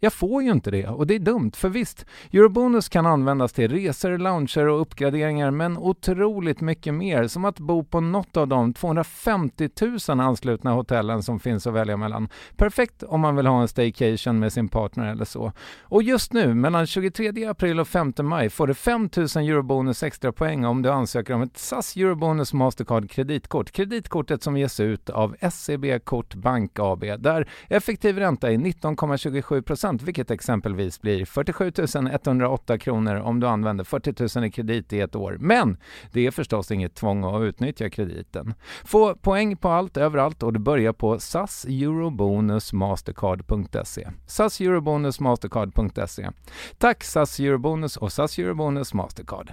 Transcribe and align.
Jag 0.00 0.12
får 0.12 0.42
ju 0.42 0.50
inte 0.50 0.70
det 0.70 0.86
och 0.86 1.06
det 1.06 1.14
är 1.14 1.18
dumt, 1.18 1.50
för 1.54 1.68
visst, 1.68 2.06
Eurobonus 2.32 2.88
kan 2.88 3.06
användas 3.06 3.52
till 3.52 3.70
resor, 3.70 4.18
lounger 4.18 4.68
och 4.68 4.80
uppgraderingar, 4.80 5.50
men 5.50 5.78
otroligt 5.78 6.60
mycket 6.60 6.94
mer, 6.94 7.26
som 7.26 7.44
att 7.44 7.58
bo 7.58 7.84
på 7.84 8.00
något 8.00 8.36
av 8.36 8.48
de 8.48 8.74
250 8.74 9.68
000 10.08 10.20
anslutna 10.20 10.72
hotellen 10.72 11.22
som 11.22 11.40
finns 11.40 11.66
att 11.66 11.74
välja 11.74 11.96
mellan. 11.96 12.28
Perfekt 12.56 13.02
om 13.02 13.20
man 13.20 13.36
vill 13.36 13.46
ha 13.46 13.60
en 13.60 13.68
staycation 13.68 14.38
med 14.38 14.52
sin 14.52 14.68
partner 14.68 15.12
eller 15.12 15.24
så. 15.24 15.52
Och 15.82 16.02
just 16.02 16.32
nu, 16.32 16.54
mellan 16.54 16.86
23 16.86 17.46
april 17.46 17.80
och 17.80 17.88
5 17.88 18.12
maj, 18.22 18.50
får 18.50 18.66
du 18.66 18.74
5 18.74 19.08
000 19.16 19.26
Eurobonus 19.26 20.02
extra 20.02 20.32
poäng 20.32 20.64
om 20.64 20.82
du 20.82 20.90
ansöker 20.90 21.34
om 21.34 21.42
ett 21.42 21.58
SAS 21.58 21.96
Eurobonus 21.96 22.52
Mastercard 22.52 23.10
kreditkort. 23.10 23.70
Kreditkortet 23.70 24.42
som 24.42 24.56
ges 24.56 24.80
ut 24.80 25.10
av 25.10 25.36
SEB 25.52 26.04
Kort 26.04 26.34
Bank 26.34 26.78
AB, 26.78 27.04
där 27.18 27.48
effektiv 27.68 28.18
ränta 28.18 28.50
är 28.52 28.56
19,27 28.56 29.62
procent 29.86 30.02
vilket 30.02 30.30
exempelvis 30.30 31.00
blir 31.00 31.24
47 31.24 31.72
108 32.10 32.78
kronor 32.78 33.16
om 33.16 33.40
du 33.40 33.46
använder 33.46 33.84
40 33.84 34.38
000 34.38 34.46
i 34.46 34.50
kredit 34.50 34.92
i 34.92 35.00
ett 35.00 35.16
år. 35.16 35.36
Men 35.40 35.76
det 36.12 36.26
är 36.26 36.30
förstås 36.30 36.70
inget 36.70 36.94
tvång 36.94 37.24
att 37.24 37.42
utnyttja 37.42 37.90
krediten. 37.90 38.54
Få 38.84 39.14
poäng 39.14 39.56
på 39.56 39.68
allt 39.68 39.96
överallt 39.96 40.42
och 40.42 40.52
du 40.52 40.58
börjar 40.58 40.92
på 40.92 41.18
SAS 41.18 41.64
Eurobonus 41.64 42.72
Mastercard.se. 42.72 44.08
SAS 44.26 44.60
Eurobonus 44.60 45.20
Mastercard.se. 45.20 46.30
Tack 46.78 47.04
SAS 47.04 47.40
Eurobonus 47.40 47.96
och 47.96 48.12
SAS 48.12 48.38
Eurobonus 48.38 48.94
Mastercard. 48.94 49.52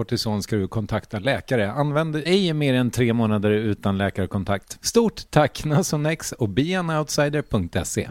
kortison 0.00 0.42
ska 0.42 0.56
du 0.56 0.68
kontakta 0.68 1.18
läkare. 1.18 1.72
Använd 1.72 2.16
ej 2.16 2.52
mer 2.52 2.74
än 2.74 2.90
tre 2.90 3.12
månader 3.12 3.50
utan 3.50 3.98
läkarkontakt. 3.98 4.78
Stort 4.82 5.30
tack 5.30 5.64
Nasonex 5.64 6.32
och 6.32 6.48
beanoutsider.se. 6.48 8.08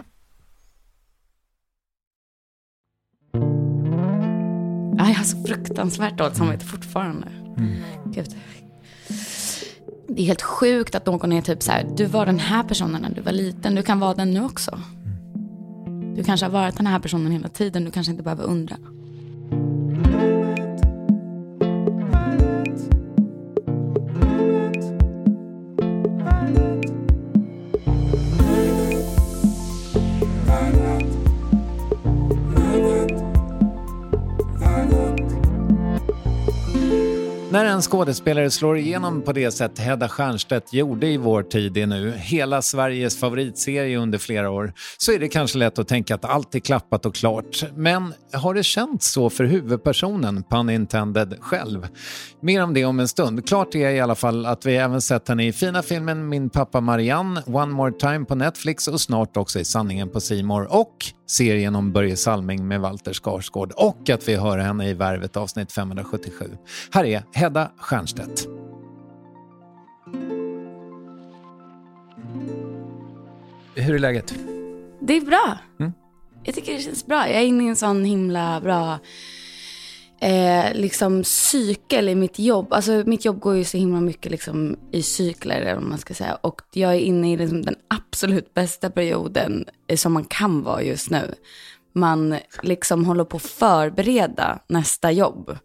jag 4.97 5.15
har 5.15 5.23
så 5.23 5.43
fruktansvärt 5.43 6.17
dåligt 6.17 6.37
samvete 6.37 6.65
fortfarande. 6.65 7.27
Mm. 7.57 7.75
Gud. 8.05 8.35
Det 10.07 10.21
är 10.21 10.25
helt 10.25 10.41
sjukt 10.41 10.95
att 10.95 11.05
någon 11.05 11.31
är 11.31 11.41
typ 11.41 11.63
så 11.63 11.71
här, 11.71 11.87
du 11.97 12.05
var 12.05 12.25
den 12.25 12.39
här 12.39 12.63
personen 12.63 13.01
när 13.01 13.09
du 13.15 13.21
var 13.21 13.31
liten, 13.31 13.75
du 13.75 13.83
kan 13.83 13.99
vara 13.99 14.13
den 14.13 14.31
nu 14.31 14.45
också. 14.45 14.79
Du 16.15 16.23
kanske 16.23 16.45
har 16.45 16.51
varit 16.51 16.77
den 16.77 16.87
här 16.87 16.99
personen 16.99 17.31
hela 17.31 17.49
tiden, 17.49 17.85
du 17.85 17.91
kanske 17.91 18.11
inte 18.11 18.23
behöver 18.23 18.43
undra. 18.43 18.75
När 37.51 37.65
en 37.65 37.81
skådespelare 37.81 38.51
slår 38.51 38.77
igenom 38.77 39.21
på 39.21 39.31
det 39.31 39.51
sätt 39.51 39.79
Hedda 39.79 40.09
Stiernstedt 40.09 40.73
gjorde 40.73 41.07
i 41.07 41.17
vår 41.17 41.43
tid 41.43 41.77
är 41.77 41.87
nu, 41.87 42.13
hela 42.17 42.61
Sveriges 42.61 43.19
favoritserie 43.19 43.97
under 43.97 44.17
flera 44.17 44.49
år, 44.49 44.73
så 44.97 45.11
är 45.11 45.19
det 45.19 45.27
kanske 45.27 45.57
lätt 45.57 45.79
att 45.79 45.87
tänka 45.87 46.15
att 46.15 46.25
allt 46.25 46.55
är 46.55 46.59
klappat 46.59 47.05
och 47.05 47.15
klart. 47.15 47.63
Men 47.75 48.13
har 48.33 48.53
det 48.53 48.63
känts 48.63 49.11
så 49.11 49.29
för 49.29 49.43
huvudpersonen, 49.43 50.43
pun 50.49 50.69
intended, 50.69 51.37
själv? 51.39 51.87
Mer 52.41 52.63
om 52.63 52.73
det 52.73 52.85
om 52.85 52.99
en 52.99 53.07
stund. 53.07 53.47
Klart 53.47 53.75
är 53.75 53.89
i 53.89 53.99
alla 53.99 54.15
fall 54.15 54.45
att 54.45 54.65
vi 54.65 54.75
även 54.75 55.01
sett 55.01 55.27
henne 55.27 55.47
i 55.47 55.53
fina 55.53 55.81
filmen 55.81 56.29
Min 56.29 56.49
pappa 56.49 56.81
Marianne, 56.81 57.43
One 57.45 57.73
More 57.73 57.91
Time 57.91 58.25
på 58.25 58.35
Netflix 58.35 58.87
och 58.87 59.01
snart 59.01 59.37
också 59.37 59.59
i 59.59 59.65
Sanningen 59.65 60.09
på 60.09 60.19
Simor 60.19 60.73
och 60.73 60.95
serien 61.29 61.75
om 61.75 61.91
Börje 61.91 62.17
Salming 62.17 62.67
med 62.67 62.81
Walter 62.81 63.13
Skarsgård 63.13 63.71
och 63.71 64.09
att 64.09 64.29
vi 64.29 64.35
hör 64.35 64.57
henne 64.57 64.89
i 64.89 64.93
Värvet 64.93 65.37
avsnitt 65.37 65.71
577. 65.71 66.45
Här 66.91 67.05
är 67.05 67.23
Hedda 67.39 67.71
Stiernstedt. 67.85 68.47
Hur 73.75 73.95
är 73.95 73.99
läget? 73.99 74.35
Det 74.99 75.13
är 75.17 75.21
bra. 75.21 75.57
Mm. 75.79 75.93
Jag 76.43 76.55
tycker 76.55 76.73
det 76.73 76.79
känns 76.79 77.05
bra. 77.05 77.27
Jag 77.29 77.41
är 77.41 77.45
inne 77.45 77.63
i 77.63 77.67
en 77.67 77.75
sån 77.75 78.05
himla 78.05 78.61
bra 78.61 78.99
eh, 80.21 80.73
liksom 80.73 81.23
cykel 81.23 82.09
i 82.09 82.15
mitt 82.15 82.39
jobb. 82.39 82.73
Alltså 82.73 83.03
mitt 83.05 83.25
jobb 83.25 83.39
går 83.39 83.55
ju 83.55 83.63
så 83.63 83.77
himla 83.77 84.01
mycket 84.01 84.31
liksom 84.31 84.77
i 84.91 85.03
cykler, 85.03 85.61
eller 85.61 85.81
man 85.81 85.97
ska 85.97 86.13
säga. 86.13 86.35
Och 86.35 86.61
jag 86.73 86.91
är 86.91 86.99
inne 86.99 87.33
i 87.33 87.37
liksom 87.37 87.61
den 87.61 87.75
absolut 87.87 88.53
bästa 88.53 88.89
perioden 88.89 89.65
eh, 89.87 89.97
som 89.97 90.13
man 90.13 90.25
kan 90.25 90.63
vara 90.63 90.83
just 90.83 91.09
nu. 91.09 91.35
Man 91.93 92.37
liksom 92.63 93.05
håller 93.05 93.23
på 93.23 93.37
att 93.37 93.43
förbereda 93.43 94.59
nästa 94.67 95.11
jobb. 95.11 95.57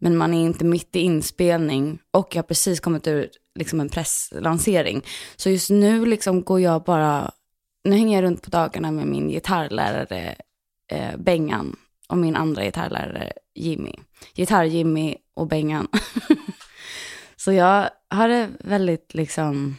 Men 0.00 0.16
man 0.16 0.34
är 0.34 0.44
inte 0.44 0.64
mitt 0.64 0.96
i 0.96 1.00
inspelning 1.00 1.98
och 2.10 2.28
jag 2.30 2.42
har 2.42 2.46
precis 2.46 2.80
kommit 2.80 3.06
ur 3.06 3.30
liksom 3.54 3.80
en 3.80 3.88
presslansering. 3.88 5.02
Så 5.36 5.50
just 5.50 5.70
nu 5.70 6.06
liksom 6.06 6.42
går 6.42 6.60
jag 6.60 6.82
bara, 6.82 7.30
nu 7.84 7.96
hänger 7.96 8.16
jag 8.16 8.22
runt 8.22 8.42
på 8.42 8.50
dagarna 8.50 8.90
med 8.90 9.06
min 9.06 9.28
gitarrlärare 9.28 10.34
eh, 10.92 11.16
Bengan 11.18 11.76
och 12.08 12.18
min 12.18 12.36
andra 12.36 12.64
gitarrlärare 12.64 13.32
Jimmy. 13.54 13.94
Gitarr-Jimmy 14.34 15.16
och 15.34 15.46
Bengan. 15.46 15.88
så 17.36 17.52
jag 17.52 17.90
har 18.10 18.28
det 18.28 18.48
väldigt 18.60 19.14
liksom, 19.14 19.76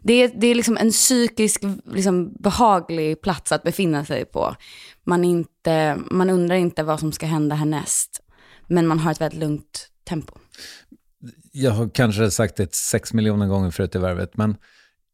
det 0.00 0.12
är, 0.12 0.32
det 0.34 0.46
är 0.46 0.54
liksom 0.54 0.76
en 0.76 0.90
psykisk, 0.90 1.62
liksom 1.84 2.32
behaglig 2.32 3.20
plats 3.22 3.52
att 3.52 3.62
befinna 3.62 4.04
sig 4.04 4.24
på. 4.24 4.56
Man, 5.04 5.24
inte, 5.24 5.98
man 6.10 6.30
undrar 6.30 6.56
inte 6.56 6.82
vad 6.82 7.00
som 7.00 7.12
ska 7.12 7.26
hända 7.26 7.54
härnäst. 7.54 8.23
Men 8.66 8.86
man 8.86 8.98
har 8.98 9.12
ett 9.12 9.20
väldigt 9.20 9.40
lugnt 9.40 9.88
tempo. 10.04 10.34
Jag 11.52 11.70
har 11.70 11.88
kanske 11.88 12.30
sagt 12.30 12.56
det 12.56 12.74
sex 12.74 13.12
miljoner 13.12 13.46
gånger 13.46 13.70
förut 13.70 13.94
i 13.94 13.98
värvet, 13.98 14.36
men 14.36 14.56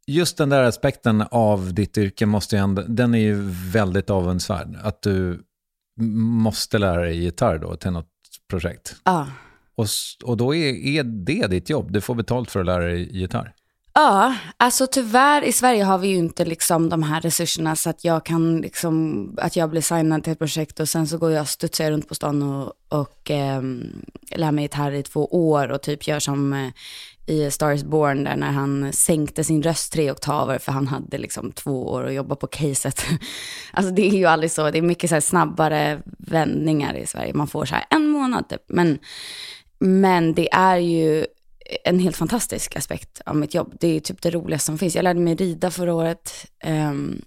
just 0.06 0.36
den 0.36 0.48
där 0.48 0.62
aspekten 0.62 1.24
av 1.30 1.74
ditt 1.74 1.98
yrke 1.98 2.26
måste 2.26 2.56
ju 2.56 2.62
ändå, 2.62 2.82
den 2.82 3.14
är 3.14 3.18
ju 3.18 3.50
väldigt 3.72 4.10
avundsvärd. 4.10 4.76
Att 4.82 5.02
du 5.02 5.42
måste 6.00 6.78
lära 6.78 7.02
dig 7.02 7.22
gitarr 7.22 7.58
då 7.58 7.76
till 7.76 7.90
något 7.90 8.10
projekt. 8.50 8.96
Ja. 9.04 9.28
Och, 9.74 9.86
och 10.24 10.36
då 10.36 10.54
är, 10.54 10.74
är 10.74 11.04
det 11.04 11.46
ditt 11.46 11.70
jobb, 11.70 11.92
du 11.92 12.00
får 12.00 12.14
betalt 12.14 12.50
för 12.50 12.60
att 12.60 12.66
lära 12.66 12.84
dig 12.84 13.18
gitarr. 13.18 13.54
Ja, 13.92 14.34
alltså 14.56 14.86
tyvärr 14.86 15.42
i 15.42 15.52
Sverige 15.52 15.84
har 15.84 15.98
vi 15.98 16.08
ju 16.08 16.16
inte 16.16 16.44
liksom 16.44 16.88
de 16.88 17.02
här 17.02 17.20
resurserna 17.20 17.76
så 17.76 17.90
att 17.90 18.04
jag 18.04 18.24
kan 18.24 18.60
liksom, 18.60 19.28
att 19.40 19.56
jag 19.56 19.70
blir 19.70 19.80
signad 19.80 20.24
till 20.24 20.32
ett 20.32 20.38
projekt 20.38 20.80
och 20.80 20.88
sen 20.88 21.06
så 21.06 21.18
går 21.18 21.30
jag 21.30 21.40
och 21.40 21.48
studsar 21.48 21.90
runt 21.90 22.08
på 22.08 22.14
stan 22.14 22.42
och, 22.42 22.72
och 22.88 23.30
eh, 23.30 23.62
lär 24.30 24.52
mig 24.52 24.64
gitarr 24.64 24.92
i 24.92 25.02
två 25.02 25.26
år 25.26 25.68
och 25.68 25.82
typ 25.82 26.06
gör 26.06 26.18
som 26.18 26.52
eh, 26.52 26.70
i 27.26 27.50
Stars 27.50 27.82
Born 27.82 28.24
där 28.24 28.36
när 28.36 28.50
han 28.52 28.92
sänkte 28.92 29.44
sin 29.44 29.62
röst 29.62 29.92
tre 29.92 30.10
oktaver 30.10 30.58
för 30.58 30.72
han 30.72 30.88
hade 30.88 31.18
liksom 31.18 31.52
två 31.52 31.88
år 31.88 32.06
att 32.06 32.14
jobba 32.14 32.36
på 32.36 32.46
caset. 32.46 33.04
Alltså 33.72 33.92
det 33.92 34.08
är 34.08 34.16
ju 34.16 34.26
aldrig 34.26 34.50
så, 34.50 34.70
det 34.70 34.78
är 34.78 34.82
mycket 34.82 35.10
så 35.10 35.20
snabbare 35.20 36.02
vändningar 36.18 36.94
i 36.94 37.06
Sverige. 37.06 37.34
Man 37.34 37.48
får 37.48 37.64
så 37.64 37.74
här 37.74 37.84
en 37.90 38.08
månad 38.08 38.48
typ. 38.48 38.62
Men, 38.66 38.98
men 39.78 40.34
det 40.34 40.52
är 40.52 40.76
ju 40.76 41.26
en 41.84 41.98
helt 41.98 42.16
fantastisk 42.16 42.76
aspekt 42.76 43.20
av 43.26 43.36
mitt 43.36 43.54
jobb. 43.54 43.74
Det 43.80 43.96
är 43.96 44.00
typ 44.00 44.22
det 44.22 44.30
roligaste 44.30 44.66
som 44.66 44.78
finns. 44.78 44.96
Jag 44.96 45.02
lärde 45.02 45.20
mig 45.20 45.34
rida 45.34 45.70
förra 45.70 45.94
året. 45.94 46.46
Um, 46.64 47.22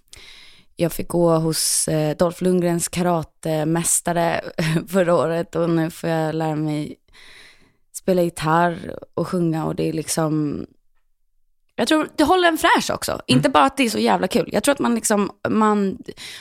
jag 0.75 0.91
fick 0.91 1.07
gå 1.07 1.37
hos 1.37 1.87
eh, 1.87 2.17
Dolph 2.17 2.43
Lundgrens 2.43 2.87
karatemästare 2.87 4.41
förra 4.87 5.15
året 5.15 5.55
och 5.55 5.69
nu 5.69 5.89
får 5.89 6.09
jag 6.09 6.35
lära 6.35 6.55
mig 6.55 6.95
spela 7.93 8.21
gitarr 8.21 8.99
och 9.13 9.27
sjunga 9.27 9.65
och 9.65 9.75
det 9.75 9.89
är 9.89 9.93
liksom 9.93 10.65
jag 11.75 11.87
tror 11.87 12.07
det 12.15 12.23
håller 12.23 12.47
en 12.47 12.57
fräsch 12.57 12.91
också. 12.91 13.11
Mm. 13.11 13.23
Inte 13.27 13.49
bara 13.49 13.63
att 13.63 13.77
det 13.77 13.83
är 13.83 13.89
så 13.89 13.99
jävla 13.99 14.27
kul. 14.27 14.49
Jag 14.51 14.63
tror 14.63 14.73
att 14.73 14.79
man 14.79 14.95
liksom, 14.95 15.31
man 15.49 15.97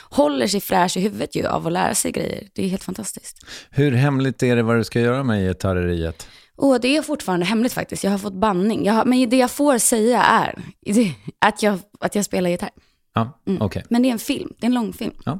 håller 0.09 0.47
sig 0.47 0.61
fräsch 0.61 0.97
i 0.97 0.99
huvudet 0.99 1.35
ju 1.35 1.47
av 1.47 1.67
att 1.67 1.73
lära 1.73 1.95
sig 1.95 2.11
grejer. 2.11 2.47
Det 2.53 2.63
är 2.63 2.67
helt 2.67 2.83
fantastiskt. 2.83 3.45
Hur 3.69 3.91
hemligt 3.91 4.43
är 4.43 4.55
det 4.55 4.63
vad 4.63 4.77
du 4.77 4.83
ska 4.83 4.99
göra 4.99 5.23
med 5.23 5.47
gitarreriet? 5.47 6.27
Oh, 6.57 6.79
det 6.81 6.97
är 6.97 7.01
fortfarande 7.01 7.45
hemligt 7.45 7.73
faktiskt. 7.73 8.03
Jag 8.03 8.11
har 8.11 8.17
fått 8.17 8.33
banning. 8.33 8.89
Har, 8.89 9.05
men 9.05 9.29
det 9.29 9.37
jag 9.37 9.51
får 9.51 9.77
säga 9.77 10.23
är 10.23 10.61
att 11.39 11.63
jag, 11.63 11.79
att 11.99 12.15
jag 12.15 12.25
spelar 12.25 12.49
gitarr. 12.49 12.69
Ja, 13.13 13.41
mm. 13.47 13.61
okay. 13.61 13.83
Men 13.89 14.01
det 14.01 14.09
är 14.09 14.11
en 14.13 14.19
film. 14.19 14.53
Det 14.57 14.65
är 14.65 14.67
en 14.67 14.73
långfilm. 14.73 15.13
Ja, 15.25 15.39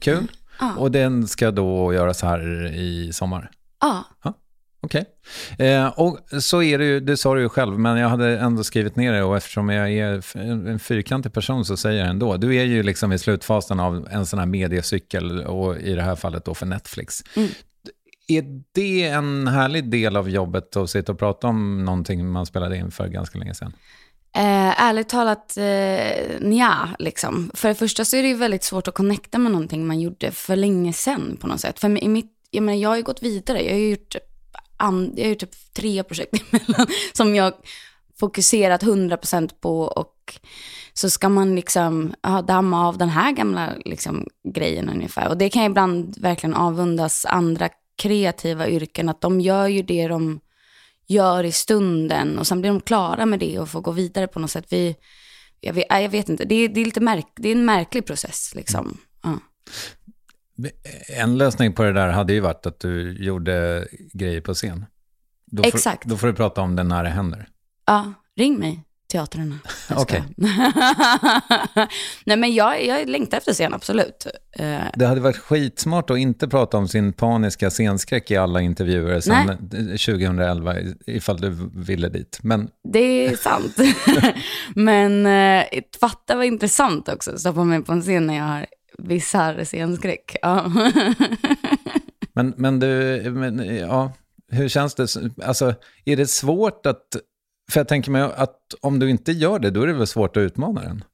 kul. 0.00 0.26
Mm. 0.60 0.78
Och 0.78 0.90
den 0.90 1.28
ska 1.28 1.50
då 1.50 1.94
göras 1.94 2.22
här 2.22 2.66
i 2.74 3.12
sommar? 3.12 3.50
Ja. 3.80 4.04
ja. 4.24 4.34
Okej. 4.80 5.04
Okay. 5.54 5.66
Eh, 5.66 5.86
och 5.86 6.18
så 6.42 6.62
är 6.62 6.78
det 6.78 6.84
ju, 6.84 7.00
det 7.00 7.16
sa 7.16 7.34
du 7.34 7.40
ju 7.40 7.48
själv, 7.48 7.78
men 7.78 7.96
jag 7.96 8.08
hade 8.08 8.38
ändå 8.38 8.64
skrivit 8.64 8.96
ner 8.96 9.12
det 9.12 9.22
och 9.22 9.36
eftersom 9.36 9.68
jag 9.68 9.92
är 9.92 10.36
en 10.68 10.78
fyrkantig 10.78 11.32
person 11.32 11.64
så 11.64 11.76
säger 11.76 12.00
jag 12.00 12.08
ändå. 12.08 12.36
Du 12.36 12.56
är 12.56 12.64
ju 12.64 12.82
liksom 12.82 13.12
i 13.12 13.18
slutfasen 13.18 13.80
av 13.80 14.08
en 14.10 14.26
sån 14.26 14.38
här 14.38 14.46
mediecykel 14.46 15.40
och 15.40 15.76
i 15.76 15.94
det 15.94 16.02
här 16.02 16.16
fallet 16.16 16.44
då 16.44 16.54
för 16.54 16.66
Netflix. 16.66 17.22
Mm. 17.36 17.48
Är 18.28 18.62
det 18.72 19.04
en 19.04 19.48
härlig 19.48 19.90
del 19.90 20.16
av 20.16 20.30
jobbet 20.30 20.76
att 20.76 20.90
sitta 20.90 21.12
och 21.12 21.18
prata 21.18 21.46
om 21.46 21.84
någonting 21.84 22.28
man 22.28 22.46
spelade 22.46 22.76
in 22.76 22.90
för 22.90 23.08
ganska 23.08 23.38
länge 23.38 23.54
sedan? 23.54 23.72
Eh, 24.36 24.82
ärligt 24.82 25.08
talat, 25.08 25.56
eh, 25.56 26.40
nja, 26.40 26.88
liksom. 26.98 27.50
För 27.54 27.68
det 27.68 27.74
första 27.74 28.04
så 28.04 28.16
är 28.16 28.22
det 28.22 28.28
ju 28.28 28.34
väldigt 28.34 28.64
svårt 28.64 28.88
att 28.88 28.94
connecta 28.94 29.38
med 29.38 29.52
någonting 29.52 29.86
man 29.86 30.00
gjorde 30.00 30.30
för 30.30 30.56
länge 30.56 30.92
sedan 30.92 31.36
på 31.40 31.46
något 31.46 31.60
sätt. 31.60 31.80
För 31.80 32.04
i 32.04 32.08
mitt, 32.08 32.32
jag, 32.50 32.62
menar, 32.62 32.78
jag 32.78 32.88
har 32.88 32.96
ju 32.96 33.02
gått 33.02 33.22
vidare, 33.22 33.62
jag 33.62 33.72
har 33.72 33.78
ju 33.78 33.90
gjort, 33.90 34.08
typ 34.08 34.22
an, 34.76 35.12
jag 35.16 35.24
har 35.24 35.30
gjort 35.30 35.38
typ 35.38 35.74
tre 35.74 36.02
projekt 36.02 36.34
emellan 36.52 36.86
som 37.12 37.34
jag 37.34 37.52
fokuserat 38.20 38.82
100% 38.82 39.50
på 39.60 39.80
och 39.80 40.14
så 40.92 41.10
ska 41.10 41.28
man 41.28 41.54
liksom 41.54 42.14
ja, 42.22 42.42
damma 42.42 42.88
av 42.88 42.98
den 42.98 43.08
här 43.08 43.32
gamla 43.32 43.70
liksom, 43.84 44.26
grejen 44.54 44.88
ungefär. 44.88 45.28
Och 45.28 45.36
det 45.36 45.48
kan 45.48 45.62
ibland 45.62 46.18
verkligen 46.18 46.54
avundas 46.54 47.26
andra 47.26 47.68
kreativa 47.96 48.68
yrken, 48.68 49.08
att 49.08 49.20
de 49.20 49.40
gör 49.40 49.66
ju 49.66 49.82
det 49.82 50.08
de 50.08 50.40
gör 51.06 51.44
i 51.44 51.52
stunden 51.52 52.38
och 52.38 52.46
sen 52.46 52.60
blir 52.60 52.70
de 52.70 52.80
klara 52.80 53.26
med 53.26 53.38
det 53.40 53.58
och 53.58 53.68
får 53.68 53.80
gå 53.80 53.90
vidare 53.90 54.26
på 54.26 54.40
något 54.40 54.50
sätt. 54.50 54.66
Vi, 54.68 54.96
jag, 55.60 55.72
vet, 55.72 55.86
jag 55.90 56.08
vet 56.08 56.28
inte, 56.28 56.44
det 56.44 56.54
är, 56.54 56.68
det 56.68 56.80
är 56.80 56.84
lite 56.84 57.00
märk, 57.00 57.26
det 57.36 57.48
är 57.48 57.52
en 57.52 57.64
märklig 57.64 58.06
process 58.06 58.52
liksom. 58.54 58.98
Ja. 59.22 59.38
En 61.08 61.38
lösning 61.38 61.72
på 61.72 61.82
det 61.82 61.92
där 61.92 62.08
hade 62.08 62.32
ju 62.32 62.40
varit 62.40 62.66
att 62.66 62.80
du 62.80 63.24
gjorde 63.24 63.88
grejer 64.12 64.40
på 64.40 64.54
scen. 64.54 64.86
Då 65.46 65.62
får, 65.62 65.68
Exakt. 65.68 66.04
Då 66.04 66.16
får 66.16 66.26
du 66.26 66.34
prata 66.34 66.60
om 66.60 66.76
det 66.76 66.82
när 66.82 67.04
det 67.04 67.10
händer. 67.10 67.48
Ja, 67.86 68.12
ring 68.36 68.58
mig 68.58 68.84
teatrarna. 69.14 69.58
Okej. 69.96 70.22
Nej 72.26 72.36
men 72.36 72.54
jag, 72.54 72.86
jag 72.86 73.08
längtar 73.08 73.38
efter 73.38 73.52
scen, 73.52 73.74
absolut. 73.74 74.26
Eh, 74.52 74.80
det 74.94 75.06
hade 75.06 75.20
varit 75.20 75.36
skitsmart 75.36 76.10
att 76.10 76.18
inte 76.18 76.48
prata 76.48 76.76
om 76.76 76.88
sin 76.88 77.12
paniska 77.12 77.70
scenskräck 77.70 78.30
i 78.30 78.36
alla 78.36 78.60
intervjuer 78.60 79.20
sedan 79.20 79.68
2011, 79.70 80.74
ifall 81.06 81.40
du 81.40 81.70
ville 81.74 82.08
dit. 82.08 82.38
Men... 82.42 82.68
Det 82.92 83.26
är 83.26 83.36
sant. 83.36 83.76
men 84.74 85.26
eh, 85.26 85.82
fatta 86.00 86.36
vad 86.36 86.44
intressant 86.44 87.08
också, 87.08 87.30
att 87.30 87.40
stoppa 87.40 87.64
mig 87.64 87.82
på 87.82 87.92
en 87.92 88.02
scen 88.02 88.26
när 88.26 88.36
jag 88.36 88.44
har 88.44 88.66
bisarr 88.98 89.64
scenskräck. 89.64 90.36
Ja. 90.42 90.72
men, 92.34 92.54
men 92.56 92.80
du, 92.80 92.86
men, 93.30 93.76
ja, 93.76 94.12
hur 94.50 94.68
känns 94.68 94.94
det? 94.94 95.16
Alltså, 95.44 95.74
är 96.04 96.16
det 96.16 96.26
svårt 96.26 96.86
att 96.86 97.16
för 97.72 97.80
jag 97.80 97.88
tänker 97.88 98.10
mig 98.10 98.22
att 98.22 98.74
om 98.80 98.98
du 98.98 99.10
inte 99.10 99.32
gör 99.32 99.58
det, 99.58 99.70
då 99.70 99.82
är 99.82 99.86
det 99.86 99.92
väl 99.92 100.06
svårt 100.06 100.36
att 100.36 100.40
utmana 100.40 100.82
den? 100.82 101.04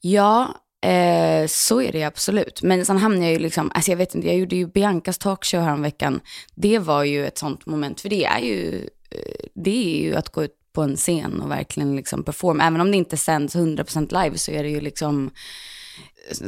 Ja, 0.00 0.54
eh, 0.86 1.46
så 1.46 1.82
är 1.82 1.92
det 1.92 2.04
absolut. 2.04 2.62
Men 2.62 2.84
sen 2.84 2.98
hamnar 2.98 3.22
jag 3.22 3.32
ju 3.32 3.38
liksom, 3.38 3.70
alltså 3.74 3.90
jag 3.90 3.96
vet 3.96 4.14
inte, 4.14 4.28
jag 4.28 4.36
gjorde 4.36 4.56
ju 4.56 4.66
Biancas 4.66 5.18
talkshow 5.18 5.60
häromveckan. 5.60 6.20
Det 6.54 6.78
var 6.78 7.04
ju 7.04 7.26
ett 7.26 7.38
sånt 7.38 7.66
moment, 7.66 8.00
för 8.00 8.08
det 8.08 8.24
är 8.24 8.40
ju, 8.40 8.88
eh, 9.10 9.46
det 9.54 9.96
är 9.96 10.02
ju 10.02 10.14
att 10.14 10.28
gå 10.28 10.44
ut 10.44 10.54
på 10.72 10.82
en 10.82 10.96
scen 10.96 11.40
och 11.40 11.50
verkligen 11.50 11.96
liksom 11.96 12.24
performa. 12.24 12.64
Även 12.64 12.80
om 12.80 12.90
det 12.90 12.96
inte 12.96 13.16
sänds 13.16 13.56
100% 13.56 14.24
live 14.24 14.38
så 14.38 14.50
är 14.50 14.62
det 14.62 14.70
ju 14.70 14.80
liksom 14.80 15.30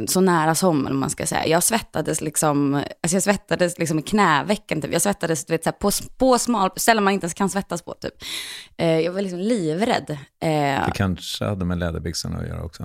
så 0.08 0.20
nära 0.20 0.54
som, 0.54 0.86
eller 0.86 0.96
man 0.96 1.10
ska 1.10 1.26
säga. 1.26 1.46
Jag 1.46 1.62
svettades 1.62 2.20
liksom, 2.20 2.74
alltså 2.74 3.16
jag 3.16 3.22
svettades 3.22 3.78
liksom 3.78 3.98
i 3.98 4.02
knävecken 4.02 4.82
typ. 4.82 4.92
Jag 4.92 5.02
svettades 5.02 5.44
du 5.44 5.52
vet, 5.52 5.64
så 5.64 5.70
här, 5.70 5.76
på, 5.78 5.90
på 6.18 6.38
smal, 6.38 6.70
ställen 6.76 7.04
man 7.04 7.12
inte 7.12 7.24
ens 7.24 7.34
kan 7.34 7.50
svettas 7.50 7.82
på 7.82 7.94
typ. 7.94 8.14
Eh, 8.76 9.00
jag 9.00 9.12
var 9.12 9.20
liksom 9.22 9.38
livrädd. 9.38 10.10
Eh, 10.42 10.48
Det 10.86 10.92
kanske 10.94 11.44
hade 11.44 11.64
med 11.64 11.78
läderbyxorna 11.78 12.38
att 12.38 12.46
göra 12.48 12.62
också. 12.62 12.84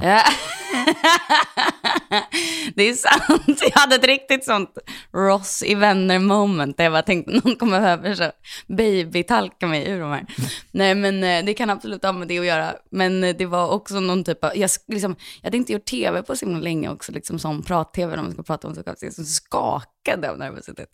Det 2.76 2.90
är 2.90 2.94
sant. 2.94 3.62
Jag 3.62 3.80
hade 3.80 3.96
ett 3.96 4.04
riktigt 4.04 4.46
sånt 4.46 4.78
Ross 5.14 5.64
i 5.64 5.76
vänner 5.76 6.20
moment 6.20 6.78
där 6.78 6.84
jag 6.84 6.94
bara 6.94 7.02
tänkte 7.02 7.32
någon 7.32 7.56
kommer 7.56 7.80
behöva 7.80 8.16
så 8.16 8.32
babytalka 8.68 9.68
mig 9.68 9.90
ur 9.90 10.00
de 10.00 10.12
här. 10.12 10.26
Nej 10.72 10.96
men 10.96 11.24
eh, 11.24 11.46
det 11.46 11.54
kan 11.54 11.70
absolut 11.70 12.04
ha 12.04 12.12
med 12.12 12.28
det 12.28 12.40
att 12.40 12.46
göra. 12.46 12.76
Men 12.92 13.24
eh, 13.24 13.36
det 13.36 13.46
var 13.46 13.70
också 13.70 14.00
någon 14.00 14.24
typ 14.24 14.44
av, 14.44 14.58
jag, 14.58 14.70
liksom, 14.88 15.16
jag 15.42 15.48
hade 15.48 15.58
inte 15.58 15.74
gjort 15.74 15.86
tv 15.86 16.24
på 16.24 16.36
så 16.36 16.46
himla 16.46 16.62
länge 16.62 16.90
också, 16.90 17.12
liksom 17.12 17.40
som 17.40 17.64
prat-tv 17.64 18.18
om 18.18 18.24
man 18.24 18.32
ska 18.32 18.44
prata 18.44 18.68
om 18.68 18.76
själv. 18.76 18.96
Så 18.96 19.06
jag 19.06 19.14
så 19.14 19.24
skakade 19.24 20.32
av 20.32 20.38
nervositet. 20.38 20.90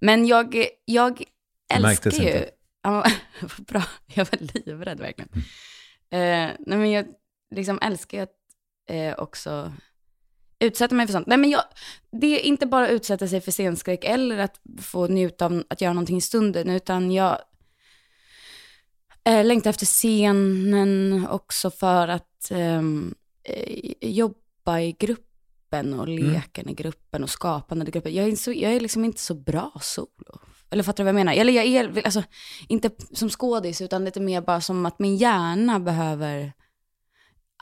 Men 0.00 0.26
jag, 0.26 0.66
jag 0.84 1.22
älskar 1.74 2.10
ju... 2.10 2.18
inte. 2.26 2.50
Bra, 3.58 3.82
jag 4.06 4.24
var 4.24 4.38
livrädd 4.64 5.00
verkligen. 5.00 5.30
Eh, 6.10 6.50
nej 6.58 6.78
men 6.78 6.90
jag 6.90 7.06
liksom 7.54 7.78
älskar 7.82 8.18
ju 8.18 8.22
att 8.22 8.41
eh, 8.88 9.14
också 9.18 9.72
utsätta 10.62 10.94
mig 10.94 11.06
för 11.06 11.12
sånt. 11.12 11.26
Nej 11.26 11.38
men 11.38 11.50
jag, 11.50 11.62
det 12.12 12.26
är 12.26 12.40
inte 12.40 12.66
bara 12.66 12.84
att 12.84 12.90
utsätta 12.90 13.28
sig 13.28 13.40
för 13.40 13.52
scenskräck 13.52 14.04
eller 14.04 14.38
att 14.38 14.60
få 14.80 15.06
njuta 15.06 15.46
av 15.46 15.64
att 15.68 15.80
göra 15.80 15.92
någonting 15.92 16.16
i 16.16 16.20
stunden, 16.20 16.70
utan 16.70 17.12
jag 17.12 17.38
eh, 19.24 19.44
längtar 19.44 19.70
efter 19.70 19.86
scenen 19.86 21.26
också 21.30 21.70
för 21.70 22.08
att 22.08 22.50
ehm, 22.50 23.14
eh, 23.44 23.86
jobba 24.00 24.80
i 24.80 24.92
gruppen 24.92 26.00
och 26.00 26.08
leken 26.08 26.68
i 26.68 26.74
gruppen 26.74 27.22
och 27.22 27.30
skapande 27.30 27.86
i 27.88 27.90
gruppen. 27.90 28.14
Jag 28.14 28.28
är, 28.28 28.36
så, 28.36 28.52
jag 28.52 28.72
är 28.72 28.80
liksom 28.80 29.04
inte 29.04 29.20
så 29.20 29.34
bra 29.34 29.72
solo. 29.80 30.40
Eller 30.70 30.82
fattar 30.82 30.96
du 30.96 31.04
vad 31.04 31.08
jag 31.08 31.26
menar? 31.26 31.32
Eller 31.32 31.52
jag 31.52 31.66
är, 31.66 32.04
alltså, 32.04 32.22
inte 32.68 32.90
som 33.12 33.30
skådis, 33.30 33.80
utan 33.80 34.04
lite 34.04 34.20
mer 34.20 34.40
bara 34.40 34.60
som 34.60 34.86
att 34.86 34.98
min 34.98 35.16
hjärna 35.16 35.80
behöver 35.80 36.52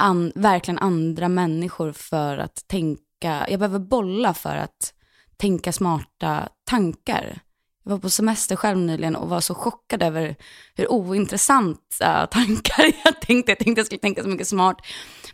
an, 0.00 0.32
verkligen 0.34 0.78
andra 0.78 1.28
människor 1.28 1.92
för 1.92 2.38
att 2.38 2.68
tänka, 2.68 3.46
jag 3.48 3.58
behöver 3.58 3.78
bolla 3.78 4.34
för 4.34 4.56
att 4.56 4.94
tänka 5.36 5.72
smarta 5.72 6.48
tankar. 6.64 7.40
Jag 7.84 7.90
var 7.90 7.98
på 7.98 8.10
semester 8.10 8.56
själv 8.56 8.78
nyligen 8.78 9.16
och 9.16 9.28
var 9.28 9.40
så 9.40 9.54
chockad 9.54 10.02
över 10.02 10.36
hur 10.74 10.92
ointressanta 10.92 12.26
tankar 12.30 12.84
jag 13.04 13.20
tänkte. 13.20 13.50
Jag 13.50 13.58
tänkte 13.58 13.80
jag 13.80 13.86
skulle 13.86 14.00
tänka 14.00 14.22
så 14.22 14.28
mycket 14.28 14.48
smart. 14.48 14.76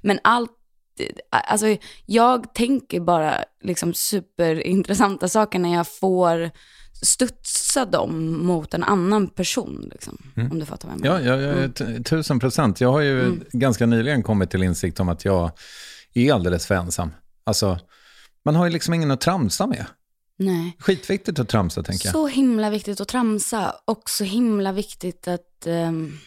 Men 0.02 0.18
allt, 0.24 0.50
alltså 1.30 1.76
jag 2.06 2.54
tänker 2.54 3.00
bara 3.00 3.44
liksom 3.60 3.94
superintressanta 3.94 5.28
saker 5.28 5.58
när 5.58 5.74
jag 5.74 5.88
får 5.88 6.50
studsa 7.02 7.84
dem 7.84 8.38
mot 8.46 8.74
en 8.74 8.84
annan 8.84 9.28
person. 9.28 9.88
Liksom, 9.92 10.18
Om 10.50 10.58
du 10.58 10.66
fattar 10.66 10.88
vad 10.88 10.98
jag 10.98 11.02
menar. 11.02 11.20
Ja, 11.20 11.36
ja, 11.42 11.62
ja 11.62 11.68
t- 11.68 12.02
tusen 12.02 12.38
procent. 12.38 12.80
Jag 12.80 12.92
har 12.92 13.00
ju 13.00 13.40
ganska 13.52 13.86
nyligen 13.86 14.22
kommit 14.22 14.50
till 14.50 14.62
insikt 14.62 15.00
om 15.00 15.08
att 15.08 15.24
jag 15.24 15.50
är 16.14 16.32
alldeles 16.32 16.66
för 16.66 16.74
ensam. 16.74 17.10
Alltså, 17.44 17.78
man 18.44 18.54
har 18.56 18.64
ju 18.66 18.72
liksom 18.72 18.94
ingen 18.94 19.10
att 19.10 19.20
tramsa 19.20 19.66
med. 19.66 19.86
Nej. 20.38 20.76
Skitviktigt 20.78 21.38
att 21.38 21.48
tramsa, 21.48 21.82
tänker 21.82 22.06
jag. 22.06 22.12
Så 22.12 22.26
himla 22.26 22.70
viktigt 22.70 23.00
att 23.00 23.08
tramsa 23.08 23.74
och 23.84 24.10
så 24.10 24.24
himla 24.24 24.72
viktigt 24.72 25.28
att 25.28 25.66
ehm, 25.66 26.18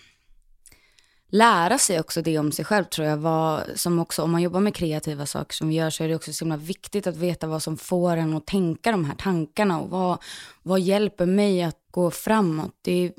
lära 1.30 1.78
sig 1.78 2.00
också 2.00 2.22
det 2.22 2.40
om 2.40 2.52
sig 2.52 2.66
själv 2.66 2.84
tror 2.84 3.08
jag. 3.08 3.18
Vad, 3.18 3.64
som 3.76 4.00
också, 4.00 4.24
om 4.24 4.32
man 4.32 4.42
jobbar 4.42 4.60
med 4.60 4.76
kreativa 4.76 5.26
saker 5.26 5.54
som 5.54 5.70
vi 5.70 5.76
gör 5.76 5.90
så 5.90 6.04
är 6.04 6.08
det 6.08 6.16
också 6.16 6.34
så 6.34 6.46
himla 6.46 6.58
viktigt 6.58 7.08
att 7.08 7.18
veta 7.18 7.48
vad 7.48 7.64
som 7.64 7.78
får 7.78 8.18
en 8.18 8.38
att 8.38 8.48
tänka 8.48 8.92
de 8.92 9.06
här 9.06 9.16
tankarna 9.16 9.80
och 9.80 9.90
vad, 9.90 10.24
vad 10.64 10.80
hjälper 10.80 11.26
mig 11.26 11.64
att 11.64 11.78
gå 11.92 12.12
framåt. 12.12 12.76
Det 12.82 13.06
är, 13.06 13.12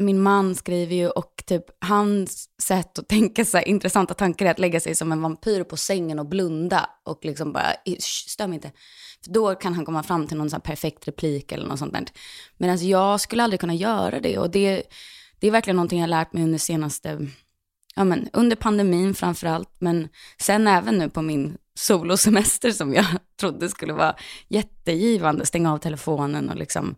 min 0.00 0.22
man 0.22 0.54
skriver 0.54 0.94
ju 0.94 1.08
och 1.08 1.42
typ 1.46 1.64
hans 1.80 2.48
sätt 2.62 2.98
att 2.98 3.08
tänka 3.08 3.44
sig 3.44 3.64
intressanta 3.64 4.14
tankar 4.14 4.46
är 4.46 4.50
att 4.50 4.58
lägga 4.58 4.80
sig 4.80 4.94
som 4.94 5.12
en 5.12 5.22
vampyr 5.22 5.64
på 5.64 5.76
sängen 5.76 6.18
och 6.18 6.26
blunda 6.26 6.90
och 7.04 7.24
liksom 7.24 7.52
bara, 7.52 7.74
stör 8.00 8.46
mig 8.46 8.54
inte. 8.54 8.72
För 9.24 9.32
då 9.32 9.54
kan 9.54 9.74
han 9.74 9.84
komma 9.84 10.02
fram 10.02 10.26
till 10.26 10.36
någon 10.36 10.50
sån 10.50 10.60
här 10.64 10.70
perfekt 10.70 11.08
replik 11.08 11.52
eller 11.52 11.66
något 11.66 11.78
sånt 11.78 11.92
där. 11.92 12.04
Medan 12.56 12.88
jag 12.88 13.20
skulle 13.20 13.42
aldrig 13.42 13.60
kunna 13.60 13.74
göra 13.74 14.20
det 14.20 14.38
och 14.38 14.50
det, 14.50 14.82
det 15.42 15.48
är 15.48 15.50
verkligen 15.50 15.76
någonting 15.76 15.98
jag 15.98 16.02
har 16.02 16.10
lärt 16.10 16.32
mig 16.32 16.44
under 16.44 16.58
senaste, 16.58 17.26
ja 17.94 18.04
men 18.04 18.28
under 18.32 18.56
pandemin 18.56 19.14
framför 19.14 19.46
allt, 19.46 19.70
men 19.78 20.08
sen 20.38 20.66
även 20.66 20.98
nu 20.98 21.10
på 21.10 21.22
min 21.22 21.56
solosemester 21.74 22.70
som 22.70 22.94
jag 22.94 23.06
trodde 23.40 23.68
skulle 23.68 23.92
vara 23.92 24.16
jättegivande, 24.48 25.46
stänga 25.46 25.72
av 25.72 25.78
telefonen 25.78 26.48
och 26.48 26.56
liksom, 26.56 26.94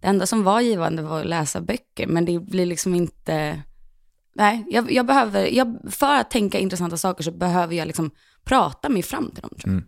det 0.00 0.06
enda 0.06 0.26
som 0.26 0.42
var 0.42 0.60
givande 0.60 1.02
var 1.02 1.20
att 1.20 1.26
läsa 1.26 1.60
böcker, 1.60 2.06
men 2.06 2.24
det 2.24 2.40
blir 2.40 2.66
liksom 2.66 2.94
inte, 2.94 3.62
nej, 4.34 4.64
jag, 4.70 4.92
jag 4.92 5.06
behöver, 5.06 5.46
jag, 5.46 5.78
för 5.90 6.14
att 6.14 6.30
tänka 6.30 6.58
intressanta 6.58 6.96
saker 6.96 7.24
så 7.24 7.30
behöver 7.30 7.74
jag 7.74 7.86
liksom 7.86 8.10
prata 8.44 8.88
mig 8.88 9.02
fram 9.02 9.30
till 9.30 9.42
dem 9.42 9.56
tror 9.62 9.74
jag. 9.74 9.82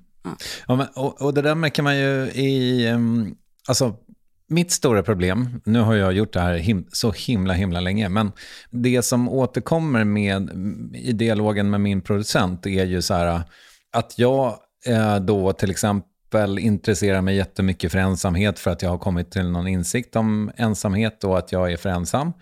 Ja, 0.67 0.77
men, 0.77 0.87
och, 0.95 1.23
och 1.23 1.35
det 1.35 1.43
där 1.43 1.55
märker 1.55 1.83
man 1.83 1.99
ju 1.99 2.31
i... 2.31 2.89
Um, 2.91 3.37
alltså, 3.67 3.97
mitt 4.49 4.73
stora 4.73 5.03
problem, 5.03 5.61
nu 5.65 5.81
har 5.81 5.95
jag 5.95 6.13
gjort 6.13 6.33
det 6.33 6.41
här 6.41 6.55
him 6.55 6.87
så 6.93 7.13
himla, 7.13 7.55
himla 7.55 7.81
länge, 7.81 8.09
men 8.09 8.33
det 8.71 9.03
som 9.03 9.29
återkommer 9.29 10.05
med, 10.05 10.51
i 10.95 11.13
dialogen 11.13 11.71
med 11.71 11.81
min 11.81 12.01
producent 12.01 12.67
är 12.67 12.85
ju 12.85 13.03
så 13.03 13.15
här 13.15 13.43
att 13.93 14.19
jag 14.19 14.59
eh, 14.87 15.17
då 15.17 15.53
till 15.53 15.71
exempel 15.71 16.59
intresserar 16.59 17.21
mig 17.21 17.37
jättemycket 17.37 17.93
för 17.93 17.99
ensamhet 17.99 18.59
för 18.59 18.71
att 18.71 18.83
jag 18.83 18.91
har 18.91 18.99
kommit 18.99 19.31
till 19.31 19.49
någon 19.49 19.69
insikt 19.69 20.17
om 20.17 20.51
ensamhet 20.57 21.25
och 21.25 21.39
att 21.39 21.53
jag 21.53 21.73
är 21.73 21.77
för 21.77 21.89
ensam. 21.89 22.33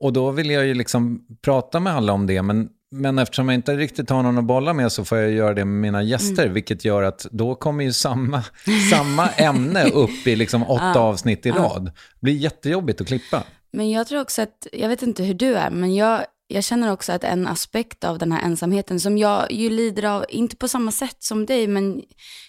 Och 0.00 0.12
då 0.12 0.30
vill 0.30 0.50
jag 0.50 0.66
ju 0.66 0.74
liksom 0.74 1.26
prata 1.42 1.80
med 1.80 1.94
alla 1.94 2.12
om 2.12 2.26
det, 2.26 2.42
men, 2.42 2.68
men 2.94 3.18
eftersom 3.18 3.48
jag 3.48 3.54
inte 3.54 3.76
riktigt 3.76 4.10
har 4.10 4.22
någon 4.22 4.38
att 4.38 4.44
bolla 4.44 4.72
med 4.72 4.92
så 4.92 5.04
får 5.04 5.18
jag 5.18 5.30
göra 5.30 5.54
det 5.54 5.64
med 5.64 5.80
mina 5.80 6.02
gäster, 6.02 6.48
vilket 6.48 6.84
gör 6.84 7.02
att 7.02 7.26
då 7.30 7.54
kommer 7.54 7.84
ju 7.84 7.92
samma, 7.92 8.44
samma 8.90 9.28
ämne 9.28 9.84
upp 9.84 10.26
i 10.26 10.36
liksom 10.36 10.62
åtta 10.62 11.00
avsnitt 11.00 11.46
i 11.46 11.50
rad. 11.50 11.84
Det 11.84 12.20
blir 12.20 12.34
jättejobbigt 12.34 13.00
att 13.00 13.06
klippa. 13.06 13.42
Men 13.72 13.90
jag 13.90 14.06
tror 14.06 14.20
också 14.20 14.42
att, 14.42 14.66
jag 14.72 14.88
vet 14.88 15.02
inte 15.02 15.22
hur 15.24 15.34
du 15.34 15.54
är, 15.54 15.70
men 15.70 15.94
jag, 15.94 16.24
jag 16.46 16.64
känner 16.64 16.92
också 16.92 17.12
att 17.12 17.24
en 17.24 17.46
aspekt 17.46 18.04
av 18.04 18.18
den 18.18 18.32
här 18.32 18.42
ensamheten 18.42 19.00
som 19.00 19.18
jag 19.18 19.52
ju 19.52 19.70
lider 19.70 20.04
av, 20.04 20.24
inte 20.28 20.56
på 20.56 20.68
samma 20.68 20.90
sätt 20.90 21.16
som 21.18 21.46
dig, 21.46 21.66
men 21.66 22.02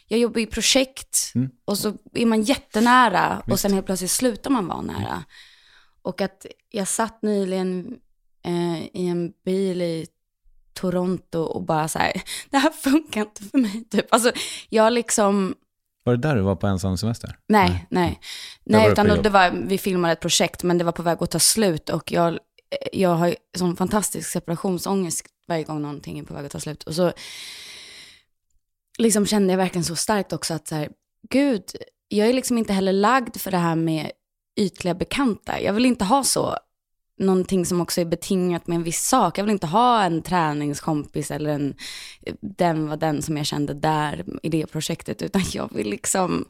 jag 0.07 0.19
jobbar 0.19 0.41
i 0.41 0.45
projekt 0.45 1.33
och 1.65 1.77
så 1.77 1.93
är 2.13 2.25
man 2.25 2.41
jättenära 2.41 3.41
och 3.51 3.59
sen 3.59 3.73
helt 3.73 3.85
plötsligt 3.85 4.11
slutar 4.11 4.49
man 4.49 4.67
vara 4.67 4.81
nära. 4.81 5.23
Och 6.01 6.21
att 6.21 6.45
jag 6.69 6.87
satt 6.87 7.21
nyligen 7.21 7.97
eh, 8.45 8.83
i 8.83 9.07
en 9.07 9.33
bil 9.45 9.81
i 9.81 10.07
Toronto 10.75 11.39
och 11.39 11.63
bara 11.63 11.87
så 11.87 11.99
här, 11.99 12.21
det 12.49 12.57
här 12.57 12.69
funkar 12.69 13.21
inte 13.21 13.43
för 13.43 13.57
mig 13.57 13.83
typ. 13.89 14.13
Alltså 14.13 14.31
jag 14.69 14.93
liksom, 14.93 15.55
Var 16.03 16.13
det 16.13 16.21
där 16.27 16.35
du 16.35 16.41
var 16.41 16.55
på 16.55 16.67
ensam 16.67 16.97
semester? 16.97 17.37
Nej, 17.47 17.87
nej. 17.89 18.19
Där 18.65 18.77
var 18.77 18.83
Nej, 18.83 18.91
utan 18.91 19.07
då, 19.07 19.15
det 19.15 19.29
var, 19.29 19.51
vi 19.51 19.77
filmade 19.77 20.13
ett 20.13 20.19
projekt, 20.19 20.63
men 20.63 20.77
det 20.77 20.83
var 20.83 20.91
på 20.91 21.03
väg 21.03 21.17
att 21.23 21.31
ta 21.31 21.39
slut 21.39 21.89
och 21.89 22.11
jag, 22.11 22.39
jag 22.93 23.15
har 23.15 23.35
sån 23.57 23.75
fantastisk 23.75 24.29
separationsångest 24.29 25.25
varje 25.47 25.63
gång 25.63 25.81
någonting 25.81 26.19
är 26.19 26.23
på 26.23 26.33
väg 26.33 26.45
att 26.45 26.51
ta 26.51 26.59
slut. 26.59 26.83
Och 26.83 26.95
så 26.95 27.13
liksom 28.97 29.25
kände 29.25 29.53
jag 29.53 29.57
verkligen 29.57 29.85
så 29.85 29.95
starkt 29.95 30.33
också 30.33 30.53
att 30.53 30.67
så 30.67 30.75
här, 30.75 30.89
gud, 31.29 31.63
jag 32.07 32.29
är 32.29 32.33
liksom 32.33 32.57
inte 32.57 32.73
heller 32.73 32.93
lagd 32.93 33.37
för 33.37 33.51
det 33.51 33.57
här 33.57 33.75
med 33.75 34.11
ytliga 34.55 34.93
bekanta. 34.93 35.61
Jag 35.61 35.73
vill 35.73 35.85
inte 35.85 36.05
ha 36.05 36.23
så, 36.23 36.57
någonting 37.17 37.65
som 37.65 37.81
också 37.81 38.01
är 38.01 38.05
betingat 38.05 38.67
med 38.67 38.75
en 38.75 38.83
viss 38.83 39.07
sak. 39.07 39.37
Jag 39.37 39.43
vill 39.43 39.51
inte 39.51 39.67
ha 39.67 40.03
en 40.03 40.21
träningskompis 40.21 41.31
eller 41.31 41.49
en, 41.49 41.75
den 42.41 42.87
var 42.87 42.97
den 42.97 43.21
som 43.21 43.37
jag 43.37 43.45
kände 43.45 43.73
där 43.73 44.25
i 44.43 44.49
det 44.49 44.67
projektet, 44.67 45.21
utan 45.21 45.41
jag 45.53 45.73
vill 45.73 45.89
liksom 45.89 46.45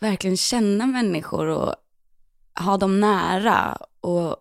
verkligen 0.00 0.36
känna 0.36 0.86
människor 0.86 1.46
och 1.46 1.74
ha 2.60 2.76
dem 2.76 3.00
nära 3.00 3.78
och 4.00 4.36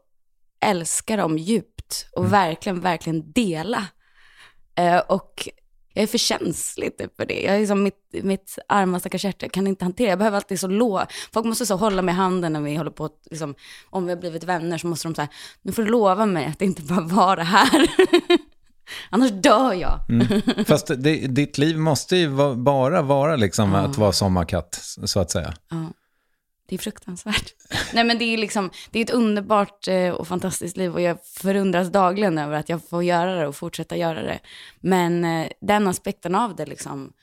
älska 0.59 1.17
dem 1.17 1.37
djupt 1.37 2.07
och 2.11 2.33
verkligen, 2.33 2.79
verkligen 2.79 3.31
dela. 3.31 3.87
Eh, 4.75 4.99
och 4.99 5.49
jag 5.93 6.03
är 6.03 6.07
för 6.07 6.17
känslig 6.17 6.97
typ 6.97 7.17
för 7.17 7.25
det. 7.25 7.41
Jag 7.41 7.55
är 7.55 7.59
liksom 7.59 7.83
mitt, 7.83 7.99
mitt 8.11 8.57
arma 8.67 8.99
stackars 8.99 9.25
hjärta 9.25 9.49
kan 9.49 9.67
inte 9.67 9.85
hantera. 9.85 10.09
Jag 10.09 10.19
behöver 10.19 10.37
alltid 10.37 10.59
så 10.59 10.67
lå. 10.67 11.05
Folk 11.33 11.45
måste 11.45 11.65
så 11.65 11.75
hålla 11.75 12.01
mig 12.01 12.13
i 12.13 12.15
handen 12.15 12.53
när 12.53 12.61
vi 12.61 12.75
håller 12.75 12.91
på, 12.91 13.05
att, 13.05 13.27
liksom, 13.29 13.55
om 13.89 14.05
vi 14.05 14.11
har 14.11 14.19
blivit 14.19 14.43
vänner 14.43 14.77
så 14.77 14.87
måste 14.87 15.07
de 15.07 15.15
säga, 15.15 15.27
nu 15.61 15.71
får 15.71 15.83
du 15.83 15.91
lova 15.91 16.25
mig 16.25 16.45
att 16.45 16.59
det 16.59 16.65
inte 16.65 16.81
bara 16.81 17.01
vara 17.01 17.43
här. 17.43 17.87
Annars 19.09 19.31
dör 19.31 19.73
jag. 19.73 19.99
Fast 20.67 20.87
det, 20.87 21.27
ditt 21.27 21.57
liv 21.57 21.77
måste 21.77 22.17
ju 22.17 22.55
bara 22.55 23.01
vara 23.01 23.35
liksom 23.35 23.75
att 23.75 23.97
vara 23.97 24.11
sommarkatt, 24.11 24.79
så 25.03 25.19
att 25.19 25.31
säga. 25.31 25.53
Ja 25.69 25.89
det 26.73 26.77
är 26.77 26.81
fruktansvärt. 26.81 27.53
Nej 27.93 28.03
men 28.03 28.17
det 28.17 28.25
är 28.25 28.37
liksom, 28.37 28.69
det 28.91 28.99
är 28.99 29.03
ett 29.03 29.09
underbart 29.09 29.87
eh, 29.87 30.09
och 30.09 30.27
fantastiskt 30.27 30.77
liv 30.77 30.93
och 30.93 31.01
jag 31.01 31.17
förundras 31.25 31.91
dagligen 31.91 32.37
över 32.37 32.57
att 32.57 32.69
jag 32.69 32.89
får 32.89 33.03
göra 33.03 33.35
det 33.35 33.47
och 33.47 33.55
fortsätta 33.55 33.97
göra 33.97 34.21
det. 34.21 34.39
Men 34.79 35.25
eh, 35.25 35.47
den 35.61 35.87
aspekten 35.87 36.35
av 36.35 36.55
det 36.55 36.65
liksom, 36.65 37.13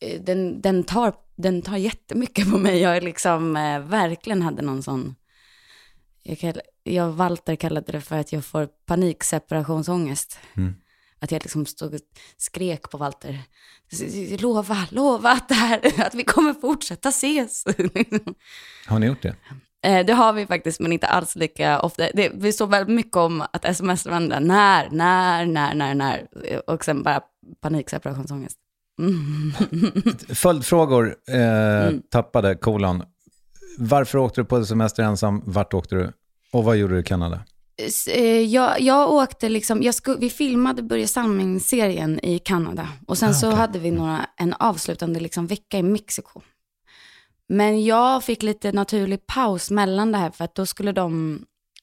eh, 0.00 0.20
den, 0.20 0.60
den, 0.60 0.84
tar, 0.84 1.14
den 1.36 1.62
tar 1.62 1.76
jättemycket 1.76 2.50
på 2.50 2.58
mig. 2.58 2.80
Jag 2.80 2.96
är 2.96 3.00
liksom, 3.00 3.52
verkligen 3.88 4.42
hade 4.42 4.62
någon 4.62 4.82
sån, 4.82 5.14
jag, 6.22 6.38
kall, 6.38 6.60
jag 6.82 7.12
Walter 7.12 7.56
kallade 7.56 7.92
det 7.92 8.00
för 8.00 8.16
att 8.16 8.32
jag 8.32 8.44
får 8.44 8.66
panikseparationsångest. 8.86 10.38
Mm. 10.56 10.74
Att 11.20 11.32
jag 11.32 11.42
liksom 11.42 11.66
stod 11.66 11.94
och 11.94 12.00
skrek 12.36 12.90
på 12.90 12.98
Walter. 12.98 13.42
Lova, 14.38 14.86
lova 14.90 15.30
att, 15.30 15.48
det 15.48 15.54
här, 15.54 15.80
att 16.06 16.14
vi 16.14 16.24
kommer 16.24 16.54
fortsätta 16.54 17.08
ses. 17.08 17.64
Har 18.86 18.98
ni 18.98 19.06
gjort 19.06 19.22
det? 19.22 19.36
Eh, 19.84 20.06
det 20.06 20.12
har 20.12 20.32
vi 20.32 20.46
faktiskt, 20.46 20.80
men 20.80 20.92
inte 20.92 21.06
alls 21.06 21.36
lika 21.36 21.80
ofta. 21.80 22.08
Det, 22.14 22.30
vi 22.34 22.52
står 22.52 22.66
väldigt 22.66 22.94
mycket 22.94 23.16
om 23.16 23.44
att 23.52 23.64
sms 23.64 24.06
varandra. 24.06 24.40
När, 24.40 24.90
när, 24.90 25.46
när, 25.46 25.74
när, 25.74 25.94
när. 25.94 26.28
Och 26.70 26.84
sen 26.84 27.02
bara 27.02 27.20
panikseparationsångest. 27.60 28.58
Mm. 28.98 29.52
Följdfrågor, 30.34 31.16
eh, 31.28 31.86
mm. 31.86 32.02
tappade 32.10 32.54
kolon. 32.54 33.02
Varför 33.78 34.18
åkte 34.18 34.40
du 34.40 34.44
på 34.44 34.64
semester 34.64 35.02
ensam? 35.02 35.42
Vart 35.46 35.74
åkte 35.74 35.94
du? 35.94 36.12
Och 36.52 36.64
vad 36.64 36.76
gjorde 36.76 36.94
du 36.94 37.00
i 37.00 37.04
Kanada? 37.04 37.44
Eh, 38.08 38.40
jag, 38.40 38.80
jag 38.80 39.10
åkte 39.10 39.48
liksom, 39.48 39.82
jag 39.82 39.94
sku, 39.94 40.16
vi 40.18 40.30
filmade 40.30 40.82
Börje 40.82 41.08
Salming-serien 41.08 42.20
i 42.22 42.38
Kanada. 42.38 42.88
Och 43.06 43.18
sen 43.18 43.30
ah, 43.30 43.34
så 43.34 43.50
hade 43.50 43.78
vi 43.78 43.90
några, 43.90 44.26
en 44.36 44.54
avslutande 44.54 45.20
liksom 45.20 45.46
vecka 45.46 45.78
i 45.78 45.82
Mexiko. 45.82 46.42
Men 47.46 47.84
jag 47.84 48.24
fick 48.24 48.42
lite 48.42 48.72
naturlig 48.72 49.26
paus 49.26 49.70
mellan 49.70 50.12
det 50.12 50.18
här, 50.18 50.30
för 50.30 50.44
att 50.44 50.54
då 50.54 50.66
skulle 50.66 50.92
de 50.92 51.38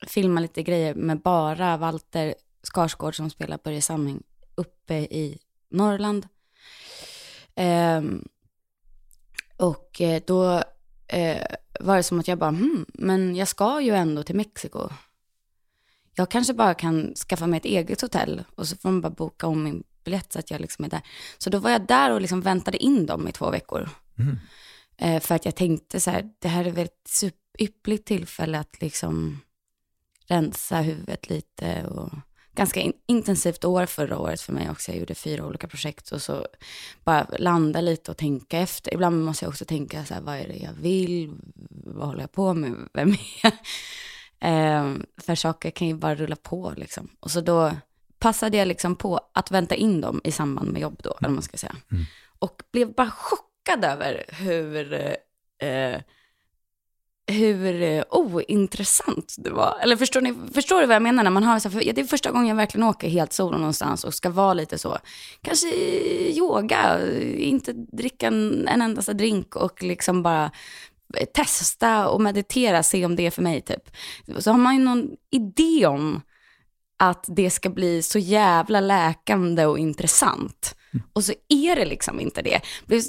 filma 0.08 0.42
lite 0.42 0.64
grejer 0.64 0.96
med 0.96 1.22
bara 1.22 1.78
Walter 1.78 2.36
Skarsgård 2.64 3.16
som 3.16 3.30
spelar 3.30 3.60
Börje 3.64 3.82
Salming 3.82 4.24
uppe 4.56 4.94
i 4.96 5.40
Norrland. 5.72 6.28
Um, 7.98 8.28
och 9.58 10.02
eh, 10.02 10.22
då 10.28 10.54
uh, 11.14 11.46
var 11.80 11.98
det 11.98 12.04
som 12.04 12.20
att 12.20 12.28
jag 12.28 12.38
bara, 12.38 12.50
hmm, 12.50 12.86
men 12.94 13.36
jag 13.36 13.48
ska 13.48 13.82
ju 13.82 13.96
ändå 13.96 14.24
till 14.24 14.36
Mexiko 14.36 14.90
jag 16.15 16.31
kanske 16.31 16.53
bara 16.53 16.74
kan 16.74 17.13
skaffa 17.15 17.48
mig 17.48 17.57
ett 17.57 17.65
eget 17.65 18.01
hotell 18.01 18.43
och 18.55 18.67
så 18.67 18.77
får 18.77 18.89
de 18.89 19.01
bara 19.01 19.10
boka 19.10 19.48
om 19.48 19.63
min 19.63 19.84
biljett 20.03 20.34
så 20.34 20.39
att 20.39 20.51
jag 20.51 20.62
liksom 20.62 20.86
är 20.86 20.89
där. 20.89 21.01
Så 21.38 21.50
då 21.50 21.60
var 21.60 21.69
jag 21.69 21.88
där 21.88 22.12
och 22.12 22.22
liksom 22.22 22.41
väntade 22.41 22.77
in 22.77 23.05
dem 23.05 23.27
i 23.27 23.31
två 23.31 23.50
veckor. 23.50 23.89
Mm. 24.19 24.38
Eh, 24.98 25.22
för 25.22 25.36
att 25.36 25.45
jag 25.45 25.55
tänkte 25.55 26.00
så 26.00 26.12
här, 26.12 26.29
det 26.39 26.48
här 26.48 26.65
är 26.65 26.72
väl 26.72 26.86
ett 26.86 27.34
yppligt 27.60 28.07
tillfälle 28.07 28.60
att 28.60 28.81
liksom 28.81 29.41
rensa 30.27 30.81
huvudet 30.81 31.29
lite 31.29 31.86
och 31.86 32.10
ganska 32.55 32.79
in 32.79 32.93
intensivt 33.05 33.65
år 33.65 33.86
förra 33.86 34.19
året 34.19 34.41
för 34.41 34.53
mig 34.53 34.69
också. 34.69 34.91
Jag 34.91 35.00
gjorde 35.00 35.15
fyra 35.15 35.45
olika 35.45 35.67
projekt 35.67 36.12
och 36.12 36.22
så 36.22 36.48
bara 37.03 37.27
landa 37.39 37.81
lite 37.81 38.12
och 38.12 38.17
tänka 38.17 38.60
efter. 38.60 38.93
Ibland 38.93 39.25
måste 39.25 39.45
jag 39.45 39.50
också 39.50 39.65
tänka 39.65 40.05
så 40.05 40.13
här, 40.13 40.22
vad 40.22 40.36
är 40.36 40.48
det 40.48 40.57
jag 40.57 40.74
vill? 40.74 41.34
Vad 41.69 42.07
håller 42.07 42.22
jag 42.22 42.31
på 42.31 42.53
med? 42.53 42.75
Vem 42.93 43.10
är 43.10 43.19
jag? 43.43 43.51
Eh, 44.46 44.94
för 45.18 45.36
saker 45.36 45.72
kan 45.72 45.88
ju 45.88 45.94
bara 45.94 46.16
rulla 46.16 46.36
på 46.36 46.74
liksom. 46.78 47.10
Och 47.20 47.32
så 47.32 47.42
då 47.42 47.72
passade 48.20 48.58
jag 48.58 48.68
liksom 48.68 48.96
på 48.96 49.20
att 49.34 49.52
vänta 49.52 49.75
in 49.75 50.02
dem 50.02 50.22
i 50.24 50.32
samband 50.32 50.72
med 50.72 50.82
jobb 50.82 51.00
då, 51.04 51.18
eller 51.20 51.30
man 51.30 51.42
ska 51.42 51.58
säga. 51.58 51.75
Mm. 51.92 52.04
Och 52.40 52.62
blev 52.72 52.94
bara 52.94 53.12
chockad 53.12 53.86
över 53.86 54.25
hur, 54.30 54.94
eh, 55.62 56.00
hur 57.28 58.04
ointressant 58.16 59.36
det 59.38 59.50
var. 59.50 59.78
Eller 59.82 59.96
förstår, 59.96 60.22
ni, 60.22 60.36
förstår 60.54 60.82
du 60.82 60.88
vad 60.88 60.96
jag 60.96 61.04
menar? 61.04 61.24
När 61.24 61.32
man 61.32 61.44
har 61.44 61.60
så 61.60 61.70
för, 61.70 61.94
det 61.94 62.02
är 62.02 62.06
första 62.06 62.32
gången 62.32 62.48
jag 62.48 62.56
verkligen 62.56 62.88
åker 62.88 63.10
helt 63.10 63.34
solo 63.34 63.58
någonstans 63.58 64.04
och 64.04 64.14
ska 64.14 64.30
vara 64.30 64.54
lite 64.54 64.78
så, 64.78 64.98
kanske 65.42 65.68
yoga, 66.32 67.12
inte 67.38 67.74
dricka 67.74 68.28
en, 68.28 68.68
en 68.68 68.82
endaste 68.82 69.14
drink 69.14 69.56
och 69.56 69.84
liksom 69.84 70.24
bara 70.24 70.52
testa 71.33 72.07
och 72.07 72.21
meditera, 72.21 72.83
se 72.83 73.05
om 73.05 73.15
det 73.15 73.25
är 73.25 73.31
för 73.31 73.41
mig 73.41 73.62
typ. 73.62 73.89
Så 74.39 74.51
har 74.51 74.57
man 74.57 74.75
ju 74.75 74.83
någon 74.83 75.09
idé 75.31 75.85
om 75.88 76.21
att 77.00 77.25
det 77.27 77.50
ska 77.50 77.69
bli 77.69 78.03
så 78.03 78.19
jävla 78.19 78.79
läkande 78.79 79.65
och 79.65 79.79
intressant. 79.79 80.75
Och 81.13 81.24
så 81.24 81.33
är 81.50 81.75
det 81.75 81.85
liksom 81.85 82.19
inte 82.19 82.41
det. 82.41 82.62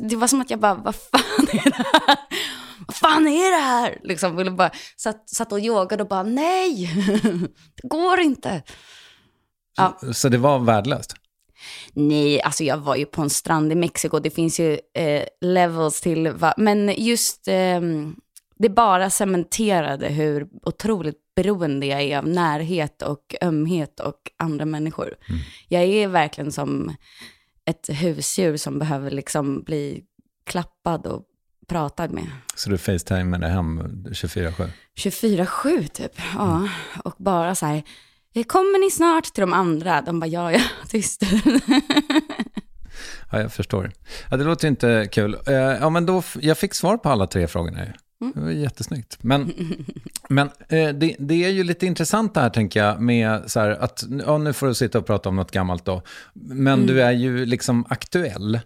Det 0.08 0.16
var 0.16 0.26
som 0.26 0.40
att 0.40 0.50
jag 0.50 0.60
bara, 0.60 0.74
vad 0.74 0.94
fan 0.94 1.48
är 1.52 1.70
det 1.70 1.76
här? 1.76 2.16
Vad 2.86 2.96
fan 2.96 3.26
är 3.26 3.50
det 3.50 3.62
här? 3.62 3.98
Liksom, 4.02 4.36
ville 4.36 4.50
bara, 4.50 4.70
satt, 4.96 5.28
satt 5.28 5.52
och 5.52 5.60
yogade 5.60 6.02
och 6.02 6.08
bara, 6.08 6.22
nej, 6.22 6.90
det 7.82 7.88
går 7.88 8.20
inte. 8.20 8.62
Ja. 9.76 9.98
Så, 10.00 10.14
så 10.14 10.28
det 10.28 10.38
var 10.38 10.58
värdelöst? 10.58 11.14
Nej, 11.92 12.42
alltså 12.42 12.64
jag 12.64 12.78
var 12.78 12.96
ju 12.96 13.06
på 13.06 13.22
en 13.22 13.30
strand 13.30 13.72
i 13.72 13.74
Mexiko. 13.74 14.18
Det 14.18 14.30
finns 14.30 14.60
ju 14.60 14.78
eh, 14.94 15.24
levels 15.40 16.00
till, 16.00 16.28
va? 16.28 16.54
men 16.56 16.94
just 16.96 17.48
eh, 17.48 17.80
det 18.58 18.68
bara 18.68 19.10
cementerade 19.10 20.08
hur 20.08 20.48
otroligt 20.62 21.18
beroende 21.36 21.86
jag 21.86 22.02
är 22.02 22.18
av 22.18 22.28
närhet 22.28 23.02
och 23.02 23.34
ömhet 23.40 24.00
och 24.00 24.30
andra 24.36 24.64
människor. 24.64 25.14
Mm. 25.28 25.40
Jag 25.68 25.82
är 25.82 26.08
verkligen 26.08 26.52
som 26.52 26.94
ett 27.64 27.88
husdjur 27.88 28.56
som 28.56 28.78
behöver 28.78 29.10
liksom 29.10 29.62
bli 29.62 30.02
klappad 30.46 31.06
och 31.06 31.22
pratad 31.66 32.10
med. 32.10 32.26
Så 32.54 32.70
du 32.70 32.78
facetimade 32.78 33.48
hem 33.48 33.82
24-7? 34.10 34.70
24-7 34.96 35.88
typ, 35.88 36.12
ja. 36.34 36.56
Mm. 36.56 36.68
Och 37.04 37.14
bara 37.18 37.54
så 37.54 37.66
här, 37.66 37.82
Kommer 38.44 38.78
ni 38.78 38.90
snart 38.90 39.24
till 39.24 39.40
de 39.40 39.52
andra? 39.52 40.02
De 40.02 40.20
bara, 40.20 40.26
ja, 40.26 40.52
ja, 40.52 40.60
tyst. 40.88 41.22
ja, 43.30 43.40
jag 43.40 43.52
förstår. 43.52 43.92
Ja, 44.30 44.36
det 44.36 44.44
låter 44.44 44.68
inte 44.68 45.08
kul. 45.12 45.36
Eh, 45.46 45.54
ja, 45.54 45.90
men 45.90 46.06
då, 46.06 46.22
jag 46.40 46.58
fick 46.58 46.74
svar 46.74 46.96
på 46.96 47.08
alla 47.08 47.26
tre 47.26 47.46
frågorna. 47.46 47.78
Mm. 48.20 48.32
Det 48.34 48.40
var 48.40 48.50
jättesnyggt. 48.50 49.18
Men, 49.20 49.52
men 50.28 50.46
eh, 50.68 50.88
det, 50.88 51.16
det, 51.18 51.44
är 51.44 51.48
ju 51.48 51.64
lite 51.64 51.86
intressant 51.86 52.34
det 52.34 52.40
här, 52.40 52.50
tänker 52.50 52.84
jag, 52.84 53.00
med 53.00 53.50
så 53.50 53.60
här 53.60 53.70
att, 53.70 54.04
ja, 54.26 54.38
nu 54.38 54.52
får 54.52 54.66
du 54.66 54.74
sitta 54.74 54.98
och 54.98 55.06
prata 55.06 55.28
om 55.28 55.36
något 55.36 55.50
gammalt 55.50 55.84
då, 55.84 56.02
men 56.34 56.74
mm. 56.74 56.86
du 56.86 57.02
är 57.02 57.12
ju 57.12 57.46
liksom 57.46 57.86
aktuell. 57.88 58.60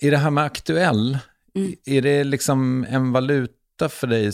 Är 0.00 0.10
det 0.10 0.16
här 0.16 0.30
med 0.30 0.44
aktuell, 0.44 1.18
mm. 1.54 1.74
är 1.84 2.02
det 2.02 2.24
liksom 2.24 2.86
en 2.88 3.12
valuta 3.12 3.88
för 3.88 4.06
dig 4.06 4.32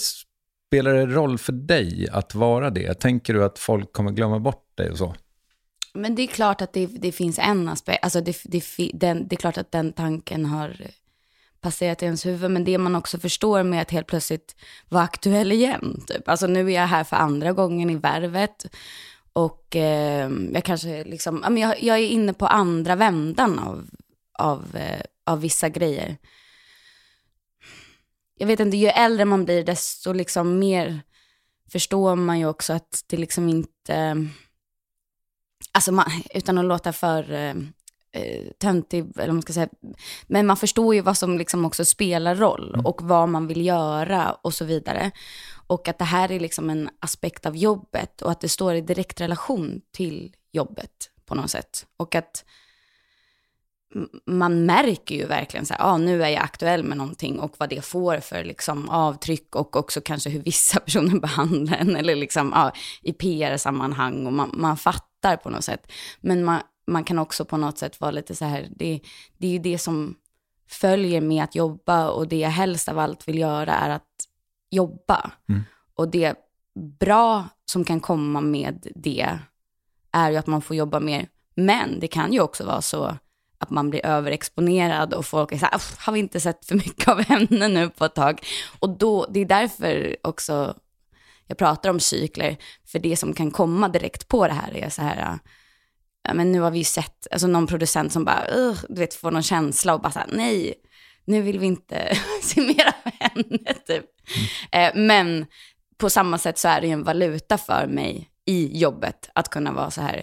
Spelar 0.68 0.94
det 0.94 1.06
roll 1.06 1.38
för 1.38 1.52
dig 1.52 2.08
att 2.12 2.34
vara 2.34 2.70
det? 2.70 2.94
Tänker 2.94 3.34
du 3.34 3.44
att 3.44 3.58
folk 3.58 3.92
kommer 3.92 4.10
glömma 4.10 4.38
bort 4.38 4.76
dig 4.76 4.90
och 4.90 4.98
så? 4.98 5.14
Men 5.94 6.14
det 6.14 6.22
är 6.22 6.26
klart 6.26 6.62
att 6.62 6.72
det, 6.72 6.86
det 6.86 7.12
finns 7.12 7.38
en 7.38 7.68
aspekt, 7.68 8.04
alltså 8.04 8.20
det, 8.20 8.36
det, 8.44 8.64
den, 8.94 9.28
det 9.28 9.34
är 9.34 9.36
klart 9.36 9.58
att 9.58 9.72
den 9.72 9.92
tanken 9.92 10.46
har 10.46 10.76
passerat 11.60 12.02
i 12.02 12.04
ens 12.04 12.26
huvud, 12.26 12.50
men 12.50 12.64
det 12.64 12.78
man 12.78 12.96
också 12.96 13.18
förstår 13.18 13.62
med 13.62 13.82
att 13.82 13.90
helt 13.90 14.06
plötsligt 14.06 14.56
vara 14.88 15.02
aktuell 15.02 15.52
igen, 15.52 16.04
typ. 16.06 16.28
Alltså 16.28 16.46
nu 16.46 16.60
är 16.70 16.74
jag 16.74 16.86
här 16.86 17.04
för 17.04 17.16
andra 17.16 17.52
gången 17.52 17.90
i 17.90 17.96
värvet 17.96 18.66
och 19.32 19.76
eh, 19.76 20.30
jag 20.52 20.64
kanske 20.64 21.04
liksom, 21.04 21.56
jag, 21.58 21.82
jag 21.82 21.98
är 21.98 22.08
inne 22.08 22.32
på 22.32 22.46
andra 22.46 22.96
vändan 22.96 23.58
av, 23.58 23.86
av, 24.38 24.76
eh, 24.76 25.02
av 25.24 25.40
vissa 25.40 25.68
grejer 25.68 26.16
jag 28.38 28.46
vet 28.46 28.60
inte, 28.60 28.76
ju 28.76 28.86
äldre 28.86 29.24
man 29.24 29.44
blir 29.44 29.64
desto 29.64 30.12
liksom 30.12 30.58
mer 30.58 31.00
förstår 31.72 32.16
man 32.16 32.38
ju 32.38 32.46
också 32.46 32.72
att 32.72 33.04
det 33.06 33.16
liksom 33.16 33.48
inte, 33.48 34.26
alltså 35.72 35.92
man, 35.92 36.06
utan 36.34 36.58
att 36.58 36.64
låta 36.64 36.92
för 36.92 37.32
eh, 37.32 37.54
eh 38.12 38.44
töntig, 38.58 38.98
eller 39.00 39.26
vad 39.26 39.34
man 39.34 39.42
ska 39.42 39.52
säga, 39.52 39.68
men 40.26 40.46
man 40.46 40.56
förstår 40.56 40.94
ju 40.94 41.00
vad 41.00 41.18
som 41.18 41.38
liksom 41.38 41.64
också 41.64 41.84
spelar 41.84 42.34
roll 42.34 42.74
mm. 42.74 42.86
och 42.86 43.02
vad 43.02 43.28
man 43.28 43.46
vill 43.46 43.66
göra 43.66 44.32
och 44.32 44.54
så 44.54 44.64
vidare. 44.64 45.10
Och 45.66 45.88
att 45.88 45.98
det 45.98 46.04
här 46.04 46.32
är 46.32 46.40
liksom 46.40 46.70
en 46.70 46.90
aspekt 47.00 47.46
av 47.46 47.56
jobbet 47.56 48.22
och 48.22 48.30
att 48.30 48.40
det 48.40 48.48
står 48.48 48.74
i 48.74 48.80
direkt 48.80 49.20
relation 49.20 49.80
till 49.92 50.34
jobbet 50.52 51.10
på 51.26 51.34
något 51.34 51.50
sätt. 51.50 51.86
Och 51.96 52.14
att 52.14 52.44
man 54.26 54.66
märker 54.66 55.14
ju 55.14 55.26
verkligen 55.26 55.66
så 55.66 55.74
här, 55.74 55.80
ah, 55.84 55.98
nu 55.98 56.22
är 56.24 56.28
jag 56.28 56.42
aktuell 56.42 56.84
med 56.84 56.98
någonting 56.98 57.40
och 57.40 57.54
vad 57.58 57.68
det 57.68 57.84
får 57.84 58.20
för 58.20 58.44
liksom, 58.44 58.88
avtryck 58.88 59.56
och 59.56 59.76
också 59.76 60.00
kanske 60.00 60.30
hur 60.30 60.42
vissa 60.42 60.80
personer 60.84 61.20
behandlar 61.20 61.78
en 61.78 61.96
eller 61.96 62.16
liksom, 62.16 62.52
ah, 62.52 62.70
i 63.02 63.12
PR-sammanhang 63.12 64.26
och 64.26 64.32
man, 64.32 64.50
man 64.54 64.76
fattar 64.76 65.36
på 65.36 65.50
något 65.50 65.64
sätt. 65.64 65.92
Men 66.20 66.44
man, 66.44 66.60
man 66.86 67.04
kan 67.04 67.18
också 67.18 67.44
på 67.44 67.56
något 67.56 67.78
sätt 67.78 68.00
vara 68.00 68.10
lite 68.10 68.34
så 68.34 68.44
här, 68.44 68.68
det, 68.76 69.00
det 69.38 69.46
är 69.46 69.52
ju 69.52 69.58
det 69.58 69.78
som 69.78 70.14
följer 70.68 71.20
med 71.20 71.44
att 71.44 71.54
jobba 71.54 72.08
och 72.08 72.28
det 72.28 72.38
jag 72.38 72.50
helst 72.50 72.88
av 72.88 72.98
allt 72.98 73.28
vill 73.28 73.38
göra 73.38 73.74
är 73.74 73.90
att 73.90 74.08
jobba. 74.70 75.30
Mm. 75.48 75.62
Och 75.94 76.08
det 76.10 76.34
bra 77.00 77.48
som 77.64 77.84
kan 77.84 78.00
komma 78.00 78.40
med 78.40 78.86
det 78.94 79.38
är 80.12 80.30
ju 80.30 80.36
att 80.36 80.46
man 80.46 80.62
får 80.62 80.76
jobba 80.76 81.00
mer. 81.00 81.28
Men 81.54 82.00
det 82.00 82.08
kan 82.08 82.32
ju 82.32 82.40
också 82.40 82.64
vara 82.64 82.82
så 82.82 83.16
att 83.58 83.70
man 83.70 83.90
blir 83.90 84.06
överexponerad 84.06 85.14
och 85.14 85.26
folk 85.26 85.52
är 85.52 85.58
så 85.58 85.66
här, 85.66 85.82
har 85.98 86.12
vi 86.12 86.18
inte 86.18 86.40
sett 86.40 86.66
för 86.66 86.74
mycket 86.74 87.08
av 87.08 87.20
henne 87.22 87.68
nu 87.68 87.90
på 87.90 88.04
ett 88.04 88.14
tag? 88.14 88.40
Och 88.78 88.98
då, 88.98 89.26
det 89.30 89.40
är 89.40 89.44
därför 89.44 90.16
också 90.22 90.74
jag 91.46 91.58
pratar 91.58 91.90
om 91.90 92.00
cykler, 92.00 92.56
för 92.86 92.98
det 92.98 93.16
som 93.16 93.32
kan 93.32 93.50
komma 93.50 93.88
direkt 93.88 94.28
på 94.28 94.46
det 94.46 94.52
här 94.52 94.76
är 94.76 94.88
så 94.88 95.02
här, 95.02 95.38
ja 96.22 96.34
men 96.34 96.52
nu 96.52 96.60
har 96.60 96.70
vi 96.70 96.78
ju 96.78 96.84
sett, 96.84 97.26
alltså 97.30 97.46
någon 97.46 97.66
producent 97.66 98.12
som 98.12 98.24
bara, 98.24 98.44
du 98.88 99.00
vet, 99.00 99.14
får 99.14 99.30
någon 99.30 99.42
känsla 99.42 99.94
och 99.94 100.00
bara 100.00 100.12
så 100.12 100.18
här, 100.18 100.28
nej, 100.32 100.74
nu 101.24 101.42
vill 101.42 101.58
vi 101.58 101.66
inte 101.66 102.16
se 102.42 102.60
mer 102.60 102.86
av 102.86 103.12
henne 103.20 103.74
typ. 103.86 104.04
Mm. 104.70 105.06
Men 105.06 105.46
på 105.98 106.10
samma 106.10 106.38
sätt 106.38 106.58
så 106.58 106.68
är 106.68 106.80
det 106.80 106.86
ju 106.86 106.92
en 106.92 107.04
valuta 107.04 107.58
för 107.58 107.86
mig 107.86 108.30
i 108.44 108.78
jobbet 108.78 109.30
att 109.32 109.48
kunna 109.48 109.72
vara 109.72 109.90
så 109.90 110.00
här, 110.00 110.22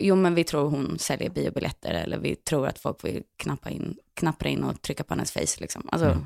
jo 0.00 0.16
men 0.16 0.34
vi 0.34 0.44
tror 0.44 0.70
hon 0.70 0.98
säljer 0.98 1.30
biobiljetter 1.30 1.90
eller 1.94 2.18
vi 2.18 2.36
tror 2.36 2.66
att 2.66 2.78
folk 2.78 3.04
vill 3.04 3.22
knappa 3.36 3.70
in, 3.70 3.96
knappa 4.14 4.48
in 4.48 4.64
och 4.64 4.82
trycka 4.82 5.04
på 5.04 5.14
hennes 5.14 5.32
face 5.32 5.60
liksom. 5.60 5.88
Alltså, 5.92 6.08
mm. 6.08 6.24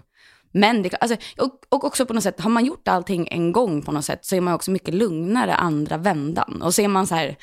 Men 0.52 0.82
det, 0.82 0.94
alltså, 1.00 1.16
och, 1.38 1.60
och 1.68 1.84
också 1.84 2.06
på 2.06 2.12
något 2.12 2.22
sätt, 2.22 2.40
har 2.40 2.50
man 2.50 2.64
gjort 2.64 2.88
allting 2.88 3.28
en 3.30 3.52
gång 3.52 3.82
på 3.82 3.92
något 3.92 4.04
sätt 4.04 4.24
så 4.24 4.36
är 4.36 4.40
man 4.40 4.54
också 4.54 4.70
mycket 4.70 4.94
lugnare 4.94 5.54
andra 5.54 5.96
vändan. 5.96 6.62
Och 6.62 6.74
så 6.74 6.82
är 6.82 6.88
man 6.88 7.06
så 7.06 7.14
här, 7.14 7.36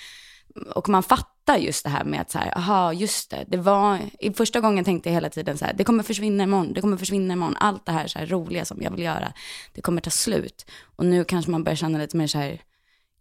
och 0.76 0.90
man 0.90 1.04
fattar 1.04 1.58
just 1.58 1.84
det 1.84 1.90
här 1.90 2.04
med 2.04 2.22
att 2.22 2.32
så 2.32 2.38
här, 2.38 2.58
aha, 2.58 2.94
just 2.94 3.30
det, 3.30 3.46
det 3.48 3.58
var, 3.58 4.00
i 4.20 4.34
första 4.34 4.60
gången 4.60 4.86
tänkte 4.86 5.10
jag 5.10 5.14
hela 5.14 5.30
tiden 5.30 5.58
så 5.58 5.66
här, 5.66 5.74
det 5.74 5.84
kommer 5.84 6.04
försvinna 6.04 6.44
imorgon, 6.44 6.74
det 6.74 6.82
kommer 6.82 6.98
försvinna 6.98 7.34
imorgon, 7.34 7.56
allt 7.60 7.86
det 7.86 7.92
här, 7.92 8.08
så 8.08 8.20
här 8.20 8.26
roliga 8.26 8.66
som 8.66 8.82
jag 8.82 8.92
vill 8.92 9.04
göra, 9.04 9.34
det 9.74 9.82
kommer 9.82 10.02
ta 10.02 10.10
slut. 10.10 10.66
Och 10.96 11.06
nu 11.06 11.24
kanske 11.24 11.52
man 11.52 11.64
börjar 11.64 11.76
känna 11.76 11.98
lite 11.98 12.18
mer 12.18 12.28
så 12.28 12.38
här, 12.38 12.62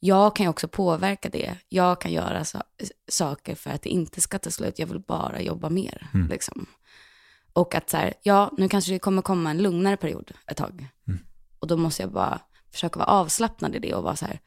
jag 0.01 0.37
kan 0.37 0.45
ju 0.45 0.51
också 0.51 0.69
påverka 0.69 1.29
det, 1.29 1.57
jag 1.69 2.01
kan 2.01 2.13
göra 2.13 2.45
så, 2.45 2.63
saker 3.09 3.55
för 3.55 3.71
att 3.71 3.83
det 3.83 3.91
inte 3.91 4.21
ska 4.21 4.39
ta 4.39 4.51
slut, 4.51 4.79
jag 4.79 4.87
vill 4.87 5.01
bara 5.01 5.41
jobba 5.41 5.69
mer. 5.69 6.11
Mm. 6.15 6.29
Liksom. 6.29 6.67
Och 7.53 7.75
att 7.75 7.91
så 7.91 7.97
här, 7.97 8.15
ja, 8.23 8.53
nu 8.59 8.69
kanske 8.69 8.93
det 8.93 8.99
kommer 8.99 9.23
komma 9.23 9.51
en 9.51 9.59
lugnare 9.59 9.97
period 9.97 10.33
ett 10.47 10.57
tag. 10.57 10.89
Mm. 11.09 11.21
Och 11.59 11.67
då 11.67 11.77
måste 11.77 12.03
jag 12.03 12.13
bara 12.13 12.41
försöka 12.73 12.99
vara 12.99 13.09
avslappnad 13.09 13.75
i 13.75 13.79
det 13.79 13.95
och 13.95 14.03
vara 14.03 14.17
så 14.17 14.27
här, 14.27 14.41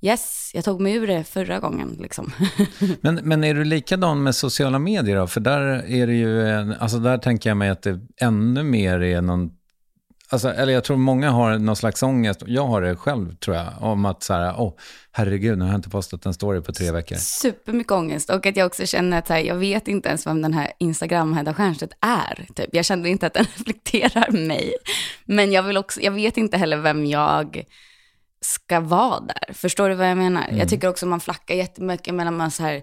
yes, 0.00 0.50
jag 0.54 0.64
tog 0.64 0.80
mig 0.80 0.94
ur 0.94 1.06
det 1.06 1.24
förra 1.24 1.60
gången. 1.60 1.96
Liksom. 2.00 2.32
men, 3.00 3.14
men 3.14 3.44
är 3.44 3.54
du 3.54 3.64
likadan 3.64 4.22
med 4.22 4.34
sociala 4.34 4.78
medier 4.78 5.16
då? 5.16 5.26
För 5.26 5.40
där 5.40 5.60
är 5.86 6.06
det 6.06 6.14
ju, 6.14 6.48
alltså 6.74 6.98
där 6.98 7.18
tänker 7.18 7.50
jag 7.50 7.56
mig 7.56 7.68
att 7.68 7.82
det 7.82 8.00
ännu 8.20 8.62
mer 8.62 9.02
är 9.02 9.20
någon 9.20 9.50
Alltså, 10.30 10.48
eller 10.48 10.72
jag 10.72 10.84
tror 10.84 10.96
många 10.96 11.30
har 11.30 11.58
någon 11.58 11.76
slags 11.76 12.02
ångest, 12.02 12.42
jag 12.46 12.66
har 12.66 12.82
det 12.82 12.96
själv 12.96 13.36
tror 13.36 13.56
jag, 13.56 13.66
om 13.80 14.04
att 14.04 14.22
så 14.22 14.34
här, 14.34 14.54
åh, 14.60 14.72
herregud, 15.12 15.58
nu 15.58 15.64
har 15.64 15.70
jag 15.72 15.78
inte 15.78 15.90
postat 15.90 16.26
en 16.26 16.34
story 16.34 16.60
på 16.60 16.72
tre 16.72 16.92
veckor. 16.92 17.16
Supermycket 17.16 17.92
ångest 17.92 18.30
och 18.30 18.46
att 18.46 18.56
jag 18.56 18.66
också 18.66 18.86
känner 18.86 19.18
att 19.18 19.28
här, 19.28 19.38
jag 19.38 19.54
vet 19.54 19.88
inte 19.88 20.08
ens 20.08 20.26
vem 20.26 20.42
den 20.42 20.54
här 20.54 20.72
Instagram 20.78 21.34
Hedda 21.34 21.54
Stiernstedt 21.54 21.92
är. 22.00 22.46
Typ. 22.54 22.68
Jag 22.72 22.84
känner 22.84 23.10
inte 23.10 23.26
att 23.26 23.34
den 23.34 23.44
reflekterar 23.56 24.46
mig. 24.46 24.74
Men 25.24 25.52
jag, 25.52 25.62
vill 25.62 25.76
också, 25.76 26.00
jag 26.00 26.12
vet 26.12 26.36
inte 26.36 26.56
heller 26.56 26.76
vem 26.76 27.06
jag 27.06 27.64
ska 28.40 28.80
vara 28.80 29.20
där. 29.20 29.54
Förstår 29.54 29.88
du 29.88 29.94
vad 29.94 30.10
jag 30.10 30.18
menar? 30.18 30.44
Mm. 30.44 30.58
Jag 30.58 30.68
tycker 30.68 30.88
också 30.88 31.06
man 31.06 31.20
flackar 31.20 31.54
jättemycket 31.54 32.14
mellan 32.14 32.36
man 32.36 32.50
så 32.50 32.62
här, 32.62 32.82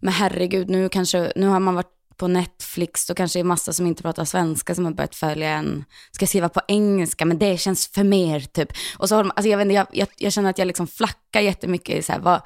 men 0.00 0.12
herregud, 0.12 0.70
nu 0.70 0.88
kanske, 0.88 1.32
nu 1.36 1.46
har 1.46 1.60
man 1.60 1.74
varit 1.74 2.01
på 2.16 2.28
Netflix, 2.28 3.06
då 3.06 3.14
kanske 3.14 3.38
det 3.38 3.42
är 3.42 3.44
massa 3.44 3.72
som 3.72 3.86
inte 3.86 4.02
pratar 4.02 4.24
svenska 4.24 4.74
som 4.74 4.84
har 4.84 4.92
börjat 4.92 5.14
följa 5.14 5.48
en. 5.48 5.84
Ska 6.12 6.26
skriva 6.26 6.48
på 6.48 6.60
engelska, 6.68 7.24
men 7.24 7.38
det 7.38 7.60
känns 7.60 7.88
för 7.88 8.04
mer 8.04 8.40
typ. 8.40 8.72
Och 8.98 9.08
så 9.08 9.14
har 9.14 9.24
de, 9.24 9.32
alltså 9.36 9.48
jag, 9.48 9.58
vet 9.58 9.64
inte, 9.64 9.74
jag, 9.74 9.86
jag, 9.92 10.08
jag 10.16 10.32
känner 10.32 10.50
att 10.50 10.58
jag 10.58 10.66
liksom 10.66 10.86
flackar 10.86 11.40
jättemycket 11.40 11.98
i 11.98 12.02
så 12.02 12.12
här, 12.12 12.20
vad, 12.20 12.40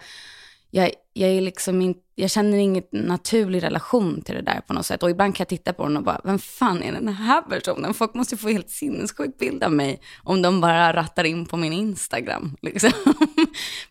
jag, 0.71 0.91
jag, 1.13 1.31
är 1.31 1.41
liksom 1.41 1.83
in, 1.83 1.95
jag 2.15 2.31
känner 2.31 2.59
ingen 2.59 2.83
naturlig 2.91 3.63
relation 3.63 4.23
till 4.23 4.35
det 4.35 4.43
där 4.43 4.61
på 4.61 4.73
något 4.73 4.87
sätt. 4.87 5.03
Och 5.03 5.11
ibland 5.11 5.37
kan 5.37 5.45
jag 5.45 5.49
titta 5.49 5.73
på 5.73 5.83
den 5.83 5.97
och 5.97 6.03
bara, 6.03 6.21
vem 6.25 6.39
fan 6.39 6.83
är 6.83 6.93
den 6.93 7.09
här 7.09 7.43
personen? 7.43 7.95
Folk 7.95 8.15
måste 8.15 8.35
ju 8.35 8.39
få 8.39 8.49
helt 8.49 8.71
sinnessjuk 8.71 9.39
bild 9.39 9.65
av 9.65 9.73
mig 9.73 10.01
om 10.23 10.43
de 10.43 10.61
bara 10.61 10.93
rattar 10.93 11.25
in 11.25 11.47
på 11.47 11.57
min 11.57 11.73
Instagram. 11.73 12.57
Liksom. 12.63 12.93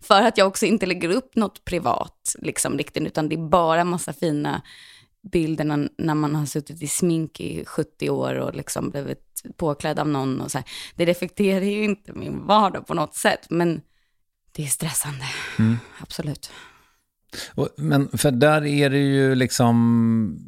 För 0.01 0.21
att 0.21 0.37
jag 0.37 0.47
också 0.47 0.65
inte 0.65 0.85
lägger 0.85 1.09
upp 1.09 1.35
något 1.35 1.65
privat, 1.65 2.35
liksom, 2.39 2.77
riktigt, 2.77 3.03
utan 3.03 3.29
det 3.29 3.35
är 3.35 3.49
bara 3.49 3.83
massa 3.83 4.13
fina 4.13 4.61
bilderna 5.31 5.89
när 5.97 6.15
man 6.15 6.35
har 6.35 6.45
suttit 6.45 6.81
i 6.81 6.87
smink 6.87 7.39
i 7.39 7.65
70 7.65 8.09
år 8.09 8.35
och 8.35 8.55
liksom 8.55 8.89
blivit 8.89 9.43
påklädd 9.57 9.99
av 9.99 10.07
någon 10.07 10.41
och 10.41 10.51
så 10.51 10.57
här. 10.57 10.67
Det 10.95 11.05
reflekterar 11.05 11.65
ju 11.65 11.83
inte 11.83 12.13
min 12.13 12.47
vardag 12.47 12.87
på 12.87 12.93
något 12.93 13.15
sätt, 13.15 13.47
men 13.49 13.81
det 14.51 14.63
är 14.63 14.67
stressande. 14.67 15.25
Mm. 15.59 15.77
Absolut. 15.99 16.51
Och, 17.53 17.69
men 17.77 18.17
för 18.17 18.31
där 18.31 18.65
är 18.65 18.89
det 18.89 18.97
ju 18.97 19.35
liksom, 19.35 20.39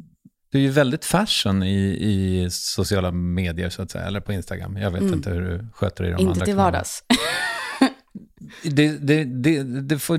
du 0.50 0.58
är 0.58 0.62
ju 0.62 0.70
väldigt 0.70 1.04
fashion 1.04 1.62
i, 1.62 1.78
i 2.00 2.48
sociala 2.50 3.10
medier 3.12 3.70
så 3.70 3.82
att 3.82 3.90
säga, 3.90 4.04
eller 4.04 4.20
på 4.20 4.32
Instagram. 4.32 4.76
Jag 4.76 4.90
vet 4.90 5.00
mm. 5.00 5.14
inte 5.14 5.30
hur 5.30 5.40
du 5.40 5.66
sköter 5.72 6.04
det 6.04 6.10
i 6.10 6.12
de 6.12 6.20
inte 6.20 6.30
andra 6.30 6.34
Inte 6.34 6.44
till 6.44 6.56
vardags. 6.56 7.04
Det, 8.62 8.88
det, 8.88 9.24
det, 9.24 9.62
det, 9.62 9.98
får, 9.98 10.18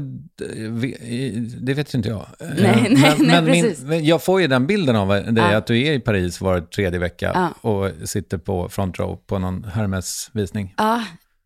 det 1.66 1.74
vet 1.74 1.94
ju 1.94 1.98
inte 1.98 2.10
jag. 2.10 2.26
Nej, 2.40 2.58
nej, 2.58 3.16
men, 3.18 3.28
nej, 3.28 3.42
men 3.42 3.52
min, 3.90 4.06
jag 4.06 4.24
får 4.24 4.42
ju 4.42 4.48
den 4.48 4.68
bilden 4.68 4.96
av 4.96 5.08
dig, 5.08 5.34
ja. 5.36 5.58
att 5.58 5.68
du 5.68 5.82
är 5.84 5.94
i 5.94 6.00
Paris 6.00 6.42
var 6.42 6.62
tredje 6.62 7.00
vecka 7.00 7.32
ja. 7.36 7.70
och 7.70 8.10
sitter 8.10 8.38
på 8.38 8.70
front 8.70 9.00
row 9.00 9.16
på 9.28 9.40
någon 9.40 9.64
Hermes-visning. 9.64 10.74
Ja, 10.78 11.04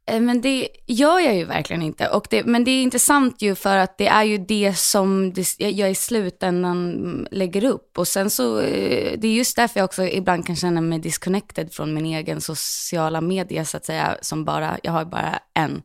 eh, 0.07 0.21
men 0.21 0.41
det 0.41 0.67
gör 0.85 1.19
jag 1.19 1.35
ju 1.35 1.45
verkligen 1.45 1.81
inte. 1.81 2.07
Och 2.07 2.27
det, 2.29 2.45
men 2.45 2.63
det 2.63 2.71
är 2.71 2.83
intressant 2.83 3.41
ju 3.41 3.55
för 3.55 3.77
att 3.77 3.97
det 3.97 4.07
är 4.07 4.23
ju 4.23 4.37
det 4.37 4.77
som 4.77 5.33
det, 5.33 5.59
jag 5.59 5.91
i 5.91 5.95
slutändan 5.95 7.27
lägger 7.31 7.65
upp. 7.65 7.97
Och 7.97 8.07
sen 8.07 8.29
så, 8.29 8.59
eh, 8.59 9.19
det 9.19 9.27
är 9.27 9.33
just 9.33 9.55
därför 9.55 9.79
jag 9.79 9.85
också 9.85 10.03
ibland 10.03 10.45
kan 10.45 10.55
känna 10.55 10.81
mig 10.81 10.99
disconnected 10.99 11.73
från 11.73 11.93
min 11.93 12.05
egen 12.05 12.41
sociala 12.41 13.21
media 13.21 13.65
så 13.65 13.77
att 13.77 13.85
säga, 13.85 14.17
som 14.21 14.45
bara, 14.45 14.77
jag 14.83 14.91
har 14.91 15.05
bara 15.05 15.39
en 15.53 15.81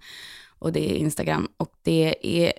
och 0.59 0.73
det 0.73 0.90
är 0.90 0.94
Instagram. 0.94 1.49
Och 1.57 1.73
det 1.83 2.14
är 2.23 2.53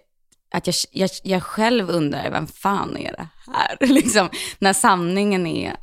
att 0.52 0.68
jag, 0.68 0.76
jag, 0.92 1.10
jag 1.24 1.44
själv 1.44 1.90
undrar, 1.90 2.32
vem 2.32 2.48
fan 2.48 2.98
är 2.98 3.12
det 3.12 3.28
här? 3.54 3.88
liksom, 3.94 4.30
när 4.60 4.74
sanningen 4.74 5.48
är 5.48 5.76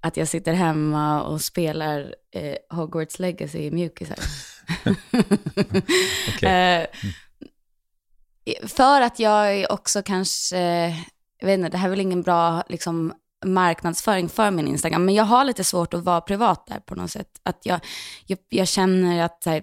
att 0.00 0.16
jag 0.16 0.28
sitter 0.28 0.52
hemma 0.52 1.22
och 1.22 1.40
spelar 1.40 2.14
eh, 2.32 2.76
Hogwarts 2.76 3.18
Legacy 3.18 3.58
i 3.58 3.70
mjukisar. 3.70 4.18
eh, 6.42 6.86
för 8.66 9.00
att 9.00 9.18
jag 9.18 9.72
också 9.72 10.02
kanske, 10.02 10.58
jag 11.38 11.46
vet 11.46 11.58
inte, 11.58 11.68
det 11.68 11.78
här 11.78 11.86
är 11.86 11.90
väl 11.90 12.00
ingen 12.00 12.22
bra 12.22 12.62
liksom, 12.68 13.14
marknadsföring 13.44 14.28
för 14.28 14.50
min 14.50 14.68
Instagram, 14.68 15.04
men 15.04 15.14
jag 15.14 15.24
har 15.24 15.44
lite 15.44 15.64
svårt 15.64 15.94
att 15.94 16.04
vara 16.04 16.20
privat 16.20 16.66
där 16.66 16.80
på 16.80 16.94
något 16.94 17.10
sätt. 17.10 17.40
Att 17.42 17.60
jag, 17.62 17.80
jag, 18.26 18.38
jag 18.48 18.68
känner 18.68 19.22
att 19.24 19.42
här, 19.46 19.62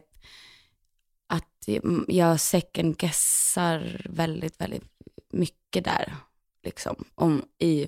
jag 2.07 2.39
second 2.39 2.97
guessar 2.97 4.01
väldigt, 4.09 4.61
väldigt 4.61 4.83
mycket 5.31 5.83
där. 5.83 6.15
Liksom, 6.63 7.05
om, 7.15 7.45
i, 7.59 7.87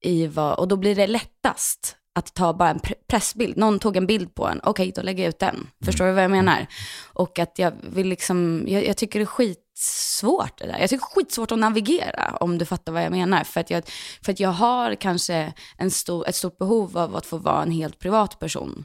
i 0.00 0.26
vad, 0.26 0.58
och 0.58 0.68
då 0.68 0.76
blir 0.76 0.94
det 0.94 1.06
lättast 1.06 1.96
att 2.12 2.34
ta 2.34 2.52
bara 2.52 2.70
en 2.70 2.80
pressbild. 3.08 3.56
Någon 3.56 3.78
tog 3.78 3.96
en 3.96 4.06
bild 4.06 4.34
på 4.34 4.48
en, 4.48 4.60
okej, 4.64 4.70
okay, 4.70 4.92
då 4.92 5.02
lägger 5.02 5.22
jag 5.22 5.28
ut 5.28 5.38
den. 5.38 5.54
Mm. 5.54 5.66
Förstår 5.84 6.06
du 6.06 6.12
vad 6.12 6.24
jag 6.24 6.30
menar? 6.30 6.66
Och 7.12 7.38
att 7.38 7.58
jag 7.58 7.72
vill 7.82 8.08
liksom, 8.08 8.64
jag, 8.68 8.86
jag, 8.86 8.96
tycker 8.96 9.18
det 9.18 9.22
är 9.22 9.26
skitsvårt 9.26 10.58
det 10.58 10.66
där. 10.66 10.78
Jag 10.78 10.90
tycker 10.90 11.06
det 11.06 11.10
är 11.10 11.14
skitsvårt 11.14 11.52
att 11.52 11.58
navigera, 11.58 12.36
om 12.40 12.58
du 12.58 12.64
fattar 12.64 12.92
vad 12.92 13.02
jag 13.02 13.12
menar. 13.12 13.44
För 13.44 13.60
att 13.60 13.70
jag, 13.70 13.82
för 14.22 14.32
att 14.32 14.40
jag 14.40 14.50
har 14.50 14.94
kanske 14.94 15.52
en 15.76 15.90
stor, 15.90 16.28
ett 16.28 16.36
stort 16.36 16.58
behov 16.58 16.98
av 16.98 17.16
att 17.16 17.26
få 17.26 17.38
vara 17.38 17.62
en 17.62 17.70
helt 17.70 17.98
privat 17.98 18.38
person 18.38 18.84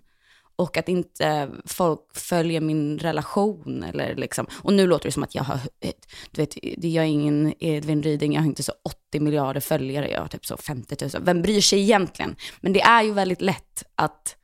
och 0.56 0.78
att 0.78 0.90
inte 0.90 1.50
folk 1.66 2.00
följer 2.14 2.62
min 2.62 3.00
relation. 3.00 3.84
Eller 3.84 4.16
liksom. 4.16 4.48
Och 4.54 4.74
nu 4.74 4.88
låter 4.88 5.06
det 5.06 5.12
som 5.12 5.24
att 5.24 5.36
jag 5.36 5.44
har, 5.44 5.60
du 6.32 6.42
vet, 6.42 6.58
jag 6.84 7.06
är 7.06 7.10
ingen 7.10 7.54
Edvin 7.60 8.04
Ryding, 8.04 8.34
jag 8.34 8.42
har 8.42 8.48
inte 8.48 8.64
så 8.64 8.74
80 8.84 9.20
miljarder 9.20 9.62
följare, 9.62 10.12
jag 10.12 10.22
har 10.22 10.28
typ 10.28 10.46
så 10.46 10.58
50 10.58 10.96
000. 11.14 11.24
Vem 11.24 11.42
bryr 11.42 11.62
sig 11.62 11.80
egentligen? 11.80 12.36
Men 12.62 12.74
det 12.74 12.82
är 12.82 13.04
ju 13.04 13.14
väldigt 13.14 13.42
lätt 13.42 13.84
att 13.96 14.36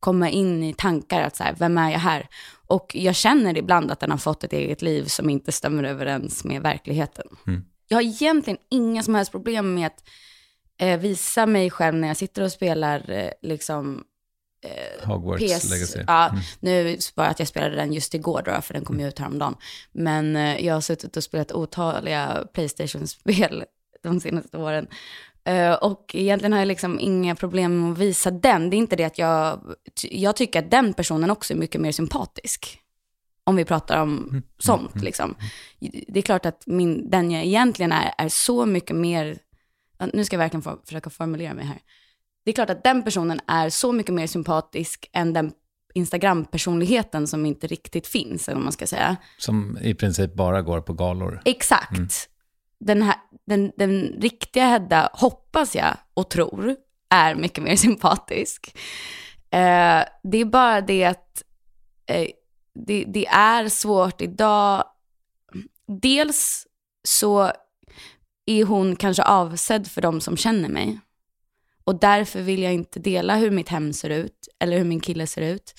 komma 0.00 0.30
in 0.30 0.62
i 0.62 0.74
tankar 0.74 1.20
att 1.22 1.36
så 1.36 1.44
här, 1.44 1.54
vem 1.58 1.78
är 1.78 1.90
jag 1.90 1.98
här? 1.98 2.28
Och 2.66 2.92
jag 2.94 3.14
känner 3.14 3.58
ibland 3.58 3.90
att 3.90 4.00
den 4.00 4.10
har 4.10 4.18
fått 4.18 4.44
ett 4.44 4.52
eget 4.52 4.82
liv 4.82 5.04
som 5.04 5.30
inte 5.30 5.52
stämmer 5.52 5.84
överens 5.84 6.44
med 6.44 6.62
verkligheten. 6.62 7.26
Mm. 7.46 7.64
Jag 7.88 7.96
har 7.96 8.02
egentligen 8.02 8.58
inga 8.70 9.02
som 9.02 9.14
helst 9.14 9.32
problem 9.32 9.74
med 9.74 9.86
att 9.86 10.04
eh, 10.80 10.98
visa 10.98 11.46
mig 11.46 11.70
själv 11.70 11.96
när 11.96 12.08
jag 12.08 12.16
sitter 12.16 12.42
och 12.42 12.52
spelar 12.52 13.10
eh, 13.10 13.30
liksom 13.42 14.04
eh, 14.64 15.08
Hogwarts 15.08 15.44
PS, 15.44 15.70
Legacy. 15.70 16.04
Ja, 16.06 16.28
mm. 16.28 16.40
nu 16.60 16.98
bara 17.16 17.26
att 17.26 17.38
jag 17.38 17.48
spelade 17.48 17.76
den 17.76 17.92
just 17.92 18.14
igår 18.14 18.42
då, 18.44 18.60
för 18.60 18.74
den 18.74 18.84
kom 18.84 19.00
ju 19.00 19.08
ut 19.08 19.18
häromdagen. 19.18 19.56
Men 19.92 20.36
eh, 20.36 20.66
jag 20.66 20.74
har 20.74 20.80
suttit 20.80 21.16
och 21.16 21.24
spelat 21.24 21.52
otaliga 21.52 22.46
Playstation-spel 22.52 23.64
de 24.02 24.20
senaste 24.20 24.58
åren. 24.58 24.86
Uh, 25.48 25.72
och 25.72 26.10
egentligen 26.14 26.52
har 26.52 26.58
jag 26.58 26.68
liksom 26.68 27.00
inga 27.00 27.34
problem 27.34 27.82
med 27.82 27.92
att 27.92 27.98
visa 27.98 28.30
den. 28.30 28.70
Det 28.70 28.76
är 28.76 28.78
inte 28.78 28.96
det 28.96 29.04
att 29.04 29.18
jag, 29.18 29.60
jag 30.02 30.36
tycker 30.36 30.58
att 30.58 30.70
den 30.70 30.94
personen 30.94 31.30
också 31.30 31.52
är 31.52 31.58
mycket 31.58 31.80
mer 31.80 31.92
sympatisk. 31.92 32.78
Om 33.44 33.56
vi 33.56 33.64
pratar 33.64 34.02
om 34.02 34.28
mm. 34.28 34.42
sånt 34.58 34.94
mm. 34.94 35.04
liksom. 35.04 35.34
Det 36.08 36.18
är 36.18 36.22
klart 36.22 36.46
att 36.46 36.66
min, 36.66 37.10
den 37.10 37.30
jag 37.30 37.44
egentligen 37.44 37.92
är, 37.92 38.14
är 38.18 38.28
så 38.28 38.66
mycket 38.66 38.96
mer 38.96 39.38
nu 40.12 40.24
ska 40.24 40.34
jag 40.36 40.38
verkligen 40.38 40.62
få, 40.62 40.78
försöka 40.84 41.10
formulera 41.10 41.54
mig 41.54 41.64
här. 41.64 41.78
Det 42.48 42.52
är 42.52 42.54
klart 42.54 42.70
att 42.70 42.84
den 42.84 43.02
personen 43.02 43.40
är 43.46 43.70
så 43.70 43.92
mycket 43.92 44.14
mer 44.14 44.26
sympatisk 44.26 45.10
än 45.12 45.32
den 45.32 45.52
Instagram-personligheten 45.94 47.26
som 47.26 47.46
inte 47.46 47.66
riktigt 47.66 48.06
finns, 48.06 48.48
eller 48.48 48.60
man 48.60 48.72
ska 48.72 48.86
säga. 48.86 49.16
Som 49.38 49.78
i 49.80 49.94
princip 49.94 50.34
bara 50.34 50.62
går 50.62 50.80
på 50.80 50.92
galor. 50.92 51.42
Exakt. 51.44 51.96
Mm. 51.96 52.08
Den, 52.80 53.02
här, 53.02 53.14
den, 53.46 53.72
den 53.76 54.00
riktiga 54.20 54.66
Hedda, 54.66 55.10
hoppas 55.12 55.76
jag 55.76 55.96
och 56.14 56.30
tror, 56.30 56.76
är 57.10 57.34
mycket 57.34 57.64
mer 57.64 57.76
sympatisk. 57.86 58.76
Eh, 59.50 60.02
det 60.22 60.38
är 60.38 60.44
bara 60.44 60.80
det 60.80 61.04
att 61.04 61.42
eh, 62.06 62.28
det, 62.86 63.04
det 63.04 63.26
är 63.26 63.68
svårt 63.68 64.20
idag. 64.20 64.84
Dels 66.02 66.66
så 67.08 67.52
är 68.46 68.64
hon 68.64 68.96
kanske 68.96 69.22
avsedd 69.22 69.86
för 69.86 70.00
de 70.00 70.20
som 70.20 70.36
känner 70.36 70.68
mig. 70.68 71.00
Och 71.88 72.00
därför 72.00 72.42
vill 72.42 72.62
jag 72.62 72.74
inte 72.74 73.00
dela 73.00 73.36
hur 73.36 73.50
mitt 73.50 73.68
hem 73.68 73.92
ser 73.92 74.10
ut, 74.10 74.48
eller 74.58 74.78
hur 74.78 74.84
min 74.84 75.00
kille 75.00 75.26
ser 75.26 75.42
ut, 75.42 75.74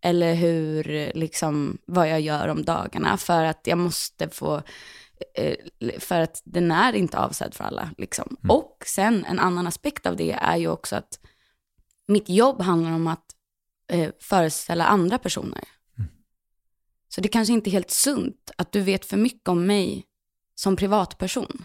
eller 0.00 0.34
hur, 0.34 1.12
liksom, 1.14 1.78
vad 1.86 2.08
jag 2.08 2.20
gör 2.20 2.48
om 2.48 2.64
dagarna, 2.64 3.16
för 3.16 3.44
att 3.44 3.66
jag 3.66 3.78
måste 3.78 4.28
få, 4.28 4.62
eh, 5.34 5.56
för 5.98 6.20
att 6.20 6.42
den 6.44 6.70
är 6.70 6.92
inte 6.92 7.18
avsedd 7.18 7.54
för 7.54 7.64
alla. 7.64 7.90
Liksom. 7.98 8.36
Mm. 8.42 8.56
Och 8.56 8.82
sen 8.86 9.24
en 9.24 9.38
annan 9.38 9.66
aspekt 9.66 10.06
av 10.06 10.16
det 10.16 10.32
är 10.32 10.56
ju 10.56 10.68
också 10.68 10.96
att 10.96 11.20
mitt 12.08 12.28
jobb 12.28 12.60
handlar 12.60 12.92
om 12.92 13.06
att 13.06 13.26
eh, 13.92 14.10
föreställa 14.20 14.84
andra 14.84 15.18
personer. 15.18 15.64
Mm. 15.98 16.10
Så 17.08 17.20
det 17.20 17.28
kanske 17.28 17.52
inte 17.52 17.70
är 17.70 17.72
helt 17.72 17.90
sunt 17.90 18.50
att 18.56 18.72
du 18.72 18.80
vet 18.80 19.04
för 19.04 19.16
mycket 19.16 19.48
om 19.48 19.66
mig 19.66 20.04
som 20.54 20.76
privatperson. 20.76 21.64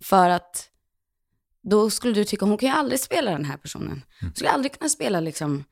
För 0.00 0.30
att 0.30 0.70
då 1.68 1.90
skulle 1.90 2.14
du 2.14 2.24
tycka, 2.24 2.44
hon 2.44 2.58
kan 2.58 2.68
ju 2.68 2.74
aldrig 2.74 3.00
spela 3.00 3.30
den 3.30 3.44
här 3.44 3.56
personen. 3.56 4.02
Hon 4.20 4.34
skulle 4.34 4.50
aldrig 4.50 4.78
kunna 4.78 4.88
spela 4.88 5.20
liksom, 5.20 5.64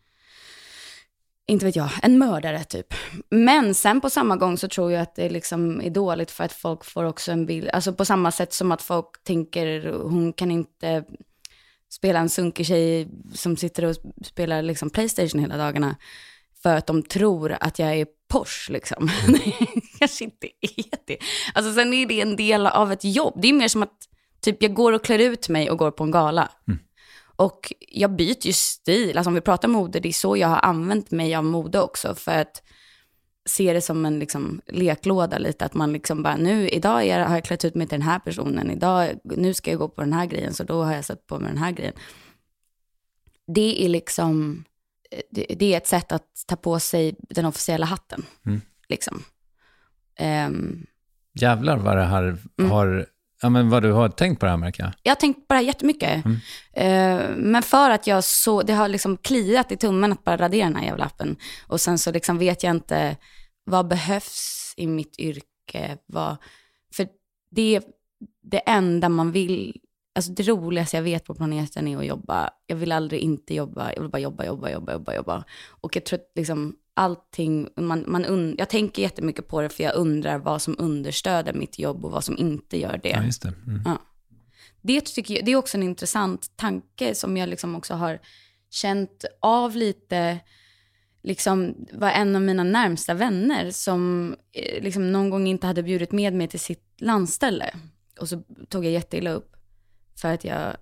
inte 1.46 1.64
vet 1.64 1.76
jag, 1.76 1.90
en 2.02 2.18
mördare 2.18 2.64
typ. 2.64 2.94
Men 3.30 3.74
sen 3.74 4.00
på 4.00 4.10
samma 4.10 4.36
gång 4.36 4.58
så 4.58 4.68
tror 4.68 4.92
jag 4.92 5.02
att 5.02 5.14
det 5.14 5.28
liksom 5.28 5.80
är 5.80 5.90
dåligt 5.90 6.30
för 6.30 6.44
att 6.44 6.52
folk 6.52 6.84
får 6.84 7.04
också 7.04 7.32
en 7.32 7.46
bild, 7.46 7.68
alltså 7.68 7.92
på 7.92 8.04
samma 8.04 8.32
sätt 8.32 8.52
som 8.52 8.72
att 8.72 8.82
folk 8.82 9.24
tänker, 9.24 9.92
hon 9.92 10.32
kan 10.32 10.50
inte 10.50 11.04
spela 11.88 12.18
en 12.18 12.28
sunkig 12.28 12.66
tjej 12.66 13.08
som 13.34 13.56
sitter 13.56 13.84
och 13.84 13.96
spelar 14.24 14.62
liksom 14.62 14.90
Playstation 14.90 15.40
hela 15.40 15.56
dagarna. 15.56 15.96
För 16.62 16.76
att 16.76 16.86
de 16.86 17.02
tror 17.02 17.56
att 17.60 17.78
jag 17.78 17.94
är 17.94 18.06
Porsche 18.28 18.72
liksom. 18.72 19.10
Mm. 19.28 19.40
kanske 19.98 20.24
inte 20.24 20.46
är 20.60 21.06
det. 21.06 21.18
Alltså 21.54 21.72
sen 21.72 21.94
är 21.94 22.06
det 22.06 22.20
en 22.20 22.36
del 22.36 22.66
av 22.66 22.92
ett 22.92 23.04
jobb. 23.04 23.38
Det 23.42 23.48
är 23.48 23.52
mer 23.52 23.68
som 23.68 23.82
att 23.82 24.08
Typ 24.40 24.62
jag 24.62 24.74
går 24.74 24.92
och 24.92 25.04
klär 25.04 25.18
ut 25.18 25.48
mig 25.48 25.70
och 25.70 25.78
går 25.78 25.90
på 25.90 26.04
en 26.04 26.10
gala. 26.10 26.50
Mm. 26.68 26.78
Och 27.36 27.72
jag 27.88 28.16
byter 28.16 28.46
ju 28.46 28.52
stil. 28.52 29.18
Alltså 29.18 29.28
om 29.28 29.34
vi 29.34 29.40
pratar 29.40 29.68
mode, 29.68 30.00
det 30.00 30.08
är 30.08 30.12
så 30.12 30.36
jag 30.36 30.48
har 30.48 30.60
använt 30.64 31.10
mig 31.10 31.34
av 31.34 31.44
mode 31.44 31.80
också. 31.80 32.14
För 32.14 32.38
att 32.38 32.62
se 33.46 33.72
det 33.72 33.80
som 33.80 34.06
en 34.06 34.18
liksom, 34.18 34.60
leklåda 34.66 35.38
lite. 35.38 35.64
Att 35.64 35.74
man 35.74 35.92
liksom 35.92 36.22
bara, 36.22 36.36
nu, 36.36 36.68
idag 36.68 36.92
har 36.92 37.34
jag 37.34 37.44
klätt 37.44 37.64
ut 37.64 37.74
mig 37.74 37.86
till 37.86 37.98
den 37.98 38.08
här 38.08 38.18
personen. 38.18 38.70
Idag, 38.70 39.10
nu 39.24 39.54
ska 39.54 39.70
jag 39.70 39.78
gå 39.78 39.88
på 39.88 40.00
den 40.00 40.12
här 40.12 40.26
grejen, 40.26 40.54
så 40.54 40.64
då 40.64 40.82
har 40.82 40.94
jag 40.94 41.04
satt 41.04 41.26
på 41.26 41.38
mig 41.38 41.48
den 41.48 41.58
här 41.58 41.72
grejen. 41.72 41.94
Det 43.46 43.84
är 43.84 43.88
liksom, 43.88 44.64
det, 45.30 45.74
är 45.74 45.76
ett 45.76 45.86
sätt 45.86 46.12
att 46.12 46.44
ta 46.46 46.56
på 46.56 46.80
sig 46.80 47.16
den 47.20 47.44
officiella 47.44 47.86
hatten. 47.86 48.24
Mm. 48.46 48.60
Liksom. 48.88 49.22
Um, 50.48 50.86
Jävlar 51.40 51.76
vad 51.76 51.96
det 51.96 52.04
här 52.04 52.38
mm. 52.58 52.70
Ja, 53.42 53.48
men 53.48 53.68
vad 53.68 53.82
du 53.82 53.92
har 53.92 54.08
tänkt 54.08 54.40
på 54.40 54.46
det 54.46 54.50
här 54.50 54.56
märker 54.56 54.82
jag. 54.82 54.92
Jag 55.02 55.10
har 55.10 55.16
tänkt 55.16 55.48
på 55.48 55.54
det 55.54 55.58
här 55.58 55.66
jättemycket. 55.66 56.24
Mm. 56.24 56.36
Uh, 56.36 57.36
men 57.36 57.62
för 57.62 57.90
att 57.90 58.06
jag 58.06 58.24
så, 58.24 58.62
det 58.62 58.72
har 58.72 58.88
liksom 58.88 59.16
kliat 59.16 59.72
i 59.72 59.76
tummen 59.76 60.12
att 60.12 60.24
bara 60.24 60.36
radera 60.36 60.64
den 60.64 60.76
här 60.76 60.84
jävla 60.84 61.04
appen. 61.04 61.36
Och 61.66 61.80
sen 61.80 61.98
så 61.98 62.12
liksom 62.12 62.38
vet 62.38 62.62
jag 62.62 62.70
inte, 62.70 63.16
vad 63.64 63.88
behövs 63.88 64.74
i 64.76 64.86
mitt 64.86 65.18
yrke? 65.18 65.98
Vad, 66.06 66.36
för 66.94 67.08
det 67.50 67.76
är 67.76 67.82
det 68.42 68.58
enda 68.58 69.08
man 69.08 69.32
vill, 69.32 69.80
alltså 70.14 70.32
det 70.32 70.42
roligaste 70.42 70.96
jag 70.96 71.02
vet 71.02 71.24
på 71.24 71.34
planeten 71.34 71.88
är 71.88 71.98
att 71.98 72.06
jobba. 72.06 72.50
Jag 72.66 72.76
vill 72.76 72.92
aldrig 72.92 73.20
inte 73.20 73.54
jobba, 73.54 73.92
jag 73.92 74.00
vill 74.00 74.10
bara 74.10 74.18
jobba, 74.18 74.44
jobba, 74.44 74.70
jobba, 74.70 74.92
jobba, 74.92 75.14
jobba. 75.14 75.44
Och 75.68 75.96
jag 75.96 76.04
tror 76.04 76.18
att 76.18 76.32
liksom 76.34 76.76
allting, 76.96 77.68
man, 77.76 78.04
man 78.06 78.24
un, 78.24 78.54
jag 78.58 78.68
tänker 78.68 79.02
jättemycket 79.02 79.48
på 79.48 79.60
det 79.60 79.68
för 79.68 79.82
jag 79.82 79.94
undrar 79.94 80.38
vad 80.38 80.62
som 80.62 80.76
understöder 80.78 81.52
mitt 81.52 81.78
jobb 81.78 82.04
och 82.04 82.10
vad 82.10 82.24
som 82.24 82.38
inte 82.38 82.78
gör 82.78 83.00
det. 83.02 83.08
Ja, 83.08 83.22
just 83.22 83.42
det. 83.42 83.52
Mm. 83.66 83.82
Ja. 83.84 83.98
Det, 84.82 85.00
tycker 85.00 85.34
jag, 85.34 85.44
det 85.44 85.52
är 85.52 85.56
också 85.56 85.76
en 85.76 85.82
intressant 85.82 86.56
tanke 86.56 87.14
som 87.14 87.36
jag 87.36 87.48
liksom 87.48 87.76
också 87.76 87.94
har 87.94 88.20
känt 88.70 89.24
av 89.40 89.76
lite, 89.76 90.38
liksom 91.22 91.86
var 91.92 92.10
en 92.10 92.36
av 92.36 92.42
mina 92.42 92.64
närmsta 92.64 93.14
vänner 93.14 93.70
som 93.70 94.34
eh, 94.52 94.82
liksom 94.82 95.12
någon 95.12 95.30
gång 95.30 95.46
inte 95.46 95.66
hade 95.66 95.82
bjudit 95.82 96.12
med 96.12 96.32
mig 96.32 96.48
till 96.48 96.60
sitt 96.60 96.94
landställe. 97.00 97.74
Och 98.20 98.28
så 98.28 98.42
tog 98.68 98.84
jag 98.84 98.92
jätteilla 98.92 99.30
upp 99.30 99.56
för 100.20 100.34
att 100.34 100.44
jag 100.44 100.76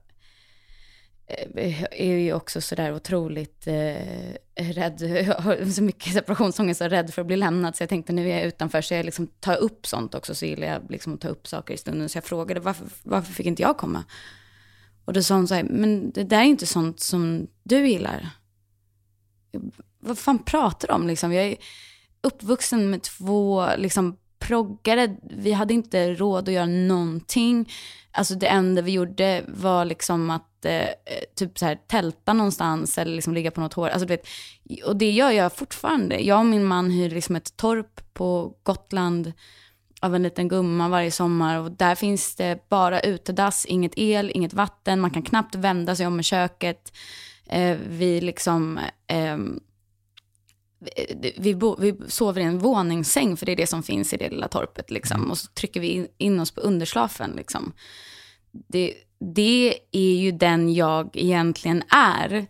Eh, 1.27 1.83
är 1.91 2.17
ju 2.17 2.33
också 2.33 2.61
sådär 2.61 2.95
otroligt 2.95 3.67
eh, 3.67 4.35
rädd, 4.57 5.01
jag 5.01 5.35
har 5.39 5.71
så 5.71 5.83
mycket 5.83 6.13
separationsångest 6.13 6.81
och 6.81 6.91
rädd 6.91 7.15
för 7.15 7.21
att 7.21 7.27
bli 7.27 7.37
lämnad. 7.37 7.77
Så 7.77 7.83
jag 7.83 7.89
tänkte 7.89 8.13
nu 8.13 8.31
är 8.31 8.37
jag 8.37 8.47
utanför, 8.47 8.83
så 8.83 8.95
jag 8.95 9.05
liksom 9.05 9.27
tar 9.27 9.57
upp 9.57 9.87
sånt 9.87 10.15
också. 10.15 10.35
Så 10.35 10.47
gillar 10.47 10.67
jag 10.67 10.91
liksom 10.91 11.15
att 11.15 11.21
ta 11.21 11.29
upp 11.29 11.47
saker 11.47 11.75
i 11.75 11.77
stunden. 11.77 12.09
Så 12.09 12.17
jag 12.17 12.25
frågade 12.25 12.61
varför, 12.61 12.87
varför 13.03 13.33
fick 13.33 13.47
inte 13.47 13.63
jag 13.63 13.77
komma? 13.77 14.05
Och 15.05 15.13
då 15.13 15.23
sa 15.23 15.35
hon 15.35 15.49
så 15.49 15.55
här, 15.55 15.63
men 15.63 16.13
det 16.13 16.25
där 16.25 16.39
är 16.39 16.45
inte 16.45 16.67
sånt 16.67 17.01
som 17.01 17.47
du 17.63 17.89
gillar. 17.89 18.31
Vad 20.01 20.19
fan 20.19 20.39
pratar 20.39 20.89
du 20.89 20.95
om 20.95 21.07
liksom? 21.07 21.33
Jag 21.33 21.45
är 21.45 21.57
uppvuxen 22.21 22.91
med 22.91 23.03
två 23.03 23.69
liksom 23.77 24.17
proggare. 24.39 25.17
Vi 25.23 25.53
hade 25.53 25.75
inte 25.75 26.15
råd 26.15 26.49
att 26.49 26.55
göra 26.55 26.67
någonting. 26.67 27.73
Alltså 28.11 28.35
det 28.35 28.47
enda 28.47 28.83
vi 28.83 28.93
gjorde 28.93 29.45
var 29.49 29.85
liksom 29.85 30.31
att 30.31 30.54
eh, 30.65 30.89
typ 31.37 31.59
så 31.59 31.67
här, 31.67 31.79
tälta 31.87 32.33
någonstans 32.33 32.99
eller 32.99 33.15
liksom 33.15 33.35
ligga 33.35 33.51
på 33.51 33.61
något 33.61 33.75
hår. 33.75 33.89
Alltså, 33.89 34.07
vet, 34.07 34.27
och 34.87 34.97
det 34.97 35.11
gör 35.11 35.31
jag 35.31 35.53
fortfarande. 35.53 36.19
Jag 36.19 36.39
och 36.39 36.47
min 36.47 36.65
man 36.65 36.91
hyr 36.91 37.11
liksom 37.11 37.37
ett 37.37 37.57
torp 37.57 38.15
på 38.15 38.55
Gotland 38.63 39.33
av 40.01 40.15
en 40.15 40.23
liten 40.23 40.49
gumma 40.49 40.89
varje 40.89 41.11
sommar. 41.11 41.59
Och 41.59 41.71
där 41.71 41.95
finns 41.95 42.37
det 42.37 42.69
bara 42.69 43.01
utedass, 43.01 43.65
inget 43.65 43.93
el, 43.97 44.31
inget 44.35 44.53
vatten. 44.53 45.01
Man 45.01 45.11
kan 45.11 45.23
knappt 45.23 45.55
vända 45.55 45.97
sig 45.97 46.07
om 46.07 46.21
i 46.21 46.23
köket. 46.23 46.93
Eh, 47.47 47.79
vi 47.89 48.21
liksom... 48.21 48.81
Eh, 49.07 49.39
vi, 51.37 51.55
bo, 51.55 51.77
vi, 51.81 51.95
sover 52.09 52.41
i 52.41 52.45
en 52.45 52.59
våningssäng, 52.59 53.37
för 53.37 53.47
det 53.47 53.53
är 53.53 53.57
det 53.57 53.67
som 53.67 53.83
finns 53.83 54.13
i 54.13 54.17
det 54.17 54.31
lilla 54.31 54.49
torpet. 54.49 54.91
Liksom. 54.91 55.17
Mm. 55.17 55.31
Och 55.31 55.39
så 55.39 55.47
trycker 55.47 55.81
vi 55.81 55.89
in, 55.89 56.09
in 56.19 56.41
oss 56.41 56.51
på 56.51 56.61
underslafen. 56.61 57.31
Liksom. 57.37 57.73
Det, 58.53 58.95
det 59.25 59.79
är 59.93 60.15
ju 60.15 60.33
den 60.33 60.75
jag 60.75 61.17
egentligen 61.17 61.83
är. 61.89 62.47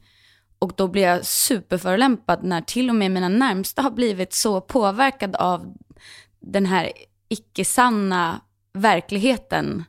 Och 0.59 0.73
då 0.77 0.89
blir 0.89 1.03
jag 1.03 1.27
superförolämpad 1.27 2.45
när 2.45 2.61
till 2.61 2.89
och 2.89 2.95
med 2.95 3.11
mina 3.11 3.29
närmsta 3.29 3.83
har 3.83 3.91
blivit 3.91 4.33
så 4.33 4.61
påverkad 4.61 5.37
av 5.37 5.75
den 6.41 6.67
här 6.67 6.93
icke-sanna 7.29 8.41
verkligheten 8.73 9.85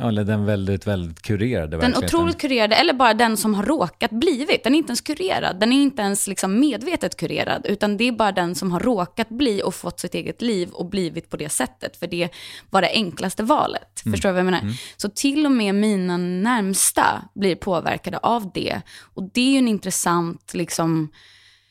eller 0.00 0.24
den 0.24 0.44
väldigt, 0.44 0.86
väldigt 0.86 1.22
kurerade 1.22 1.76
Den 1.76 1.96
otroligt 1.96 2.38
kurerade, 2.38 2.74
eller 2.74 2.92
bara 2.92 3.14
den 3.14 3.36
som 3.36 3.54
har 3.54 3.62
råkat 3.62 4.10
blivit. 4.10 4.64
Den 4.64 4.74
är 4.74 4.78
inte 4.78 4.90
ens 4.90 5.00
kurerad, 5.00 5.60
den 5.60 5.72
är 5.72 5.82
inte 5.82 6.02
ens 6.02 6.26
liksom 6.26 6.60
medvetet 6.60 7.16
kurerad, 7.16 7.66
utan 7.68 7.96
det 7.96 8.04
är 8.08 8.12
bara 8.12 8.32
den 8.32 8.54
som 8.54 8.72
har 8.72 8.80
råkat 8.80 9.28
bli 9.28 9.62
och 9.62 9.74
fått 9.74 10.00
sitt 10.00 10.14
eget 10.14 10.42
liv 10.42 10.70
och 10.70 10.86
blivit 10.86 11.30
på 11.30 11.36
det 11.36 11.48
sättet, 11.48 11.96
för 11.96 12.06
det 12.06 12.28
var 12.70 12.82
det 12.82 12.90
enklaste 12.92 13.42
valet. 13.42 14.02
Mm. 14.04 14.12
Förstår 14.12 14.28
du 14.28 14.32
vad 14.32 14.38
jag 14.38 14.44
menar? 14.44 14.60
Mm. 14.60 14.74
Så 14.96 15.08
till 15.08 15.46
och 15.46 15.52
med 15.52 15.74
mina 15.74 16.16
närmsta 16.16 17.22
blir 17.34 17.56
påverkade 17.56 18.18
av 18.18 18.50
det. 18.54 18.80
Och 19.14 19.22
det 19.32 19.40
är 19.40 19.52
ju 19.52 19.58
en 19.58 19.68
intressant, 19.68 20.54
liksom, 20.54 21.08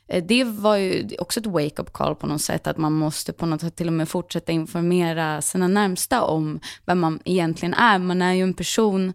det 0.08 0.44
var 0.44 0.76
ju 0.76 1.10
också 1.20 1.40
ett 1.40 1.46
wake-up 1.46 1.94
call 1.94 2.16
på 2.16 2.28
något 2.28 2.42
sätt, 2.42 2.68
att 2.68 2.78
man 2.78 2.94
måste 2.94 3.34
på 3.34 3.46
något 3.46 3.62
sätt 3.62 3.76
till 3.76 3.88
och 3.88 3.94
med 3.94 4.10
fortsätta 4.10 4.52
informera 4.52 5.42
sina 5.42 5.68
närmsta 5.68 6.22
om 6.22 6.60
vem 6.86 7.00
man 7.00 7.20
egentligen 7.26 7.74
är. 7.74 8.00
Man 8.00 8.22
är 8.22 8.34
ju 8.34 8.44
en 8.44 8.54
person, 8.54 9.14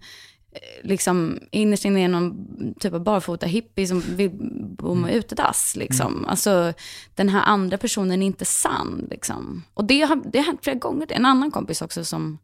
eh, 0.52 0.88
liksom 0.88 1.38
innerst 1.50 1.84
inne 1.84 2.04
är 2.04 2.08
någon 2.08 2.74
typ 2.80 2.94
av 2.94 3.00
barfota 3.00 3.46
hippie 3.46 3.86
som 3.86 4.00
vill 4.00 4.30
bo 4.78 4.94
med 4.94 5.08
mm. 5.10 5.18
utedass. 5.18 5.76
Liksom. 5.76 6.14
Mm. 6.14 6.24
Alltså, 6.24 6.72
den 7.14 7.28
här 7.28 7.42
andra 7.42 7.78
personen 7.78 8.22
är 8.22 8.26
inte 8.26 8.44
sann. 8.44 9.08
Liksom. 9.10 9.62
Och 9.74 9.84
det 9.84 10.00
har, 10.00 10.22
det 10.32 10.38
har 10.38 10.46
hänt 10.46 10.60
flera 10.62 10.78
gånger. 10.78 11.06
En 11.10 11.26
annan 11.26 11.50
kompis 11.50 11.82
också 11.82 12.04
som, 12.04 12.38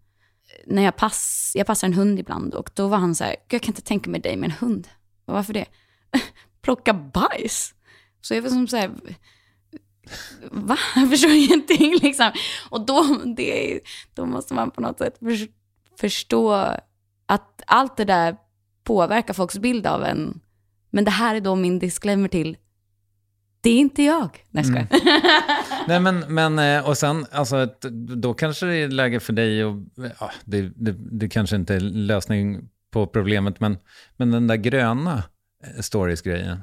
när 0.66 0.82
jag, 0.82 0.96
pass, 0.96 1.52
jag 1.54 1.66
passar 1.66 1.86
en 1.86 1.94
hund 1.94 2.20
ibland, 2.20 2.54
och 2.54 2.70
då 2.74 2.88
var 2.88 2.98
han 2.98 3.14
så 3.14 3.24
här, 3.24 3.36
jag 3.48 3.62
kan 3.62 3.70
inte 3.70 3.82
tänka 3.82 4.10
mig 4.10 4.20
dig 4.20 4.36
med 4.36 4.50
en 4.50 4.56
hund. 4.68 4.88
Varför 5.24 5.52
det? 5.52 5.66
Plocka 6.62 6.94
bajs. 6.94 7.74
Så 8.24 8.34
jag 8.34 8.42
var 8.42 8.50
som 8.50 8.68
så 8.68 8.76
här, 8.76 8.90
va? 10.50 10.78
Jag 10.96 11.10
förstår 11.10 11.30
ingenting 11.44 11.98
liksom. 12.02 12.32
Och 12.70 12.86
då, 12.86 13.18
det, 13.36 13.80
då 14.14 14.26
måste 14.26 14.54
man 14.54 14.70
på 14.70 14.80
något 14.80 14.98
sätt 14.98 15.18
förstå 16.00 16.52
att 17.26 17.62
allt 17.66 17.96
det 17.96 18.04
där 18.04 18.36
påverka 18.84 19.34
folks 19.34 19.58
bild 19.58 19.86
av 19.86 20.04
en. 20.04 20.40
Men 20.90 21.04
det 21.04 21.10
här 21.10 21.34
är 21.34 21.40
då 21.40 21.54
min 21.54 21.78
disclaimer 21.78 22.28
till, 22.28 22.56
det 23.60 23.70
är 23.70 23.78
inte 23.78 24.02
jag. 24.02 24.44
Nej, 24.50 24.64
skojar. 24.64 24.86
Nej, 25.88 26.00
men, 26.00 26.34
men 26.34 26.58
eh, 26.58 26.88
och 26.88 26.98
sen, 26.98 27.26
alltså, 27.32 27.68
då 28.16 28.34
kanske 28.34 28.66
det 28.66 28.76
är 28.76 28.88
läge 28.88 29.20
för 29.20 29.32
dig 29.32 29.64
och 29.64 29.76
ja, 30.20 30.30
det, 30.44 30.72
det, 30.76 30.92
det 30.92 31.28
kanske 31.28 31.56
inte 31.56 31.74
är 31.74 31.80
lösning 31.80 32.68
på 32.90 33.06
problemet, 33.06 33.60
men, 33.60 33.78
men 34.16 34.30
den 34.30 34.46
där 34.46 34.56
gröna 34.56 35.22
eh, 35.64 35.80
stories-grejen, 35.80 36.62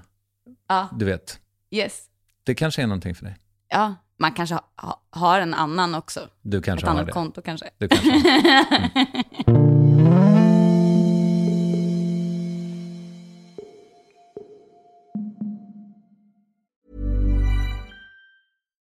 Ja, 0.67 0.89
du 1.00 1.06
vet, 1.06 1.39
yes. 1.72 2.02
det 2.44 2.56
kanske 2.56 2.82
är 2.82 2.88
någonting 2.88 3.16
för 3.16 3.26
dig. 3.26 3.36
Ja, 3.70 3.96
man 4.18 4.34
kanske 4.34 4.56
ha, 4.56 4.72
ha, 4.76 5.02
har 5.10 5.40
en 5.42 5.54
annan 5.54 5.96
också. 5.96 6.30
Du 6.42 6.62
kanske 6.62 6.84
Ett 6.86 6.88
har 6.88 6.96
annat 6.96 7.06
det. 7.06 7.12
konto 7.14 7.42
kanske. 7.42 7.70
Du 7.78 7.88
kanske 7.88 8.12
har. 8.12 10.02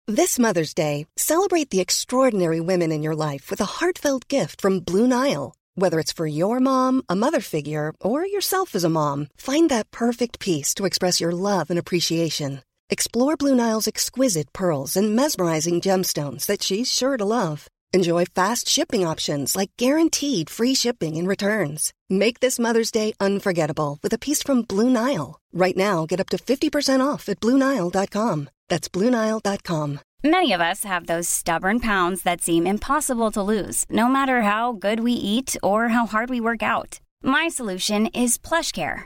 This 0.07 0.37
Mother's 0.39 0.73
Day, 0.73 1.05
celebrate 1.17 1.69
the 1.69 1.81
extraordinary 1.81 2.61
women 2.61 2.91
in 2.93 3.03
your 3.03 3.15
life 3.15 3.51
with 3.51 3.61
a 3.61 3.65
heartfelt 3.79 4.27
gift 4.29 4.61
from 4.61 4.79
Blue 4.79 5.05
Nile. 5.07 5.53
Whether 5.75 5.99
it's 5.99 6.13
for 6.13 6.25
your 6.25 6.59
mom, 6.59 7.03
a 7.09 7.15
mother 7.15 7.41
figure, 7.41 7.93
or 8.01 8.25
yourself 8.25 8.73
as 8.73 8.83
a 8.85 8.89
mom, 8.89 9.27
find 9.37 9.69
that 9.69 9.91
perfect 9.91 10.39
piece 10.39 10.73
to 10.75 10.85
express 10.85 11.19
your 11.21 11.33
love 11.33 11.69
and 11.69 11.77
appreciation. 11.77 12.61
Explore 12.89 13.35
Blue 13.35 13.53
Nile's 13.53 13.87
exquisite 13.87 14.53
pearls 14.53 14.95
and 14.95 15.13
mesmerizing 15.13 15.81
gemstones 15.81 16.45
that 16.45 16.63
she's 16.63 16.89
sure 16.91 17.17
to 17.17 17.25
love. 17.25 17.67
Enjoy 17.91 18.23
fast 18.23 18.69
shipping 18.69 19.05
options 19.05 19.57
like 19.57 19.71
guaranteed 19.75 20.49
free 20.49 20.73
shipping 20.73 21.17
and 21.17 21.27
returns. 21.27 21.91
Make 22.09 22.39
this 22.39 22.57
Mother's 22.57 22.91
Day 22.91 23.11
unforgettable 23.19 23.99
with 24.01 24.13
a 24.13 24.17
piece 24.17 24.41
from 24.41 24.61
Blue 24.61 24.89
Nile. 24.89 25.37
Right 25.51 25.75
now, 25.75 26.05
get 26.05 26.21
up 26.21 26.29
to 26.29 26.37
50% 26.37 27.05
off 27.05 27.27
at 27.27 27.41
BlueNile.com. 27.41 28.49
That's 28.69 28.87
BlueNile.com. 28.87 29.99
Many 30.23 30.53
of 30.53 30.61
us 30.61 30.83
have 30.85 31.07
those 31.07 31.27
stubborn 31.27 31.79
pounds 31.81 32.23
that 32.23 32.41
seem 32.41 32.65
impossible 32.65 33.31
to 33.31 33.41
lose, 33.41 33.83
no 33.89 34.07
matter 34.07 34.43
how 34.43 34.71
good 34.71 35.01
we 35.01 35.11
eat 35.11 35.57
or 35.61 35.89
how 35.89 36.05
hard 36.05 36.29
we 36.29 36.39
work 36.39 36.63
out. 36.63 36.99
My 37.21 37.49
solution 37.49 38.07
is 38.07 38.37
PlushCare. 38.37 39.05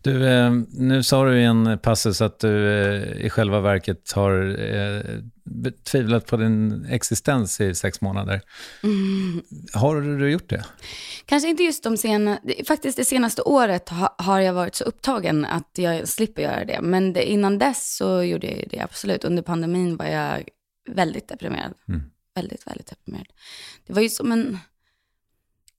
Du, 0.00 0.28
eh, 0.28 0.52
nu 0.70 1.02
sa 1.02 1.24
du 1.24 1.40
i 1.40 1.44
en 1.44 1.78
passus 1.78 2.20
att 2.20 2.38
du 2.38 2.68
eh, 2.68 3.26
i 3.26 3.30
själva 3.30 3.60
verket 3.60 4.12
har 4.12 4.56
eh, 4.74 5.02
tvivlat 5.84 6.26
på 6.26 6.36
din 6.36 6.86
existens 6.90 7.60
i 7.60 7.74
sex 7.74 8.00
månader. 8.00 8.40
Har 9.74 10.00
du 10.00 10.30
gjort 10.30 10.48
det? 10.48 10.64
Kanske 11.24 11.48
inte 11.48 11.62
just 11.62 11.84
de 11.84 11.96
senaste, 11.96 12.64
faktiskt 12.64 12.96
det 12.96 13.04
senaste 13.04 13.42
året 13.42 13.88
ha, 13.88 14.14
har 14.18 14.40
jag 14.40 14.52
varit 14.52 14.74
så 14.74 14.84
upptagen 14.84 15.44
att 15.44 15.70
jag 15.74 16.08
slipper 16.08 16.42
göra 16.42 16.64
det. 16.64 16.80
Men 16.82 17.12
det, 17.12 17.30
innan 17.30 17.58
dess 17.58 17.96
så 17.96 18.22
gjorde 18.22 18.46
jag 18.46 18.68
det 18.70 18.80
absolut. 18.80 19.24
Under 19.24 19.42
pandemin 19.42 19.96
var 19.96 20.06
jag 20.06 20.48
väldigt 20.88 21.28
deprimerad. 21.28 21.74
Mm. 21.88 22.02
Väldigt, 22.34 22.66
väldigt 22.66 22.86
deprimerad. 22.86 23.26
Det 23.86 23.92
var 23.92 24.02
ju 24.02 24.08
som 24.08 24.32
en, 24.32 24.58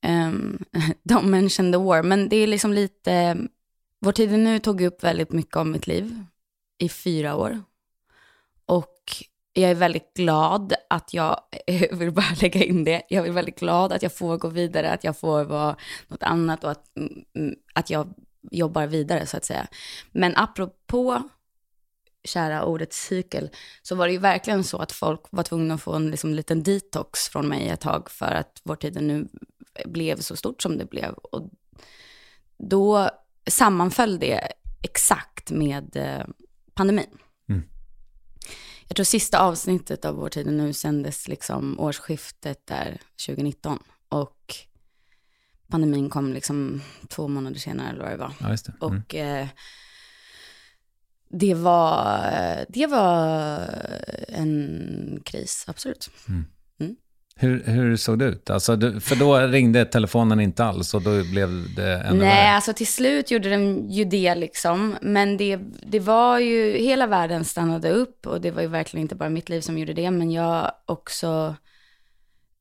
um, 0.07 0.65
don't 1.03 1.27
mention 1.27 1.71
the 1.71 1.77
war, 1.77 2.03
men 2.03 2.29
det 2.29 2.35
är 2.35 2.47
liksom 2.47 2.73
lite, 2.73 3.37
vår 4.01 4.11
tid 4.11 4.31
nu 4.31 4.59
tog 4.59 4.81
upp 4.81 5.03
väldigt 5.03 5.31
mycket 5.31 5.55
av 5.55 5.67
mitt 5.67 5.87
liv 5.87 6.25
i 6.77 6.89
fyra 6.89 7.35
år. 7.35 7.63
Och 8.65 8.97
jag 9.53 9.71
är 9.71 9.75
väldigt 9.75 10.13
glad 10.13 10.73
att 10.89 11.13
jag, 11.13 11.41
jag 11.65 11.95
vill 11.95 12.11
bara 12.11 12.35
lägga 12.41 12.63
in 12.63 12.83
det, 12.83 13.01
jag 13.09 13.27
är 13.27 13.31
väldigt 13.31 13.59
glad 13.59 13.93
att 13.93 14.03
jag 14.03 14.13
får 14.13 14.37
gå 14.37 14.47
vidare, 14.47 14.91
att 14.91 15.03
jag 15.03 15.17
får 15.17 15.43
vara 15.43 15.75
något 16.07 16.23
annat 16.23 16.63
och 16.63 16.71
att, 16.71 16.97
mm, 16.97 17.55
att 17.73 17.89
jag 17.89 18.13
jobbar 18.51 18.87
vidare 18.87 19.25
så 19.25 19.37
att 19.37 19.45
säga. 19.45 19.67
Men 20.11 20.35
apropå 20.35 21.29
kära 22.23 22.65
ordet 22.65 22.93
cykel, 22.93 23.49
så 23.81 23.95
var 23.95 24.07
det 24.07 24.13
ju 24.13 24.19
verkligen 24.19 24.63
så 24.63 24.77
att 24.77 24.91
folk 24.91 25.21
var 25.29 25.43
tvungna 25.43 25.73
att 25.73 25.81
få 25.81 25.93
en 25.93 26.11
liksom, 26.11 26.33
liten 26.33 26.63
detox 26.63 27.29
från 27.29 27.47
mig 27.47 27.69
ett 27.69 27.81
tag 27.81 28.11
för 28.11 28.31
att 28.31 28.61
vår 28.63 28.75
tid 28.75 29.01
nu 29.01 29.27
blev 29.85 30.19
så 30.19 30.35
stort 30.35 30.61
som 30.61 30.77
det 30.77 30.85
blev. 30.85 31.13
Och 31.13 31.49
då 32.57 33.09
sammanföll 33.47 34.19
det 34.19 34.47
exakt 34.81 35.51
med 35.51 35.95
eh, 35.95 36.25
pandemin. 36.73 37.17
Mm. 37.49 37.63
Jag 38.87 38.95
tror 38.95 39.03
sista 39.03 39.39
avsnittet 39.39 40.05
av 40.05 40.15
Vår 40.15 40.29
tid 40.29 40.47
är 40.47 40.51
nu 40.51 40.73
sändes 40.73 41.27
liksom 41.27 41.79
årsskiftet 41.79 42.67
där 42.67 43.01
2019 43.27 43.79
och 44.09 44.55
pandemin 45.67 46.09
kom 46.09 46.33
liksom 46.33 46.81
två 47.09 47.27
månader 47.27 47.59
senare 47.59 47.89
eller 47.89 48.01
vad 48.01 48.11
det 48.11 48.17
var. 48.17 48.33
Ja, 48.39 48.47
det. 48.47 48.85
Mm. 48.85 49.01
Och 49.01 49.15
eh, 49.15 49.47
det 51.29 51.53
var, 51.53 52.65
det 52.69 52.87
var 52.87 53.59
en 54.27 55.21
kris, 55.25 55.65
absolut. 55.67 56.09
Hur, 57.41 57.63
hur 57.65 57.95
såg 57.95 58.19
det 58.19 58.25
ut? 58.25 58.49
Alltså, 58.49 58.77
för 58.99 59.15
då 59.15 59.37
ringde 59.37 59.85
telefonen 59.85 60.39
inte 60.39 60.65
alls 60.65 60.93
och 60.93 61.01
då 61.01 61.23
blev 61.23 61.75
det 61.75 61.93
ännu 61.93 62.19
Nej, 62.19 62.27
värre. 62.27 62.51
alltså 62.51 62.73
till 62.73 62.87
slut 62.87 63.31
gjorde 63.31 63.49
den 63.49 63.89
ju 63.89 64.05
det 64.05 64.35
liksom. 64.35 64.95
Men 65.01 65.37
det, 65.37 65.59
det 65.85 65.99
var 65.99 66.39
ju, 66.39 66.77
hela 66.77 67.07
världen 67.07 67.45
stannade 67.45 67.91
upp 67.91 68.27
och 68.27 68.41
det 68.41 68.51
var 68.51 68.61
ju 68.61 68.67
verkligen 68.67 69.01
inte 69.01 69.15
bara 69.15 69.29
mitt 69.29 69.49
liv 69.49 69.61
som 69.61 69.77
gjorde 69.77 69.93
det. 69.93 70.11
Men 70.11 70.31
jag 70.31 70.71
också, 70.85 71.55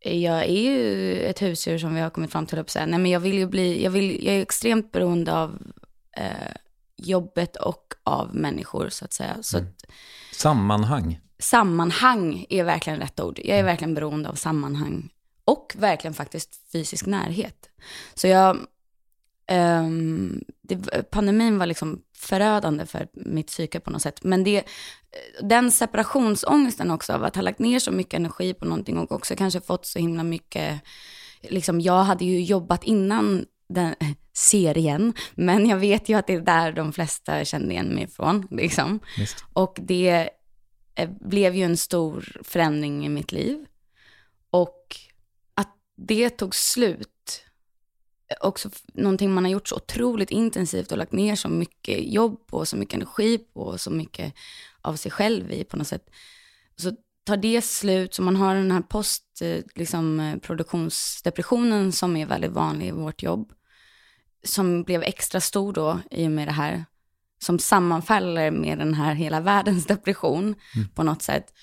jag 0.05 0.43
är 0.45 0.63
ju 0.63 1.17
ett 1.21 1.43
husdjur 1.43 1.79
som 1.79 1.95
vi 1.95 2.01
har 2.01 2.11
kommit 2.11 2.33
fram 2.33 2.47
till 2.47 2.59
att 2.59 2.71
säga. 2.71 2.87
Nej 2.87 2.99
men 2.99 3.11
jag 3.11 3.21
vill 3.21 3.39
ju 3.39 3.47
bli, 3.47 3.85
jag, 3.85 3.91
vill, 3.91 4.25
jag 4.25 4.35
är 4.35 4.43
extremt 4.43 4.93
beroende 4.93 5.33
av 5.33 5.59
eh, 6.17 6.55
jobbet 6.97 7.57
och 7.57 7.95
av 8.05 8.35
människor 8.35 8.89
så 8.89 9.05
att 9.05 9.13
säga. 9.13 9.37
Så 9.43 9.59
att, 9.59 9.85
Sammanhang. 10.33 11.21
Sammanhang 11.41 12.47
är 12.49 12.65
verkligen 12.65 12.99
rätt 12.99 13.21
ord. 13.21 13.41
Jag 13.45 13.59
är 13.59 13.65
verkligen 13.65 13.95
beroende 13.95 14.29
av 14.29 14.35
sammanhang. 14.35 15.11
Och 15.45 15.73
verkligen 15.79 16.15
faktiskt 16.15 16.73
fysisk 16.73 17.07
närhet. 17.07 17.71
Så 18.15 18.27
jag, 18.27 18.59
ehm, 19.47 20.45
det, 20.63 20.77
pandemin 21.11 21.59
var 21.59 21.67
liksom 21.67 22.03
förödande 22.17 22.87
för 22.87 23.09
mitt 23.13 23.47
psyke 23.47 23.81
på 23.81 23.91
något 23.91 24.03
sätt. 24.03 24.25
Men 24.25 24.45
det, 24.45 24.65
den 25.43 25.71
separationsångesten 25.71 26.91
också 26.91 27.13
av 27.13 27.25
att 27.25 27.37
ha 27.37 27.43
lagt 27.43 27.59
ner 27.59 27.79
så 27.79 27.93
mycket 27.93 28.15
energi 28.15 28.55
på 28.55 28.65
någonting 28.65 28.99
och 28.99 29.13
också 29.13 29.37
kanske 29.37 29.61
fått 29.61 29.87
så 29.87 29.99
himla 29.99 30.23
mycket, 30.23 30.81
liksom 31.43 31.81
jag 31.81 32.05
hade 32.05 32.25
ju 32.25 32.43
jobbat 32.43 32.85
innan 32.85 33.47
den 33.69 33.95
serien, 34.33 35.13
men 35.35 35.67
jag 35.67 35.77
vet 35.77 36.09
ju 36.09 36.15
att 36.15 36.27
det 36.27 36.35
är 36.35 36.41
där 36.41 36.73
de 36.73 36.93
flesta 36.93 37.45
kände 37.45 37.73
igen 37.73 37.89
mig 37.89 38.05
ifrån. 38.05 38.47
Liksom. 38.51 39.01
Och 39.53 39.79
det 39.83 40.31
Eh, 40.95 41.11
blev 41.21 41.55
ju 41.55 41.63
en 41.63 41.77
stor 41.77 42.41
förändring 42.45 43.07
i 43.07 43.09
mitt 43.09 43.33
liv. 43.33 43.67
Och 44.51 44.97
att 45.55 45.77
det 45.97 46.31
tog 46.31 46.55
slut, 46.55 47.45
eh, 48.29 48.37
också 48.41 48.71
någonting 48.95 49.33
man 49.33 49.45
har 49.45 49.51
gjort 49.51 49.69
så 49.69 49.77
otroligt 49.77 50.31
intensivt 50.31 50.93
och 50.93 50.99
lagt 50.99 51.13
ner 51.13 51.37
så 51.37 51.49
mycket 51.49 52.13
jobb 52.13 52.47
på, 52.47 52.67
så 52.67 52.77
mycket 52.77 52.95
energi 52.95 53.39
på, 53.39 53.61
och 53.61 53.81
så 53.81 53.91
mycket 53.91 54.35
av 54.83 54.97
sig 54.97 55.13
själv 55.13 55.53
i 55.53 55.65
på 55.65 55.77
något 55.77 55.89
sätt. 55.89 56.11
Så 56.77 56.93
tar 57.25 57.37
det 57.37 57.63
slut, 57.63 58.15
så 58.15 58.23
man 58.23 58.37
har 58.37 58.55
den 58.55 58.71
här 58.71 58.83
postproduktionsdepressionen 58.83 61.81
eh, 61.81 61.85
liksom, 61.85 61.93
som 61.93 62.17
är 62.17 62.27
väldigt 62.27 62.53
vanlig 62.53 62.89
i 62.89 62.91
vårt 62.91 63.23
jobb. 63.23 63.53
som 64.45 64.83
blev 64.83 65.03
extra 65.03 65.41
stor 65.41 65.73
då 65.73 66.01
i 66.11 66.27
och 66.27 66.31
med 66.31 66.49
det 66.49 66.53
här, 66.53 66.85
som 67.43 67.59
sammanfaller 67.59 68.51
med 68.51 68.79
den 68.79 68.95
här 68.95 69.15
hela 69.15 69.41
världens 69.41 69.87
depression 69.87 70.55
på 70.95 71.03
något 71.03 71.23
sätt. 71.23 71.55